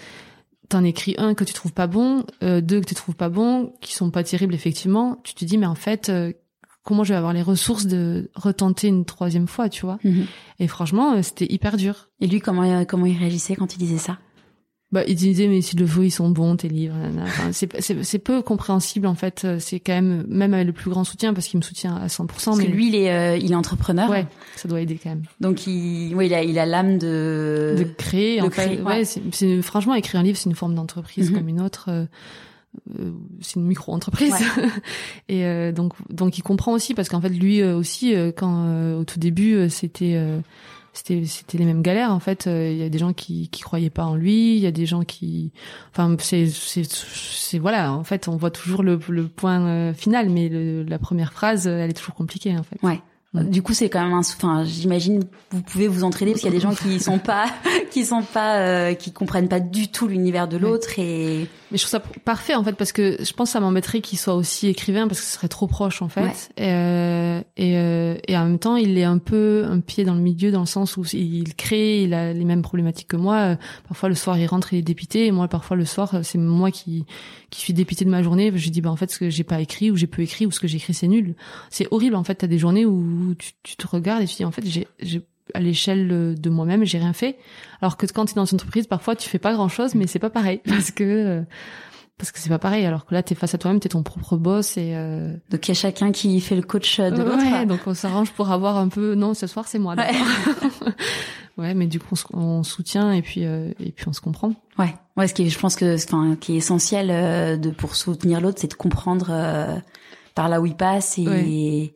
t'en 0.69 0.85
écris 0.85 1.15
un 1.19 1.35
que 1.35 1.45
tu 1.45 1.53
trouves 1.55 1.73
pas 1.73 1.87
bon, 1.87 2.25
euh, 2.43 2.61
deux 2.61 2.81
que 2.81 2.87
tu 2.87 2.95
trouves 2.95 3.17
pas 3.17 3.29
bon, 3.29 3.75
qui 3.81 3.95
sont 3.95 4.11
pas 4.11 4.25
terribles 4.25 4.55
effectivement, 4.55 5.21
tu 5.25 5.35
te 5.35 5.45
dis 5.45 5.59
mais 5.59 5.67
en 5.67 5.75
fait, 5.75 6.09
euh, 6.09 6.33
comment 6.83 7.05
je 7.05 7.13
vais 7.13 7.19
avoir 7.19 7.33
les 7.33 7.43
ressources 7.43 7.87
de 7.87 8.31
retenter 8.35 8.89
une 8.89 9.05
troisième 9.05 9.47
fois, 9.47 9.69
tu 9.69 9.87
vois? 9.87 9.99
Mhm. 10.05 10.27
Et 10.59 10.69
franchement, 10.69 11.15
euh, 11.15 11.23
c'était 11.23 11.51
hyper 11.53 11.77
dur. 11.77 12.09
Et 12.21 12.27
lui, 12.27 12.41
comment 12.41 12.63
euh, 12.63 12.85
comment 12.85 13.07
il 13.07 13.17
réagissait 13.17 13.57
quand 13.57 13.75
il 13.75 13.79
disait 13.79 13.99
ça? 13.99 14.19
Bah, 14.93 15.03
il 15.07 15.17
disait 15.17 15.49
mais 15.49 15.61
s'il 15.61 15.81
le 15.81 15.87
faut, 15.87 16.03
ils 16.03 16.11
sont 16.11 16.31
bons 16.31 16.57
tes 16.57 16.69
livres. 16.69 16.95
Enfin, 17.23 17.51
c'est 17.53 18.19
peu 18.19 18.43
compréhensible 18.43 19.07
en 19.07 19.15
fait. 19.15 19.43
Euh, 19.45 19.57
c'est 19.59 19.81
quand 19.81 19.95
même 19.95 20.25
même 20.29 20.55
avec 20.55 20.67
le 20.67 20.73
plus 20.73 20.91
grand 20.91 21.05
soutien 21.05 21.35
parce 21.35 21.47
qu'il 21.49 21.59
me 21.59 21.65
soutient 21.65 21.97
à 21.97 22.07
100%. 22.07 22.27
Parce 22.27 22.59
mais... 22.59 22.67
que 22.67 22.71
lui, 22.71 22.89
il 22.89 22.95
est 22.95 23.41
il 23.41 23.53
est 23.53 23.57
entrepreneur. 23.57 24.11
Ouais, 24.11 24.27
ça 24.57 24.69
doit 24.69 24.81
aider 24.81 24.99
quand 25.03 25.11
même. 25.11 25.23
Donc 25.41 25.67
il 25.67 26.15
oui, 26.15 26.27
il 26.27 26.35
a 26.35 26.43
il 26.45 26.59
a 26.59 26.67
l'âme 26.67 26.99
de 26.99 27.75
de 27.79 27.85
créer. 27.85 28.41
en 28.41 28.51
fait, 28.51 28.81
ouais, 28.83 29.05
c'est 29.05 29.63
franchement 29.63 29.95
écrire 29.95 30.21
un 30.21 30.25
livre, 30.25 30.39
c'est 30.39 30.51
une 30.51 30.57
forme 30.57 30.75
d'entreprise 30.75 31.31
mhm. 31.31 31.39
comme 31.39 31.49
une 31.49 31.61
autre. 31.61 31.91
Euh, 32.99 33.11
c'est 33.43 33.57
une 33.57 33.67
micro-entreprise 33.67 34.35
et 35.29 35.45
euh, 35.45 35.73
donc 35.73 35.93
donc 36.09 36.39
il 36.39 36.43
comprend 36.43 36.73
aussi 36.73 36.95
parce 36.95 37.11
qu'en 37.11 37.21
fait 37.21 37.29
lui 37.29 37.61
euh, 37.61 37.77
aussi 37.77 38.15
quand 38.35 38.95
au 38.99 39.05
tout 39.05 39.19
début 39.19 39.69
c'était 39.69 40.19
c'était 40.93 41.25
c'était 41.25 41.59
les 41.59 41.65
mêmes 41.65 41.83
galères 41.83 42.13
en 42.13 42.21
fait. 42.21 42.47
Il 42.47 42.77
y 42.77 42.83
a 42.83 42.89
des 42.89 42.99
gens 42.99 43.13
qui 43.13 43.49
qui 43.49 43.63
croyaient 43.63 43.91
pas 43.91 44.05
en 44.05 44.15
lui 44.15 44.57
il 44.57 44.61
y 44.61 44.67
a 44.67 44.73
des 44.73 44.87
gens 44.87 45.03
qui 45.03 45.53
enfin 45.91 46.17
c'est 46.19 46.49
c'est 46.49 47.59
voilà 47.59 47.93
en 47.93 48.05
fait 48.05 48.29
on 48.29 48.37
voit 48.37 48.51
toujours 48.51 48.83
le 48.83 48.99
le 49.09 49.29
point 49.29 49.93
final 49.95 50.29
mais 50.29 50.49
la 50.49 50.99
première 50.99 51.33
phrase 51.33 51.67
elle 51.67 51.91
est 51.91 51.95
toujours 51.95 52.15
compliquée 52.15 52.57
en 52.57 52.63
fait 52.63 52.83
du 53.35 53.63
coup, 53.63 53.73
c'est 53.73 53.89
quand 53.89 54.03
même 54.03 54.13
un. 54.13 54.21
Enfin, 54.21 54.65
j'imagine 54.65 55.25
vous 55.53 55.63
pouvez 55.63 55.89
vous 55.89 56.05
entraider 56.05 56.33
parce 56.33 56.43
qu'il 56.43 56.51
y 56.51 56.55
a 56.55 56.57
des 56.57 56.63
gens 56.63 56.75
qui 56.75 57.01
sont 57.01 57.19
pas, 57.25 57.47
qui 57.91 58.05
sont 58.05 58.23
pas, 58.23 58.59
euh, 58.59 58.95
qui 58.95 59.11
comprennent 59.13 59.49
pas 59.49 59.61
du 59.61 59.89
tout 59.89 60.07
l'univers 60.07 60.49
de 60.49 60.59
l'autre 60.59 60.99
et. 60.99 61.47
Mais 61.71 61.79
je 61.79 61.83
trouve 61.85 61.91
ça 61.91 62.01
parfait 62.25 62.55
en 62.55 62.63
fait 62.63 62.75
parce 62.75 62.93
que 62.93 63.17
je 63.19 63.33
pense 63.33 63.49
que 63.49 63.53
ça 63.53 63.61
m'embêterait 63.61 64.03
qu'il 64.03 64.19
soit 64.19 64.35
aussi 64.35 64.69
écrivain 64.69 65.09
parce 65.09 65.21
que 65.21 65.27
ce 65.27 65.33
serait 65.33 65.49
trop 65.49 65.67
proche 65.67 66.03
en 66.03 66.09
fait. 66.09 66.51
Et, 66.59 66.69
euh, 66.69 67.41
et, 67.57 67.79
euh, 67.79 68.17
et, 68.29 68.37
en 68.37 68.45
même 68.45 68.59
temps, 68.59 68.77
il 68.77 68.99
est 68.99 69.05
un 69.05 69.17
peu 69.17 69.65
un 69.67 69.81
pied 69.81 70.05
dans 70.05 70.15
le 70.15 70.21
milieu 70.21 70.51
dans 70.51 70.61
le 70.61 70.67
sens 70.67 70.99
où 70.99 71.05
il 71.15 71.55
crée, 71.55 72.03
il 72.03 72.13
a 72.13 72.35
les 72.35 72.45
mêmes 72.45 72.61
problématiques 72.61 73.09
que 73.09 73.17
moi. 73.17 73.57
Parfois 73.89 74.11
le 74.11 74.15
soir, 74.15 74.39
il 74.39 74.47
rentre, 74.47 74.75
il 74.75 74.81
est 74.81 74.83
dépité. 74.83 75.27
Et 75.27 75.33
moi, 75.33 75.49
parfois 75.49 75.79
le 75.79 75.87
soir, 75.87 76.21
c'est 76.23 76.39
moi 76.39 76.71
qui 76.71 77.07
qui 77.53 77.61
suis 77.61 77.75
dépité 77.75 78.05
de 78.05 78.11
ma 78.11 78.23
journée. 78.23 78.51
Je 78.55 78.71
dis 78.71 78.81
bah 78.81 78.91
en 78.91 78.97
fait 78.97 79.11
ce 79.11 79.19
que 79.19 79.31
j'ai 79.31 79.45
pas 79.45 79.61
écrit 79.61 79.91
ou 79.91 79.97
j'ai 79.97 80.07
peu 80.07 80.23
écrit 80.23 80.47
ou 80.47 80.51
ce 80.51 80.59
que 80.59 80.67
j'ai 80.67 80.79
écrit 80.79 80.95
c'est 80.95 81.07
nul. 81.07 81.35
C'est 81.71 81.87
horrible 81.91 82.17
en 82.17 82.25
fait. 82.25 82.37
T'as 82.37 82.47
des 82.47 82.59
journées 82.59 82.87
où 82.87 83.05
tu, 83.39 83.53
tu 83.63 83.77
te 83.77 83.87
regardes 83.87 84.23
et 84.23 84.27
tu 84.27 84.37
dis 84.37 84.45
en 84.45 84.51
fait 84.51 84.65
j'ai 84.65 85.27
à 85.55 85.61
l'échelle 85.61 86.35
de 86.39 86.51
moi-même, 86.51 86.85
j'ai 86.85 86.99
rien 86.99 87.13
fait. 87.13 87.37
Alors 87.81 87.97
que 87.97 88.07
quand 88.07 88.27
tu 88.27 88.33
es 88.33 88.35
dans 88.35 88.45
une 88.45 88.57
entreprise, 88.57 88.87
parfois 88.87 89.17
tu 89.17 89.29
fais 89.29 89.39
pas 89.39 89.53
grand-chose, 89.53 89.95
mais 89.95 90.07
c'est 90.07 90.19
pas 90.19 90.31
pareil 90.31 90.61
parce 90.67 90.91
que 90.91 91.05
euh, 91.05 91.43
parce 92.19 92.31
que 92.31 92.39
c'est 92.39 92.49
pas 92.49 92.59
pareil. 92.59 92.87
Alors 92.87 93.05
que 93.05 93.15
là, 93.15 93.23
tu 93.23 93.33
es 93.33 93.37
face 93.37 93.55
à 93.55 93.59
toi-même, 93.59 93.81
tu 93.81 93.87
es 93.87 93.91
ton 93.91 94.03
propre 94.03 94.37
boss 94.37 94.77
et 94.77 94.93
euh... 94.95 95.35
donc 95.51 95.67
il 95.67 95.71
y 95.71 95.73
a 95.73 95.75
chacun 95.75 96.13
qui 96.13 96.41
fait 96.41 96.57
le 96.57 96.63
coach 96.63 97.01
de 97.01 97.23
l'autre. 97.23 97.39
Ouais, 97.39 97.67
donc 97.67 97.81
on 97.87 97.95
s'arrange 97.95 98.31
pour 98.33 98.51
avoir 98.51 98.77
un 98.77 98.89
peu. 98.89 99.15
Non, 99.15 99.35
ce 99.35 99.47
soir 99.47 99.67
c'est 99.67 99.79
moi. 99.79 99.95
Ouais. 99.97 100.13
ouais, 101.59 101.75
mais 101.75 101.87
du 101.87 101.99
coup 101.99 102.15
on, 102.33 102.63
soutient 102.63 103.13
et 103.13 103.23
puis 103.23 103.45
euh, 103.45 103.73
et 103.81 103.91
puis 103.91 104.07
on 104.09 104.13
se 104.13 104.21
comprend. 104.21 104.55
Ouais, 104.79 104.95
ouais. 105.17 105.27
Ce 105.27 105.35
qui 105.35 105.43
est, 105.43 105.49
je 105.49 105.59
pense 105.59 105.77
que 105.77 105.97
enfin 105.97 106.37
qui 106.41 106.55
est 106.55 106.59
essentiel 106.59 107.09
euh, 107.11 107.57
de 107.57 107.71
pour 107.71 107.97
soutenir 107.97 108.41
l'autre, 108.41 108.59
c'est 108.61 108.71
de 108.71 108.75
comprendre 108.75 109.27
euh, 109.31 109.77
par 110.35 110.49
là 110.49 110.61
où 110.61 110.67
il 110.67 110.77
passe 110.77 111.19
et 111.19 111.95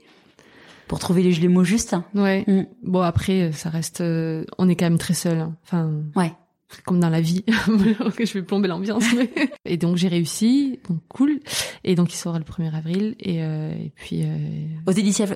pour 0.89 0.99
trouver 0.99 1.23
les, 1.23 1.33
les 1.33 1.49
mots 1.49 1.65
justes. 1.65 1.97
Ouais. 2.15 2.45
Mm. 2.47 2.67
Bon 2.83 3.01
après, 3.01 3.53
ça 3.53 3.71
reste, 3.71 4.01
euh, 4.01 4.45
on 4.59 4.69
est 4.69 4.77
quand 4.77 4.87
même 4.87 4.99
très 4.99 5.15
seul. 5.15 5.39
Hein. 5.39 5.57
Enfin. 5.65 5.91
Ouais. 6.15 6.33
Comme 6.85 6.99
dans 6.99 7.11
la 7.11 7.21
vie, 7.21 7.45
je 7.69 8.33
vais 8.33 8.43
plomber 8.43 8.67
l'ambiance. 8.67 9.05
et 9.65 9.77
donc 9.77 9.97
j'ai 9.97 10.09
réussi, 10.09 10.81
donc 10.89 10.99
cool. 11.09 11.39
Et 11.85 11.95
donc 11.95 12.13
il 12.13 12.17
sera 12.17 12.39
le 12.39 12.45
1er 12.45 12.75
avril. 12.75 13.15
Et, 13.21 13.43
euh, 13.43 13.71
et 13.73 13.93
puis 13.95 14.23
euh... 14.25 14.37
aux 14.85 14.91
éditions, 14.91 15.27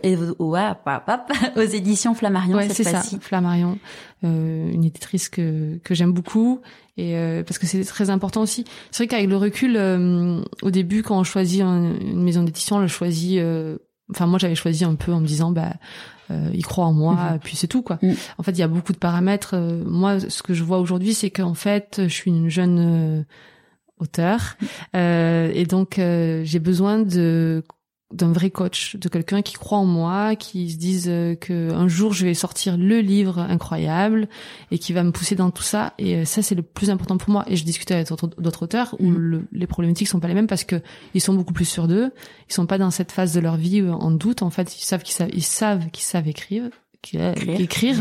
aux 1.56 1.60
éditions 1.60 2.14
Flammarion. 2.14 2.56
Ouais, 2.56 2.68
c'est 2.68 2.82
ça, 2.82 3.02
Flammarion, 3.20 3.78
euh, 4.24 4.72
une 4.72 4.84
éditrice 4.84 5.28
que 5.28 5.78
que 5.84 5.94
j'aime 5.94 6.12
beaucoup 6.12 6.62
et 7.00 7.16
euh, 7.16 7.42
parce 7.42 7.58
que 7.58 7.66
c'est 7.66 7.82
très 7.84 8.10
important 8.10 8.42
aussi. 8.42 8.64
C'est 8.90 9.04
vrai 9.04 9.08
qu'avec 9.08 9.28
le 9.28 9.36
recul, 9.36 9.76
euh, 9.76 10.42
au 10.62 10.70
début, 10.70 11.02
quand 11.02 11.18
on 11.18 11.24
choisit 11.24 11.62
une 11.62 12.22
maison 12.22 12.42
d'édition, 12.42 12.76
on 12.76 12.80
le 12.80 12.88
choisit 12.88 13.40
enfin 14.10 14.26
moi 14.26 14.38
j'avais 14.38 14.54
choisi 14.54 14.84
un 14.84 14.94
peu 14.94 15.12
en 15.12 15.20
me 15.20 15.26
disant 15.26 15.50
bah 15.50 15.74
euh, 16.30 16.50
il 16.54 16.64
croit 16.64 16.84
en 16.84 16.92
moi 16.92 17.14
mhm. 17.14 17.38
puis 17.40 17.56
c'est 17.56 17.66
tout 17.66 17.82
quoi 17.82 17.98
mm. 18.02 18.12
en 18.38 18.42
fait 18.42 18.52
il 18.52 18.58
y 18.58 18.62
a 18.62 18.68
beaucoup 18.68 18.92
de 18.92 18.98
paramètres 18.98 19.54
euh, 19.54 19.82
moi 19.84 20.20
ce 20.20 20.42
que 20.42 20.54
je 20.54 20.62
vois 20.62 20.78
aujourd'hui 20.78 21.14
c'est 21.14 21.30
qu'en 21.30 21.54
fait 21.54 22.02
je 22.02 22.12
suis 22.12 22.30
une 22.30 22.48
jeune 22.48 22.78
euh, 22.78 23.22
auteur 23.98 24.56
mm. 24.60 24.66
euh, 24.96 25.50
et 25.54 25.64
donc 25.64 25.94
j'ai 25.96 26.58
besoin 26.58 26.98
de 26.98 27.64
d'un 28.12 28.32
vrai 28.32 28.50
coach, 28.50 28.96
de 28.96 29.08
quelqu'un 29.08 29.42
qui 29.42 29.54
croit 29.54 29.78
en 29.78 29.84
moi, 29.84 30.34
qui 30.34 30.70
se 30.70 30.76
dise 30.76 31.06
euh, 31.08 31.34
que 31.36 31.72
un 31.72 31.86
jour 31.86 32.12
je 32.12 32.26
vais 32.26 32.34
sortir 32.34 32.76
le 32.76 33.00
livre 33.00 33.38
incroyable 33.38 34.28
et 34.70 34.78
qui 34.78 34.92
va 34.92 35.04
me 35.04 35.12
pousser 35.12 35.36
dans 35.36 35.50
tout 35.50 35.62
ça. 35.62 35.94
Et 35.98 36.16
euh, 36.16 36.24
ça 36.24 36.42
c'est 36.42 36.54
le 36.54 36.62
plus 36.62 36.90
important 36.90 37.18
pour 37.18 37.30
moi. 37.30 37.44
Et 37.46 37.56
je 37.56 37.64
discutais 37.64 37.94
avec 37.94 38.08
d'autres 38.08 38.62
auteurs 38.62 38.96
où 38.98 39.08
mm. 39.08 39.46
les 39.52 39.66
problématiques 39.66 40.08
sont 40.08 40.20
pas 40.20 40.28
les 40.28 40.34
mêmes 40.34 40.48
parce 40.48 40.64
que 40.64 40.82
ils 41.14 41.20
sont 41.20 41.34
beaucoup 41.34 41.52
plus 41.52 41.64
sûrs 41.64 41.86
d'eux. 41.86 42.12
Ils 42.48 42.54
sont 42.54 42.66
pas 42.66 42.78
dans 42.78 42.90
cette 42.90 43.12
phase 43.12 43.32
de 43.32 43.40
leur 43.40 43.56
vie 43.56 43.82
en 43.82 44.10
doute. 44.10 44.42
En 44.42 44.50
fait, 44.50 44.76
ils 44.76 44.84
savent 44.84 45.02
qu'ils 45.02 45.14
savent, 45.14 45.30
ils 45.32 45.44
savent 45.44 45.90
qu'ils 45.90 46.04
savent 46.04 46.26
écrire, 46.26 46.68
écrire. 47.02 47.60
écrire. 47.60 47.96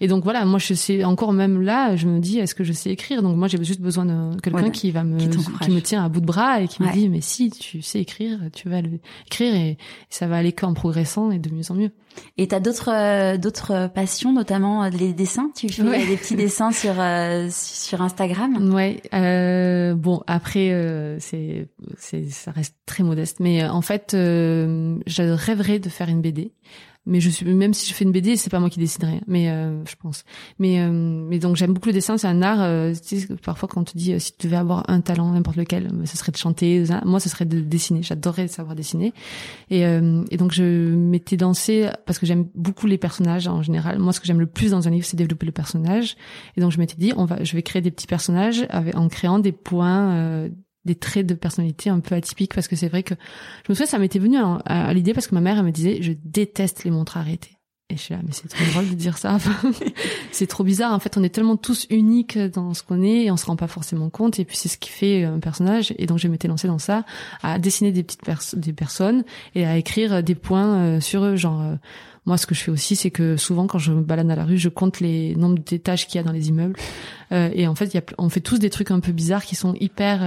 Et 0.00 0.08
donc 0.08 0.24
voilà, 0.24 0.44
moi 0.44 0.58
je 0.58 0.74
sais 0.74 1.04
encore 1.04 1.32
même 1.32 1.60
là, 1.60 1.96
je 1.96 2.06
me 2.06 2.20
dis 2.20 2.38
est-ce 2.38 2.54
que 2.54 2.64
je 2.64 2.72
sais 2.72 2.90
écrire? 2.90 3.22
Donc 3.22 3.36
moi 3.36 3.48
j'ai 3.48 3.62
juste 3.62 3.80
besoin 3.80 4.04
de 4.04 4.40
quelqu'un 4.40 4.70
qui 4.70 4.90
va 4.90 5.04
me 5.04 5.18
qui, 5.18 5.70
me 5.70 5.80
tient 5.80 6.04
à 6.04 6.08
bout 6.08 6.20
de 6.20 6.26
bras 6.26 6.60
et 6.60 6.68
qui 6.68 6.82
me 6.82 6.92
dit 6.92 7.08
mais 7.08 7.20
si 7.20 7.50
tu 7.50 7.82
sais 7.82 8.00
écrire, 8.00 8.38
tu 8.52 8.68
vas 8.68 8.80
le 8.80 9.00
écrire 9.26 9.54
et, 9.54 9.78
ça 10.10 10.26
va 10.26 10.36
aller 10.36 10.52
qu'en 10.52 10.74
progressant 10.74 11.30
et 11.30 11.38
de 11.38 11.50
mieux 11.50 11.70
en 11.70 11.74
mieux. 11.74 11.90
Et 12.36 12.48
t'as 12.48 12.60
d'autres 12.60 12.90
euh, 12.92 13.36
d'autres 13.36 13.90
passions, 13.94 14.32
notamment 14.32 14.84
euh, 14.84 14.90
les 14.90 15.12
dessins? 15.12 15.50
Tu 15.54 15.68
fais 15.68 15.82
des 15.82 16.16
petits 16.16 16.36
dessins 16.36 16.72
sur 16.72 16.94
euh, 16.98 17.48
sur 17.50 18.02
Instagram? 18.02 18.72
Ouais. 18.72 19.02
Euh, 19.14 19.94
bon 19.94 20.22
après 20.26 21.16
c'est 21.20 21.68
c'est 21.96 22.28
ça 22.30 22.50
reste 22.50 22.76
très 22.86 23.02
modeste, 23.02 23.40
mais 23.40 23.66
en 23.66 23.82
fait 23.82 24.10
je 24.12 25.22
rêverais 25.22 25.78
de 25.78 25.88
faire 25.88 26.08
une 26.08 26.20
BD 26.20 26.52
mais 27.08 27.20
je 27.20 27.30
suis 27.30 27.46
même 27.46 27.74
si 27.74 27.88
je 27.88 27.94
fais 27.94 28.04
une 28.04 28.12
BD 28.12 28.36
c'est 28.36 28.50
pas 28.50 28.60
moi 28.60 28.70
qui 28.70 28.78
déciderai 28.78 29.20
mais 29.26 29.50
euh, 29.50 29.84
je 29.86 29.96
pense. 29.96 30.24
Mais 30.58 30.80
euh, 30.80 30.90
mais 30.92 31.38
donc 31.38 31.56
j'aime 31.56 31.72
beaucoup 31.72 31.88
le 31.88 31.94
dessin 31.94 32.18
c'est 32.18 32.26
un 32.26 32.42
art 32.42 32.60
euh, 32.60 32.92
tu 32.92 33.20
sais, 33.20 33.28
parfois 33.42 33.68
quand 33.68 33.80
on 33.80 33.84
te 33.84 33.96
dit 33.96 34.18
si 34.20 34.32
tu 34.36 34.46
devais 34.46 34.56
avoir 34.56 34.84
un 34.88 35.00
talent 35.00 35.32
n'importe 35.32 35.56
lequel 35.56 35.90
ce 36.04 36.16
serait 36.16 36.32
de 36.32 36.36
chanter 36.36 36.84
moi 37.04 37.18
ce 37.18 37.28
serait 37.28 37.46
de 37.46 37.60
dessiner. 37.60 38.02
J'adorerais 38.02 38.48
savoir 38.48 38.76
dessiner. 38.76 39.12
Et 39.70 39.80
et 39.82 40.36
donc 40.36 40.52
je 40.52 40.62
m'étais 40.62 41.36
dansé 41.36 41.88
parce 42.06 42.18
que 42.18 42.26
j'aime 42.26 42.46
beaucoup 42.54 42.86
les 42.86 42.98
personnages 42.98 43.48
en 43.48 43.62
général. 43.62 43.98
Moi 43.98 44.12
ce 44.12 44.20
que 44.20 44.26
j'aime 44.26 44.40
le 44.40 44.46
plus 44.46 44.70
dans 44.72 44.86
un 44.86 44.90
livre 44.90 45.06
c'est 45.06 45.16
développer 45.16 45.46
le 45.46 45.52
personnage. 45.52 46.16
Et 46.56 46.60
donc 46.60 46.72
je 46.72 46.78
m'étais 46.78 46.96
dit 46.96 47.12
on 47.16 47.24
va 47.24 47.42
je 47.42 47.54
vais 47.56 47.62
créer 47.62 47.82
des 47.82 47.90
petits 47.90 48.06
personnages 48.06 48.66
en 48.94 49.08
créant 49.08 49.38
des 49.38 49.52
points 49.52 50.48
des 50.88 50.94
traits 50.94 51.26
de 51.26 51.34
personnalité 51.34 51.90
un 51.90 52.00
peu 52.00 52.14
atypiques 52.14 52.54
parce 52.54 52.66
que 52.66 52.76
c'est 52.76 52.88
vrai 52.88 53.02
que 53.02 53.14
je 53.64 53.72
me 53.72 53.74
souviens 53.74 53.86
ça 53.86 53.98
m'était 53.98 54.18
venu 54.18 54.38
à, 54.38 54.92
l'idée 54.92 55.14
parce 55.14 55.26
que 55.26 55.34
ma 55.34 55.40
mère 55.40 55.58
elle 55.58 55.64
me 55.64 55.70
disait 55.70 56.02
je 56.02 56.12
déteste 56.24 56.84
les 56.84 56.90
montres 56.90 57.16
arrêtées. 57.16 57.52
Et 57.90 57.96
je 57.96 58.02
suis 58.02 58.14
là 58.14 58.20
mais 58.22 58.32
c'est 58.32 58.48
trop 58.48 58.64
drôle 58.72 58.90
de 58.90 58.94
dire 58.94 59.16
ça. 59.16 59.38
C'est 60.32 60.46
trop 60.46 60.62
bizarre. 60.62 60.92
En 60.92 60.98
fait 60.98 61.16
on 61.16 61.22
est 61.22 61.30
tellement 61.30 61.56
tous 61.56 61.86
uniques 61.88 62.38
dans 62.38 62.74
ce 62.74 62.82
qu'on 62.82 63.02
est 63.02 63.24
et 63.24 63.30
on 63.30 63.38
se 63.38 63.46
rend 63.46 63.56
pas 63.56 63.66
forcément 63.66 64.10
compte. 64.10 64.38
Et 64.38 64.44
puis 64.44 64.56
c'est 64.56 64.68
ce 64.68 64.76
qui 64.76 64.90
fait 64.90 65.24
un 65.24 65.38
personnage. 65.38 65.94
Et 65.96 66.06
donc 66.06 66.18
je 66.18 66.28
m'étais 66.28 66.48
lancée 66.48 66.68
dans 66.68 66.78
ça 66.78 67.04
à 67.42 67.58
dessiner 67.58 67.92
des 67.92 68.02
petites 68.02 68.58
des 68.58 68.72
personnes 68.74 69.24
et 69.54 69.64
à 69.64 69.78
écrire 69.78 70.22
des 70.22 70.34
points 70.34 70.76
euh, 70.76 71.00
sur 71.00 71.24
eux. 71.24 71.36
Genre 71.36 71.62
euh, 71.62 71.76
moi, 72.28 72.36
ce 72.36 72.46
que 72.46 72.54
je 72.54 72.62
fais 72.62 72.70
aussi, 72.70 72.94
c'est 72.94 73.10
que 73.10 73.38
souvent, 73.38 73.66
quand 73.66 73.78
je 73.78 73.90
me 73.90 74.02
balade 74.02 74.30
à 74.30 74.36
la 74.36 74.44
rue, 74.44 74.58
je 74.58 74.68
compte 74.68 75.00
les 75.00 75.34
nombres 75.34 75.60
d'étages 75.60 76.06
qu'il 76.06 76.16
y 76.16 76.18
a 76.18 76.22
dans 76.22 76.32
les 76.32 76.50
immeubles. 76.50 76.76
Euh, 77.32 77.48
et 77.54 77.66
en 77.66 77.74
fait, 77.74 77.94
y 77.94 77.96
a, 77.96 78.02
on 78.18 78.28
fait 78.28 78.42
tous 78.42 78.58
des 78.58 78.68
trucs 78.68 78.90
un 78.90 79.00
peu 79.00 79.12
bizarres 79.12 79.46
qui 79.46 79.54
sont 79.54 79.72
hyper 79.80 80.20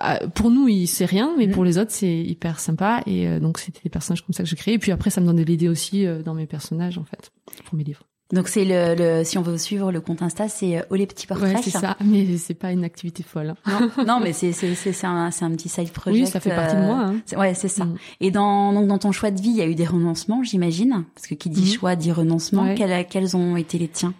bah, 0.00 0.18
pour 0.34 0.50
nous, 0.50 0.68
il 0.68 0.86
c'est 0.86 1.04
rien, 1.06 1.34
mais 1.38 1.46
Mhm. 1.46 1.52
pour 1.54 1.64
les 1.64 1.78
autres, 1.78 1.90
c'est 1.92 2.18
hyper 2.18 2.60
sympa. 2.60 3.02
Et 3.06 3.26
euh, 3.28 3.40
donc, 3.40 3.58
c'était 3.58 3.80
des 3.82 3.90
personnages 3.90 4.24
comme 4.24 4.34
ça 4.34 4.42
que 4.42 4.48
je 4.48 4.54
créais. 4.54 4.74
Et 4.74 4.78
puis 4.78 4.92
après, 4.92 5.10
ça 5.10 5.20
me 5.20 5.26
donne 5.26 5.36
de 5.36 5.42
l'idée 5.42 5.68
aussi 5.68 6.06
euh, 6.06 6.22
dans 6.22 6.34
mes 6.34 6.46
personnages, 6.46 6.98
en 6.98 7.04
fait, 7.04 7.30
pour 7.64 7.74
mes 7.76 7.84
livres. 7.84 8.02
Donc 8.30 8.48
c'est 8.48 8.66
le, 8.66 8.94
le, 8.94 9.24
si 9.24 9.38
on 9.38 9.42
veut 9.42 9.56
suivre 9.56 9.90
le 9.90 10.02
compte 10.02 10.20
Insta, 10.20 10.50
c'est 10.50 10.76
euh, 10.76 10.82
Oh 10.90 10.96
les 10.96 11.06
petits 11.06 11.26
portraits. 11.26 11.56
Ouais, 11.56 11.62
c'est 11.62 11.70
ça. 11.70 11.96
Mais 12.04 12.36
c'est 12.36 12.52
pas 12.52 12.72
une 12.72 12.84
activité 12.84 13.22
folle. 13.22 13.54
hein. 13.64 13.88
Non, 13.96 14.04
non, 14.06 14.20
mais 14.20 14.34
c'est 14.34 14.52
c'est 14.52 14.74
c'est 14.74 15.06
un 15.06 15.30
c'est 15.30 15.46
un 15.46 15.50
petit 15.52 15.70
side 15.70 15.90
project. 15.92 16.26
Oui, 16.26 16.30
ça 16.30 16.38
fait 16.38 16.54
partie 16.54 16.76
de 16.76 16.80
euh, 16.82 16.86
moi. 16.86 16.96
Hein. 17.06 17.38
Ouais, 17.38 17.54
c'est 17.54 17.68
ça. 17.68 17.86
Mm. 17.86 17.96
Et 18.20 18.30
dans 18.30 18.74
donc 18.74 18.86
dans 18.86 18.98
ton 18.98 19.12
choix 19.12 19.30
de 19.30 19.40
vie, 19.40 19.48
il 19.48 19.56
y 19.56 19.62
a 19.62 19.66
eu 19.66 19.74
des 19.74 19.86
renoncements, 19.86 20.42
j'imagine, 20.42 21.04
parce 21.14 21.26
que 21.26 21.34
qui 21.34 21.48
dit 21.48 21.62
Mhm. 21.62 21.66
choix 21.68 21.96
dit 21.96 22.12
renoncement. 22.12 22.64
Ouais. 22.64 22.74
Quels 22.74 23.06
quels 23.06 23.34
ont 23.34 23.56
été 23.56 23.78
les 23.78 23.88
tiens? 23.88 24.12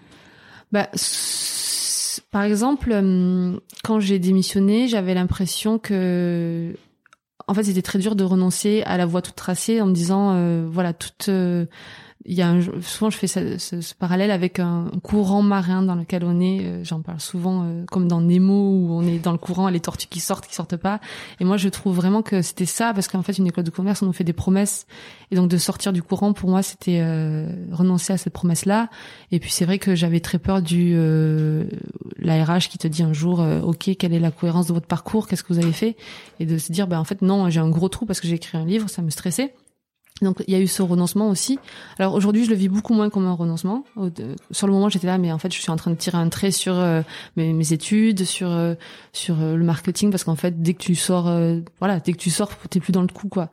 Bah, 0.73 0.89
par 2.31 2.43
exemple, 2.43 2.93
hum, 2.93 3.61
quand 3.85 4.01
j'ai 4.01 4.19
démissionné, 4.19 4.89
j'avais 4.89 5.15
l'impression 5.15 5.79
que, 5.79 6.75
en 7.47 7.55
fait, 7.55 7.65
c'était 7.65 7.83
très 7.83 7.99
dur 7.99 8.17
de 8.17 8.25
renoncer 8.25 8.83
à 8.85 8.97
la 8.97 9.07
voie 9.07 9.23
toute 9.23 9.37
tracée 9.37 9.81
en 9.81 9.87
me 9.87 9.93
disant, 9.93 10.35
euh, 10.35 10.67
voilà, 10.71 10.93
toute, 10.93 11.29
euh, 11.31 11.65
il 12.25 12.35
y 12.35 12.43
a 12.43 12.49
un, 12.49 12.61
souvent 12.83 13.11
je 13.11 13.17
fais 13.17 13.27
ce, 13.29 13.59
ce- 13.59 13.81
ce 13.81 13.95
parallèle 13.95 14.31
avec 14.31 14.59
un, 14.59 14.87
courant 15.03 15.43
marin 15.43 15.83
dans 15.83 15.95
lequel 15.95 16.25
on 16.25 16.41
est. 16.41 16.61
euh, 16.65 16.85
J'en 16.85 17.01
parle 17.01 17.21
souvent 17.21 17.63
euh, 17.65 17.85
comme 17.87 18.09
dans 18.09 18.21
Nemo 18.21 18.53
où 18.55 18.89
on 18.93 19.03
est 19.07 19.19
dans 19.19 19.33
le 19.33 19.39
courant, 19.39 19.69
les 19.69 19.81
tortues 19.81 20.09
qui 20.09 20.21
sortent, 20.21 20.47
qui 20.47 20.55
sortent 20.55 20.77
pas. 20.77 21.01
Et 21.41 21.45
moi, 21.45 21.57
je 21.57 21.69
trouve 21.69 21.95
vraiment 21.95 22.23
que 22.23 22.43
c'était 22.43 22.67
ça 22.67 22.93
parce 22.93 23.09
qu'en 23.09 23.23
fait, 23.23 23.39
une 23.39 23.47
école 23.47 23.65
de 23.65 23.71
commerce, 23.71 24.03
on 24.03 24.07
nous 24.07 24.13
fait 24.13 24.25
des 24.25 24.33
promesses 24.33 24.87
et 25.31 25.37
donc 25.37 25.49
de 25.49 25.57
sortir 25.57 25.93
du 25.93 26.03
courant 26.03 26.33
pour 26.33 26.51
moi, 26.51 26.63
c'était 26.63 26.99
euh, 27.01 27.47
renoncer 27.73 28.13
à 28.13 28.17
cette 28.19 28.33
promesse-là. 28.33 28.89
Et 29.31 29.39
puis 29.39 29.51
c'est 29.51 29.65
vrai 29.65 29.79
que 29.79 29.95
j'avais 29.95 30.21
très 30.21 30.39
peur 30.39 30.61
du 30.61 30.93
euh, 30.97 31.65
la 32.19 32.39
qui 32.61 32.79
te 32.79 32.89
dit 32.89 33.03
un 33.03 33.13
jour, 33.13 33.41
euh, 33.41 33.61
ok, 33.61 33.91
quelle 33.99 34.15
est 34.15 34.19
la 34.21 34.31
cohérence 34.31 34.67
de 34.69 34.73
votre 34.73 34.87
parcours, 34.87 35.29
qu'est-ce 35.29 35.43
que 35.45 35.53
vous 35.53 35.59
avez 35.59 35.73
fait, 35.73 35.97
et 36.41 36.47
de 36.47 36.57
se 36.59 36.73
dire, 36.73 36.87
ben 36.87 36.99
en 36.99 37.05
fait 37.05 37.21
non, 37.23 37.51
j'ai 37.51 37.61
un 37.61 37.69
gros 37.69 37.89
trou 37.89 38.07
parce 38.07 38.21
que 38.21 38.27
j'ai 38.27 38.37
écrit 38.37 38.57
un 38.59 38.65
livre, 38.65 38.89
ça 38.89 39.03
me 39.03 39.11
stressait. 39.11 39.55
Donc 40.23 40.43
il 40.47 40.53
y 40.53 40.57
a 40.57 40.61
eu 40.61 40.67
ce 40.67 40.83
renoncement 40.83 41.29
aussi. 41.29 41.59
Alors 41.99 42.15
aujourd'hui, 42.15 42.45
je 42.45 42.51
le 42.51 42.57
vis 42.57 42.69
beaucoup 42.69 42.95
moins 42.95 43.11
comme 43.11 43.27
un 43.27 43.33
renoncement. 43.33 43.85
Sur 44.51 44.67
le 44.67 44.73
moment, 44.73 44.89
j'étais 44.89 45.07
là, 45.07 45.19
mais 45.19 45.33
en 45.33 45.39
fait, 45.39 45.53
je 45.53 45.61
suis 45.61 45.71
en 45.71 45.77
train 45.77 45.91
de 45.91 45.97
tirer 45.97 46.19
un 46.19 46.29
trait 46.29 46.51
sur 46.51 46.75
euh, 46.75 47.03
mes, 47.37 47.73
études, 47.73 48.25
sur 48.25 48.51
euh, 48.51 48.75
euh, 49.31 49.57
le 49.57 49.65
marketing, 49.65 50.11
parce 50.11 50.25
qu'en 50.25 50.37
fait, 50.37 50.63
dès 50.63 50.75
que 50.75 50.83
tu 50.83 50.95
sors, 50.95 51.31
voilà, 51.79 52.01
dès 52.01 52.13
que 52.13 52.19
tu 52.19 52.31
sors, 52.31 52.51
t'es 52.71 52.81
plus 52.81 52.93
dans 52.93 53.03
le 53.03 53.09
coup, 53.09 53.29
quoi. 53.29 53.51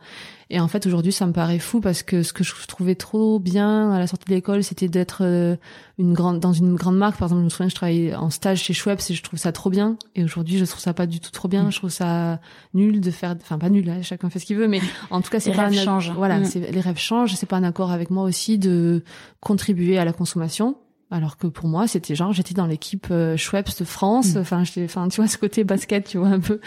Et 0.52 0.60
en 0.60 0.68
fait, 0.68 0.86
aujourd'hui, 0.86 1.12
ça 1.12 1.26
me 1.26 1.32
paraît 1.34 1.58
fou 1.60 1.82
parce 1.82 2.04
que 2.04 2.22
ce 2.22 2.32
que 2.32 2.44
je 2.44 2.54
trouvais 2.68 2.94
trop 2.96 3.40
bien 3.40 3.92
à 3.92 3.98
la 4.00 4.06
sortie 4.06 4.26
de 4.30 4.34
l'école, 4.36 4.64
c'était 4.64 4.88
d'être 4.88 5.20
euh, 5.24 5.56
une 5.98 6.14
grande 6.14 6.40
dans 6.40 6.54
une 6.54 6.76
grande 6.76 6.98
marque. 6.98 7.18
Par 7.18 7.28
exemple, 7.28 7.40
je 7.42 7.46
me 7.46 7.50
souviens, 7.50 7.70
je 7.70 7.76
travaillais 7.76 8.14
en 8.16 8.30
stage 8.30 8.62
chez 8.62 8.74
Schweppes 8.74 9.02
et 9.10 9.14
je 9.16 9.24
trouve 9.24 9.40
ça 9.40 9.52
trop 9.52 9.72
bien. 9.72 9.98
Et 10.16 10.24
aujourd'hui, 10.24 10.58
je 10.60 10.66
trouve 10.66 10.80
ça 10.80 10.94
pas 10.94 11.08
du 11.08 11.20
tout 11.20 11.32
trop 11.32 11.48
bien. 11.48 11.64
Mm. 11.64 11.72
Je 11.72 11.78
trouve 11.78 11.90
ça 11.90 12.40
nul 12.76 13.02
de 13.02 13.10
faire, 13.12 13.36
enfin 13.42 13.58
pas 13.58 13.70
nul, 13.70 13.90
hein, 13.90 14.02
chacun 14.04 14.30
fait 14.30 14.38
ce 14.40 14.46
qu'il 14.46 14.58
veut, 14.58 14.68
mais 14.68 14.82
en 15.10 15.22
tout 15.22 15.32
cas, 15.32 15.40
c'est 15.40 15.52
pas 15.52 15.64
rêves 15.68 15.80
un- 15.80 15.84
changent. 15.84 16.12
Voilà, 16.16 16.38
Mm. 16.40 16.50
les 16.72 16.80
rêves 16.82 17.00
changent. 17.00 17.34
C'est 17.34 17.48
pas 17.48 17.58
un 17.58 17.64
accord 17.64 17.92
avec 17.92 18.12
moi 18.12 18.24
aussi 18.24 18.60
de 18.60 19.04
contribuer 19.40 19.98
à 19.98 20.06
la 20.06 20.14
consommation. 20.14 20.78
Alors 21.12 21.38
que 21.38 21.48
pour 21.48 21.68
moi, 21.68 21.88
c'était 21.88 22.16
genre, 22.16 22.34
j'étais 22.34 22.54
dans 22.56 22.66
l'équipe 22.66 23.08
euh, 23.12 23.38
Schweppes 23.38 23.78
de 23.80 23.86
France. 23.86 24.34
Mm. 24.36 24.40
Enfin, 24.40 24.64
j'étais, 24.64 24.84
enfin, 24.86 25.08
tu 25.08 25.18
vois, 25.22 25.28
ce 25.28 25.38
côté 25.38 25.64
basket, 25.64 26.08
tu 26.08 26.18
vois 26.18 26.30
un 26.30 26.40
peu. 26.40 26.60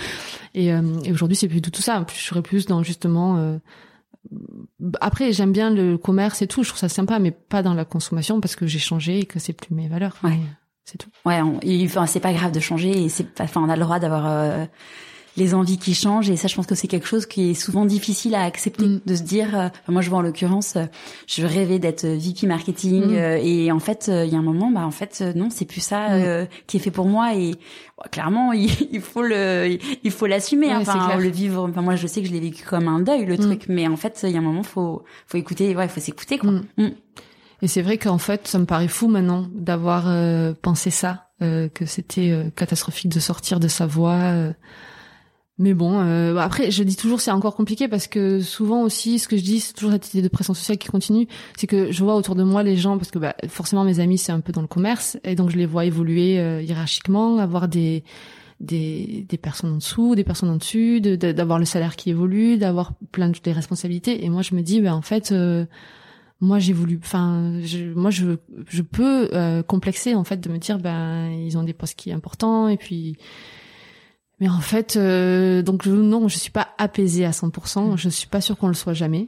Et, 0.54 0.72
euh, 0.72 0.82
et 1.04 1.12
aujourd'hui, 1.12 1.36
c'est 1.36 1.48
plus 1.48 1.60
du 1.60 1.70
tout 1.70 1.82
ça. 1.82 2.00
En 2.00 2.04
plus, 2.04 2.16
je 2.16 2.24
serais 2.24 2.42
plus 2.42 2.66
dans 2.66 2.82
justement. 2.82 3.36
euh, 3.38 3.58
après, 5.00 5.32
j'aime 5.32 5.52
bien 5.52 5.70
le 5.70 5.96
commerce 5.98 6.42
et 6.42 6.46
tout. 6.46 6.62
Je 6.62 6.68
trouve 6.68 6.78
ça 6.80 6.88
sympa, 6.88 7.18
mais 7.18 7.30
pas 7.30 7.62
dans 7.62 7.74
la 7.74 7.84
consommation 7.84 8.40
parce 8.40 8.56
que 8.56 8.66
j'ai 8.66 8.78
changé 8.78 9.20
et 9.20 9.24
que 9.26 9.38
c'est 9.38 9.52
plus 9.52 9.74
mes 9.74 9.88
valeurs. 9.88 10.16
Ouais. 10.22 10.38
C'est 10.84 10.98
tout. 10.98 11.10
Ouais, 11.26 11.40
on- 11.42 11.60
enfin 11.84 12.06
c'est 12.06 12.20
pas 12.20 12.32
grave 12.32 12.50
de 12.52 12.60
changer 12.60 12.90
et 13.04 13.08
c'est 13.10 13.40
enfin 13.42 13.60
on 13.62 13.68
a 13.68 13.76
le 13.76 13.82
droit 13.82 13.98
d'avoir 13.98 14.24
euh, 14.26 14.64
les 15.38 15.54
envies 15.54 15.78
qui 15.78 15.94
changent 15.94 16.28
et 16.28 16.36
ça 16.36 16.48
je 16.48 16.54
pense 16.56 16.66
que 16.66 16.74
c'est 16.74 16.88
quelque 16.88 17.06
chose 17.06 17.24
qui 17.26 17.50
est 17.50 17.54
souvent 17.54 17.84
difficile 17.86 18.34
à 18.34 18.42
accepter 18.42 18.84
Mm. 18.86 19.00
de 19.06 19.14
se 19.14 19.22
dire 19.22 19.58
euh, 19.58 19.68
moi 19.88 20.02
je 20.02 20.10
vois 20.10 20.18
en 20.18 20.22
l'occurrence 20.22 20.76
euh, 20.76 20.84
je 21.26 21.46
rêvais 21.46 21.78
d'être 21.78 22.04
VP 22.06 22.46
marketing 22.46 23.06
Mm. 23.06 23.14
euh, 23.14 23.38
et 23.42 23.72
en 23.72 23.78
fait 23.78 24.08
euh, 24.08 24.24
il 24.26 24.32
y 24.32 24.36
a 24.36 24.38
un 24.38 24.42
moment 24.42 24.70
bah 24.70 24.84
en 24.84 24.90
fait 24.90 25.20
euh, 25.22 25.32
non 25.34 25.48
c'est 25.50 25.64
plus 25.64 25.80
ça 25.80 26.08
Mm. 26.08 26.12
euh, 26.12 26.44
qui 26.66 26.76
est 26.76 26.80
fait 26.80 26.90
pour 26.90 27.06
moi 27.06 27.34
et 27.34 27.48
ouais, 27.52 28.08
clairement 28.10 28.52
il, 28.54 28.68
il 28.92 29.00
faut 29.00 29.22
le 29.22 29.78
il 30.04 30.10
faut 30.10 30.26
l'assumer 30.26 30.70
hein, 30.72 30.80
enfin 30.82 31.16
le 31.16 31.28
vivre 31.28 31.66
enfin 31.68 31.82
moi 31.82 31.96
je 31.96 32.06
sais 32.06 32.20
que 32.20 32.28
je 32.28 32.32
l'ai 32.32 32.40
vécu 32.40 32.64
comme 32.64 32.88
un 32.88 33.00
deuil 33.00 33.24
le 33.24 33.38
truc 33.38 33.64
mais 33.68 33.86
en 33.88 33.96
fait 33.96 34.20
il 34.24 34.30
y 34.30 34.36
a 34.36 34.38
un 34.38 34.42
moment 34.42 34.62
faut 34.62 35.04
faut 35.26 35.38
écouter 35.38 35.74
ouais 35.76 35.88
faut 35.88 36.00
s'écouter 36.00 36.38
quoi. 36.38 36.50
Et 37.60 37.66
c'est 37.66 37.82
vrai 37.82 37.98
qu'en 37.98 38.18
fait, 38.18 38.46
ça 38.46 38.60
me 38.60 38.66
paraît 38.66 38.86
fou 38.86 39.08
maintenant 39.08 39.48
d'avoir 39.52 40.04
euh, 40.06 40.54
pensé 40.62 40.90
ça, 40.90 41.26
euh, 41.42 41.68
que 41.68 41.86
c'était 41.86 42.30
euh, 42.30 42.50
catastrophique 42.54 43.08
de 43.10 43.18
sortir 43.18 43.58
de 43.58 43.66
sa 43.66 43.84
voie. 43.84 44.52
Mais 45.60 45.74
bon, 45.74 45.98
euh, 46.00 46.36
après, 46.36 46.70
je 46.70 46.84
dis 46.84 46.94
toujours 46.94 47.20
c'est 47.20 47.32
encore 47.32 47.56
compliqué 47.56 47.88
parce 47.88 48.06
que 48.06 48.40
souvent 48.40 48.82
aussi, 48.82 49.18
ce 49.18 49.26
que 49.26 49.36
je 49.36 49.42
dis, 49.42 49.58
c'est 49.58 49.72
toujours 49.72 49.90
cette 49.90 50.14
idée 50.14 50.22
de 50.22 50.28
pression 50.28 50.54
sociale 50.54 50.78
qui 50.78 50.86
continue. 50.88 51.26
C'est 51.56 51.66
que 51.66 51.90
je 51.90 52.04
vois 52.04 52.14
autour 52.14 52.36
de 52.36 52.44
moi 52.44 52.62
les 52.62 52.76
gens, 52.76 52.96
parce 52.96 53.10
que 53.10 53.18
bah, 53.18 53.34
forcément 53.48 53.82
mes 53.82 53.98
amis 53.98 54.18
c'est 54.18 54.30
un 54.30 54.38
peu 54.40 54.52
dans 54.52 54.60
le 54.62 54.68
commerce, 54.68 55.18
et 55.24 55.34
donc 55.34 55.50
je 55.50 55.56
les 55.56 55.66
vois 55.66 55.84
évoluer 55.84 56.38
euh, 56.38 56.62
hiérarchiquement, 56.62 57.38
avoir 57.38 57.66
des 57.66 58.04
des, 58.60 59.24
des 59.28 59.36
personnes 59.36 59.72
en 59.72 59.76
dessous, 59.76 60.14
des 60.16 60.24
personnes 60.24 60.48
en 60.50 60.56
dessus, 60.56 61.00
de- 61.00 61.14
de- 61.16 61.30
d'avoir 61.32 61.58
le 61.60 61.64
salaire 61.64 61.94
qui 61.96 62.10
évolue, 62.10 62.56
d'avoir 62.58 62.92
plein 63.12 63.28
de 63.28 63.38
des 63.42 63.52
responsabilités. 63.52 64.24
Et 64.24 64.30
moi, 64.30 64.42
je 64.42 64.54
me 64.56 64.62
dis, 64.62 64.80
ben 64.80 64.94
en 64.94 65.02
fait, 65.02 65.30
euh, 65.32 65.64
moi 66.40 66.58
j'ai 66.60 66.72
voulu, 66.72 67.00
enfin, 67.02 67.54
je, 67.64 67.92
moi 67.94 68.10
je 68.10 68.36
je 68.68 68.82
peux 68.82 69.28
euh, 69.32 69.62
complexer 69.64 70.14
en 70.14 70.22
fait 70.24 70.38
de 70.40 70.48
me 70.48 70.58
dire, 70.58 70.78
ben 70.78 71.30
ils 71.32 71.58
ont 71.58 71.64
des 71.64 71.72
postes 71.72 71.96
qui 71.98 72.10
sont 72.10 72.16
importants 72.16 72.68
et 72.68 72.76
puis. 72.76 73.16
Mais 74.40 74.48
en 74.48 74.60
fait, 74.60 74.96
euh, 74.96 75.62
donc 75.62 75.86
non, 75.86 76.28
je 76.28 76.38
suis 76.38 76.50
pas 76.50 76.68
apaisée 76.78 77.24
à 77.24 77.30
100%. 77.32 77.96
Je 77.96 78.08
suis 78.08 78.28
pas 78.28 78.40
sûre 78.40 78.56
qu'on 78.56 78.68
le 78.68 78.74
soit 78.74 78.94
jamais. 78.94 79.26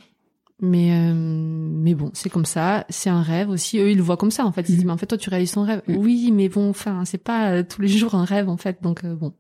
Mais 0.63 0.93
euh, 0.93 1.15
mais 1.15 1.95
bon, 1.95 2.11
c'est 2.13 2.29
comme 2.29 2.45
ça. 2.45 2.85
C'est 2.91 3.09
un 3.11 3.23
rêve 3.23 3.49
aussi. 3.49 3.79
Eux, 3.79 3.91
ils 3.91 3.97
le 3.97 4.03
voient 4.03 4.19
comme 4.19 4.31
ça 4.31 4.45
en 4.45 4.53
fait. 4.53 4.61
Ils 4.63 4.67
se 4.67 4.73
disent, 4.73 4.85
mais 4.85 4.93
en 4.93 4.99
fait, 4.99 5.07
toi, 5.07 5.17
tu 5.19 5.31
réalises 5.31 5.53
ton 5.53 5.65
rêve. 5.65 5.83
Mm. 5.89 5.97
Oui, 5.97 6.31
mais 6.33 6.49
bon, 6.49 6.69
enfin, 6.71 7.05
c'est 7.07 7.19
pas 7.23 7.51
euh, 7.51 7.63
tous 7.69 7.81
les 7.81 7.89
jours 7.89 8.15
un 8.15 8.25
rêve 8.25 8.49
en 8.49 8.57
fait. 8.59 8.83
Donc 8.83 9.03
euh, 9.05 9.15
bon, 9.15 9.33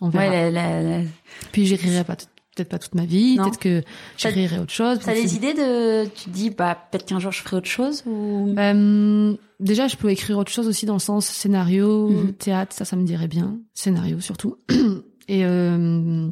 on 0.00 0.08
verra. 0.10 0.24
ouais 0.30 0.50
la- 0.50 0.80
la- 0.82 1.00
la- 1.00 1.04
Puis 1.52 1.66
j'irai 1.66 2.04
pas 2.04 2.14
peut-être 2.54 2.68
pas 2.68 2.78
toute 2.78 2.94
ma 2.94 3.04
vie. 3.04 3.36
Peut-être 3.36 3.58
que 3.58 3.82
j'irai 4.16 4.58
autre 4.60 4.72
chose. 4.72 4.98
T'as 5.04 5.14
des 5.14 5.34
idées 5.36 5.54
de, 5.54 6.04
tu 6.06 6.24
te 6.26 6.30
dis, 6.30 6.50
bah, 6.50 6.76
peut-être 6.90 7.04
qu'un 7.06 7.18
jour 7.18 7.32
je 7.32 7.42
ferai 7.42 7.56
autre 7.56 7.68
chose 7.68 8.02
ou... 8.06 8.54
Euh, 8.58 9.34
déjà, 9.60 9.86
je 9.88 9.96
peux 9.96 10.10
écrire 10.10 10.36
autre 10.38 10.50
chose 10.52 10.66
aussi 10.68 10.84
dans 10.86 10.94
le 10.94 10.98
sens 11.00 11.26
scénario, 11.26 12.10
théâtre, 12.38 12.74
ça, 12.76 12.84
ça 12.84 12.96
me 12.96 13.04
dirait 13.04 13.28
bien. 13.28 13.58
Scénario 13.74 14.20
surtout. 14.20 14.56
Et 15.32 15.44
euh, 15.44 16.28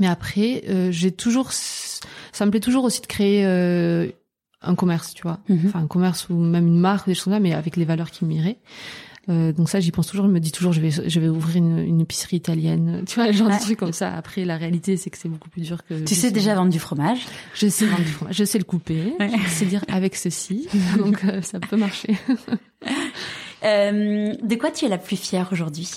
mais 0.00 0.08
après, 0.08 0.64
euh, 0.68 0.90
j'ai 0.90 1.12
toujours, 1.12 1.52
ça 1.52 2.44
me 2.44 2.50
plaît 2.50 2.58
toujours 2.60 2.82
aussi 2.82 3.00
de 3.00 3.06
créer 3.06 3.46
euh, 3.46 4.08
un 4.62 4.74
commerce, 4.74 5.14
tu 5.14 5.22
vois. 5.22 5.38
Mhm. 5.48 5.60
Enfin, 5.68 5.78
un 5.80 5.86
commerce 5.86 6.28
ou 6.28 6.34
même 6.34 6.66
une 6.66 6.80
marque, 6.80 7.06
des 7.06 7.14
choses 7.14 7.24
comme 7.24 7.34
ça, 7.34 7.40
mais 7.40 7.52
avec 7.54 7.76
les 7.76 7.84
valeurs 7.84 8.10
qui 8.10 8.24
m'iraient. 8.24 8.58
Euh, 9.28 9.52
donc 9.52 9.68
ça, 9.68 9.78
j'y 9.78 9.92
pense 9.92 10.08
toujours. 10.08 10.26
Je 10.26 10.32
me 10.32 10.40
dis 10.40 10.50
toujours, 10.50 10.72
je 10.72 10.80
vais, 10.80 10.90
je 10.90 11.20
vais 11.20 11.28
ouvrir 11.28 11.56
une, 11.58 11.78
une 11.78 12.00
épicerie 12.00 12.38
italienne. 12.38 13.04
Tu 13.06 13.14
vois, 13.14 13.30
genre 13.30 13.46
Ouais. 13.46 13.56
des 13.56 13.62
trucs 13.62 13.78
comme 13.78 13.92
ça. 13.92 14.12
Après, 14.16 14.44
la 14.44 14.56
réalité, 14.56 14.96
c'est 14.96 15.10
que 15.10 15.16
c'est 15.18 15.28
beaucoup 15.28 15.48
plus 15.50 15.62
dur 15.62 15.84
que. 15.84 16.02
Tu 16.02 16.16
sais 16.16 16.32
déjà 16.32 16.56
vendre 16.56 16.72
du 16.72 16.80
fromage. 16.80 17.20
Je 17.54 17.68
sais 17.68 17.86
vendre 17.86 18.02
du 18.02 18.10
fromage, 18.10 18.34
je 18.34 18.44
sais 18.44 18.58
le 18.58 18.64
couper, 18.64 19.14
Ouais. 19.20 19.30
je 19.44 19.48
sais 19.50 19.66
dire 19.66 19.84
avec 19.86 20.16
ceci, 20.16 20.66
donc 20.98 21.24
euh, 21.24 21.40
ça 21.42 21.60
peut 21.60 21.76
marcher. 21.76 22.16
Euh, 23.64 24.34
de 24.42 24.54
quoi 24.56 24.72
tu 24.72 24.86
es 24.86 24.88
la 24.88 24.98
plus 24.98 25.16
fière 25.16 25.50
aujourd'hui? 25.52 25.88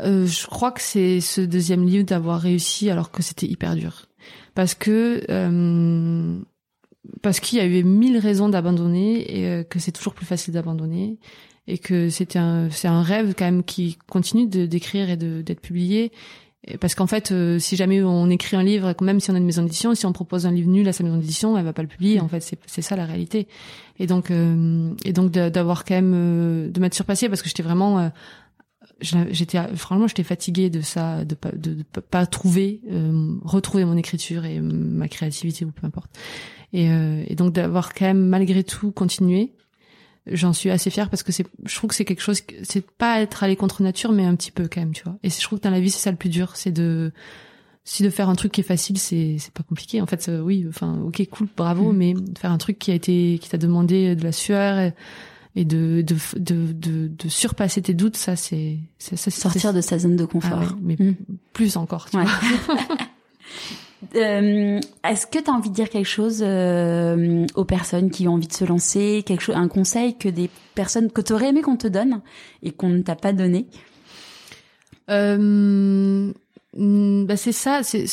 Euh, 0.00 0.26
je 0.26 0.46
crois 0.46 0.72
que 0.72 0.80
c'est 0.80 1.20
ce 1.20 1.40
deuxième 1.40 1.84
livre 1.84 2.04
d'avoir 2.04 2.40
réussi 2.40 2.90
alors 2.90 3.10
que 3.10 3.22
c'était 3.22 3.46
hyper 3.46 3.76
dur, 3.76 4.06
parce 4.54 4.74
que 4.74 5.22
euh, 5.30 6.38
parce 7.22 7.38
qu'il 7.38 7.58
y 7.58 7.60
a 7.60 7.66
eu 7.66 7.84
mille 7.84 8.18
raisons 8.18 8.48
d'abandonner 8.48 9.38
et 9.38 9.46
euh, 9.46 9.62
que 9.62 9.78
c'est 9.78 9.92
toujours 9.92 10.14
plus 10.14 10.26
facile 10.26 10.54
d'abandonner 10.54 11.18
et 11.68 11.78
que 11.78 12.08
c'était 12.08 12.40
un 12.40 12.70
c'est 12.70 12.88
un 12.88 13.02
rêve 13.02 13.34
quand 13.38 13.44
même 13.44 13.62
qui 13.62 13.96
continue 14.08 14.48
de 14.48 14.66
d'écrire 14.66 15.10
et 15.10 15.16
de 15.16 15.42
d'être 15.42 15.60
publié. 15.60 16.10
Parce 16.80 16.94
qu'en 16.94 17.06
fait 17.06 17.30
euh, 17.30 17.58
si 17.58 17.76
jamais 17.76 18.02
on 18.02 18.30
écrit 18.30 18.56
un 18.56 18.62
livre 18.62 18.94
même 19.02 19.20
si 19.20 19.30
on 19.30 19.34
a 19.34 19.38
une 19.38 19.44
maison 19.44 19.62
d'édition 19.62 19.94
si 19.94 20.06
on 20.06 20.14
propose 20.14 20.46
un 20.46 20.50
livre 20.50 20.70
nul 20.70 20.88
à 20.88 20.94
sa 20.94 21.04
maison 21.04 21.18
d'édition 21.18 21.58
elle 21.58 21.64
va 21.64 21.74
pas 21.74 21.82
le 21.82 21.88
publier. 21.88 22.20
En 22.20 22.28
fait 22.28 22.40
c'est 22.40 22.58
c'est 22.66 22.82
ça 22.82 22.96
la 22.96 23.04
réalité. 23.04 23.46
Et 23.98 24.06
donc 24.06 24.30
et 24.30 25.12
donc 25.12 25.30
d'avoir 25.30 25.84
quand 25.84 25.94
même 25.94 26.72
de 26.72 26.80
m'être 26.80 26.94
surpassée 26.94 27.28
parce 27.28 27.42
que 27.42 27.48
j'étais 27.48 27.62
vraiment 27.62 28.10
j'étais 29.30 29.58
franchement 29.76 30.06
j'étais 30.08 30.22
fatiguée 30.24 30.70
de 30.70 30.80
ça 30.80 31.24
de 31.24 31.34
pas 31.34 31.52
de, 31.52 31.74
de 31.74 31.84
pas- 32.00 32.26
trouver 32.26 32.80
euh, 32.90 33.36
retrouver 33.44 33.84
mon 33.84 33.96
écriture 33.96 34.44
et 34.44 34.60
ma 34.60 35.08
créativité 35.08 35.64
ou 35.64 35.70
peu 35.70 35.86
importe. 35.86 36.10
Et, 36.72 36.90
euh, 36.90 37.22
et 37.28 37.34
donc 37.36 37.52
d'avoir 37.52 37.94
quand 37.94 38.06
même 38.06 38.26
malgré 38.26 38.64
tout 38.64 38.90
continué 38.90 39.52
j'en 40.26 40.52
suis 40.54 40.70
assez 40.70 40.88
fière 40.90 41.10
parce 41.10 41.22
que 41.22 41.32
c'est 41.32 41.46
je 41.64 41.74
trouve 41.76 41.90
que 41.90 41.94
c'est 41.96 42.04
quelque 42.06 42.22
chose 42.22 42.40
c'est 42.62 42.84
pas 42.86 43.20
être 43.20 43.42
allé 43.44 43.56
contre 43.56 43.82
nature 43.82 44.10
mais 44.12 44.24
un 44.24 44.34
petit 44.34 44.50
peu 44.50 44.68
quand 44.72 44.80
même 44.80 44.92
tu 44.94 45.04
vois. 45.04 45.16
Et 45.22 45.28
je 45.30 45.40
trouve 45.42 45.58
que 45.58 45.64
dans 45.64 45.70
la 45.70 45.80
vie 45.80 45.90
c'est 45.90 46.00
ça 46.00 46.10
le 46.10 46.16
plus 46.16 46.30
dur 46.30 46.56
c'est 46.56 46.72
de 46.72 47.12
si 47.86 48.02
de 48.02 48.08
faire 48.08 48.30
un 48.30 48.34
truc 48.34 48.50
qui 48.50 48.62
est 48.62 48.64
facile 48.64 48.96
c'est 48.98 49.36
c'est 49.38 49.52
pas 49.52 49.62
compliqué. 49.62 50.00
En 50.00 50.06
fait 50.06 50.30
oui 50.42 50.64
enfin 50.68 50.98
ok 51.04 51.22
cool 51.30 51.48
bravo 51.54 51.92
Mhm. 51.92 51.96
mais 51.98 52.14
de 52.14 52.38
faire 52.38 52.50
un 52.52 52.58
truc 52.58 52.78
qui 52.78 52.90
a 52.90 52.94
été 52.94 53.38
qui 53.42 53.50
t'a 53.50 53.58
demandé 53.58 54.16
de 54.16 54.24
la 54.24 54.32
sueur 54.32 54.78
et, 54.78 54.94
et 55.56 55.64
de 55.64 56.02
de 56.02 56.16
de 56.38 56.72
de, 56.72 57.08
de 57.08 57.28
surpasser 57.28 57.82
tes 57.82 57.94
doutes 57.94 58.16
ça 58.16 58.36
c'est 58.36 58.78
sortir 58.98 59.72
de 59.72 59.80
sa 59.80 59.98
zone 59.98 60.16
de 60.16 60.24
confort 60.24 60.60
ah 60.60 60.64
ouais, 60.64 60.78
mais 60.82 60.96
mm. 60.98 61.14
plus 61.52 61.76
encore 61.76 62.10
tu 62.10 62.16
ouais. 62.16 62.24
Euh, 64.16 64.80
Est-ce 65.02 65.26
que 65.26 65.38
tu 65.38 65.50
as 65.50 65.52
envie 65.52 65.70
de 65.70 65.74
dire 65.74 65.88
quelque 65.88 66.08
chose 66.08 66.42
euh, 66.42 67.46
aux 67.54 67.64
personnes 67.64 68.10
qui 68.10 68.28
ont 68.28 68.34
envie 68.34 68.46
de 68.46 68.52
se 68.52 68.64
lancer, 68.64 69.22
quelque 69.26 69.42
chose, 69.42 69.56
un 69.56 69.68
conseil 69.68 70.16
que 70.16 70.28
des 70.28 70.50
personnes 70.74 71.10
que 71.10 71.20
tu 71.20 71.32
aurais 71.32 71.48
aimé 71.48 71.62
qu'on 71.62 71.76
te 71.76 71.88
donne 71.88 72.20
et 72.62 72.72
qu'on 72.72 72.90
ne 72.90 73.02
t'a 73.02 73.16
pas 73.16 73.32
donné? 73.32 73.66
Euh, 75.10 76.32
Bah 76.76 77.36
c'est 77.36 77.52
ça, 77.52 77.84
c'est 77.84 78.04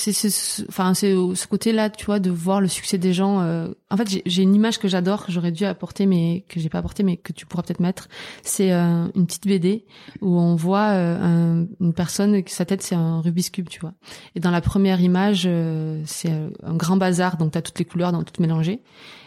enfin 0.70 0.94
c'est 0.94 1.14
ce 1.14 1.48
côté-là, 1.48 1.90
tu 1.90 2.06
vois, 2.06 2.20
de 2.20 2.30
voir 2.30 2.62
le 2.62 2.68
succès 2.68 3.00
des 3.00 3.12
gens. 3.12 3.42
Euh... 3.42 3.70
En 3.90 3.98
fait, 3.98 4.22
j'ai 4.24 4.44
une 4.44 4.54
image 4.54 4.78
que 4.78 4.88
j'adore, 4.88 5.26
que 5.26 5.32
j'aurais 5.32 5.52
dû 5.52 5.66
apporter, 5.66 6.06
mais 6.06 6.46
que 6.48 6.60
j'ai 6.60 6.70
pas 6.70 6.78
apporté, 6.78 7.02
mais 7.02 7.18
que 7.18 7.34
tu 7.34 7.48
pourras 7.48 7.64
peut-être 7.64 7.80
mettre. 7.80 8.08
C'est 8.44 8.72
euh, 8.72 9.08
une 9.16 9.26
petite 9.26 9.48
BD 9.48 9.86
où 10.22 10.40
on 10.40 10.56
voit 10.56 10.90
euh, 10.90 11.66
une 11.80 11.94
personne, 11.94 12.44
sa 12.46 12.66
tête 12.66 12.84
c'est 12.84 12.94
un 12.94 13.22
Rubik's 13.22 13.50
cube, 13.50 13.68
tu 13.68 13.80
vois. 13.80 13.94
Et 14.36 14.40
dans 14.40 14.52
la 14.52 14.62
première 14.62 15.02
image, 15.02 15.46
euh, 15.48 16.00
c'est 16.06 16.32
un 16.64 16.76
grand 16.76 16.98
bazar, 16.98 17.38
donc 17.38 17.54
t'as 17.54 17.64
toutes 17.64 17.80
les 17.80 17.86
couleurs, 17.86 18.12
donc 18.12 18.26
toutes 18.26 18.40
mélangées. 18.40 18.82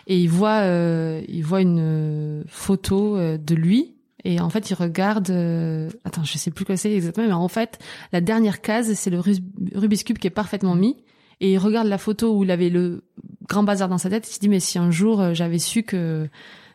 Et 0.07 0.20
il 0.20 0.28
voit, 0.28 0.64
il 0.66 1.43
voit 1.43 1.62
une 1.62 2.45
photo 2.47 3.16
de 3.18 3.55
lui 3.55 3.94
et 4.25 4.41
en 4.41 4.49
fait, 4.49 4.70
il 4.70 4.75
regarde. 4.75 5.31
Euh... 5.31 5.91
Attends, 6.05 6.25
je 6.25 6.39
sais 6.39 6.51
plus 6.51 6.64
quoi 6.64 6.77
c'est 6.77 6.93
exactement, 6.93 7.27
mais 7.27 7.33
en 7.33 7.49
fait, 7.49 7.79
la 8.12 8.20
dernière 8.20 8.61
case, 8.62 8.93
c'est 8.95 9.11
le 9.11 9.20
Rubik's 9.20 10.03
cube 10.03 10.18
qui 10.18 10.27
est 10.27 10.31
parfaitement 10.31 10.75
mis. 10.75 10.97
Et 11.41 11.53
il 11.53 11.59
regarde 11.59 11.89
la 11.89 11.99
photo 11.99 12.37
où 12.37 12.45
il 12.45 12.51
avait 12.51 12.70
le 12.70 13.05
grand 13.49 13.64
bazar 13.64 13.89
dans 13.89 13.99
sa 13.99 14.09
tête. 14.09 14.29
Il 14.29 14.33
se 14.33 14.41
dit 14.41 14.49
mais 14.49 14.61
si 14.61 14.79
un 14.79 14.91
jour 14.91 15.20
euh, 15.20 15.35
j'avais 15.35 15.59
su 15.59 15.83
que 15.83 16.29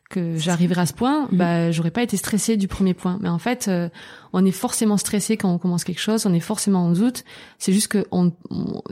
que 0.09 0.37
j'arriverais 0.37 0.81
à 0.81 0.85
ce 0.87 0.93
point, 0.93 1.27
mhm. 1.31 1.37
bah 1.37 1.71
j'aurais 1.71 1.91
pas 1.91 2.01
été 2.01 2.17
stressée 2.17 2.57
du 2.57 2.67
premier 2.67 2.95
point. 2.95 3.19
Mais 3.21 3.29
en 3.29 3.37
fait, 3.37 3.67
euh, 3.67 3.89
on 4.33 4.43
est 4.43 4.51
forcément 4.51 4.97
stressé 4.97 5.37
quand 5.37 5.53
on 5.53 5.59
commence 5.59 5.83
quelque 5.83 6.01
chose, 6.01 6.25
on 6.25 6.33
est 6.33 6.39
forcément 6.39 6.85
en 6.85 6.91
doute. 6.91 7.23
C'est 7.59 7.71
juste 7.71 7.89
que 7.89 8.05
on, 8.11 8.31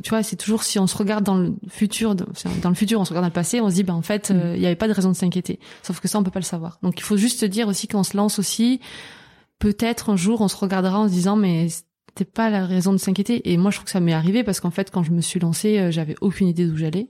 tu 0.03 0.09
vois, 0.09 0.22
c'est 0.22 0.36
toujours 0.36 0.63
si 0.63 0.78
on 0.78 0.86
se 0.86 0.95
regarde 0.95 1.24
dans 1.24 1.36
le 1.36 1.55
futur, 1.68 2.15
dans 2.15 2.70
le 2.70 2.76
futur, 2.76 2.99
on 2.99 3.05
se 3.05 3.09
regarde 3.09 3.24
dans 3.24 3.30
le 3.30 3.34
passé, 3.34 3.59
on 3.59 3.70
se 3.70 3.76
dit 3.76 3.84
bah 3.84 3.95
en 3.95 4.03
fait, 4.03 4.30
mhm. 4.30 4.39
euh, 4.39 4.55
il 4.55 4.61
y 4.61 4.68
avait 4.68 4.76
pas 4.76 4.88
de 4.88 4.93
raison 4.93 5.09
de 5.09 5.15
s'inquiéter. 5.15 5.59
Sauf 5.82 5.99
que 5.99 6.07
ça 6.07 6.20
on 6.20 6.24
peut 6.24 6.32
pas 6.32 6.39
le 6.39 6.45
savoir. 6.45 6.78
Donc 6.84 6.99
il 6.99 7.03
faut 7.03 7.18
juste 7.18 7.39
se 7.39 7.45
dire 7.45 7.68
aussi 7.68 7.88
qu'on 7.88 8.03
se 8.03 8.15
lance 8.15 8.38
aussi. 8.38 8.80
Peut-être 9.59 10.11
un 10.11 10.15
jour 10.15 10.41
on 10.41 10.47
se 10.47 10.55
regardera 10.55 10.99
en 10.99 11.07
se 11.07 11.13
disant 11.13 11.36
mais 11.36 11.68
c'était 11.70 12.26
pas 12.26 12.51
la 12.51 12.65
raison 12.68 12.93
de 12.93 12.97
s'inquiéter. 12.97 13.51
Et 13.51 13.57
moi 13.57 13.72
je 13.72 13.78
trouve 13.78 13.86
que 13.86 13.91
ça 13.91 13.99
m'est 13.99 14.13
arrivé 14.13 14.43
parce 14.43 14.59
qu'en 14.59 14.72
fait 14.72 14.91
quand 14.91 15.01
je 15.01 15.11
me 15.11 15.22
suis 15.22 15.39
lancée, 15.39 15.80
euh, 15.80 15.89
j'avais 15.89 16.15
aucune 16.22 16.47
idée 16.47 16.68
d'où 16.68 16.78
j'allais. 16.78 17.09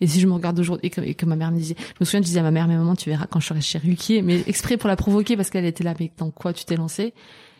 Et 0.00 0.06
si 0.06 0.20
je 0.20 0.26
me 0.26 0.32
regarde 0.32 0.58
aujourd'hui 0.58 0.90
et, 1.02 1.14
que, 1.14 1.26
ma 1.26 1.36
mère 1.36 1.50
me 1.50 1.58
disait, 1.58 1.76
je 1.78 1.94
me 2.00 2.04
souviens, 2.04 2.20
je 2.20 2.26
disais 2.26 2.40
à 2.40 2.42
ma 2.42 2.50
mère, 2.50 2.68
mais 2.68 2.76
maman, 2.76 2.96
tu 2.96 3.10
verras 3.10 3.26
quand 3.26 3.40
je 3.40 3.46
serai 3.46 3.60
chez 3.60 3.78
Ruquier, 3.78 4.22
mais 4.22 4.42
exprès 4.46 4.76
pour 4.76 4.88
la 4.88 4.96
provoquer 4.96 5.36
parce 5.36 5.50
qu'elle 5.50 5.64
était 5.64 5.84
là, 5.84 5.94
mais 5.98 6.10
dans 6.18 6.30
quoi 6.30 6.52
tu 6.52 6.64
t'es 6.64 6.76
lancée? 6.76 7.14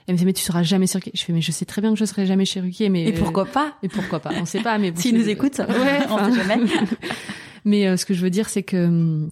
Elle 0.07 0.15
me 0.15 0.19
disait, 0.19 0.27
mais 0.27 0.33
tu 0.35 0.43
seras 0.43 0.63
jamais 0.63 0.87
Ruquier. 0.93 1.13
Je 1.15 1.25
fais, 1.25 1.33
mais 1.33 1.41
je 1.41 1.53
sais 1.53 1.65
très 1.65 1.81
bien 1.81 1.93
que 1.93 1.99
je 1.99 2.05
serai 2.05 2.27
jamais 2.27 2.45
chez 2.45 2.61
Ruquier, 2.61 2.89
mais. 2.89 3.05
Et 3.05 3.13
pourquoi 3.13 3.47
pas? 3.47 3.75
Et 3.83 3.89
pourquoi 3.89 4.21
pas? 4.21 4.33
On 4.39 4.45
sait 4.45 4.61
pas, 4.61 4.77
mais. 4.79 4.93
S'ils 4.97 5.17
nous 5.17 5.29
écoutent, 5.29 5.59
ouais, 5.59 6.01
on 6.11 6.33
sait 6.33 6.43
jamais. 6.43 6.71
mais 7.65 7.87
euh, 7.87 7.97
ce 7.97 8.05
que 8.05 8.13
je 8.13 8.21
veux 8.21 8.31
dire, 8.31 8.49
c'est 8.49 8.63
que 8.63 8.87
hum, 8.87 9.31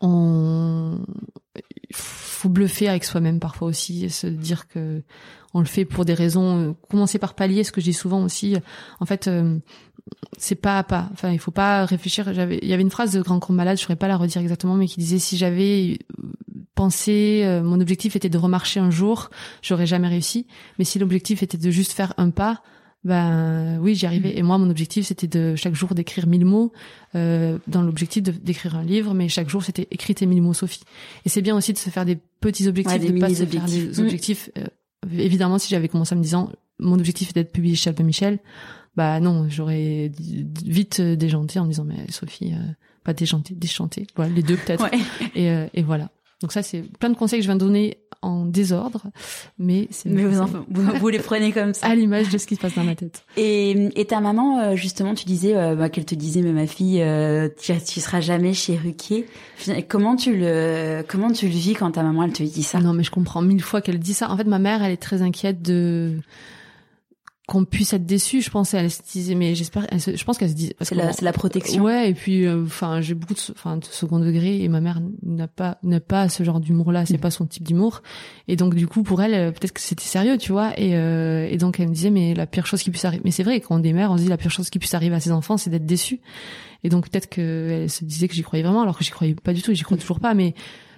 on 0.00 0.98
faut 1.92 2.48
bluffer 2.48 2.88
avec 2.88 3.04
soi-même 3.04 3.40
parfois 3.40 3.68
aussi, 3.68 4.04
et 4.04 4.08
se 4.08 4.26
dire 4.26 4.68
que 4.68 5.02
on 5.54 5.60
le 5.60 5.66
fait 5.66 5.84
pour 5.84 6.04
des 6.04 6.14
raisons. 6.14 6.58
Euh, 6.58 6.72
commencer 6.90 7.18
par 7.18 7.34
pallier, 7.34 7.64
ce 7.64 7.72
que 7.72 7.80
je 7.80 7.86
dis 7.86 7.92
souvent 7.92 8.24
aussi. 8.24 8.56
En 9.00 9.06
fait, 9.06 9.28
euh, 9.28 9.58
c'est 10.36 10.56
pas 10.56 10.78
à 10.78 10.82
pas. 10.82 11.08
Enfin, 11.12 11.30
il 11.30 11.38
faut 11.38 11.52
pas 11.52 11.84
réfléchir. 11.84 12.32
J'avais, 12.34 12.58
il 12.60 12.68
y 12.68 12.72
avait 12.72 12.82
une 12.82 12.90
phrase 12.90 13.12
de 13.12 13.22
Grand 13.22 13.38
Corps 13.38 13.52
Malade, 13.52 13.78
je 13.78 13.82
saurais 13.82 13.96
pas 13.96 14.08
la 14.08 14.16
redire 14.16 14.42
exactement, 14.42 14.74
mais 14.74 14.86
qui 14.86 14.98
disait 14.98 15.18
si 15.20 15.36
j'avais 15.36 15.98
pensé, 16.74 17.42
euh, 17.44 17.62
mon 17.62 17.80
objectif 17.80 18.16
était 18.16 18.28
de 18.28 18.38
remarcher 18.38 18.80
un 18.80 18.90
jour, 18.90 19.30
j'aurais 19.62 19.86
jamais 19.86 20.08
réussi. 20.08 20.46
Mais 20.78 20.84
si 20.84 20.98
l'objectif 20.98 21.42
était 21.42 21.58
de 21.58 21.70
juste 21.70 21.92
faire 21.92 22.14
un 22.16 22.30
pas, 22.30 22.62
ben 23.04 23.78
oui, 23.80 23.94
j'y 23.94 24.06
arrivais. 24.06 24.30
Mm. 24.30 24.38
Et 24.38 24.42
moi, 24.42 24.58
mon 24.58 24.70
objectif, 24.70 25.06
c'était 25.06 25.26
de 25.26 25.54
chaque 25.56 25.74
jour 25.74 25.94
d'écrire 25.94 26.26
mille 26.26 26.44
mots, 26.44 26.72
euh, 27.14 27.58
dans 27.66 27.82
l'objectif 27.82 28.22
d'écrire 28.22 28.76
un 28.76 28.84
livre, 28.84 29.14
mais 29.14 29.28
chaque 29.28 29.48
jour, 29.48 29.62
c'était 29.62 29.86
écrire 29.90 30.16
tes 30.16 30.26
mille 30.26 30.42
mots, 30.42 30.54
Sophie. 30.54 30.82
Et 31.24 31.28
c'est 31.28 31.42
bien 31.42 31.56
aussi 31.56 31.72
de 31.72 31.78
se 31.78 31.90
faire 31.90 32.04
des 32.04 32.18
petits 32.40 32.66
objectifs, 32.66 33.00
de 33.00 33.20
pas 33.20 33.28
se 33.28 33.44
faire 33.44 33.64
des 33.64 34.00
objectifs. 34.00 34.50
Euh, 34.58 34.64
évidemment, 35.12 35.58
si 35.58 35.68
j'avais 35.68 35.88
commencé 35.88 36.14
en 36.14 36.18
me 36.18 36.22
disant, 36.22 36.50
mon 36.78 36.98
objectif 36.98 37.30
est 37.30 37.34
d'être 37.34 37.52
publié 37.52 37.74
chez 37.76 37.90
Albin 37.90 38.04
Michel, 38.04 38.38
bah 38.96 39.20
non, 39.20 39.48
j'aurais 39.48 40.10
vite 40.64 41.00
déjanté 41.00 41.58
en 41.58 41.64
me 41.64 41.70
disant 41.70 41.84
mais 41.84 42.10
Sophie, 42.10 42.52
euh, 42.52 42.72
pas 43.02 43.12
déjanté, 43.12 43.54
déchanté, 43.54 44.06
voilà 44.14 44.32
les 44.32 44.42
deux 44.42 44.56
peut-être. 44.56 44.88
Et, 45.34 45.50
euh, 45.50 45.66
et 45.74 45.82
voilà. 45.82 46.10
Donc 46.40 46.52
ça 46.52 46.62
c'est 46.62 46.82
plein 46.98 47.10
de 47.10 47.16
conseils 47.16 47.40
que 47.40 47.44
je 47.44 47.48
viens 47.48 47.56
de 47.56 47.64
donner 47.64 47.98
en 48.24 48.44
désordre, 48.44 49.02
mais 49.58 49.88
c'est 49.90 50.08
mais 50.08 50.24
vous, 50.24 50.46
vous, 51.00 51.08
les 51.08 51.18
prenez 51.18 51.52
comme 51.52 51.74
ça 51.74 51.86
à 51.90 51.94
l'image 51.94 52.30
de 52.30 52.38
ce 52.38 52.46
qui 52.46 52.56
se 52.56 52.60
passe 52.60 52.74
dans 52.74 52.84
ma 52.84 52.94
tête. 52.94 53.24
Et, 53.36 53.88
et 54.00 54.04
ta 54.06 54.20
maman 54.20 54.60
euh, 54.60 54.76
justement, 54.76 55.14
tu 55.14 55.24
disais 55.24 55.54
bah, 55.76 55.88
qu'elle 55.88 56.04
te 56.04 56.14
disait 56.14 56.42
mais 56.42 56.52
ma 56.52 56.66
fille, 56.66 57.02
euh, 57.02 57.48
tu, 57.60 57.72
tu 57.84 58.00
seras 58.00 58.20
jamais 58.20 58.54
chez 58.54 58.76
Ruquier. 58.76 59.26
Comment 59.88 60.16
tu 60.16 60.36
le 60.36 61.02
comment 61.06 61.30
tu 61.30 61.46
le 61.46 61.54
vis 61.54 61.74
quand 61.74 61.92
ta 61.92 62.02
maman 62.02 62.24
elle 62.24 62.32
te 62.32 62.42
dit 62.42 62.62
ça? 62.62 62.80
Non 62.80 62.92
mais 62.92 63.02
je 63.02 63.10
comprends 63.10 63.42
mille 63.42 63.62
fois 63.62 63.80
qu'elle 63.80 63.98
dit 63.98 64.14
ça. 64.14 64.30
En 64.30 64.36
fait 64.36 64.44
ma 64.44 64.58
mère 64.58 64.82
elle 64.82 64.92
est 64.92 64.96
très 64.96 65.22
inquiète 65.22 65.62
de 65.62 66.18
qu'on 67.46 67.66
puisse 67.66 67.92
être 67.92 68.06
déçu 68.06 68.40
je 68.40 68.48
pense 68.48 68.72
elle 68.72 68.90
se 68.90 69.02
disait 69.02 69.34
mais 69.34 69.54
j'espère 69.54 69.86
je 69.92 70.24
pense 70.24 70.38
qu'elle 70.38 70.48
se 70.48 70.54
dit 70.54 70.72
c'est 70.80 70.94
la, 70.94 71.10
la 71.20 71.32
protection. 71.32 71.82
Ouais 71.82 72.08
et 72.08 72.14
puis 72.14 72.46
euh, 72.46 72.64
enfin 72.64 73.02
j'ai 73.02 73.12
beaucoup 73.12 73.34
de 73.34 73.40
enfin 73.50 73.76
de 73.76 73.84
second 73.84 74.18
degré 74.18 74.62
et 74.62 74.68
ma 74.68 74.80
mère 74.80 75.02
n'a 75.22 75.46
pas 75.46 75.76
n'a 75.82 76.00
pas 76.00 76.30
ce 76.30 76.42
genre 76.42 76.58
d'humour 76.58 76.90
là 76.90 77.04
c'est 77.04 77.18
pas 77.18 77.30
son 77.30 77.44
type 77.44 77.64
d'humour. 77.64 78.02
Et 78.48 78.56
donc 78.56 78.74
du 78.74 78.86
coup 78.86 79.02
pour 79.02 79.20
elle 79.20 79.34
euh, 79.34 79.50
peut-être 79.50 79.72
que 79.72 79.80
c'était 79.82 80.04
sérieux 80.04 80.38
tu 80.38 80.52
vois. 80.52 80.72
Et 80.80 80.96
euh, 80.96 81.46
et 81.50 81.58
donc 81.58 81.80
elle 81.80 81.88
me 81.88 81.94
disait 81.94 82.10
mais 82.10 82.34
la 82.34 82.46
pire 82.46 82.64
chose 82.64 82.82
qui 82.82 82.90
puisse 82.90 83.04
arriver 83.04 83.22
mais 83.26 83.30
c'est 83.30 83.42
vrai 83.42 83.60
quand 83.60 83.78
on 83.78 83.82
est 83.82 83.92
mère 83.92 84.10
on 84.10 84.16
se 84.16 84.22
dit 84.22 84.28
la 84.28 84.38
pire 84.38 84.50
chose 84.50 84.70
qui 84.70 84.78
puisse 84.78 84.94
arriver 84.94 85.14
à 85.14 85.20
ses 85.20 85.32
enfants 85.32 85.58
c'est 85.58 85.68
d'être 85.68 85.86
déçu. 85.86 86.20
Et 86.82 86.88
donc 86.88 87.10
peut-être 87.10 87.28
qu'elle 87.28 87.90
se 87.90 88.04
disait 88.04 88.26
que 88.26 88.34
j'y 88.34 88.42
croyais 88.42 88.62
vraiment 88.62 88.82
alors 88.82 88.96
que 88.96 89.04
j'y 89.04 89.10
croyais 89.10 89.34
pas 89.34 89.52
du 89.52 89.60
tout 89.60 89.74
j'y 89.74 89.82
crois 89.82 89.98
toujours 89.98 90.20
pas. 90.20 90.32
Mais 90.32 90.54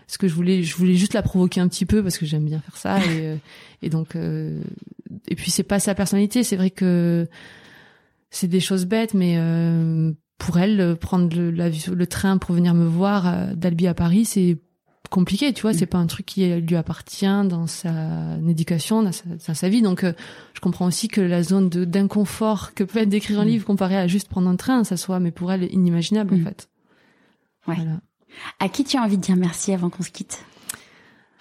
ce 0.06 0.18
que 0.18 0.28
je 0.28 0.34
voulais 0.34 0.62
je 0.62 0.76
voulais 0.76 0.94
juste 0.94 1.14
la 1.14 1.22
provoquer 1.22 1.60
un 1.60 1.68
petit 1.68 1.86
peu 1.86 2.02
parce 2.02 2.18
que 2.18 2.26
j'aime 2.26 2.44
bien 2.44 2.60
faire 2.60 2.76
ça 2.76 2.98
et 3.04 3.38
et 3.82 3.90
donc 3.90 4.16
et 5.28 5.34
puis 5.34 5.50
c'est 5.50 5.62
pas 5.62 5.80
sa 5.80 5.94
personnalité. 5.94 6.42
C'est 6.42 6.56
vrai 6.56 6.70
que 6.70 7.28
c'est 8.30 8.48
des 8.48 8.60
choses 8.60 8.86
bêtes, 8.86 9.14
mais 9.14 9.36
euh, 9.38 10.12
pour 10.38 10.58
elle, 10.58 10.96
prendre 10.96 11.34
le, 11.34 11.50
le, 11.50 12.06
train 12.06 12.38
pour 12.38 12.54
venir 12.54 12.74
me 12.74 12.86
voir 12.86 13.26
euh, 13.26 13.54
d'Albi 13.54 13.86
à 13.86 13.94
Paris, 13.94 14.24
c'est 14.24 14.58
compliqué, 15.10 15.52
tu 15.52 15.62
vois. 15.62 15.72
C'est 15.72 15.86
pas 15.86 15.98
un 15.98 16.06
truc 16.06 16.26
qui 16.26 16.46
lui 16.46 16.76
appartient 16.76 17.26
dans 17.48 17.66
sa 17.66 18.36
éducation, 18.48 19.02
dans 19.02 19.12
sa, 19.12 19.54
sa 19.54 19.68
vie. 19.68 19.82
Donc, 19.82 20.04
euh, 20.04 20.12
je 20.54 20.60
comprends 20.60 20.86
aussi 20.86 21.08
que 21.08 21.20
la 21.20 21.42
zone 21.42 21.68
d'inconfort 21.68 22.74
que 22.74 22.84
peut 22.84 22.98
être 22.98 23.08
d'écrire 23.08 23.40
un 23.40 23.44
mm. 23.44 23.48
livre 23.48 23.66
comparé 23.66 23.96
à 23.96 24.06
juste 24.06 24.28
prendre 24.28 24.48
un 24.48 24.56
train, 24.56 24.84
ça 24.84 24.96
soit, 24.96 25.20
mais 25.20 25.30
pour 25.30 25.52
elle, 25.52 25.72
inimaginable 25.72 26.34
en 26.34 26.38
mm. 26.38 26.44
fait. 26.44 26.68
Ouais. 27.68 27.76
Voilà. 27.76 28.00
À 28.60 28.68
qui 28.68 28.84
tu 28.84 28.96
as 28.96 29.02
envie 29.02 29.16
de 29.16 29.22
dire 29.22 29.36
merci 29.36 29.72
avant 29.72 29.90
qu'on 29.90 30.02
se 30.02 30.10
quitte? 30.10 30.44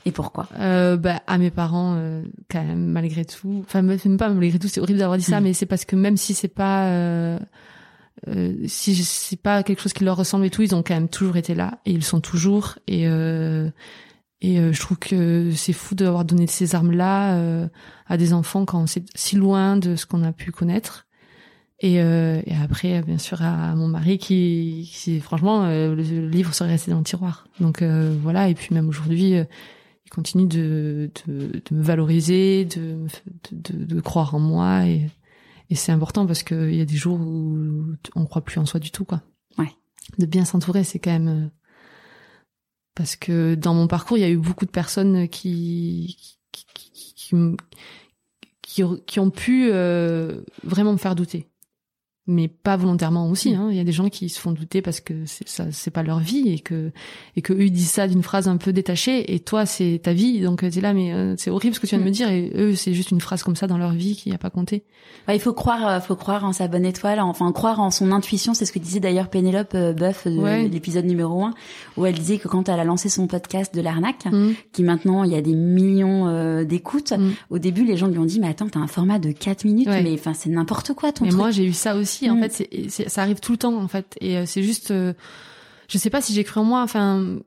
Et 0.05 0.11
pourquoi? 0.11 0.47
Euh, 0.59 0.97
bah, 0.97 1.21
À 1.27 1.37
mes 1.37 1.51
parents, 1.51 1.95
euh, 1.97 2.23
quand 2.49 2.63
même, 2.63 2.85
malgré 2.85 3.25
tout. 3.25 3.63
Enfin, 3.65 3.81
même 3.81 4.17
pas 4.17 4.29
malgré 4.29 4.59
tout, 4.59 4.67
c'est 4.67 4.79
horrible 4.79 4.99
d'avoir 4.99 5.17
dit 5.17 5.23
ça, 5.23 5.39
hmm. 5.39 5.43
mais 5.43 5.53
c'est 5.53 5.65
parce 5.65 5.85
que 5.85 5.95
même 5.95 6.17
si 6.17 6.33
c'est 6.33 6.47
pas... 6.47 6.87
Euh, 6.87 7.39
euh, 8.27 8.55
si 8.67 8.95
c'est 8.95 9.39
pas 9.39 9.61
quelque 9.63 9.81
chose 9.81 9.93
qui 9.93 10.03
leur 10.03 10.17
ressemble 10.17 10.45
et 10.45 10.49
tout, 10.49 10.61
ils 10.61 10.73
ont 10.73 10.83
quand 10.83 10.93
même 10.93 11.09
toujours 11.09 11.37
été 11.37 11.53
là 11.53 11.79
et 11.85 11.91
ils 11.91 12.03
sont 12.03 12.21
toujours 12.21 12.79
et 12.87 13.07
euh, 13.07 13.69
et 14.41 14.59
euh, 14.59 14.71
je 14.71 14.79
trouve 14.79 14.97
que 14.97 15.51
c'est 15.53 15.73
fou 15.73 15.95
d'avoir 15.95 16.25
donné 16.25 16.47
ces 16.47 16.75
armes 16.75 16.91
là 16.91 17.37
à 18.07 18.17
des 18.17 18.33
enfants 18.33 18.65
quand 18.65 18.87
c'est 18.87 19.03
si 19.15 19.35
loin 19.35 19.77
de 19.77 19.95
ce 19.95 20.05
qu'on 20.05 20.23
a 20.23 20.31
pu 20.31 20.51
connaître 20.51 21.07
et, 21.85 21.95
et 21.95 22.55
après 22.61 23.01
bien 23.01 23.17
sûr 23.17 23.41
à 23.41 23.75
mon 23.75 23.87
mari 23.87 24.17
qui, 24.17 24.89
qui 24.93 25.19
franchement 25.19 25.67
le, 25.67 25.93
livre 26.27 26.53
serait 26.53 26.71
resté 26.71 26.91
dans 26.91 26.97
le 26.97 27.03
tiroir 27.03 27.47
donc 27.59 27.83
voilà 27.83 28.49
et 28.49 28.55
puis 28.55 28.73
même 28.73 28.89
aujourd'hui 28.89 29.35
il 30.05 30.11
continue 30.11 30.47
de, 30.47 31.09
de, 31.27 31.61
de 31.65 31.75
me 31.75 31.81
valoriser, 31.81 32.65
de, 32.65 33.07
de, 33.51 33.85
de, 33.85 34.01
croire 34.01 34.35
en 34.35 34.39
moi 34.39 34.85
et, 34.85 35.09
et 35.69 35.75
c'est 35.75 35.91
important 35.91 36.27
parce 36.27 36.43
qu'il 36.43 36.75
y 36.75 36.81
a 36.81 36.85
des 36.85 36.95
jours 36.95 37.19
où 37.19 37.95
on 38.15 38.25
croit 38.25 38.43
plus 38.43 38.59
en 38.59 38.65
soi 38.65 38.79
du 38.79 38.91
tout 38.91 39.05
quoi. 39.05 39.21
Ouais. 39.57 39.71
De 40.19 40.25
bien 40.25 40.45
s'entourer, 40.45 40.83
c'est 40.83 40.99
quand 40.99 41.11
même 41.11 41.27
euh, 41.27 41.47
parce 42.93 43.15
que 43.15 43.55
dans 43.55 43.73
mon 43.73 43.87
parcours, 43.87 44.17
il 44.17 44.21
y 44.21 44.25
a 44.25 44.29
eu 44.29 44.37
beaucoup 44.37 44.65
de 44.65 44.71
personnes 44.71 45.27
qui 45.27 46.17
qui, 46.51 46.65
qui, 46.73 46.91
qui, 48.61 48.83
qui 49.05 49.19
ont 49.19 49.31
pu 49.31 49.69
euh, 49.71 50.41
vraiment 50.63 50.93
me 50.93 50.97
faire 50.97 51.15
douter. 51.15 51.49
Mais 52.27 52.47
pas 52.47 52.75
volontairement 52.75 53.29
aussi. 53.29 53.53
Hein. 53.53 53.67
Il 53.69 53.77
y 53.77 53.79
a 53.79 53.83
des 53.83 53.91
gens 53.91 54.09
qui 54.09 54.29
se 54.29 54.39
font 54.39 54.51
douter 54.51 54.81
parce 54.81 54.99
que 54.99 55.13
ça, 55.45 55.65
c'est 55.71 55.91
pas 55.91 56.01
leur 56.01 56.19
vie 56.19 56.49
et 56.49 56.59
que 56.59 56.91
et 57.35 57.41
que 57.41 57.53
eux 57.53 57.65
ils 57.65 57.71
disent 57.71 57.91
ça 57.91 58.07
d'une 58.07 58.23
phrase 58.23 58.47
un 58.47 58.57
peu 58.57 58.73
détachée 58.73 59.33
et 59.33 59.39
toi 59.39 59.65
c'est 59.67 60.01
ta 60.03 60.13
vie, 60.13 60.41
donc 60.41 60.65
c'est 60.71 60.81
là 60.81 60.93
mais 60.93 61.13
euh, 61.13 61.35
c'est 61.37 61.51
horrible 61.51 61.75
ce 61.75 61.79
que 61.79 61.85
tu 61.85 61.95
viens 61.95 62.03
de 62.03 62.09
me 62.09 62.13
dire 62.13 62.29
et 62.29 62.51
eux 62.55 62.73
c'est 62.73 62.93
juste 62.93 63.11
une 63.11 63.21
phrase 63.21 63.43
comme 63.43 63.55
ça 63.55 63.67
dans 63.67 63.77
leur 63.77 63.91
vie 63.91 64.15
qui 64.15 64.33
a 64.33 64.39
pas 64.39 64.49
compté. 64.49 64.83
Ouais, 65.27 65.35
il 65.35 65.39
faut 65.39 65.53
croire, 65.53 65.87
euh, 65.87 65.99
faut 65.99 66.15
croire 66.15 66.45
en 66.45 66.53
sa 66.53 66.67
bonne 66.67 66.85
étoile, 66.85 67.19
enfin 67.19 67.51
croire 67.51 67.79
en 67.79 67.91
son 67.91 68.11
intuition. 68.11 68.55
C'est 68.55 68.65
ce 68.65 68.71
que 68.71 68.79
disait 68.79 68.99
d'ailleurs 68.99 69.29
Pénélope 69.29 69.75
euh, 69.75 69.93
Boeuf 69.93 70.25
de 70.25 70.67
l'épisode 70.67 71.05
numéro 71.05 71.43
1, 71.43 71.53
où 71.97 72.05
elle 72.07 72.15
disait 72.15 72.39
que 72.39 72.47
quand 72.47 72.69
elle 72.69 72.79
a 72.79 72.83
lancé 72.83 73.07
son 73.07 73.27
podcast 73.27 73.73
de 73.75 73.81
l'arnaque, 73.81 74.25
mmh. 74.25 74.53
qui 74.71 74.83
maintenant 74.83 75.23
il 75.23 75.31
y 75.31 75.35
a 75.35 75.41
des 75.41 75.53
millions 75.53 76.63
d'écoutes, 76.63 77.11
mmh. 77.11 77.31
au 77.51 77.59
début 77.59 77.85
les 77.85 77.97
gens 77.97 78.07
lui 78.07 78.17
ont 78.17 78.25
dit 78.25 78.39
mais 78.39 78.47
attends 78.47 78.67
t'as 78.67 78.79
un 78.79 78.87
format 78.87 79.19
de 79.19 79.31
4 79.31 79.65
minutes, 79.65 79.87
mais 79.87 80.13
enfin 80.13 80.33
c'est 80.33 80.49
n'importe 80.49 80.93
quoi 80.93 81.11
ton 81.11 81.25
mais 81.25 81.29
truc. 81.29 81.39
moi 81.39 81.51
j'ai 81.51 81.65
eu 81.65 81.73
ça 81.73 81.95
aussi 81.95 82.14
en 82.23 82.35
mm. 82.35 82.49
fait, 82.49 82.89
c'est, 82.89 83.09
ça 83.09 83.21
arrive 83.21 83.39
tout 83.39 83.51
le 83.51 83.57
temps 83.57 83.75
en 83.75 83.87
fait, 83.87 84.15
et 84.21 84.37
euh, 84.37 84.45
c'est 84.45 84.63
juste, 84.63 84.91
euh, 84.91 85.13
je 85.87 85.97
sais 85.97 86.09
pas 86.09 86.21
si 86.21 86.33
j'ai 86.33 86.43
cru 86.43 86.59
en 86.59 86.63
moi. 86.63 86.81
Enfin, 86.81 87.37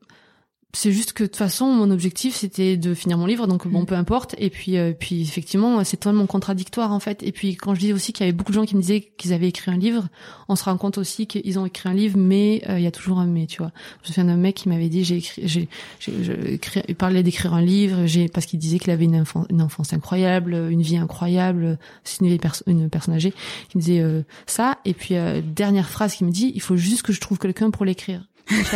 c'est 0.75 0.93
juste 0.93 1.15
que 1.15 1.23
de 1.23 1.29
toute 1.29 1.37
façon 1.37 1.67
mon 1.67 1.91
objectif 1.91 2.35
c'était 2.37 2.77
de 2.77 2.93
finir 2.93 3.17
mon 3.17 3.25
livre 3.25 3.47
donc 3.47 3.67
bon 3.67 3.83
mm. 3.83 3.87
peu 3.87 3.95
importe. 3.95 4.35
Et 4.37 4.51
puis 4.51 4.77
euh, 4.77 4.93
puis 4.93 5.23
effectivement 5.23 5.83
c'est 5.83 5.97
tellement 5.97 6.27
contradictoire 6.27 6.93
en 6.93 7.01
fait. 7.01 7.23
Et 7.23 7.33
puis 7.33 7.57
quand 7.57 7.75
je 7.75 7.81
dis 7.81 7.93
aussi 7.95 8.13
qu'il 8.13 8.27
y 8.27 8.29
avait 8.29 8.37
beaucoup 8.37 8.53
de 8.53 8.57
gens 8.57 8.67
qui 8.67 8.77
me 8.77 8.83
disaient 8.83 9.01
qu'ils 9.17 9.33
avaient 9.33 9.49
écrit 9.49 9.71
un 9.71 9.79
livre 9.79 10.09
on 10.49 10.57
se 10.57 10.65
rend 10.65 10.77
compte 10.77 10.99
aussi 10.99 11.27
qu'ils 11.27 11.59
ont 11.59 11.65
écrit 11.65 11.89
un 11.89 11.95
livre 11.95 12.19
mais 12.19 12.63
il 12.69 12.81
y 12.81 12.87
a 12.87 12.91
toujours 12.91 13.19
un 13.19 13.27
mais 13.27 13.47
tu 13.47 13.59
vois. 13.63 13.73
Je 14.03 14.09
me 14.09 14.15
souviens 14.15 14.25
d'un 14.27 14.37
mec 14.37 14.57
qui 14.57 14.69
m'avait 14.69 14.91
dit 14.91 15.05
j'ai 15.05 15.17
écrit 15.17 15.43
j'ai 15.49 15.69
j'ai 16.01 16.61
il 16.87 16.95
parlait 16.95 17.23
d'écrire 17.23 17.55
un 17.55 17.63
livre 17.63 18.05
j'ai 18.05 18.29
parce 18.29 18.45
qu'il 18.45 18.59
disait 18.59 18.79
qu'il 18.79 18.91
avait 18.91 19.07
une, 19.07 19.21
enfance, 19.21 19.47
une 19.49 19.63
enfance 19.63 19.95
incroyable 19.95 20.53
une 20.71 20.83
vie 20.83 20.99
incroyable 20.99 21.79
c'est 22.05 22.21
une, 22.21 22.39
une 22.67 22.91
personne 22.91 23.15
âgée 23.15 23.33
qui 23.71 23.79
me 23.79 23.83
disait 23.83 24.05
ça. 24.47 24.77
Et 24.85 24.93
puis 24.93 25.15
dernière 25.43 25.89
phrase 25.89 26.15
qui 26.15 26.25
me 26.25 26.31
dit 26.31 26.53
il 26.55 26.61
faut 26.61 26.77
juste 26.77 27.03
que 27.03 27.13
je 27.15 27.21
trouve 27.21 27.39
quelqu'un 27.39 27.71
pour 27.71 27.87
l'écrire 27.87 28.23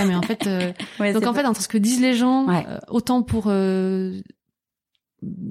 mais 0.07 0.15
en 0.15 0.23
fait, 0.23 0.47
euh, 0.47 0.73
donc 1.13 1.27
en 1.27 1.35
fait, 1.35 1.45
entre 1.45 1.63
ce 1.63 1.69
que 1.69 1.79
disent 1.79 2.01
les 2.01 2.15
gens, 2.15 2.49
euh, 2.49 2.79
autant 2.89 3.23
pour 3.23 3.45
euh, 3.47 4.21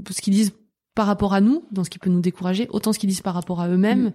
ce 0.10 0.22
qu'ils 0.22 0.34
disent 0.34 0.54
par 0.96 1.08
rapport 1.08 1.34
à 1.34 1.42
nous, 1.42 1.64
dans 1.72 1.84
ce 1.84 1.90
qui 1.90 2.00
peut 2.00 2.10
nous 2.10 2.22
décourager, 2.22 2.68
autant 2.72 2.94
ce 2.94 3.00
qu'ils 3.00 3.10
disent 3.10 3.22
par 3.22 3.34
rapport 3.34 3.62
à 3.62 3.70
eux-mêmes. 3.70 4.06
Mm. 4.06 4.14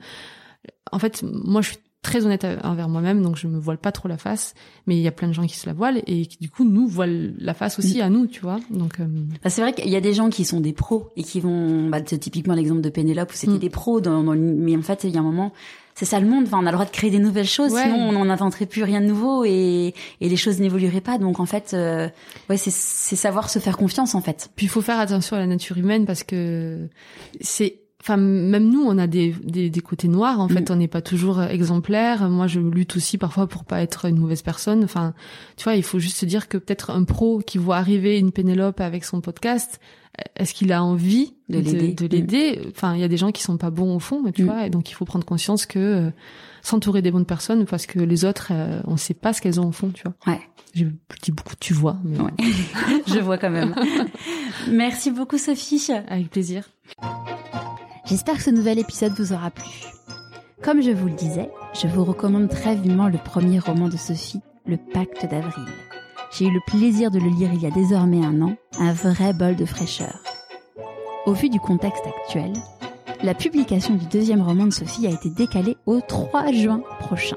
En 0.93 0.99
fait, 0.99 1.23
moi, 1.23 1.63
je 1.63 1.71
suis 1.71 1.79
très 2.03 2.25
honnête 2.25 2.47
envers 2.63 2.89
moi-même, 2.89 3.23
donc 3.23 3.37
je 3.37 3.49
me 3.49 3.59
voile 3.59 3.79
pas 3.79 3.91
trop 3.91 4.09
la 4.09 4.19
face. 4.19 4.55
Mais 4.87 4.97
il 4.97 5.03
y 5.03 5.09
a 5.09 5.13
plein 5.13 5.27
de 5.27 5.33
gens 5.33 5.47
qui 5.47 5.57
se 5.57 5.67
la 5.67 5.73
voilent 5.73 6.03
et 6.07 6.27
qui 6.27 6.39
du 6.39 6.51
coup 6.51 6.65
nous 6.65 6.87
voilent 6.87 7.35
la 7.39 7.55
face 7.55 7.79
aussi 7.79 7.99
mm. 7.99 8.03
à 8.03 8.11
nous, 8.11 8.27
tu 8.27 8.41
vois. 8.41 8.61
Donc 8.71 9.01
bah, 9.01 9.51
c'est 9.51 9.63
vrai 9.63 9.73
qu'il 9.73 9.89
y 9.89 9.97
a 9.97 10.01
des 10.01 10.15
gens 10.15 10.29
qui 10.29 10.45
sont 10.45 10.61
des 10.61 10.73
pros 10.73 11.09
et 11.17 11.25
qui 11.25 11.41
vont, 11.41 11.89
bah, 11.89 12.01
typiquement 12.01 12.55
l'exemple 12.55 12.83
de 12.83 12.91
Pénélope 12.91 13.33
où 13.33 13.37
c'était 13.37 13.55
mm. 13.55 13.59
des 13.59 13.71
pros, 13.71 14.01
dans, 14.01 14.23
dans, 14.23 14.37
mais 14.37 14.77
en 14.77 14.83
fait 14.83 15.05
il 15.05 15.11
y 15.11 15.17
a 15.17 15.21
un 15.21 15.25
moment 15.25 15.53
c'est 15.97 16.05
ça 16.05 16.21
le 16.21 16.27
monde. 16.27 16.45
Enfin, 16.47 16.59
on 16.61 16.67
a 16.67 16.71
le 16.71 16.77
droit 16.77 16.85
de 16.85 16.91
créer 16.91 17.11
des 17.11 17.19
nouvelles 17.19 17.49
choses, 17.49 17.71
sinon 17.71 17.97
on 17.97 18.13
n'en 18.13 18.29
inventerait 18.29 18.67
plus 18.67 18.85
rien 18.85 19.01
de 19.01 19.07
nouveau 19.07 19.45
et, 19.45 19.95
et 20.21 20.29
les 20.29 20.37
choses 20.37 20.61
n'évolueraient 20.61 21.01
pas. 21.01 21.17
Donc 21.17 21.41
en 21.41 21.47
fait, 21.47 21.73
euh, 21.73 22.09
ouais, 22.51 22.59
c'est 22.59 22.71
savoir 22.71 23.49
se 23.49 23.59
faire 23.59 23.79
confiance 23.79 24.15
en 24.15 24.21
fait. 24.21 24.51
Puis 24.57 24.67
il 24.67 24.69
faut 24.69 24.83
faire 24.83 25.01
attention 25.01 25.37
à 25.37 25.41
la 25.41 25.47
nature 25.47 25.79
humaine 25.79 26.05
parce 26.05 26.23
que 26.23 26.87
c'est 27.41 27.81
enfin 28.07 28.17
même 28.17 28.71
nous 28.71 28.83
on 28.83 28.99
a 28.99 29.07
des, 29.07 29.35
des, 29.43 29.69
des 29.69 29.81
côtés 29.81 30.07
noirs 30.07 30.41
en 30.41 30.49
fait 30.49 30.71
mm. 30.71 30.73
on 30.73 30.77
n'est 30.77 30.89
pas 30.89 31.03
toujours 31.03 31.43
exemplaire 31.43 32.29
moi 32.31 32.47
je 32.47 32.61
lutte 32.61 32.97
aussi 32.97 33.19
parfois 33.19 33.49
pour 33.49 33.65
pas 33.65 33.83
être 33.83 34.05
une 34.05 34.19
mauvaise 34.19 34.43
personne 34.43 34.85
enfin 34.85 35.13
tu 35.57 35.65
vois 35.65 35.75
il 35.75 35.83
faut 35.83 35.99
juste 35.99 36.19
se 36.19 36.27
dire 36.27 36.49
que 36.49 36.57
peut-être 36.57 36.91
un 36.91 37.03
pro 37.03 37.41
qui 37.45 37.59
voit 37.59 37.77
arriver 37.77 38.19
une 38.19 38.31
Pénélope 38.31 38.81
avec 38.81 39.05
son 39.05 39.21
podcast 39.21 39.81
est-ce 40.37 40.55
qu'il 40.55 40.73
a 40.73 40.83
envie 40.83 41.35
de 41.49 41.59
l'aider 41.59 42.61
mm. 42.65 42.69
Enfin, 42.71 42.95
il 42.95 43.01
y 43.01 43.05
a 43.05 43.09
des 43.09 43.17
gens 43.17 43.33
qui 43.33 43.43
sont 43.43 43.57
pas 43.57 43.71
bons 43.71 43.97
au 43.97 43.99
fond, 43.99 44.23
tu 44.33 44.43
mm. 44.43 44.47
vois, 44.47 44.67
et 44.67 44.71
donc 44.71 44.91
il 44.91 44.95
faut 44.95 45.05
prendre 45.05 45.25
conscience 45.25 45.67
que 45.67 45.79
euh, 45.79 46.11
s'entourer 46.63 47.03
des 47.03 47.11
bonnes 47.11 47.27
personnes, 47.27 47.67
parce 47.67 47.87
que 47.87 47.99
les 47.99 48.25
autres, 48.25 48.49
euh, 48.53 48.81
on 48.87 48.97
sait 48.97 49.15
pas 49.15 49.33
ce 49.33 49.41
qu'elles 49.41 49.61
ont 49.61 49.69
au 49.69 49.73
fond, 49.73 49.91
tu 49.91 50.03
vois. 50.05 50.15
Ouais. 50.27 50.41
Je 50.75 50.85
dis 51.23 51.33
beaucoup, 51.33 51.55
tu 51.59 51.73
vois. 51.73 51.99
Mais... 52.05 52.19
Ouais. 52.19 52.33
Je 53.07 53.19
vois 53.19 53.39
quand 53.39 53.51
même. 53.51 53.75
Merci 54.71 55.11
beaucoup, 55.11 55.39
Sophie. 55.39 55.89
Avec 56.09 56.31
plaisir. 56.31 56.69
J'espère 58.07 58.37
que 58.37 58.43
ce 58.45 58.51
nouvel 58.51 58.79
épisode 58.79 59.19
vous 59.19 59.33
aura 59.33 59.51
plu. 59.51 59.67
Comme 60.63 60.81
je 60.81 60.93
vous 60.93 61.09
le 61.09 61.15
disais, 61.15 61.51
je 61.75 61.89
vous 61.89 62.05
recommande 62.05 62.49
très 62.49 62.77
vivement 62.77 63.09
le 63.09 63.19
premier 63.19 63.59
roman 63.59 63.89
de 63.89 63.97
Sophie, 63.97 64.41
Le 64.65 64.77
Pacte 64.77 65.27
d'avril. 65.29 65.67
J'ai 66.31 66.47
eu 66.47 66.53
le 66.53 66.61
plaisir 66.69 67.11
de 67.11 67.19
le 67.19 67.29
lire 67.29 67.51
il 67.53 67.61
y 67.61 67.67
a 67.67 67.71
désormais 67.73 68.25
un 68.25 68.43
an, 68.43 68.55
un 68.79 68.93
vrai 68.93 69.33
bol 69.33 69.57
de 69.57 69.65
fraîcheur. 69.65 70.21
Au 71.27 71.33
vu 71.33 71.49
du 71.49 71.59
contexte 71.59 72.05
actuel, 72.07 72.53
la 73.25 73.35
publication 73.35 73.97
du 73.97 74.07
deuxième 74.07 74.43
roman 74.43 74.67
de 74.67 74.73
Sophie 74.73 75.09
a 75.09 75.11
été 75.11 75.29
décalée 75.29 75.77
au 75.87 76.01
3 76.01 76.53
juin 76.53 76.83
prochain. 77.01 77.37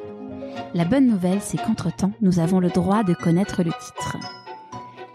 La 0.75 0.85
bonne 0.85 1.07
nouvelle, 1.07 1.41
c'est 1.41 1.57
qu'entre-temps, 1.57 2.11
nous 2.21 2.37
avons 2.37 2.59
le 2.59 2.69
droit 2.69 3.03
de 3.03 3.15
connaître 3.15 3.63
le 3.63 3.71
titre. 3.71 4.17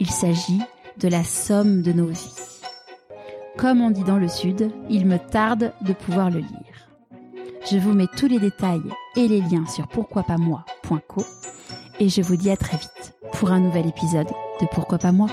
Il 0.01 0.11
s'agit 0.11 0.63
de 0.99 1.07
la 1.07 1.23
somme 1.23 1.83
de 1.83 1.93
nos 1.93 2.07
vies. 2.07 2.54
Comme 3.59 3.81
on 3.81 3.91
dit 3.91 4.05
dans 4.05 4.19
le 4.19 4.29
Sud, 4.29 4.71
il 4.91 5.07
me 5.07 5.19
tarde 5.19 5.73
de 5.83 5.93
pouvoir 5.93 6.31
le 6.31 6.41
lire. 6.41 6.89
Je 7.71 7.79
vous 7.79 7.93
mets 7.93 8.09
tous 8.17 8.27
les 8.27 8.39
détails 8.39 8.83
et 9.17 9.29
les 9.29 9.41
liens 9.41 9.67
sur 9.67 9.87
pourquoipasmoi.co 9.89 11.25
et 12.01 12.09
je 12.09 12.21
vous 12.23 12.37
dis 12.37 12.51
à 12.51 12.57
très 12.57 12.77
vite 12.77 13.15
pour 13.33 13.53
un 13.53 13.61
nouvel 13.61 13.87
épisode 13.87 14.29
de 14.61 14.67
Pourquoi 14.73 14.99
pas 14.99 15.13
moi? 15.13 15.29